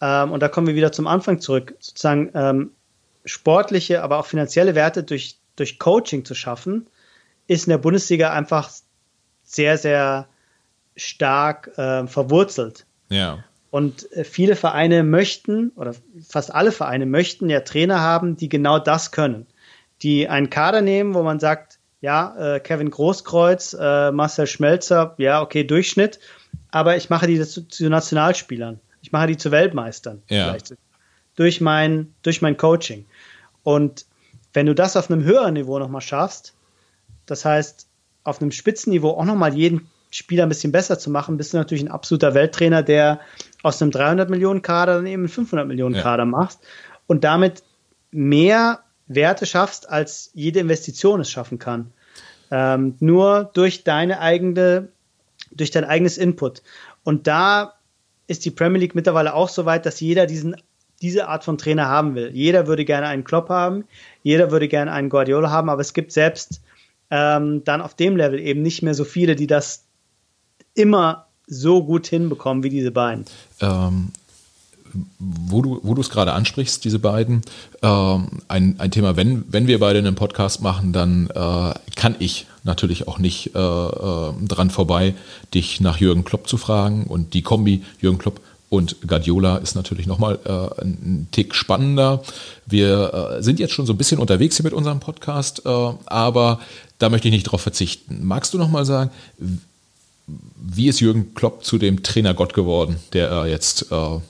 ähm, 0.00 0.32
und 0.32 0.40
da 0.40 0.48
kommen 0.48 0.66
wir 0.66 0.74
wieder 0.74 0.92
zum 0.92 1.06
Anfang 1.06 1.40
zurück, 1.40 1.74
sozusagen 1.80 2.30
ähm, 2.34 2.70
sportliche, 3.24 4.02
aber 4.02 4.18
auch 4.18 4.26
finanzielle 4.26 4.74
Werte 4.74 5.02
durch, 5.02 5.38
durch 5.56 5.78
Coaching 5.78 6.24
zu 6.24 6.34
schaffen, 6.34 6.88
ist 7.46 7.66
in 7.66 7.70
der 7.70 7.78
Bundesliga 7.78 8.32
einfach 8.32 8.70
sehr, 9.42 9.78
sehr 9.78 10.28
stark 10.96 11.76
äh, 11.78 12.06
verwurzelt. 12.06 12.86
Ja. 13.08 13.44
Und 13.70 14.10
äh, 14.12 14.24
viele 14.24 14.56
Vereine 14.56 15.02
möchten, 15.02 15.70
oder 15.76 15.94
fast 16.26 16.54
alle 16.54 16.72
Vereine 16.72 17.06
möchten 17.06 17.48
ja 17.50 17.60
Trainer 17.60 18.00
haben, 18.00 18.36
die 18.36 18.48
genau 18.48 18.78
das 18.78 19.10
können. 19.10 19.46
Die 20.02 20.28
einen 20.28 20.50
Kader 20.50 20.80
nehmen, 20.80 21.14
wo 21.14 21.22
man 21.22 21.40
sagt, 21.40 21.77
ja, 22.00 22.54
äh, 22.56 22.60
Kevin 22.60 22.90
Großkreuz, 22.90 23.74
äh, 23.78 24.12
Marcel 24.12 24.46
Schmelzer, 24.46 25.14
ja, 25.18 25.42
okay, 25.42 25.64
Durchschnitt, 25.64 26.20
aber 26.70 26.96
ich 26.96 27.10
mache 27.10 27.26
die 27.26 27.40
zu, 27.42 27.66
zu 27.66 27.88
Nationalspielern. 27.88 28.80
Ich 29.02 29.12
mache 29.12 29.28
die 29.28 29.36
zu 29.36 29.50
Weltmeistern. 29.50 30.22
Ja. 30.28 30.56
Durch 31.36 31.60
mein, 31.60 32.14
durch 32.22 32.42
mein 32.42 32.56
Coaching. 32.56 33.06
Und 33.62 34.06
wenn 34.52 34.66
du 34.66 34.74
das 34.74 34.96
auf 34.96 35.10
einem 35.10 35.24
höheren 35.24 35.54
Niveau 35.54 35.78
nochmal 35.78 36.00
schaffst, 36.00 36.54
das 37.26 37.44
heißt, 37.44 37.86
auf 38.24 38.40
einem 38.40 38.50
Spitzenniveau 38.50 39.10
auch 39.10 39.24
nochmal 39.24 39.54
jeden 39.54 39.88
Spieler 40.10 40.44
ein 40.44 40.48
bisschen 40.48 40.72
besser 40.72 40.98
zu 40.98 41.10
machen, 41.10 41.36
bist 41.36 41.52
du 41.52 41.58
natürlich 41.58 41.84
ein 41.84 41.90
absoluter 41.90 42.34
Welttrainer, 42.34 42.82
der 42.82 43.20
aus 43.62 43.80
einem 43.82 43.90
300 43.90 44.30
Millionen 44.30 44.62
Kader 44.62 44.96
dann 44.96 45.06
eben 45.06 45.22
einen 45.22 45.28
500 45.28 45.66
Millionen 45.66 45.94
Kader 45.94 46.24
ja. 46.24 46.30
machst 46.30 46.60
und 47.06 47.24
damit 47.24 47.62
mehr 48.10 48.80
Werte 49.08 49.46
schaffst, 49.46 49.88
als 49.88 50.30
jede 50.34 50.60
Investition 50.60 51.20
es 51.20 51.30
schaffen 51.30 51.58
kann. 51.58 51.92
Ähm, 52.50 52.94
nur 53.00 53.50
durch 53.54 53.84
deine 53.84 54.20
eigene, 54.20 54.88
durch 55.50 55.70
dein 55.70 55.84
eigenes 55.84 56.18
Input. 56.18 56.62
Und 57.04 57.26
da 57.26 57.74
ist 58.26 58.44
die 58.44 58.50
Premier 58.50 58.80
League 58.80 58.94
mittlerweile 58.94 59.34
auch 59.34 59.48
so 59.48 59.64
weit, 59.64 59.86
dass 59.86 60.00
jeder 60.00 60.26
diesen, 60.26 60.56
diese 61.00 61.28
Art 61.28 61.44
von 61.44 61.58
Trainer 61.58 61.88
haben 61.88 62.14
will. 62.14 62.30
Jeder 62.32 62.66
würde 62.66 62.84
gerne 62.84 63.06
einen 63.06 63.24
Klopp 63.24 63.48
haben, 63.48 63.84
jeder 64.22 64.50
würde 64.50 64.68
gerne 64.68 64.92
einen 64.92 65.08
Guardiola 65.08 65.50
haben, 65.50 65.70
aber 65.70 65.80
es 65.80 65.94
gibt 65.94 66.12
selbst 66.12 66.60
ähm, 67.10 67.64
dann 67.64 67.80
auf 67.80 67.94
dem 67.94 68.16
Level 68.16 68.38
eben 68.38 68.62
nicht 68.62 68.82
mehr 68.82 68.94
so 68.94 69.04
viele, 69.04 69.36
die 69.36 69.46
das 69.46 69.84
immer 70.74 71.26
so 71.46 71.82
gut 71.82 72.06
hinbekommen 72.06 72.62
wie 72.62 72.70
diese 72.70 72.90
beiden. 72.90 73.24
Ähm, 73.60 74.12
wo 75.18 75.62
du, 75.62 75.80
wo 75.82 75.94
es 76.00 76.10
gerade 76.10 76.32
ansprichst, 76.32 76.84
diese 76.84 76.98
beiden, 76.98 77.42
ähm, 77.82 78.28
ein, 78.48 78.76
ein 78.78 78.90
Thema, 78.90 79.16
wenn, 79.16 79.44
wenn 79.48 79.66
wir 79.66 79.80
beide 79.80 79.98
einen 79.98 80.14
Podcast 80.14 80.62
machen, 80.62 80.92
dann 80.92 81.28
äh, 81.34 81.74
kann 81.96 82.16
ich 82.18 82.46
natürlich 82.64 83.08
auch 83.08 83.18
nicht 83.18 83.54
äh, 83.54 83.58
äh, 83.58 84.32
dran 84.46 84.70
vorbei, 84.70 85.14
dich 85.54 85.80
nach 85.80 85.98
Jürgen 85.98 86.24
Klopp 86.24 86.48
zu 86.48 86.56
fragen. 86.56 87.04
Und 87.04 87.34
die 87.34 87.42
Kombi 87.42 87.82
Jürgen 88.00 88.18
Klopp 88.18 88.40
und 88.70 88.96
Guardiola 89.06 89.56
ist 89.56 89.74
natürlich 89.74 90.06
nochmal 90.06 90.38
äh, 90.44 90.82
ein 90.82 91.28
Tick 91.30 91.54
spannender. 91.54 92.22
Wir 92.66 93.38
äh, 93.38 93.42
sind 93.42 93.58
jetzt 93.58 93.72
schon 93.72 93.86
so 93.86 93.94
ein 93.94 93.98
bisschen 93.98 94.18
unterwegs 94.18 94.56
hier 94.56 94.64
mit 94.64 94.74
unserem 94.74 95.00
Podcast, 95.00 95.62
äh, 95.64 95.70
aber 96.06 96.60
da 96.98 97.08
möchte 97.08 97.28
ich 97.28 97.32
nicht 97.32 97.44
drauf 97.44 97.62
verzichten. 97.62 98.20
Magst 98.24 98.52
du 98.52 98.58
nochmal 98.58 98.84
sagen, 98.84 99.10
wie 100.56 100.88
ist 100.88 101.00
Jürgen 101.00 101.34
Klopp 101.34 101.64
zu 101.64 101.78
dem 101.78 102.02
Trainergott 102.02 102.52
geworden, 102.52 102.96
der 103.14 103.30
er 103.30 103.46
jetzt 103.46 103.90
äh, 103.90 104.20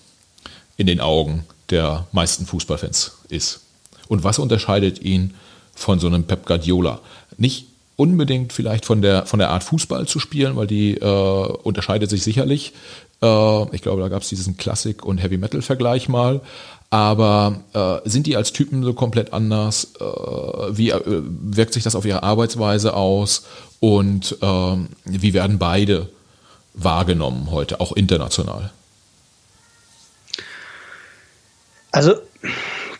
in 0.78 0.86
den 0.86 1.00
Augen 1.00 1.44
der 1.68 2.06
meisten 2.12 2.46
Fußballfans 2.46 3.18
ist? 3.28 3.60
Und 4.08 4.24
was 4.24 4.38
unterscheidet 4.38 5.02
ihn 5.02 5.34
von 5.74 6.00
so 6.00 6.06
einem 6.06 6.24
Pep 6.24 6.46
Guardiola? 6.46 7.00
Nicht 7.36 7.66
unbedingt 7.96 8.52
vielleicht 8.52 8.86
von 8.86 9.02
der, 9.02 9.26
von 9.26 9.38
der 9.38 9.50
Art 9.50 9.64
Fußball 9.64 10.06
zu 10.06 10.20
spielen, 10.20 10.56
weil 10.56 10.66
die 10.66 10.94
äh, 10.94 11.04
unterscheidet 11.04 12.08
sich 12.08 12.22
sicherlich. 12.22 12.72
Äh, 13.20 13.74
ich 13.74 13.82
glaube, 13.82 14.00
da 14.00 14.08
gab 14.08 14.22
es 14.22 14.28
diesen 14.28 14.56
Klassik- 14.56 15.04
und 15.04 15.18
Heavy-Metal-Vergleich 15.18 16.08
mal. 16.08 16.40
Aber 16.90 17.60
äh, 17.74 18.08
sind 18.08 18.26
die 18.26 18.36
als 18.36 18.52
Typen 18.52 18.82
so 18.82 18.94
komplett 18.94 19.32
anders? 19.32 19.92
Äh, 20.00 20.04
wie 20.04 20.90
äh, 20.90 21.00
wirkt 21.04 21.74
sich 21.74 21.82
das 21.82 21.96
auf 21.96 22.06
ihre 22.06 22.22
Arbeitsweise 22.22 22.94
aus? 22.94 23.44
Und 23.80 24.36
ähm, 24.40 24.88
wie 25.04 25.34
werden 25.34 25.58
beide 25.58 26.08
wahrgenommen 26.74 27.50
heute, 27.50 27.80
auch 27.80 27.92
international? 27.92 28.70
Also 31.90 32.14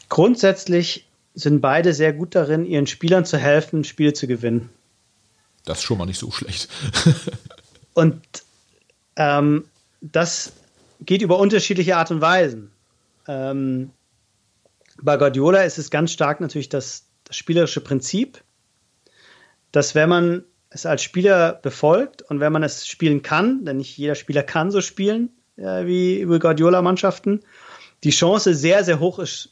grundsätzlich 0.09 1.07
sind 1.35 1.61
beide 1.61 1.95
sehr 1.95 2.13
gut 2.13 2.35
darin, 2.35 2.65
ihren 2.65 2.87
Spielern 2.87 3.25
zu 3.25 3.39
helfen, 3.39 3.85
Spiele 3.85 4.13
zu 4.13 4.27
gewinnen. 4.27 4.71
Das 5.65 5.79
ist 5.79 5.85
schon 5.85 5.99
mal 5.99 6.07
nicht 6.07 6.19
so 6.19 6.31
schlecht. 6.31 6.69
Und 7.95 8.23
ähm, 9.17 9.65
das 10.01 10.53
geht 11.01 11.23
über 11.23 11.39
unterschiedliche 11.39 11.97
Art 11.97 12.11
und 12.11 12.21
Weisen. 12.21 12.71
Ähm, 13.27 13.91
bei 15.01 15.17
Guardiola 15.17 15.63
ist 15.63 15.79
es 15.79 15.91
ganz 15.91 16.13
stark 16.13 16.41
natürlich 16.41 16.69
das, 16.69 17.05
das 17.25 17.37
spielerische 17.37 17.81
Prinzip, 17.81 18.43
dass 19.73 19.95
wenn 19.95 20.09
man 20.09 20.45
es 20.71 20.87
als 20.87 21.03
Spieler 21.03 21.53
befolgt 21.53 22.23
und 22.23 22.41
wenn 22.41 22.53
man 22.53 22.63
es 22.63 22.87
spielen 22.87 23.23
kann, 23.23 23.65
denn 23.65 23.79
nicht 23.79 23.97
jeder 23.97 24.15
Spieler 24.15 24.43
kann 24.43 24.71
so 24.71 24.81
spielen 24.81 25.31
äh, 25.57 25.87
wie 25.87 26.21
über 26.21 26.39
Guardiola-Mannschaften, 26.39 27.41
die 28.05 28.11
Chance 28.11 28.55
sehr, 28.55 28.85
sehr 28.85 29.01
hoch 29.01 29.19
ist, 29.19 29.51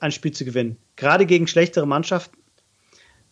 ein 0.00 0.12
Spiel 0.12 0.32
zu 0.32 0.44
gewinnen. 0.44 0.76
Gerade 0.96 1.26
gegen 1.26 1.46
schlechtere 1.46 1.86
Mannschaften, 1.86 2.36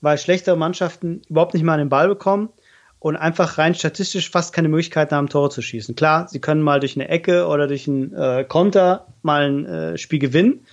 weil 0.01 0.19
schlechtere 0.19 0.57
Mannschaften 0.57 1.23
überhaupt 1.29 1.55
nicht 1.55 1.63
mal 1.63 1.79
den 1.79 1.89
Ball 1.89 2.09
bekommen 2.09 2.51
und 2.99 3.17
einfach 3.17 3.59
rein 3.59 3.75
statistisch 3.75 4.31
fast 4.31 4.55
keine 4.55 4.69
Möglichkeiten 4.69 5.15
haben, 5.15 5.29
Tore 5.29 5.51
zu 5.51 5.61
schießen. 5.61 5.95
Klar, 5.95 6.29
sie 6.29 6.41
können 6.41 6.63
mal 6.63 6.81
durch 6.81 6.97
eine 6.97 7.09
Ecke 7.09 7.47
oder 7.47 7.67
durch 7.67 7.87
einen 7.87 8.15
äh, 8.15 8.45
Konter 8.49 9.07
mal 9.23 9.47
ein 9.47 9.67
äh, 9.67 9.99
Spiel 9.99 10.19
gewinnen, 10.19 10.67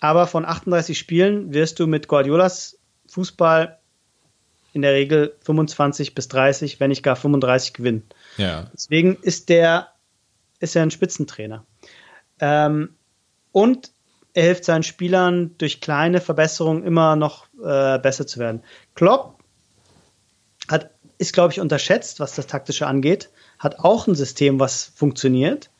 aber 0.00 0.26
von 0.26 0.44
38 0.44 0.98
Spielen 0.98 1.54
wirst 1.54 1.80
du 1.80 1.86
mit 1.86 2.08
Guardiolas 2.08 2.78
Fußball 3.08 3.78
in 4.72 4.82
der 4.82 4.92
Regel 4.92 5.34
25 5.40 6.14
bis 6.14 6.28
30, 6.28 6.80
wenn 6.80 6.90
nicht 6.90 7.02
gar 7.02 7.16
35 7.16 7.72
gewinnen. 7.72 8.04
Ja. 8.36 8.70
Deswegen 8.72 9.16
ist 9.22 9.48
der 9.48 9.88
ist 10.60 10.76
er 10.76 10.82
ein 10.82 10.90
Spitzentrainer. 10.90 11.64
Ähm, 12.38 12.90
und 13.52 13.92
er 14.32 14.44
hilft 14.44 14.64
seinen 14.64 14.82
Spielern 14.82 15.56
durch 15.58 15.80
kleine 15.80 16.20
Verbesserungen 16.20 16.84
immer 16.84 17.16
noch 17.16 17.46
äh, 17.62 17.98
besser 17.98 18.26
zu 18.26 18.38
werden. 18.38 18.62
Klopp 18.94 19.42
hat, 20.68 20.90
ist, 21.18 21.32
glaube 21.32 21.52
ich, 21.52 21.60
unterschätzt, 21.60 22.20
was 22.20 22.34
das 22.36 22.46
Taktische 22.46 22.86
angeht, 22.86 23.30
hat 23.58 23.80
auch 23.80 24.06
ein 24.06 24.14
System, 24.14 24.60
was 24.60 24.92
funktioniert, 24.94 25.70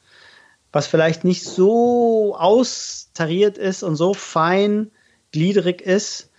was 0.72 0.86
vielleicht 0.86 1.24
nicht 1.24 1.44
so 1.44 2.36
austariert 2.36 3.56
ist 3.56 3.82
und 3.82 3.96
so 3.96 4.14
fein 4.14 4.90
gliedrig 5.32 5.80
ist, 5.80 6.30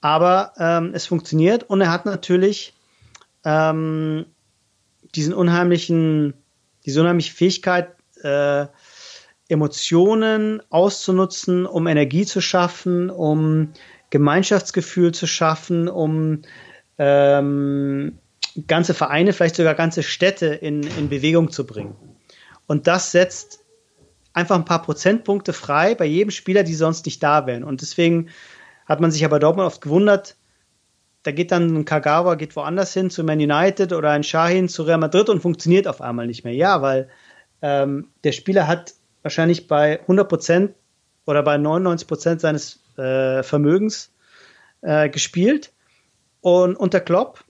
aber 0.00 0.52
ähm, 0.58 0.92
es 0.94 1.06
funktioniert 1.06 1.64
und 1.64 1.80
er 1.80 1.90
hat 1.90 2.06
natürlich 2.06 2.74
ähm, 3.44 4.26
diesen 5.14 5.34
unheimlichen, 5.34 6.34
diese 6.84 7.00
unheimliche 7.00 7.32
Fähigkeit, 7.32 7.90
äh, 8.22 8.66
Emotionen 9.48 10.62
auszunutzen, 10.70 11.66
um 11.66 11.86
Energie 11.86 12.26
zu 12.26 12.40
schaffen, 12.40 13.10
um 13.10 13.72
Gemeinschaftsgefühl 14.10 15.12
zu 15.12 15.26
schaffen, 15.26 15.88
um 15.88 16.42
ähm, 16.98 18.18
ganze 18.66 18.94
Vereine, 18.94 19.32
vielleicht 19.32 19.56
sogar 19.56 19.74
ganze 19.74 20.02
Städte 20.02 20.46
in, 20.46 20.82
in 20.82 21.08
Bewegung 21.08 21.50
zu 21.50 21.66
bringen. 21.66 21.94
Und 22.66 22.86
das 22.86 23.12
setzt 23.12 23.60
einfach 24.32 24.56
ein 24.56 24.64
paar 24.64 24.82
Prozentpunkte 24.82 25.52
frei 25.52 25.94
bei 25.94 26.04
jedem 26.04 26.30
Spieler, 26.30 26.62
die 26.62 26.74
sonst 26.74 27.06
nicht 27.06 27.22
da 27.22 27.46
wären. 27.46 27.64
Und 27.64 27.80
deswegen 27.80 28.28
hat 28.86 29.00
man 29.00 29.10
sich 29.10 29.24
aber 29.24 29.38
Dortmund 29.38 29.66
oft 29.66 29.80
gewundert, 29.80 30.36
da 31.22 31.32
geht 31.32 31.50
dann 31.50 31.74
ein 31.74 31.84
Kagawa, 31.84 32.36
geht 32.36 32.54
woanders 32.54 32.92
hin 32.92 33.10
zu 33.10 33.24
Man 33.24 33.40
United 33.40 33.92
oder 33.92 34.10
ein 34.10 34.22
Shahin 34.22 34.68
zu 34.68 34.84
Real 34.84 34.98
Madrid 34.98 35.28
und 35.28 35.40
funktioniert 35.40 35.88
auf 35.88 36.00
einmal 36.00 36.28
nicht 36.28 36.44
mehr. 36.44 36.54
Ja, 36.54 36.82
weil 36.82 37.08
ähm, 37.62 38.10
der 38.22 38.30
Spieler 38.30 38.68
hat 38.68 38.94
wahrscheinlich 39.26 39.66
bei 39.66 40.00
100 40.02 40.28
Prozent 40.28 40.74
oder 41.26 41.42
bei 41.42 41.58
99 41.58 42.06
Prozent 42.06 42.40
seines 42.40 42.78
äh, 42.96 43.42
Vermögens 43.42 44.12
äh, 44.82 45.08
gespielt. 45.08 45.72
Und 46.42 46.76
unter 46.76 47.00
Klopp, 47.00 47.42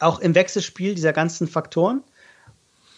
auch 0.00 0.18
im 0.18 0.34
Wechselspiel 0.34 0.96
dieser 0.96 1.12
ganzen 1.12 1.46
Faktoren, 1.46 2.02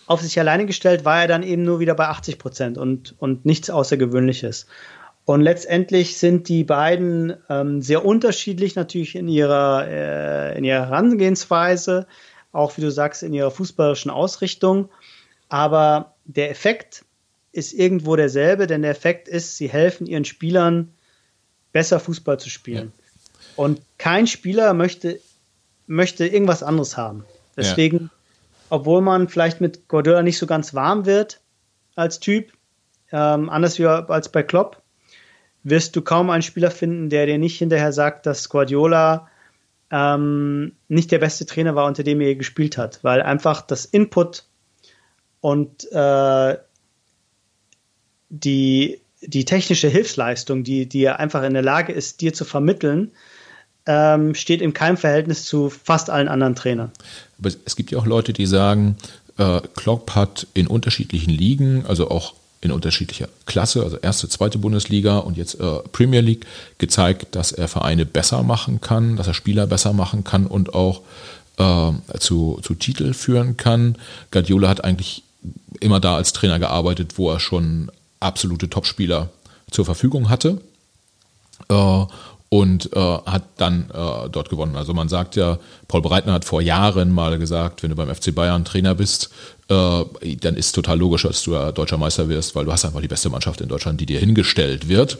auf 0.06 0.22
sich 0.22 0.40
alleine 0.40 0.64
gestellt, 0.64 1.04
war 1.04 1.20
er 1.20 1.28
dann 1.28 1.42
eben 1.42 1.62
nur 1.62 1.78
wieder 1.78 1.94
bei 1.94 2.08
80 2.08 2.38
Prozent 2.38 2.78
und, 2.78 3.14
und 3.18 3.44
nichts 3.44 3.68
Außergewöhnliches. 3.68 4.66
Und 5.26 5.42
letztendlich 5.42 6.16
sind 6.16 6.48
die 6.48 6.64
beiden 6.64 7.34
ähm, 7.50 7.82
sehr 7.82 8.02
unterschiedlich 8.02 8.76
natürlich 8.76 9.14
in 9.14 9.28
ihrer, 9.28 9.86
äh, 9.86 10.56
in 10.56 10.64
ihrer 10.64 10.86
Herangehensweise, 10.86 12.06
auch 12.50 12.78
wie 12.78 12.80
du 12.80 12.90
sagst, 12.90 13.22
in 13.22 13.34
ihrer 13.34 13.50
fußballerischen 13.50 14.10
Ausrichtung. 14.10 14.88
Aber 15.50 16.14
der 16.24 16.50
Effekt 16.50 17.04
ist 17.52 17.72
irgendwo 17.72 18.16
derselbe, 18.16 18.66
denn 18.66 18.82
der 18.82 18.90
Effekt 18.90 19.28
ist, 19.28 19.56
sie 19.56 19.68
helfen 19.68 20.06
ihren 20.06 20.24
Spielern 20.24 20.92
besser 21.72 22.00
Fußball 22.00 22.40
zu 22.40 22.50
spielen. 22.50 22.92
Ja. 22.96 23.02
Und 23.56 23.82
kein 23.98 24.26
Spieler 24.26 24.72
möchte, 24.74 25.20
möchte 25.86 26.26
irgendwas 26.26 26.62
anderes 26.62 26.96
haben. 26.96 27.24
Deswegen, 27.56 27.98
ja. 27.98 28.10
obwohl 28.70 29.02
man 29.02 29.28
vielleicht 29.28 29.60
mit 29.60 29.88
Guardiola 29.88 30.22
nicht 30.22 30.38
so 30.38 30.46
ganz 30.46 30.74
warm 30.74 31.04
wird 31.04 31.40
als 31.94 32.20
Typ, 32.20 32.52
ähm, 33.12 33.50
anders 33.50 33.78
wie 33.78 33.86
als 33.86 34.30
bei 34.30 34.42
Klopp, 34.42 34.82
wirst 35.62 35.94
du 35.94 36.02
kaum 36.02 36.30
einen 36.30 36.42
Spieler 36.42 36.70
finden, 36.70 37.10
der 37.10 37.26
dir 37.26 37.38
nicht 37.38 37.58
hinterher 37.58 37.92
sagt, 37.92 38.26
dass 38.26 38.48
Guardiola 38.48 39.28
ähm, 39.90 40.74
nicht 40.88 41.12
der 41.12 41.18
beste 41.18 41.44
Trainer 41.44 41.74
war, 41.74 41.86
unter 41.86 42.02
dem 42.02 42.20
er 42.22 42.34
gespielt 42.34 42.78
hat, 42.78 43.04
weil 43.04 43.20
einfach 43.20 43.60
das 43.60 43.84
Input 43.84 44.46
und 45.40 45.86
äh, 45.92 46.56
die, 48.32 48.98
die 49.20 49.44
technische 49.44 49.88
Hilfsleistung, 49.88 50.64
die, 50.64 50.86
die 50.86 51.04
er 51.04 51.20
einfach 51.20 51.42
in 51.42 51.52
der 51.52 51.62
Lage 51.62 51.92
ist, 51.92 52.20
dir 52.22 52.32
zu 52.32 52.44
vermitteln, 52.44 53.10
ähm, 53.84 54.34
steht 54.34 54.62
in 54.62 54.72
keinem 54.72 54.96
Verhältnis 54.96 55.44
zu 55.44 55.68
fast 55.70 56.08
allen 56.08 56.28
anderen 56.28 56.54
Trainern. 56.54 56.90
Aber 57.38 57.50
es 57.64 57.76
gibt 57.76 57.90
ja 57.90 57.98
auch 57.98 58.06
Leute, 58.06 58.32
die 58.32 58.46
sagen, 58.46 58.96
äh, 59.36 59.60
Klopp 59.76 60.14
hat 60.14 60.46
in 60.54 60.66
unterschiedlichen 60.66 61.30
Ligen, 61.30 61.84
also 61.86 62.10
auch 62.10 62.34
in 62.62 62.70
unterschiedlicher 62.70 63.28
Klasse, 63.44 63.82
also 63.82 63.98
erste, 63.98 64.28
zweite 64.28 64.58
Bundesliga 64.58 65.18
und 65.18 65.36
jetzt 65.36 65.60
äh, 65.60 65.80
Premier 65.90 66.20
League, 66.20 66.46
gezeigt, 66.78 67.34
dass 67.34 67.52
er 67.52 67.68
Vereine 67.68 68.06
besser 68.06 68.42
machen 68.44 68.80
kann, 68.80 69.16
dass 69.16 69.26
er 69.26 69.34
Spieler 69.34 69.66
besser 69.66 69.92
machen 69.92 70.24
kann 70.24 70.46
und 70.46 70.72
auch 70.72 71.02
äh, 71.58 71.90
zu, 72.18 72.60
zu 72.62 72.74
Titel 72.74 73.12
führen 73.12 73.56
kann. 73.56 73.96
Guardiola 74.30 74.68
hat 74.68 74.84
eigentlich 74.84 75.24
immer 75.80 76.00
da 76.00 76.16
als 76.16 76.32
Trainer 76.32 76.60
gearbeitet, 76.60 77.18
wo 77.18 77.30
er 77.30 77.40
schon 77.40 77.90
absolute 78.22 78.70
Topspieler 78.70 79.30
zur 79.70 79.84
Verfügung 79.84 80.28
hatte 80.28 80.60
äh, 81.68 82.04
und 82.48 82.94
äh, 82.94 82.98
hat 82.98 83.44
dann 83.56 83.90
äh, 83.90 84.28
dort 84.28 84.50
gewonnen. 84.50 84.76
Also 84.76 84.92
man 84.92 85.08
sagt 85.08 85.36
ja, 85.36 85.58
Paul 85.88 86.02
Breitner 86.02 86.34
hat 86.34 86.44
vor 86.44 86.60
Jahren 86.60 87.10
mal 87.10 87.38
gesagt, 87.38 87.82
wenn 87.82 87.90
du 87.90 87.96
beim 87.96 88.14
FC 88.14 88.34
Bayern 88.34 88.64
Trainer 88.64 88.94
bist, 88.94 89.30
äh, 89.68 90.04
dann 90.36 90.56
ist 90.56 90.72
total 90.72 90.98
logisch, 90.98 91.22
dass 91.22 91.42
du 91.42 91.52
ja 91.54 91.72
deutscher 91.72 91.96
Meister 91.96 92.28
wirst, 92.28 92.54
weil 92.54 92.66
du 92.66 92.72
hast 92.72 92.84
einfach 92.84 93.00
die 93.00 93.08
beste 93.08 93.30
Mannschaft 93.30 93.60
in 93.60 93.68
Deutschland, 93.68 94.00
die 94.00 94.06
dir 94.06 94.20
hingestellt 94.20 94.88
wird. 94.88 95.18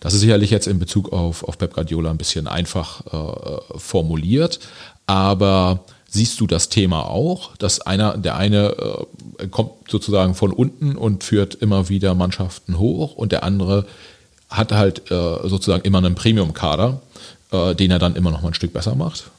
Das 0.00 0.12
ist 0.12 0.20
sicherlich 0.20 0.50
jetzt 0.50 0.66
in 0.66 0.78
Bezug 0.78 1.12
auf, 1.12 1.44
auf 1.44 1.56
Pep 1.56 1.72
Guardiola 1.72 2.10
ein 2.10 2.18
bisschen 2.18 2.46
einfach 2.46 3.00
äh, 3.06 3.78
formuliert, 3.78 4.60
aber 5.06 5.80
Siehst 6.16 6.40
du 6.40 6.46
das 6.46 6.70
Thema 6.70 7.02
auch, 7.10 7.54
dass 7.58 7.82
einer, 7.82 8.16
der 8.16 8.36
eine 8.36 9.06
äh, 9.38 9.48
kommt 9.48 9.72
sozusagen 9.86 10.34
von 10.34 10.50
unten 10.50 10.96
und 10.96 11.24
führt 11.24 11.56
immer 11.56 11.90
wieder 11.90 12.14
Mannschaften 12.14 12.78
hoch 12.78 13.14
und 13.16 13.32
der 13.32 13.44
andere 13.44 13.84
hat 14.48 14.72
halt 14.72 15.10
äh, 15.10 15.46
sozusagen 15.46 15.84
immer 15.84 15.98
einen 15.98 16.14
Premium-Kader, 16.14 17.02
äh, 17.52 17.74
den 17.74 17.90
er 17.90 17.98
dann 17.98 18.16
immer 18.16 18.30
noch 18.30 18.40
mal 18.40 18.48
ein 18.48 18.54
Stück 18.54 18.72
besser 18.72 18.94
macht? 18.94 19.30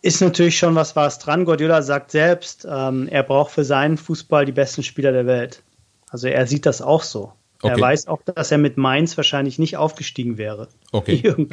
Ist 0.00 0.22
natürlich 0.22 0.56
schon 0.56 0.74
was 0.76 0.96
was 0.96 1.18
dran. 1.18 1.44
Guardiola 1.44 1.82
sagt 1.82 2.10
selbst, 2.10 2.66
ähm, 2.66 3.06
er 3.06 3.22
braucht 3.22 3.50
für 3.50 3.64
seinen 3.64 3.98
Fußball 3.98 4.46
die 4.46 4.52
besten 4.52 4.82
Spieler 4.82 5.12
der 5.12 5.26
Welt. 5.26 5.60
Also 6.08 6.26
er 6.26 6.46
sieht 6.46 6.64
das 6.64 6.80
auch 6.80 7.02
so. 7.02 7.32
Okay. 7.60 7.74
Er 7.74 7.78
weiß 7.78 8.06
auch, 8.06 8.22
dass 8.22 8.50
er 8.50 8.56
mit 8.56 8.78
Mainz 8.78 9.18
wahrscheinlich 9.18 9.58
nicht 9.58 9.76
aufgestiegen 9.76 10.38
wäre. 10.38 10.68
Okay. 10.90 11.34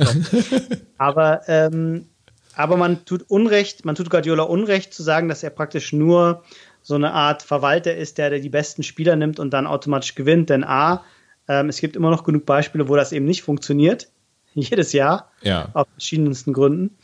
Aber 0.97 1.41
ähm, 1.49 2.05
aber 2.57 2.75
man 2.75 3.05
tut 3.05 3.23
Unrecht, 3.29 3.85
man 3.85 3.93
tut 3.93 4.09
Guardiola 4.09 4.41
Unrecht 4.41 4.91
zu 4.91 5.03
sagen, 5.03 5.29
dass 5.29 5.43
er 5.43 5.51
praktisch 5.51 5.93
nur 5.93 6.43
so 6.81 6.95
eine 6.95 7.13
Art 7.13 7.43
Verwalter 7.43 7.95
ist, 7.95 8.17
der, 8.17 8.31
der 8.31 8.39
die 8.39 8.49
besten 8.49 8.81
Spieler 8.81 9.15
nimmt 9.15 9.39
und 9.39 9.51
dann 9.51 9.67
automatisch 9.67 10.15
gewinnt. 10.15 10.49
Denn 10.49 10.63
A, 10.63 11.03
ähm, 11.47 11.69
es 11.69 11.79
gibt 11.79 11.95
immer 11.95 12.09
noch 12.09 12.23
genug 12.23 12.47
Beispiele, 12.47 12.89
wo 12.89 12.95
das 12.95 13.11
eben 13.11 13.25
nicht 13.25 13.43
funktioniert. 13.43 14.09
Jedes 14.55 14.91
Jahr. 14.91 15.31
Ja. 15.43 15.69
Aus 15.73 15.85
verschiedensten 15.93 16.51
Gründen. 16.51 16.97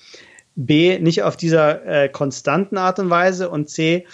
B, 0.56 0.98
nicht 0.98 1.22
auf 1.22 1.38
dieser 1.38 1.86
äh, 1.86 2.10
konstanten 2.10 2.80
Art 2.80 2.98
und 2.98 3.12
Weise. 3.12 3.52
Und 3.52 3.70
C, 3.70 4.08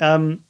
ähm, 0.00 0.42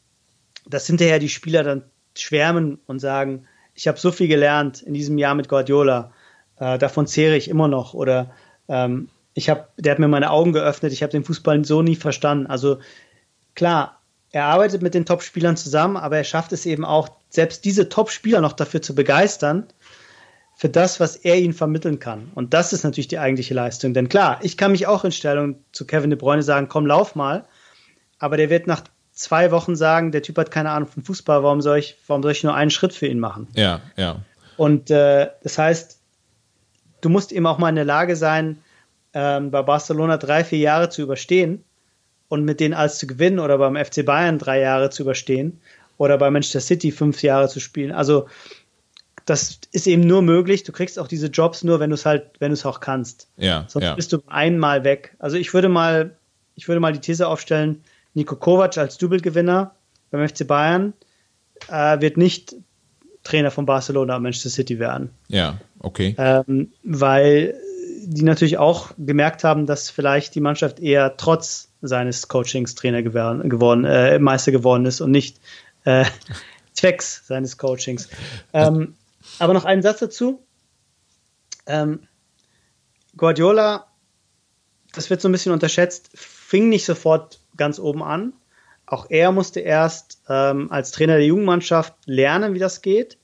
dass 0.67 0.87
hinterher 0.87 1.19
die 1.19 1.29
Spieler 1.29 1.65
dann 1.65 1.83
schwärmen 2.17 2.79
und 2.87 2.99
sagen, 2.99 3.47
ich 3.75 3.89
habe 3.89 3.99
so 3.99 4.11
viel 4.11 4.29
gelernt 4.29 4.81
in 4.81 4.95
diesem 4.95 5.19
Jahr 5.19 5.35
mit 5.35 5.51
Guardiola, 5.51 6.13
äh, 6.59 6.79
davon 6.79 7.07
zehre 7.07 7.37
ich 7.37 7.49
immer 7.49 7.69
noch. 7.69 7.93
Oder 7.93 8.31
ähm, 8.69 9.09
ich 9.35 9.49
habe, 9.49 9.69
der 9.77 9.93
hat 9.93 9.99
mir 9.99 10.09
meine 10.09 10.31
Augen 10.31 10.53
geöffnet, 10.53 10.93
ich 10.93 11.03
habe 11.03 11.13
den 11.13 11.25
Fußball 11.25 11.65
so 11.65 11.83
nie 11.83 11.97
verstanden. 11.97 12.47
Also 12.47 12.79
klar, 13.55 14.01
er 14.33 14.45
arbeitet 14.45 14.83
mit 14.83 14.95
den 14.95 15.07
Top-Spielern 15.07 15.57
zusammen, 15.57 15.97
aber 15.97 16.17
er 16.17 16.25
schafft 16.25 16.53
es 16.53 16.67
eben 16.67 16.85
auch, 16.85 17.09
selbst 17.29 17.65
diese 17.65 17.89
Top-Spieler 17.89 18.41
noch 18.41 18.53
dafür 18.53 18.83
zu 18.83 18.95
begeistern, 18.95 19.67
für 20.57 20.69
das, 20.69 21.01
was 21.01 21.17
er 21.17 21.39
ihnen 21.39 21.55
vermitteln 21.55 22.01
kann. 22.01 22.31
Und 22.35 22.53
das 22.53 22.73
ist 22.73 22.85
natürlich 22.85 23.09
die 23.09 23.19
eigentliche 23.19 23.55
Leistung. 23.55 23.95
Denn 23.95 24.09
klar, 24.11 24.39
ich 24.43 24.59
kann 24.59 24.73
mich 24.73 24.87
auch 24.87 25.05
in 25.05 25.13
Stellung 25.13 25.57
zu 25.73 25.87
Kevin 25.87 26.11
de 26.11 26.19
Bruyne 26.19 26.43
sagen, 26.43 26.69
komm, 26.69 26.87
lauf 26.87 27.15
mal. 27.15 27.47
Aber 28.19 28.37
der 28.37 28.51
wird 28.51 28.67
nach 28.67 28.83
zwei 29.11 29.51
Wochen 29.53 29.75
sagen, 29.75 30.13
der 30.13 30.23
Typ 30.23 30.37
hat 30.37 30.51
keine 30.51 30.71
Ahnung 30.71 30.89
von 30.89 31.03
Fußball, 31.03 31.43
warum 31.43 31.63
soll 31.63 31.79
ich, 31.79 31.97
warum 32.07 32.23
soll 32.23 32.33
ich 32.33 32.45
nur 32.45 32.55
einen 32.55 32.71
Schritt 32.71 32.93
für 32.93 33.07
ihn 33.07 33.21
machen? 33.21 33.49
Ja, 33.55 33.81
ja. 33.97 34.17
Und 34.59 34.91
äh, 34.91 35.31
das 35.43 35.57
heißt, 35.57 35.99
du 37.01 37.09
musst 37.09 37.33
eben 37.33 37.47
auch 37.47 37.57
mal 37.57 37.71
in 37.71 37.77
der 37.77 37.87
Lage 37.87 38.15
sein, 38.15 38.59
ähm, 39.15 39.51
bei 39.51 39.63
Barcelona 39.63 40.17
drei, 40.17 40.45
vier 40.45 40.59
Jahre 40.59 40.89
zu 40.89 41.03
überstehen 41.03 41.65
und 42.29 42.45
mit 42.45 42.61
denen 42.61 42.75
als 42.75 42.99
zu 42.99 43.07
gewinnen 43.07 43.39
oder 43.39 43.59
beim 43.59 43.77
FC 43.77 44.05
Bayern 44.05 44.39
drei 44.39 44.61
Jahre 44.61 44.91
zu 44.91 45.03
überstehen 45.03 45.61
oder 45.99 46.17
bei 46.17 46.31
Manchester 46.31 46.61
City 46.61 46.93
fünf 46.93 47.23
Jahre 47.23 47.49
zu 47.49 47.61
spielen. 47.61 47.93
Also 47.93 48.27
das 49.27 49.61
ist 49.73 49.87
eben 49.87 50.07
nur 50.07 50.23
möglich. 50.23 50.63
Du 50.63 50.73
kriegst 50.73 50.99
auch 50.99 51.09
diese 51.09 51.27
Jobs 51.27 51.63
nur, 51.63 51.81
wenn 51.81 51.91
du 51.91 51.95
es 51.95 52.07
halt, 52.07 52.31
wenn 52.39 52.51
du 52.51 52.55
es 52.55 52.65
auch 52.65 52.81
kannst. 52.81 53.29
Ja. 53.37 53.65
Sonst 53.69 53.85
ja. 53.85 53.95
bist 53.95 54.13
du 54.13 54.23
einmal 54.27 54.85
weg. 54.85 55.15
Also 55.19 55.37
ich 55.37 55.53
würde 55.53 55.69
mal, 55.69 56.17
ich 56.57 56.69
würde 56.69 56.81
mal 56.81 56.93
die 56.93 57.01
These 57.01 57.29
aufstellen, 57.29 57.83
Nico 58.15 58.37
Kovac 58.37 58.79
als 58.79 58.99
Double-Gewinner 58.99 59.75
beim 60.11 60.29
FC 60.29 60.47
Bayern 60.47 60.95
äh, 61.69 62.01
wird 62.01 62.17
nicht 62.17 62.57
Trainer 63.23 63.51
von 63.51 63.67
Barcelona 63.67 64.17
und 64.17 64.23
Manchester 64.23 64.51
City 64.51 64.79
werden. 64.79 65.11
Ja, 65.29 65.59
okay. 65.81 66.15
Ähm, 66.19 66.73
weil 66.83 67.55
die 68.07 68.23
natürlich 68.23 68.59
auch 68.59 68.93
gemerkt 68.99 69.45
haben, 69.45 69.67
dass 69.67 69.91
vielleicht 69.91 70.35
die 70.35 70.41
Mannschaft 70.41 70.81
eher 70.81 71.17
trotz 71.17 71.69
seines 71.83 72.29
Coachings 72.29 72.75
Trainer 72.75 73.03
geworden, 73.03 73.49
geworden 73.49 73.85
äh, 73.85 74.19
Meister 74.19 74.53
geworden 74.53 74.87
ist 74.87 75.01
und 75.01 75.11
nicht 75.11 75.41
äh, 75.85 76.05
Zwecks 76.73 77.27
seines 77.27 77.59
Coachings. 77.59 78.09
Ähm, 78.53 78.95
aber 79.39 79.55
noch 79.55 79.65
einen 79.65 79.83
Satz 79.83 80.01
dazu. 80.01 80.43
Ähm, 81.67 82.01
Guardiola, 83.17 83.87
das 84.93 85.11
wird 85.11 85.21
so 85.21 85.29
ein 85.29 85.33
bisschen 85.33 85.53
unterschätzt, 85.53 86.11
fing 86.15 86.69
nicht 86.69 86.85
sofort 86.85 87.41
ganz 87.57 87.79
oben 87.79 88.03
an. 88.03 88.33
Auch 88.87 89.07
er 89.09 89.31
musste 89.31 89.61
erst 89.61 90.23
ähm, 90.29 90.71
als 90.73 90.91
Trainer 90.91 91.17
der 91.17 91.27
Jugendmannschaft 91.27 91.95
lernen, 92.07 92.55
wie 92.55 92.59
das 92.59 92.83
geht 92.83 93.19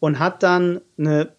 und 0.00 0.18
hat 0.18 0.42
dann 0.42 0.80
eine 0.98 1.34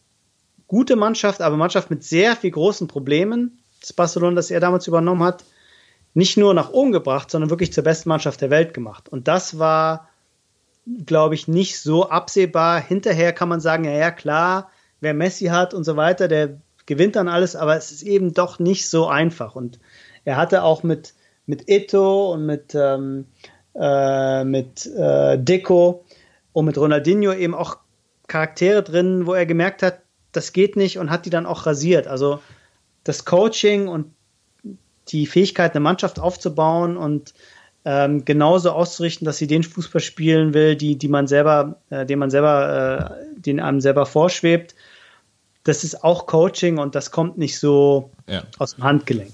gute 0.69 0.95
Mannschaft, 0.95 1.41
aber 1.41 1.57
Mannschaft 1.57 1.89
mit 1.89 2.03
sehr 2.03 2.37
viel 2.37 2.51
großen 2.51 2.87
Problemen, 2.87 3.59
das 3.81 3.91
Barcelona, 3.91 4.35
das 4.35 4.51
er 4.51 4.61
damals 4.61 4.87
übernommen 4.87 5.23
hat, 5.23 5.43
nicht 6.13 6.37
nur 6.37 6.53
nach 6.53 6.71
oben 6.71 6.91
gebracht, 6.91 7.29
sondern 7.29 7.49
wirklich 7.49 7.73
zur 7.73 7.83
besten 7.83 8.07
Mannschaft 8.07 8.39
der 8.39 8.49
Welt 8.49 8.73
gemacht. 8.73 9.09
Und 9.09 9.27
das 9.27 9.59
war, 9.59 10.09
glaube 11.05 11.35
ich, 11.35 11.47
nicht 11.47 11.79
so 11.79 12.09
absehbar. 12.09 12.79
Hinterher 12.79 13.33
kann 13.33 13.49
man 13.49 13.59
sagen, 13.59 13.83
ja, 13.83 13.91
ja, 13.91 14.11
klar, 14.11 14.69
wer 15.01 15.13
Messi 15.13 15.47
hat 15.47 15.73
und 15.73 15.83
so 15.83 15.97
weiter, 15.97 16.27
der 16.27 16.61
gewinnt 16.85 17.15
dann 17.15 17.27
alles, 17.27 17.55
aber 17.55 17.75
es 17.75 17.91
ist 17.91 18.03
eben 18.03 18.33
doch 18.33 18.59
nicht 18.59 18.89
so 18.89 19.07
einfach. 19.07 19.55
Und 19.55 19.79
er 20.23 20.37
hatte 20.37 20.63
auch 20.63 20.83
mit, 20.83 21.13
mit 21.45 21.69
Ito 21.69 22.33
und 22.33 22.45
mit, 22.45 22.75
ähm, 22.75 23.25
äh, 23.75 24.43
mit 24.43 24.85
äh, 24.85 25.37
Deco 25.37 26.05
und 26.53 26.65
mit 26.65 26.77
Ronaldinho 26.77 27.33
eben 27.33 27.55
auch 27.55 27.77
Charaktere 28.27 28.83
drin, 28.83 29.25
wo 29.25 29.33
er 29.33 29.47
gemerkt 29.47 29.81
hat, 29.81 30.01
das 30.31 30.53
geht 30.53 30.75
nicht 30.75 30.97
und 30.99 31.09
hat 31.09 31.25
die 31.25 31.29
dann 31.29 31.45
auch 31.45 31.65
rasiert. 31.65 32.07
Also 32.07 32.39
das 33.03 33.25
Coaching 33.25 33.87
und 33.87 34.13
die 35.07 35.25
Fähigkeit, 35.25 35.73
eine 35.73 35.79
Mannschaft 35.79 36.19
aufzubauen 36.19 36.97
und 36.97 37.33
ähm, 37.85 38.25
genauso 38.25 38.71
auszurichten, 38.71 39.25
dass 39.25 39.37
sie 39.37 39.47
den 39.47 39.63
Fußball 39.63 40.01
spielen 40.01 40.53
will, 40.53 40.75
die, 40.75 40.97
die 40.97 41.07
man 41.07 41.27
selber, 41.27 41.79
äh, 41.89 42.05
den 42.05 42.19
man 42.19 42.29
selber, 42.29 43.15
äh, 43.15 43.39
den 43.39 43.59
einem 43.59 43.81
selber 43.81 44.05
vorschwebt. 44.05 44.75
Das 45.63 45.83
ist 45.83 46.03
auch 46.03 46.25
Coaching 46.27 46.77
und 46.77 46.95
das 46.95 47.11
kommt 47.11 47.37
nicht 47.37 47.57
so 47.57 48.11
ja. 48.27 48.43
aus 48.57 48.75
dem 48.75 48.83
Handgelenk. 48.83 49.31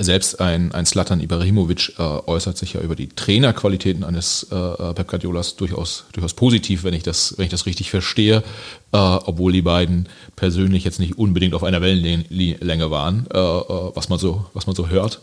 Selbst 0.00 0.40
ein, 0.40 0.70
ein 0.72 0.86
Slatan 0.86 1.20
Ibrahimovic 1.20 1.94
äh, 1.98 2.02
äußert 2.02 2.56
sich 2.56 2.74
ja 2.74 2.80
über 2.80 2.94
die 2.94 3.08
Trainerqualitäten 3.08 4.04
eines 4.04 4.46
äh, 4.52 4.54
äh, 4.54 4.94
Pep 4.94 5.08
Guardiolas 5.08 5.56
durchaus, 5.56 6.04
durchaus 6.12 6.34
positiv, 6.34 6.84
wenn 6.84 6.94
ich 6.94 7.02
das, 7.02 7.34
wenn 7.36 7.46
ich 7.46 7.50
das 7.50 7.66
richtig 7.66 7.90
verstehe, 7.90 8.44
äh, 8.92 8.96
obwohl 8.96 9.52
die 9.52 9.62
beiden 9.62 10.08
persönlich 10.36 10.84
jetzt 10.84 11.00
nicht 11.00 11.18
unbedingt 11.18 11.52
auf 11.52 11.64
einer 11.64 11.80
Wellenlänge 11.80 12.90
waren, 12.92 13.26
äh, 13.34 13.38
äh, 13.38 13.90
was, 13.94 14.08
man 14.08 14.20
so, 14.20 14.46
was 14.54 14.68
man 14.68 14.76
so 14.76 14.88
hört. 14.88 15.20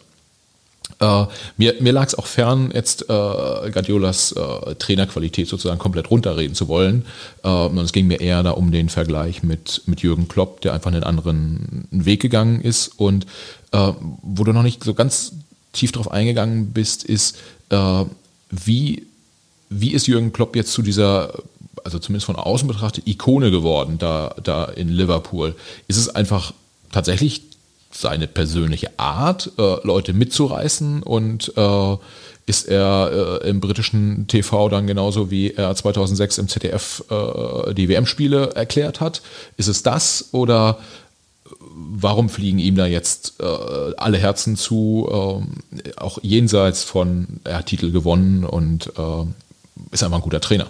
Uh, 1.01 1.25
mir 1.57 1.75
mir 1.81 1.91
lag 1.91 2.07
es 2.07 2.15
auch 2.15 2.25
fern, 2.25 2.71
jetzt 2.73 3.03
uh, 3.03 3.69
Guardiolas 3.71 4.33
uh, 4.33 4.75
Trainerqualität 4.75 5.47
sozusagen 5.47 5.79
komplett 5.79 6.09
runterreden 6.09 6.55
zu 6.55 6.67
wollen. 6.67 7.05
und 7.43 7.77
es 7.79 7.91
ging 7.91 8.07
mir 8.07 8.21
eher 8.21 8.43
da 8.43 8.51
um 8.51 8.71
den 8.71 8.89
Vergleich 8.89 9.43
mit, 9.43 9.81
mit 9.85 10.01
Jürgen 10.01 10.27
Klopp, 10.27 10.61
der 10.61 10.73
einfach 10.73 10.91
einen 10.91 11.03
anderen 11.03 11.87
Weg 11.91 12.21
gegangen 12.21 12.61
ist. 12.61 12.87
Und 12.97 13.25
wo 13.71 14.43
du 14.43 14.53
noch 14.53 14.63
nicht 14.63 14.83
so 14.83 14.93
ganz 14.93 15.33
tief 15.73 15.91
drauf 15.91 16.09
eingegangen 16.09 16.71
bist, 16.71 17.03
ist, 17.03 17.37
wie, 18.49 19.05
wie 19.69 19.93
ist 19.93 20.07
Jürgen 20.07 20.31
Klopp 20.33 20.55
jetzt 20.55 20.71
zu 20.71 20.81
dieser, 20.81 21.33
also 21.83 21.99
zumindest 21.99 22.25
von 22.25 22.35
außen 22.35 22.67
betrachtet, 22.67 23.07
Ikone 23.07 23.51
geworden 23.51 23.97
da, 23.99 24.33
da 24.41 24.65
in 24.65 24.89
Liverpool? 24.89 25.55
Ist 25.87 25.97
es 25.97 26.09
einfach 26.09 26.53
tatsächlich 26.91 27.43
seine 27.97 28.27
persönliche 28.27 28.91
Art, 28.97 29.51
äh, 29.57 29.77
Leute 29.83 30.13
mitzureißen 30.13 31.03
und 31.03 31.53
äh, 31.55 31.97
ist 32.45 32.67
er 32.67 33.41
äh, 33.41 33.49
im 33.49 33.59
britischen 33.59 34.27
TV 34.27 34.69
dann 34.69 34.85
genauso 34.85 35.31
wie 35.31 35.51
er 35.51 35.75
2006 35.75 36.37
im 36.37 36.47
ZDF 36.47 37.03
äh, 37.09 37.73
die 37.73 37.89
WM-Spiele 37.89 38.51
erklärt 38.51 39.01
hat? 39.01 39.21
Ist 39.57 39.67
es 39.67 39.81
das 39.81 40.29
oder 40.31 40.79
warum 41.77 42.29
fliegen 42.29 42.59
ihm 42.59 42.75
da 42.75 42.85
jetzt 42.85 43.35
äh, 43.39 43.45
alle 43.97 44.17
Herzen 44.17 44.55
zu, 44.55 45.47
auch 45.97 46.19
jenseits 46.21 46.83
von, 46.83 47.39
er 47.43 47.59
hat 47.59 47.67
Titel 47.67 47.91
gewonnen 47.91 48.43
und 48.45 48.91
äh, 48.97 49.25
ist 49.91 50.03
einfach 50.03 50.17
ein 50.17 50.23
guter 50.23 50.41
Trainer? 50.41 50.67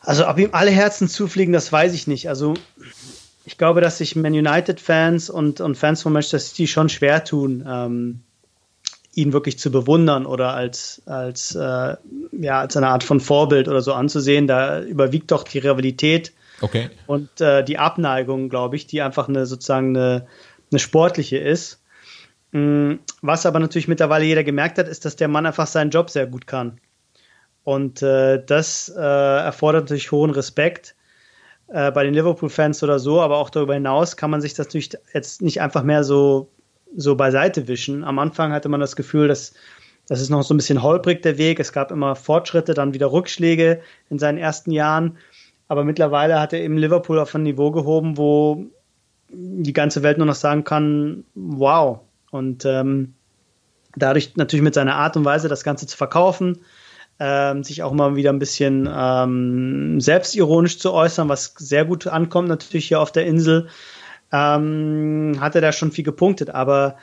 Also 0.00 0.28
ob 0.28 0.38
ihm 0.38 0.50
alle 0.52 0.70
Herzen 0.70 1.08
zufliegen, 1.08 1.52
das 1.52 1.72
weiß 1.72 1.92
ich 1.92 2.06
nicht. 2.06 2.28
Also 2.28 2.54
ich 3.46 3.56
glaube, 3.56 3.80
dass 3.80 3.98
sich 3.98 4.16
Man 4.16 4.32
United-Fans 4.32 5.30
und, 5.30 5.60
und 5.60 5.76
Fans 5.76 6.02
von 6.02 6.12
Manchester 6.12 6.40
City 6.40 6.66
schon 6.66 6.88
schwer 6.88 7.22
tun, 7.22 7.64
ähm, 7.66 8.20
ihn 9.14 9.32
wirklich 9.32 9.56
zu 9.56 9.70
bewundern 9.70 10.26
oder 10.26 10.52
als, 10.52 11.00
als, 11.06 11.54
äh, 11.54 11.96
ja, 12.32 12.60
als 12.60 12.76
eine 12.76 12.88
Art 12.88 13.04
von 13.04 13.20
Vorbild 13.20 13.68
oder 13.68 13.82
so 13.82 13.94
anzusehen. 13.94 14.48
Da 14.48 14.82
überwiegt 14.82 15.30
doch 15.30 15.44
die 15.44 15.60
Rivalität 15.60 16.32
okay. 16.60 16.90
und 17.06 17.40
äh, 17.40 17.62
die 17.62 17.78
Abneigung, 17.78 18.48
glaube 18.48 18.74
ich, 18.74 18.88
die 18.88 19.00
einfach 19.00 19.28
eine 19.28 19.46
sozusagen 19.46 19.96
eine, 19.96 20.26
eine 20.72 20.80
sportliche 20.80 21.38
ist. 21.38 21.80
Mhm. 22.50 22.98
Was 23.22 23.46
aber 23.46 23.60
natürlich 23.60 23.86
mittlerweile 23.86 24.24
jeder 24.24 24.42
gemerkt 24.42 24.76
hat, 24.78 24.88
ist, 24.88 25.04
dass 25.04 25.14
der 25.14 25.28
Mann 25.28 25.46
einfach 25.46 25.68
seinen 25.68 25.90
Job 25.90 26.10
sehr 26.10 26.26
gut 26.26 26.48
kann. 26.48 26.80
Und 27.62 28.02
äh, 28.02 28.44
das 28.44 28.88
äh, 28.88 29.00
erfordert 29.00 29.84
natürlich 29.84 30.10
hohen 30.10 30.32
Respekt 30.32 30.96
äh, 31.68 31.90
bei 31.90 32.04
den 32.04 32.14
Liverpool-Fans 32.14 32.82
oder 32.82 32.98
so, 32.98 33.20
aber 33.20 33.38
auch 33.38 33.50
darüber 33.50 33.74
hinaus 33.74 34.16
kann 34.16 34.30
man 34.30 34.40
sich 34.40 34.54
das 34.54 34.66
natürlich 34.66 34.90
jetzt 35.12 35.42
nicht 35.42 35.60
einfach 35.60 35.82
mehr 35.82 36.04
so, 36.04 36.48
so 36.96 37.16
beiseite 37.16 37.68
wischen. 37.68 38.04
Am 38.04 38.18
Anfang 38.18 38.52
hatte 38.52 38.68
man 38.68 38.80
das 38.80 38.96
Gefühl, 38.96 39.28
dass 39.28 39.54
das 40.08 40.20
ist 40.20 40.30
noch 40.30 40.42
so 40.42 40.54
ein 40.54 40.56
bisschen 40.56 40.82
holprig 40.82 41.22
der 41.22 41.36
Weg. 41.36 41.58
Es 41.58 41.72
gab 41.72 41.90
immer 41.90 42.14
Fortschritte, 42.14 42.74
dann 42.74 42.94
wieder 42.94 43.10
Rückschläge 43.10 43.80
in 44.08 44.18
seinen 44.18 44.38
ersten 44.38 44.70
Jahren. 44.70 45.18
Aber 45.68 45.82
mittlerweile 45.82 46.40
hat 46.40 46.52
er 46.52 46.60
eben 46.60 46.78
Liverpool 46.78 47.18
auf 47.18 47.34
ein 47.34 47.42
Niveau 47.42 47.72
gehoben, 47.72 48.16
wo 48.16 48.66
die 49.30 49.72
ganze 49.72 50.04
Welt 50.04 50.18
nur 50.18 50.26
noch 50.28 50.36
sagen 50.36 50.62
kann, 50.62 51.24
wow. 51.34 52.00
Und 52.30 52.64
ähm, 52.64 53.14
dadurch 53.96 54.36
natürlich 54.36 54.62
mit 54.62 54.74
seiner 54.74 54.94
Art 54.94 55.16
und 55.16 55.24
Weise, 55.24 55.48
das 55.48 55.64
Ganze 55.64 55.88
zu 55.88 55.96
verkaufen, 55.96 56.60
ähm, 57.18 57.64
sich 57.64 57.82
auch 57.82 57.92
mal 57.92 58.16
wieder 58.16 58.32
ein 58.32 58.38
bisschen 58.38 58.88
ähm, 58.92 60.00
selbstironisch 60.00 60.78
zu 60.78 60.92
äußern, 60.92 61.28
was 61.28 61.54
sehr 61.56 61.84
gut 61.84 62.06
ankommt 62.06 62.48
natürlich 62.48 62.88
hier 62.88 63.00
auf 63.00 63.12
der 63.12 63.26
Insel, 63.26 63.68
ähm, 64.32 65.38
hat 65.40 65.54
er 65.54 65.60
da 65.60 65.72
schon 65.72 65.92
viel 65.92 66.04
gepunktet. 66.04 66.50
Aber 66.50 66.96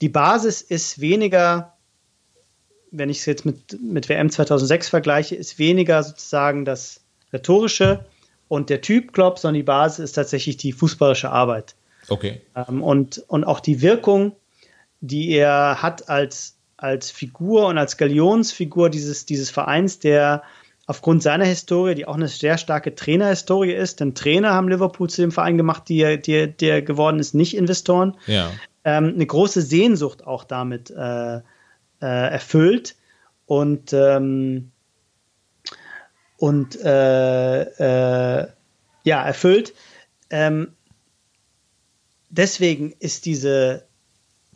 die 0.00 0.08
Basis 0.08 0.62
ist 0.62 1.00
weniger, 1.00 1.74
wenn 2.90 3.10
ich 3.10 3.18
es 3.18 3.26
jetzt 3.26 3.44
mit, 3.44 3.80
mit 3.80 4.08
WM 4.08 4.30
2006 4.30 4.88
vergleiche, 4.88 5.36
ist 5.36 5.58
weniger 5.58 6.02
sozusagen 6.02 6.64
das 6.64 7.00
Rhetorische 7.32 8.06
und 8.48 8.70
der 8.70 8.80
Typ 8.80 9.12
Klopp, 9.12 9.38
sondern 9.38 9.60
die 9.60 9.62
Basis 9.62 10.06
ist 10.06 10.12
tatsächlich 10.12 10.56
die 10.56 10.72
fußballische 10.72 11.30
Arbeit. 11.30 11.74
Okay. 12.08 12.40
Ähm, 12.56 12.82
und, 12.82 13.22
und 13.28 13.44
auch 13.44 13.60
die 13.60 13.82
Wirkung, 13.82 14.32
die 15.00 15.30
er 15.30 15.82
hat 15.82 16.08
als 16.08 16.56
als 16.80 17.10
Figur 17.10 17.66
und 17.66 17.76
als 17.76 17.96
Galionsfigur 17.96 18.88
dieses, 18.88 19.26
dieses 19.26 19.50
Vereins, 19.50 19.98
der 19.98 20.42
aufgrund 20.86 21.22
seiner 21.22 21.44
Historie, 21.44 21.94
die 21.94 22.06
auch 22.06 22.14
eine 22.14 22.26
sehr 22.26 22.56
starke 22.56 22.94
Trainerhistorie 22.94 23.72
ist, 23.72 24.00
denn 24.00 24.14
Trainer 24.14 24.54
haben 24.54 24.68
Liverpool 24.68 25.10
zu 25.10 25.20
dem 25.20 25.30
Verein 25.30 25.56
gemacht, 25.56 25.84
die, 25.88 26.20
die, 26.20 26.48
der 26.48 26.82
geworden 26.82 27.18
ist, 27.18 27.34
nicht 27.34 27.56
Investoren, 27.56 28.16
ja. 28.26 28.50
ähm, 28.84 29.12
eine 29.14 29.26
große 29.26 29.60
Sehnsucht 29.60 30.26
auch 30.26 30.42
damit 30.42 30.90
äh, 30.90 31.36
äh, 31.36 31.40
erfüllt 32.00 32.96
und 33.46 33.92
ähm, 33.92 34.72
und 36.38 36.80
äh, 36.82 37.62
äh 37.62 38.46
ja 39.04 39.24
erfüllt. 39.24 39.74
Ähm, 40.28 40.74
deswegen 42.28 42.92
ist 42.98 43.26
diese 43.26 43.86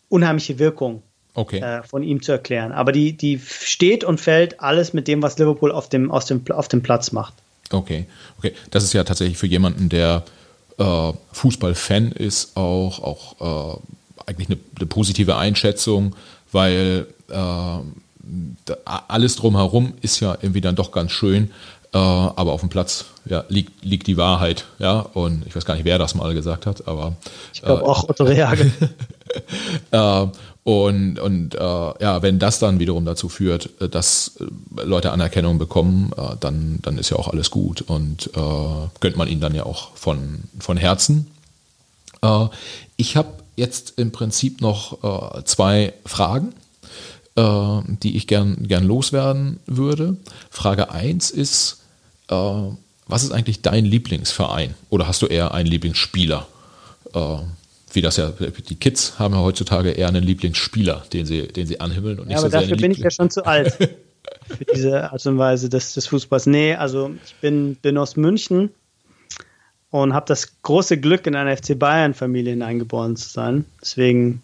unheimliche 0.09 0.59
Wirkung 0.59 1.02
okay. 1.35 1.59
äh, 1.59 1.82
von 1.82 2.02
ihm 2.02 2.23
zu 2.23 2.32
erklären. 2.32 2.73
Aber 2.73 2.93
die, 2.93 3.12
die 3.12 3.39
steht 3.39 4.05
und 4.05 4.20
fällt 4.20 4.61
alles 4.61 4.93
mit 4.93 5.09
dem, 5.09 5.23
was 5.23 5.39
Liverpool 5.39 5.73
auf 5.73 5.89
dem, 5.89 6.11
aus 6.11 6.27
dem, 6.27 6.43
auf 6.51 6.69
dem 6.69 6.82
Platz 6.82 7.12
macht. 7.12 7.35
Okay, 7.70 8.06
okay. 8.39 8.52
Das 8.70 8.85
ist 8.85 8.93
ja 8.93 9.05
tatsächlich 9.05 9.39
für 9.39 9.47
jemanden, 9.47 9.89
der 9.89 10.24
äh, 10.78 11.12
Fußballfan 11.32 12.12
ist, 12.12 12.56
auch, 12.56 13.01
auch 13.01 13.77
äh, 13.77 13.78
eigentlich 14.27 14.48
eine, 14.48 14.59
eine, 14.77 14.86
positive 14.86 15.36
Einschätzung, 15.36 16.16
weil 16.52 17.06
äh, 17.28 18.74
alles 18.85 19.36
drumherum 19.36 19.94
ist 20.01 20.20
ja 20.20 20.36
irgendwie 20.40 20.61
dann 20.61 20.77
doch 20.77 20.93
ganz 20.93 21.12
schön, 21.12 21.51
äh, 21.93 21.98
aber 21.98 22.52
auf 22.52 22.61
dem 22.61 22.70
Platz 22.70 23.06
ja, 23.27 23.44
liegt, 23.48 23.85
liegt 23.85 24.06
die 24.06 24.16
Wahrheit. 24.16 24.66
Ja? 24.78 25.01
Und 25.01 25.47
ich 25.47 25.55
weiß 25.55 25.65
gar 25.65 25.74
nicht, 25.74 25.85
wer 25.85 25.98
das 25.98 26.15
mal 26.15 26.35
gesagt 26.35 26.66
hat, 26.66 26.86
aber. 26.89 27.15
Ich 27.52 27.62
glaube 27.62 27.82
äh, 27.82 27.86
auch 27.86 28.09
Otto 28.09 28.24
Rehagel. 28.24 28.73
äh, 29.90 30.27
und, 30.65 31.19
und 31.19 31.55
äh, 31.55 31.59
ja, 31.59 32.23
wenn 32.23 32.39
das 32.39 32.59
dann 32.59 32.78
wiederum 32.78 33.05
dazu 33.05 33.28
führt, 33.28 33.70
äh, 33.81 33.89
dass 33.89 34.36
äh, 34.41 34.82
Leute 34.82 35.12
Anerkennung 35.12 35.59
bekommen, 35.59 36.11
äh, 36.16 36.36
dann, 36.41 36.78
dann 36.82 36.99
ist 36.99 37.11
ja 37.11 37.16
auch 37.16 37.28
alles 37.28 37.51
gut 37.51 37.82
und 37.82 38.31
äh, 38.35 38.89
gönnt 39.01 39.16
man 39.16 39.28
ihnen 39.28 39.41
dann 39.43 39.55
ja 39.55 39.65
auch 39.65 39.95
von, 39.95 40.45
von 40.59 40.77
Herzen. 40.77 41.27
Äh, 42.23 42.47
ich 42.97 43.16
habe 43.16 43.28
jetzt 43.57 43.99
im 43.99 44.11
Prinzip 44.11 44.61
noch 44.61 45.45
zwei 45.45 45.93
Fragen. 46.05 46.55
äh, 47.36 47.81
die 48.03 48.16
ich 48.16 48.27
gern, 48.27 48.66
gern 48.66 48.85
loswerden 48.85 49.61
würde. 49.66 50.16
Frage 50.51 50.91
1 50.91 51.31
ist, 51.31 51.82
äh, 52.28 52.35
was 53.07 53.23
ist 53.23 53.32
eigentlich 53.32 53.62
dein 53.62 53.85
Lieblingsverein? 53.85 54.74
Oder 54.91 55.07
hast 55.07 55.23
du 55.23 55.27
eher 55.27 55.53
einen 55.53 55.69
Lieblingsspieler? 55.69 56.47
Äh, 57.12 57.36
wie 57.95 58.03
das 58.03 58.16
ja, 58.16 58.31
die 58.31 58.77
Kids 58.77 59.19
haben 59.19 59.35
ja 59.35 59.41
heutzutage 59.41 59.91
eher 59.91 60.09
einen 60.09 60.23
Lieblingsspieler, 60.23 61.05
den 61.12 61.27
sie, 61.27 61.49
den 61.49 61.66
sie 61.66 61.81
anhimmeln 61.81 62.19
und 62.19 62.29
nicht 62.29 62.35
ja, 62.35 62.41
aber 62.41 62.51
so 62.51 62.59
dafür 62.59 62.77
bin 62.77 62.91
ich 62.91 62.99
ja 62.99 63.11
schon 63.11 63.31
zu 63.31 63.45
alt 63.47 63.73
für 64.49 64.65
diese 64.75 65.12
Art 65.12 65.25
und 65.27 65.39
Weise 65.39 65.69
des, 65.69 65.95
des 65.95 66.07
Fußballs. 66.09 66.47
Nee, 66.47 66.75
also 66.75 67.11
ich 67.25 67.35
bin, 67.37 67.77
bin 67.77 67.97
aus 67.99 68.16
München 68.16 68.71
und 69.91 70.12
habe 70.12 70.27
das 70.27 70.61
große 70.62 70.99
Glück, 70.99 71.27
in 71.27 71.37
einer 71.37 71.57
FC 71.57 71.79
Bayern-Familie 71.79 72.53
hineingeboren 72.53 73.16
zu 73.16 73.29
sein. 73.29 73.65
Deswegen. 73.81 74.43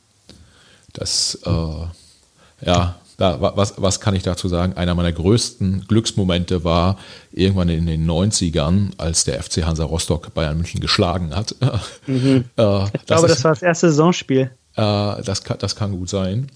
Das, 0.93 1.39
äh, 1.45 2.67
ja, 2.67 3.00
da, 3.21 3.39
was, 3.55 3.75
was 3.77 4.01
kann 4.01 4.15
ich 4.15 4.23
dazu 4.23 4.49
sagen? 4.49 4.73
Einer 4.79 4.95
meiner 4.95 5.13
größten 5.13 5.85
Glücksmomente 5.87 6.65
war 6.65 6.97
irgendwann 7.33 7.69
in 7.69 7.85
den 7.85 8.11
90ern, 8.11 8.93
als 8.97 9.25
der 9.25 9.43
FC 9.43 9.67
Hansa 9.67 9.85
Rostock 9.85 10.33
Bayern 10.33 10.57
München 10.57 10.81
geschlagen 10.81 11.37
hat. 11.37 11.55
Mhm. 12.07 12.45
äh, 12.57 12.85
ich 12.85 13.07
glaube, 13.07 13.07
das, 13.07 13.23
ist, 13.23 13.31
das 13.31 13.45
war 13.45 13.51
das 13.53 13.63
erste 13.63 13.91
Saisonspiel. 13.91 14.51
Äh, 14.75 15.23
das, 15.23 15.45
kann, 15.45 15.59
das 15.59 15.77
kann 15.77 15.93
gut 15.93 16.09
sein. 16.09 16.51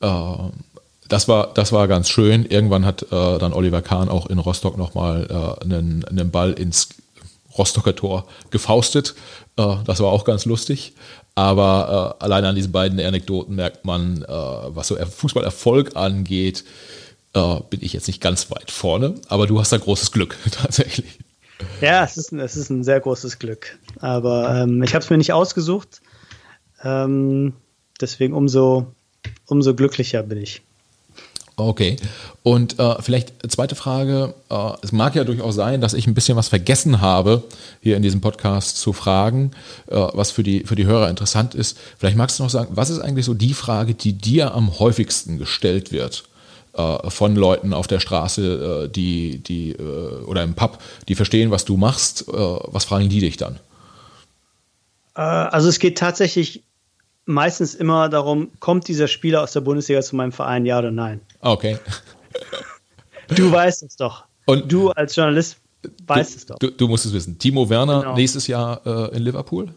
Äh, 0.00 0.08
das 1.08 1.28
war, 1.28 1.52
das 1.52 1.72
war 1.72 1.86
ganz 1.88 2.08
schön. 2.08 2.46
Irgendwann 2.46 2.86
hat 2.86 3.02
äh, 3.02 3.38
dann 3.38 3.52
Oliver 3.52 3.82
Kahn 3.82 4.08
auch 4.08 4.26
in 4.26 4.38
Rostock 4.38 4.78
nochmal 4.78 5.26
äh, 5.30 5.64
einen, 5.64 6.04
einen 6.04 6.30
Ball 6.30 6.52
ins 6.52 6.88
Rostocker 7.56 7.94
Tor 7.94 8.26
gefaustet. 8.50 9.14
Äh, 9.56 9.76
das 9.84 10.00
war 10.00 10.10
auch 10.10 10.24
ganz 10.24 10.46
lustig. 10.46 10.94
Aber 11.34 12.16
äh, 12.20 12.24
alleine 12.24 12.48
an 12.48 12.54
diesen 12.54 12.72
beiden 12.72 13.00
Anekdoten 13.00 13.54
merkt 13.54 13.84
man, 13.84 14.22
äh, 14.22 14.28
was 14.28 14.88
so 14.88 14.96
Fußballerfolg 14.96 15.96
angeht, 15.96 16.64
äh, 17.34 17.56
bin 17.70 17.80
ich 17.82 17.92
jetzt 17.94 18.06
nicht 18.06 18.20
ganz 18.20 18.50
weit 18.50 18.70
vorne. 18.70 19.14
Aber 19.28 19.46
du 19.46 19.58
hast 19.58 19.72
da 19.72 19.78
großes 19.78 20.12
Glück 20.12 20.36
tatsächlich. 20.50 21.18
Ja, 21.80 22.04
es 22.04 22.16
ist, 22.16 22.32
es 22.32 22.56
ist 22.56 22.70
ein 22.70 22.84
sehr 22.84 23.00
großes 23.00 23.38
Glück. 23.38 23.78
Aber 24.00 24.62
ähm, 24.62 24.82
ich 24.82 24.94
habe 24.94 25.04
es 25.04 25.10
mir 25.10 25.18
nicht 25.18 25.32
ausgesucht. 25.32 26.02
Ähm, 26.82 27.54
deswegen 28.00 28.34
umso, 28.34 28.92
umso 29.46 29.74
glücklicher 29.74 30.22
bin 30.22 30.38
ich. 30.38 30.62
Okay. 31.56 31.96
Und 32.42 32.78
äh, 32.78 33.00
vielleicht 33.00 33.34
zweite 33.50 33.74
Frage. 33.74 34.34
Äh, 34.50 34.72
es 34.82 34.92
mag 34.92 35.14
ja 35.14 35.24
durchaus 35.24 35.54
sein, 35.54 35.80
dass 35.80 35.94
ich 35.94 36.06
ein 36.06 36.14
bisschen 36.14 36.36
was 36.36 36.48
vergessen 36.48 37.00
habe, 37.00 37.44
hier 37.80 37.96
in 37.96 38.02
diesem 38.02 38.20
Podcast 38.20 38.78
zu 38.78 38.92
fragen, 38.92 39.52
äh, 39.88 39.96
was 39.96 40.30
für 40.30 40.42
die, 40.42 40.64
für 40.64 40.76
die 40.76 40.86
Hörer 40.86 41.10
interessant 41.10 41.54
ist. 41.54 41.78
Vielleicht 41.98 42.16
magst 42.16 42.38
du 42.38 42.42
noch 42.42 42.50
sagen, 42.50 42.70
was 42.74 42.90
ist 42.90 43.00
eigentlich 43.00 43.26
so 43.26 43.34
die 43.34 43.54
Frage, 43.54 43.94
die 43.94 44.14
dir 44.14 44.54
am 44.54 44.78
häufigsten 44.78 45.38
gestellt 45.38 45.92
wird? 45.92 46.24
Äh, 46.74 47.10
von 47.10 47.36
Leuten 47.36 47.74
auf 47.74 47.86
der 47.86 48.00
Straße, 48.00 48.84
äh, 48.86 48.88
die, 48.88 49.42
die, 49.42 49.72
äh, 49.72 50.24
oder 50.24 50.42
im 50.42 50.54
Pub, 50.54 50.78
die 51.06 51.14
verstehen, 51.14 51.50
was 51.50 51.66
du 51.66 51.76
machst. 51.76 52.24
was 52.28 52.84
fragen 52.84 53.08
die 53.08 53.20
dich 53.20 53.36
dann? 53.36 53.58
Also 55.14 55.68
es 55.68 55.78
geht 55.78 55.98
tatsächlich 55.98 56.62
meistens 57.26 57.74
immer 57.74 58.08
darum, 58.08 58.50
kommt 58.60 58.88
dieser 58.88 59.08
Spieler 59.08 59.42
aus 59.42 59.52
der 59.52 59.60
Bundesliga 59.60 60.00
zu 60.02 60.16
meinem 60.16 60.32
Verein, 60.32 60.66
ja 60.66 60.78
oder 60.78 60.90
nein? 60.90 61.20
Okay. 61.40 61.78
Du 63.36 63.50
weißt 63.50 63.82
es 63.84 63.96
doch. 63.96 64.24
Und 64.44 64.70
du 64.70 64.90
als 64.90 65.16
Journalist 65.16 65.56
weißt 66.06 66.34
du, 66.34 66.36
es 66.36 66.46
doch. 66.46 66.58
Du, 66.58 66.70
du, 66.70 66.88
musst 66.88 67.06
es 67.06 67.12
wissen. 67.12 67.38
Timo 67.38 67.68
Werner 67.68 68.00
genau. 68.00 68.14
nächstes 68.14 68.46
Jahr 68.46 68.82
äh, 68.84 69.16
in 69.16 69.22
Liverpool? 69.22 69.72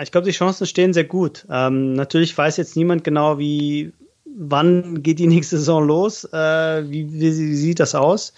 Ich 0.00 0.10
glaube, 0.10 0.26
die 0.26 0.32
Chancen 0.32 0.66
stehen 0.66 0.92
sehr 0.92 1.04
gut. 1.04 1.46
Ähm, 1.48 1.92
natürlich 1.92 2.36
weiß 2.36 2.56
jetzt 2.56 2.76
niemand 2.76 3.04
genau, 3.04 3.38
wie, 3.38 3.92
wann 4.24 5.02
geht 5.02 5.20
die 5.20 5.28
nächste 5.28 5.58
Saison 5.58 5.86
los, 5.86 6.24
äh, 6.24 6.90
wie, 6.90 7.12
wie, 7.12 7.20
wie, 7.20 7.56
sieht 7.56 7.78
das 7.78 7.94
aus. 7.94 8.32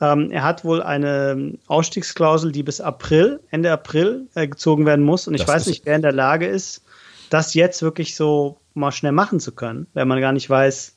Ähm, 0.00 0.30
er 0.30 0.44
hat 0.44 0.64
wohl 0.64 0.82
eine 0.82 1.58
Ausstiegsklausel, 1.66 2.52
die 2.52 2.62
bis 2.62 2.80
April, 2.80 3.40
Ende 3.50 3.72
April 3.72 4.28
äh, 4.34 4.46
gezogen 4.46 4.86
werden 4.86 5.04
muss. 5.04 5.26
Und 5.26 5.34
ich 5.34 5.40
das 5.40 5.48
weiß 5.48 5.66
nicht, 5.66 5.84
wer 5.84 5.96
in 5.96 6.02
der 6.02 6.12
Lage 6.12 6.46
ist, 6.46 6.82
das 7.30 7.54
jetzt 7.54 7.82
wirklich 7.82 8.14
so 8.16 8.58
mal 8.74 8.92
schnell 8.92 9.12
machen 9.12 9.40
zu 9.40 9.52
können, 9.52 9.86
wenn 9.94 10.08
man 10.08 10.20
gar 10.20 10.32
nicht 10.32 10.50
weiß, 10.50 10.94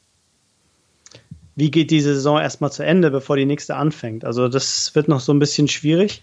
wie 1.55 1.71
geht 1.71 1.91
diese 1.91 2.15
Saison 2.15 2.39
erstmal 2.39 2.71
zu 2.71 2.83
Ende, 2.83 3.11
bevor 3.11 3.37
die 3.37 3.45
nächste 3.45 3.75
anfängt. 3.75 4.25
Also 4.25 4.47
das 4.47 4.93
wird 4.95 5.07
noch 5.07 5.19
so 5.19 5.33
ein 5.33 5.39
bisschen 5.39 5.67
schwierig, 5.67 6.21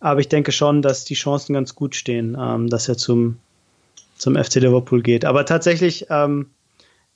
aber 0.00 0.20
ich 0.20 0.28
denke 0.28 0.50
schon, 0.50 0.82
dass 0.82 1.04
die 1.04 1.14
Chancen 1.14 1.52
ganz 1.52 1.74
gut 1.74 1.94
stehen, 1.94 2.36
ähm, 2.40 2.68
dass 2.68 2.88
er 2.88 2.96
zum, 2.96 3.38
zum 4.16 4.34
FC 4.34 4.56
Liverpool 4.56 5.02
geht. 5.02 5.24
Aber 5.24 5.44
tatsächlich 5.44 6.06
ähm, 6.10 6.46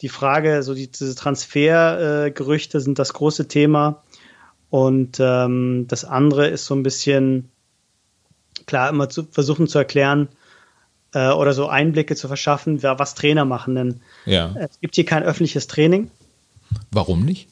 die 0.03 0.09
Frage, 0.09 0.63
so 0.63 0.75
die, 0.75 0.89
diese 0.89 1.15
Transfergerüchte 1.15 2.79
äh, 2.79 2.81
sind 2.81 2.99
das 2.99 3.15
große 3.15 3.49
Thema. 3.49 4.03
Und 4.69 5.19
ähm, 5.21 5.87
das 5.89 6.05
andere 6.05 6.49
ist 6.49 6.67
so 6.67 6.75
ein 6.75 6.83
bisschen, 6.83 7.51
klar, 8.67 8.91
immer 8.91 9.09
zu 9.09 9.25
versuchen 9.25 9.69
zu 9.69 9.79
erklären, 9.79 10.29
äh, 11.15 11.31
oder 11.31 11.53
so 11.53 11.69
Einblicke 11.69 12.17
zu 12.17 12.29
verschaffen, 12.29 12.83
was 12.83 13.15
Trainer 13.15 13.45
machen. 13.45 13.75
Denn 13.75 14.01
ja. 14.25 14.55
es 14.59 14.81
gibt 14.81 14.95
hier 14.95 15.05
kein 15.05 15.23
öffentliches 15.23 15.67
Training. 15.67 16.11
Warum 16.91 17.25
nicht? 17.25 17.49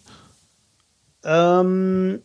Ähm, 1.24 2.20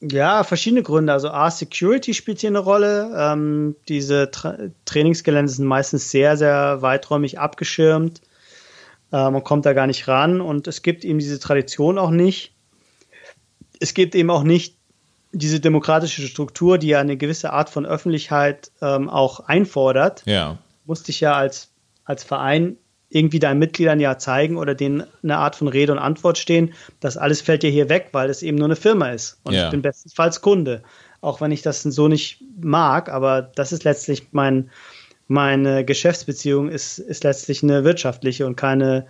ja, 0.00 0.44
verschiedene 0.44 0.82
Gründe. 0.82 1.12
Also 1.12 1.30
A, 1.30 1.50
Security 1.50 2.14
spielt 2.14 2.40
hier 2.40 2.50
eine 2.50 2.58
Rolle. 2.58 3.12
Ähm, 3.16 3.76
diese 3.88 4.30
Tra 4.30 4.56
Trainingsgelände 4.84 5.50
sind 5.50 5.66
meistens 5.66 6.10
sehr, 6.10 6.36
sehr 6.36 6.82
weiträumig 6.82 7.38
abgeschirmt. 7.38 8.20
Äh, 9.12 9.30
man 9.30 9.44
kommt 9.44 9.66
da 9.66 9.72
gar 9.72 9.86
nicht 9.86 10.08
ran 10.08 10.40
und 10.40 10.66
es 10.66 10.82
gibt 10.82 11.04
eben 11.04 11.18
diese 11.18 11.38
Tradition 11.38 11.98
auch 11.98 12.10
nicht. 12.10 12.54
Es 13.80 13.94
gibt 13.94 14.14
eben 14.14 14.30
auch 14.30 14.42
nicht 14.42 14.76
diese 15.32 15.60
demokratische 15.60 16.22
Struktur, 16.22 16.78
die 16.78 16.88
ja 16.88 17.00
eine 17.00 17.16
gewisse 17.16 17.52
Art 17.52 17.70
von 17.70 17.84
Öffentlichkeit 17.86 18.70
ähm, 18.80 19.08
auch 19.08 19.40
einfordert, 19.40 20.22
ja. 20.24 20.58
musste 20.84 21.10
ich 21.10 21.20
ja 21.20 21.34
als, 21.34 21.70
als 22.04 22.24
Verein 22.24 22.76
irgendwie 23.08 23.38
deinen 23.38 23.58
Mitgliedern 23.58 24.00
ja 24.00 24.18
zeigen 24.18 24.56
oder 24.56 24.74
denen 24.74 25.04
eine 25.22 25.38
Art 25.38 25.56
von 25.56 25.68
Rede 25.68 25.92
und 25.92 25.98
Antwort 25.98 26.38
stehen. 26.38 26.74
Das 27.00 27.16
alles 27.16 27.40
fällt 27.40 27.62
ja 27.62 27.70
hier 27.70 27.88
weg, 27.88 28.08
weil 28.12 28.30
es 28.30 28.42
eben 28.42 28.58
nur 28.58 28.66
eine 28.66 28.76
Firma 28.76 29.10
ist. 29.10 29.38
Und 29.44 29.54
ja. 29.54 29.66
ich 29.66 29.70
bin 29.70 29.82
bestenfalls 29.82 30.40
Kunde. 30.40 30.82
Auch 31.20 31.40
wenn 31.40 31.52
ich 31.52 31.62
das 31.62 31.82
so 31.82 32.08
nicht 32.08 32.42
mag, 32.60 33.08
aber 33.08 33.42
das 33.42 33.72
ist 33.72 33.84
letztlich 33.84 34.28
mein, 34.32 34.70
meine 35.28 35.84
Geschäftsbeziehung 35.84 36.68
ist, 36.68 36.98
ist 36.98 37.24
letztlich 37.24 37.62
eine 37.62 37.84
wirtschaftliche 37.84 38.46
und 38.46 38.56
keine 38.56 39.06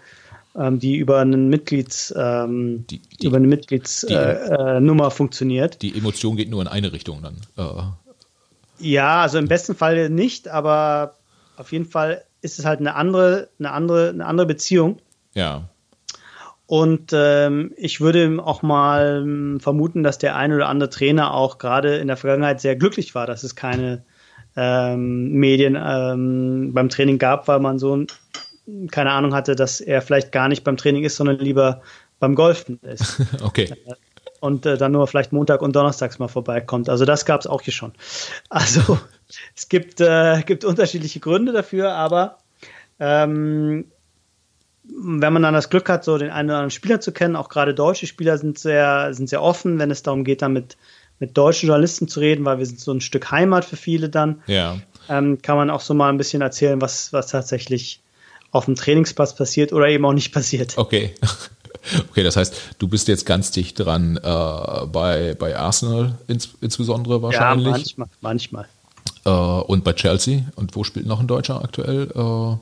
die 0.56 0.96
über 0.96 1.20
einen 1.20 1.48
Mitglieds, 1.48 2.14
ähm, 2.16 2.86
die, 2.88 3.00
die, 3.00 3.26
über 3.26 3.36
eine 3.36 3.46
Mitgliedsnummer 3.46 5.04
äh, 5.04 5.06
äh, 5.06 5.10
funktioniert. 5.10 5.82
Die 5.82 5.96
Emotion 5.96 6.36
geht 6.36 6.50
nur 6.50 6.62
in 6.62 6.68
eine 6.68 6.92
Richtung 6.92 7.22
dann. 7.22 7.36
Äh. 7.56 7.82
Ja, 8.78 9.22
also 9.22 9.38
im 9.38 9.48
besten 9.48 9.74
Fall 9.74 10.10
nicht, 10.10 10.48
aber 10.48 11.16
auf 11.56 11.72
jeden 11.72 11.86
Fall 11.86 12.24
ist 12.42 12.58
es 12.58 12.64
halt 12.64 12.80
eine 12.80 12.94
andere, 12.94 13.48
eine 13.58 13.72
andere, 13.72 14.10
eine 14.10 14.26
andere 14.26 14.46
Beziehung. 14.46 14.98
Ja. 15.34 15.68
Und 16.66 17.12
ähm, 17.12 17.72
ich 17.76 18.00
würde 18.00 18.38
auch 18.42 18.62
mal 18.62 19.22
ähm, 19.22 19.60
vermuten, 19.60 20.02
dass 20.02 20.18
der 20.18 20.36
ein 20.36 20.52
oder 20.52 20.68
andere 20.68 20.90
Trainer 20.90 21.32
auch 21.32 21.58
gerade 21.58 21.96
in 21.96 22.08
der 22.08 22.16
Vergangenheit 22.16 22.60
sehr 22.60 22.76
glücklich 22.76 23.14
war, 23.14 23.26
dass 23.26 23.44
es 23.44 23.54
keine 23.54 24.02
ähm, 24.56 25.32
Medien 25.32 25.76
ähm, 25.80 26.72
beim 26.72 26.88
Training 26.88 27.18
gab, 27.18 27.46
weil 27.46 27.60
man 27.60 27.78
so 27.78 28.04
keine 28.90 29.10
Ahnung 29.12 29.34
hatte, 29.34 29.54
dass 29.54 29.80
er 29.80 30.02
vielleicht 30.02 30.32
gar 30.32 30.48
nicht 30.48 30.64
beim 30.64 30.76
Training 30.76 31.04
ist, 31.04 31.16
sondern 31.16 31.38
lieber 31.38 31.82
beim 32.18 32.34
Golfen 32.34 32.80
ist. 32.82 33.20
okay. 33.42 33.72
Und 34.40 34.66
äh, 34.66 34.76
dann 34.76 34.92
nur 34.92 35.06
vielleicht 35.06 35.32
Montag 35.32 35.62
und 35.62 35.74
Donnerstags 35.74 36.18
mal 36.18 36.28
vorbeikommt. 36.28 36.88
Also 36.88 37.04
das 37.04 37.24
gab 37.24 37.40
es 37.40 37.46
auch 37.46 37.62
hier 37.62 37.72
schon. 37.72 37.92
Also 38.48 38.98
es 39.56 39.68
gibt, 39.68 40.00
äh, 40.00 40.42
gibt 40.42 40.64
unterschiedliche 40.64 41.20
Gründe 41.20 41.52
dafür, 41.52 41.94
aber 41.94 42.38
ähm, 43.00 43.86
wenn 44.84 45.32
man 45.32 45.42
dann 45.42 45.54
das 45.54 45.68
Glück 45.68 45.88
hat, 45.88 46.04
so 46.04 46.16
den 46.16 46.30
einen 46.30 46.48
oder 46.48 46.58
anderen 46.58 46.70
Spieler 46.70 47.00
zu 47.00 47.12
kennen, 47.12 47.34
auch 47.34 47.48
gerade 47.48 47.74
deutsche 47.74 48.06
Spieler 48.06 48.38
sind 48.38 48.58
sehr, 48.58 49.12
sind 49.14 49.28
sehr 49.28 49.42
offen, 49.42 49.78
wenn 49.78 49.90
es 49.90 50.02
darum 50.02 50.22
geht, 50.22 50.42
dann 50.42 50.52
mit, 50.52 50.76
mit 51.18 51.36
deutschen 51.36 51.66
Journalisten 51.66 52.06
zu 52.06 52.20
reden, 52.20 52.44
weil 52.44 52.58
wir 52.58 52.66
sind 52.66 52.78
so 52.78 52.92
ein 52.92 53.00
Stück 53.00 53.30
Heimat 53.30 53.64
für 53.64 53.76
viele 53.76 54.08
dann. 54.08 54.42
Ja. 54.46 54.78
Ähm, 55.08 55.42
kann 55.42 55.56
man 55.56 55.70
auch 55.70 55.80
so 55.80 55.92
mal 55.94 56.08
ein 56.08 56.18
bisschen 56.18 56.42
erzählen, 56.42 56.80
was, 56.80 57.12
was 57.12 57.28
tatsächlich 57.28 58.00
auf 58.50 58.66
dem 58.66 58.74
Trainingsplatz 58.74 59.34
passiert 59.34 59.72
oder 59.72 59.88
eben 59.88 60.04
auch 60.04 60.12
nicht 60.12 60.32
passiert. 60.32 60.76
Okay. 60.76 61.14
Okay, 62.10 62.24
das 62.24 62.36
heißt, 62.36 62.74
du 62.78 62.88
bist 62.88 63.06
jetzt 63.06 63.26
ganz 63.26 63.52
dicht 63.52 63.78
dran 63.78 64.16
äh, 64.16 64.86
bei, 64.86 65.36
bei 65.38 65.56
Arsenal 65.56 66.18
ins, 66.26 66.50
insbesondere 66.60 67.22
wahrscheinlich. 67.22 67.66
Ja, 67.66 67.72
manchmal. 67.72 68.08
manchmal. 68.20 68.66
Äh, 69.24 69.30
und 69.30 69.84
bei 69.84 69.92
Chelsea. 69.92 70.42
Und 70.56 70.74
wo 70.74 70.84
spielt 70.84 71.06
noch 71.06 71.20
ein 71.20 71.26
Deutscher 71.26 71.62
aktuell? 71.62 72.10
Äh, 72.14 72.56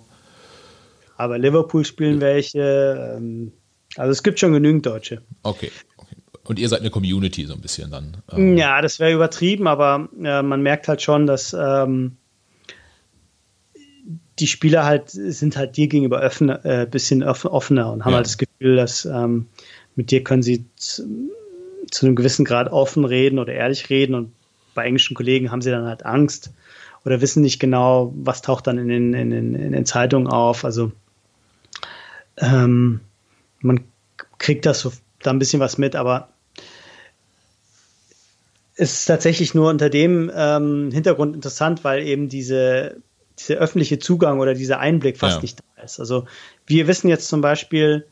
Aber 1.16 1.38
Liverpool 1.38 1.84
spielen 1.84 2.20
welche. 2.20 3.16
Ähm, 3.16 3.52
also 3.96 4.10
es 4.10 4.22
gibt 4.22 4.40
schon 4.40 4.52
genügend 4.52 4.86
Deutsche. 4.86 5.22
Okay. 5.42 5.70
okay. 5.96 6.16
Und 6.44 6.58
ihr 6.58 6.68
seid 6.68 6.80
eine 6.80 6.90
Community 6.90 7.46
so 7.46 7.54
ein 7.54 7.60
bisschen 7.60 7.90
dann? 7.90 8.18
Ähm. 8.32 8.56
Ja, 8.56 8.82
das 8.82 8.98
wäre 8.98 9.12
übertrieben, 9.12 9.66
aber 9.66 10.08
äh, 10.22 10.42
man 10.42 10.62
merkt 10.62 10.88
halt 10.88 11.00
schon, 11.00 11.26
dass 11.26 11.54
ähm, 11.58 12.16
die 14.38 14.46
Spieler 14.46 14.84
halt 14.84 15.10
sind 15.10 15.56
halt 15.56 15.76
dir 15.76 15.86
gegenüber 15.86 16.20
ein 16.20 16.48
äh, 16.48 16.86
bisschen 16.90 17.22
offener 17.22 17.92
und 17.92 18.04
haben 18.04 18.12
ja. 18.12 18.16
halt 18.16 18.26
das 18.26 18.38
Gefühl, 18.38 18.76
dass 18.76 19.04
ähm, 19.04 19.46
mit 19.94 20.10
dir 20.10 20.24
können 20.24 20.42
sie 20.42 20.64
zu, 20.76 21.04
zu, 21.90 22.06
einem 22.06 22.16
gewissen 22.16 22.44
Grad 22.44 22.72
offen 22.72 23.04
reden 23.04 23.38
oder 23.38 23.52
ehrlich 23.52 23.90
reden 23.90 24.14
und 24.14 24.32
bei 24.74 24.84
englischen 24.84 25.14
Kollegen 25.14 25.52
haben 25.52 25.62
sie 25.62 25.70
dann 25.70 25.86
halt 25.86 26.04
Angst 26.04 26.52
oder 27.04 27.20
wissen 27.20 27.42
nicht 27.42 27.60
genau, 27.60 28.12
was 28.16 28.42
taucht 28.42 28.66
dann 28.66 28.78
in 28.78 28.88
den, 28.88 29.14
in 29.14 29.30
den, 29.30 29.54
in 29.54 29.72
den 29.72 29.86
Zeitungen 29.86 30.26
auf. 30.26 30.64
Also 30.64 30.90
ähm, 32.38 33.00
man 33.60 33.80
kriegt 34.38 34.66
das 34.66 34.80
so 34.80 34.92
da 35.22 35.30
ein 35.30 35.38
bisschen 35.38 35.60
was 35.60 35.78
mit, 35.78 35.94
aber 35.94 36.28
es 38.76 38.92
ist 38.94 39.04
tatsächlich 39.04 39.54
nur 39.54 39.70
unter 39.70 39.88
dem 39.88 40.30
ähm, 40.34 40.90
Hintergrund 40.90 41.36
interessant, 41.36 41.84
weil 41.84 42.02
eben 42.02 42.28
diese, 42.28 42.96
dieser 43.38 43.56
öffentliche 43.56 43.98
Zugang 43.98 44.40
oder 44.40 44.54
dieser 44.54 44.78
Einblick 44.78 45.18
fast 45.18 45.36
ja. 45.36 45.42
nicht 45.42 45.60
da 45.60 45.82
ist. 45.82 46.00
Also 46.00 46.26
wir 46.66 46.86
wissen 46.86 47.08
jetzt 47.08 47.28
zum 47.28 47.40
Beispiel 47.40 48.06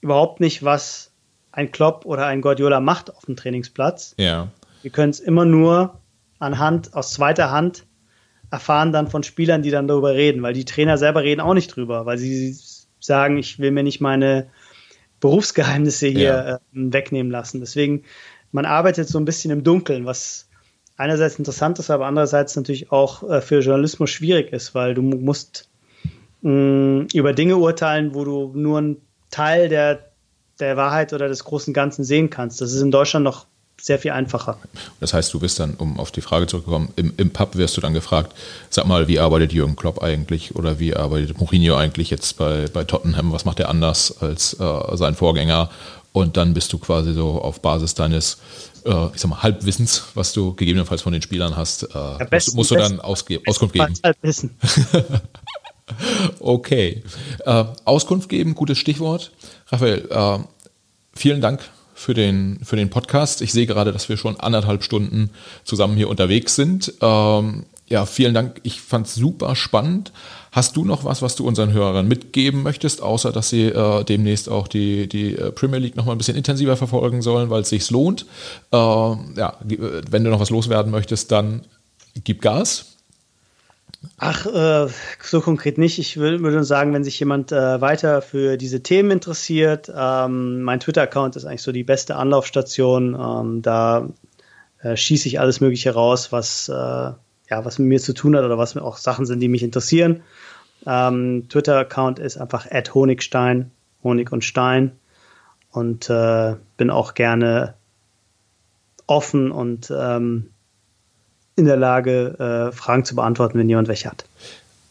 überhaupt 0.00 0.40
nicht, 0.40 0.64
was 0.64 1.10
ein 1.52 1.70
Klopp 1.72 2.06
oder 2.06 2.26
ein 2.26 2.40
Guardiola 2.40 2.80
macht 2.80 3.14
auf 3.14 3.26
dem 3.26 3.36
Trainingsplatz. 3.36 4.14
Ja. 4.16 4.48
Wir 4.82 4.90
können 4.90 5.10
es 5.10 5.20
immer 5.20 5.44
nur 5.44 5.98
anhand, 6.38 6.94
aus 6.94 7.12
zweiter 7.12 7.50
Hand 7.50 7.86
erfahren 8.50 8.92
dann 8.92 9.08
von 9.08 9.22
Spielern, 9.22 9.62
die 9.62 9.70
dann 9.70 9.86
darüber 9.86 10.14
reden, 10.14 10.42
weil 10.42 10.54
die 10.54 10.64
Trainer 10.64 10.98
selber 10.98 11.22
reden 11.22 11.40
auch 11.40 11.54
nicht 11.54 11.68
drüber, 11.68 12.06
weil 12.06 12.18
sie 12.18 12.56
sagen, 12.98 13.36
ich 13.36 13.58
will 13.58 13.70
mir 13.70 13.82
nicht 13.82 14.00
meine 14.00 14.48
Berufsgeheimnisse 15.20 16.08
hier 16.08 16.22
ja. 16.22 16.54
äh, 16.54 16.58
wegnehmen 16.72 17.30
lassen. 17.30 17.60
Deswegen 17.60 18.04
man 18.52 18.64
arbeitet 18.64 19.08
so 19.08 19.18
ein 19.18 19.24
bisschen 19.24 19.50
im 19.50 19.64
Dunkeln, 19.64 20.06
was 20.06 20.48
einerseits 21.00 21.36
interessant 21.36 21.78
ist, 21.78 21.90
aber 21.90 22.06
andererseits 22.06 22.54
natürlich 22.56 22.92
auch 22.92 23.28
äh, 23.28 23.40
für 23.40 23.60
Journalismus 23.60 24.10
schwierig 24.10 24.52
ist, 24.52 24.74
weil 24.74 24.94
du 24.94 25.02
musst 25.02 25.68
mh, 26.42 26.50
mm, 26.52 27.08
über 27.14 27.32
Dinge 27.32 27.56
urteilen, 27.56 28.14
wo 28.14 28.24
du 28.24 28.52
nur 28.54 28.78
einen 28.78 28.96
Teil 29.30 29.68
der, 29.68 30.10
der 30.60 30.76
Wahrheit 30.76 31.12
oder 31.12 31.28
des 31.28 31.44
großen 31.44 31.72
Ganzen 31.72 32.04
sehen 32.04 32.28
kannst. 32.30 32.60
Das 32.60 32.72
ist 32.72 32.82
in 32.82 32.90
Deutschland 32.90 33.24
noch 33.24 33.46
sehr 33.80 33.98
viel 33.98 34.10
einfacher. 34.10 34.58
Das 35.00 35.14
heißt, 35.14 35.32
du 35.32 35.40
bist 35.40 35.58
dann, 35.58 35.74
um 35.74 35.98
auf 35.98 36.10
die 36.10 36.20
Frage 36.20 36.46
zurückzukommen, 36.46 36.92
im, 36.96 37.14
im 37.16 37.30
Pub 37.30 37.56
wirst 37.56 37.78
du 37.78 37.80
dann 37.80 37.94
gefragt, 37.94 38.34
sag 38.68 38.86
mal, 38.86 39.08
wie 39.08 39.18
arbeitet 39.18 39.54
Jürgen 39.54 39.76
Klopp 39.76 40.02
eigentlich 40.02 40.54
oder 40.54 40.78
wie 40.78 40.94
arbeitet 40.94 41.40
Mourinho 41.40 41.76
eigentlich 41.76 42.10
jetzt 42.10 42.36
bei, 42.36 42.66
bei 42.70 42.84
Tottenham? 42.84 43.32
Was 43.32 43.46
macht 43.46 43.58
er 43.58 43.70
anders 43.70 44.20
als 44.20 44.52
äh, 44.60 44.96
sein 44.96 45.14
Vorgänger? 45.14 45.70
Und 46.12 46.36
dann 46.36 46.54
bist 46.54 46.72
du 46.72 46.78
quasi 46.78 47.12
so 47.12 47.40
auf 47.40 47.60
Basis 47.60 47.94
deines, 47.94 48.38
äh, 48.86 49.08
ich 49.14 49.20
sag 49.20 49.28
mal, 49.28 49.42
Halbwissens, 49.42 50.04
was 50.14 50.32
du 50.32 50.54
gegebenenfalls 50.54 51.02
von 51.02 51.12
den 51.12 51.22
Spielern 51.22 51.56
hast, 51.56 51.84
äh, 51.84 51.88
ja, 51.94 52.24
besten, 52.24 52.56
musst, 52.56 52.70
du 52.70 52.76
dann 52.76 53.00
Ausge 53.00 53.40
Auskunft 53.46 53.74
geben. 53.74 53.94
Halbwissen. 54.02 54.56
okay. 56.40 57.02
Äh, 57.44 57.64
Auskunft 57.84 58.28
geben, 58.28 58.54
gutes 58.54 58.78
Stichwort. 58.78 59.32
Raphael, 59.68 60.08
äh, 60.10 60.38
vielen 61.14 61.40
Dank 61.40 61.60
für 61.94 62.14
den, 62.14 62.60
für 62.64 62.76
den 62.76 62.90
Podcast. 62.90 63.42
Ich 63.42 63.52
sehe 63.52 63.66
gerade, 63.66 63.92
dass 63.92 64.08
wir 64.08 64.16
schon 64.16 64.40
anderthalb 64.40 64.82
Stunden 64.82 65.30
zusammen 65.64 65.96
hier 65.96 66.08
unterwegs 66.08 66.56
sind. 66.56 66.94
Ähm, 67.00 67.66
ja, 67.88 68.06
vielen 68.06 68.34
Dank. 68.34 68.60
Ich 68.62 68.80
fand 68.80 69.06
es 69.06 69.14
super 69.16 69.54
spannend. 69.56 70.12
Hast 70.52 70.76
du 70.76 70.84
noch 70.84 71.04
was, 71.04 71.22
was 71.22 71.36
du 71.36 71.46
unseren 71.46 71.72
Hörern 71.72 72.08
mitgeben 72.08 72.62
möchtest, 72.62 73.02
außer 73.02 73.30
dass 73.30 73.50
sie 73.50 73.66
äh, 73.66 74.04
demnächst 74.04 74.48
auch 74.48 74.66
die, 74.66 75.08
die 75.08 75.36
äh, 75.36 75.52
Premier 75.52 75.78
League 75.78 75.96
noch 75.96 76.06
mal 76.06 76.12
ein 76.12 76.18
bisschen 76.18 76.36
intensiver 76.36 76.76
verfolgen 76.76 77.22
sollen, 77.22 77.50
weil 77.50 77.62
es 77.62 77.68
sich 77.68 77.88
lohnt? 77.90 78.26
Äh, 78.72 78.76
ja, 78.76 79.56
wenn 79.60 80.24
du 80.24 80.30
noch 80.30 80.40
was 80.40 80.50
loswerden 80.50 80.90
möchtest, 80.90 81.30
dann 81.30 81.62
gib 82.24 82.42
Gas. 82.42 82.96
Ach, 84.18 84.46
äh, 84.46 84.88
so 85.22 85.40
konkret 85.40 85.78
nicht. 85.78 85.98
Ich 85.98 86.16
würde 86.16 86.38
nur 86.40 86.64
sagen, 86.64 86.94
wenn 86.94 87.04
sich 87.04 87.18
jemand 87.20 87.52
äh, 87.52 87.80
weiter 87.80 88.22
für 88.22 88.56
diese 88.56 88.82
Themen 88.82 89.10
interessiert, 89.10 89.92
ähm, 89.94 90.62
mein 90.62 90.80
Twitter-Account 90.80 91.36
ist 91.36 91.44
eigentlich 91.44 91.62
so 91.62 91.72
die 91.72 91.84
beste 91.84 92.16
Anlaufstation. 92.16 93.14
Ähm, 93.14 93.62
da 93.62 94.08
äh, 94.82 94.96
schieße 94.96 95.28
ich 95.28 95.38
alles 95.38 95.60
Mögliche 95.60 95.92
raus, 95.92 96.32
was, 96.32 96.68
äh, 96.68 97.12
ja, 97.50 97.64
was 97.64 97.78
mit 97.78 97.88
mir 97.88 98.00
zu 98.00 98.14
tun 98.14 98.36
hat 98.36 98.44
oder 98.44 98.58
was 98.58 98.76
auch 98.76 98.96
Sachen 98.96 99.26
sind, 99.26 99.40
die 99.40 99.48
mich 99.48 99.62
interessieren. 99.62 100.22
Ähm, 100.86 101.46
Twitter-Account 101.48 102.18
ist 102.18 102.36
einfach 102.36 102.66
Honigstein, 102.94 103.70
Honig 104.02 104.32
und 104.32 104.44
Stein. 104.44 104.92
Und 105.72 106.10
äh, 106.10 106.56
bin 106.76 106.90
auch 106.90 107.14
gerne 107.14 107.74
offen 109.06 109.52
und 109.52 109.92
ähm, 109.96 110.50
in 111.54 111.64
der 111.64 111.76
Lage, 111.76 112.70
äh, 112.70 112.72
Fragen 112.74 113.04
zu 113.04 113.14
beantworten, 113.14 113.58
wenn 113.58 113.68
jemand 113.68 113.88
welche 113.88 114.10
hat. 114.10 114.24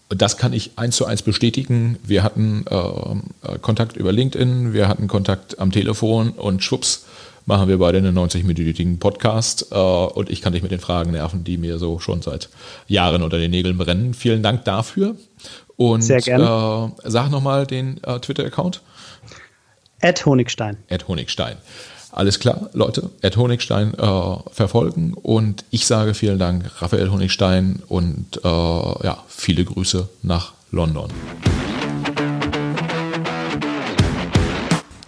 Das 0.10 0.38
kann 0.38 0.54
ich 0.54 0.72
eins 0.78 0.96
zu 0.96 1.06
eins 1.06 1.22
bestätigen. 1.22 1.98
Wir 2.04 2.24
hatten 2.24 2.66
äh, 2.70 3.58
Kontakt 3.60 3.98
über 3.98 4.12
LinkedIn, 4.12 4.74
wir 4.74 4.88
hatten 4.88 5.08
Kontakt 5.08 5.60
am 5.60 5.72
Telefon 5.72 6.32
und 6.32 6.64
schwupps 6.64 7.06
machen 7.50 7.68
wir 7.68 7.80
beide 7.80 7.98
einen 7.98 8.16
90-minütigen 8.16 9.00
Podcast 9.00 9.72
äh, 9.72 9.76
und 9.76 10.30
ich 10.30 10.42
kann 10.42 10.54
dich 10.54 10.62
mit 10.62 10.72
den 10.72 10.80
Fragen 10.80 11.12
nerven, 11.12 11.44
die 11.44 11.58
mir 11.58 11.80
so 11.80 11.98
schon 12.00 12.22
seit 12.22 12.48
Jahren 12.88 13.24
unter 13.24 13.40
den 13.40 13.50
Nägeln 13.50 13.76
brennen. 13.76 14.14
Vielen 14.14 14.44
Dank 14.44 14.66
dafür. 14.66 15.16
Und 15.76 16.04
Sehr 16.04 16.22
gerne. 16.22 16.94
Äh, 17.04 17.10
sag 17.10 17.32
nochmal 17.32 17.66
den 17.66 18.02
äh, 18.04 18.20
Twitter-Account. 18.20 18.82
Ed 20.00 20.26
Honigstein. 20.28 20.78
Ed 20.88 21.08
Honigstein. 21.08 21.58
Alles 22.12 22.40
klar, 22.40 22.70
Leute, 22.74 23.10
Ed 23.22 23.36
Honigstein 23.36 23.96
äh, 23.96 24.36
verfolgen 24.52 25.16
und 25.16 25.66
ich 25.72 25.88
sage 25.88 26.14
vielen 26.14 26.38
Dank, 26.38 26.70
Raphael 26.82 27.10
Honigstein 27.10 27.82
und 27.88 28.42
äh, 28.44 28.48
ja, 28.48 29.24
viele 29.28 29.66
Grüße 29.66 30.08
nach 30.22 30.54
London. 30.72 31.10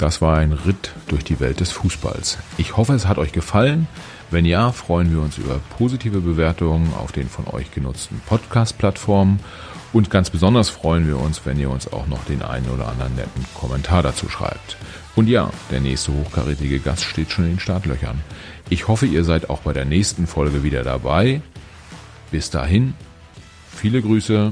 Das 0.02 0.20
war 0.20 0.38
ein 0.38 0.52
Ritt 0.52 0.94
durch 1.10 1.24
die 1.24 1.40
Welt 1.40 1.60
des 1.60 1.72
Fußballs. 1.74 2.40
Ich 2.58 2.76
hoffe, 2.76 2.94
es 2.94 3.06
hat 3.06 3.20
euch 3.20 3.34
gefallen. 3.34 3.88
Wenn 4.32 4.46
ja, 4.46 4.72
freuen 4.72 5.12
wir 5.12 5.22
uns 5.22 5.38
über 5.38 5.60
positive 5.78 6.22
Bewertungen 6.22 6.92
auf 6.96 7.12
den 7.12 7.30
von 7.30 7.46
euch 7.48 7.70
genutzten 7.70 8.20
Podcast-Plattformen. 8.26 9.40
Und 9.94 10.10
ganz 10.10 10.32
besonders 10.32 10.72
freuen 10.72 11.06
wir 11.06 11.20
uns, 11.20 11.46
wenn 11.46 11.60
ihr 11.60 11.70
uns 11.70 11.94
auch 11.94 12.08
noch 12.08 12.26
den 12.26 12.42
einen 12.42 12.68
oder 12.72 12.88
anderen 12.88 13.16
netten 13.16 13.46
Kommentar 13.54 14.02
dazu 14.02 14.28
schreibt. 14.28 14.76
Und 15.16 15.28
ja, 15.28 15.52
der 15.70 15.82
nächste 15.82 16.12
hochkarätige 16.14 16.80
Gast 16.80 17.04
steht 17.04 17.32
schon 17.32 17.46
in 17.46 17.52
den 17.52 17.60
Startlöchern. 17.60 18.22
Ich 18.72 18.88
hoffe, 18.88 19.06
ihr 19.06 19.24
seid 19.24 19.52
auch 19.52 19.60
bei 19.60 19.74
der 19.74 19.86
nächsten 19.86 20.26
Folge 20.26 20.64
wieder 20.64 20.84
dabei. 20.84 21.44
Bis 22.32 22.50
dahin, 22.50 22.96
viele 23.70 24.02
Grüße. 24.02 24.52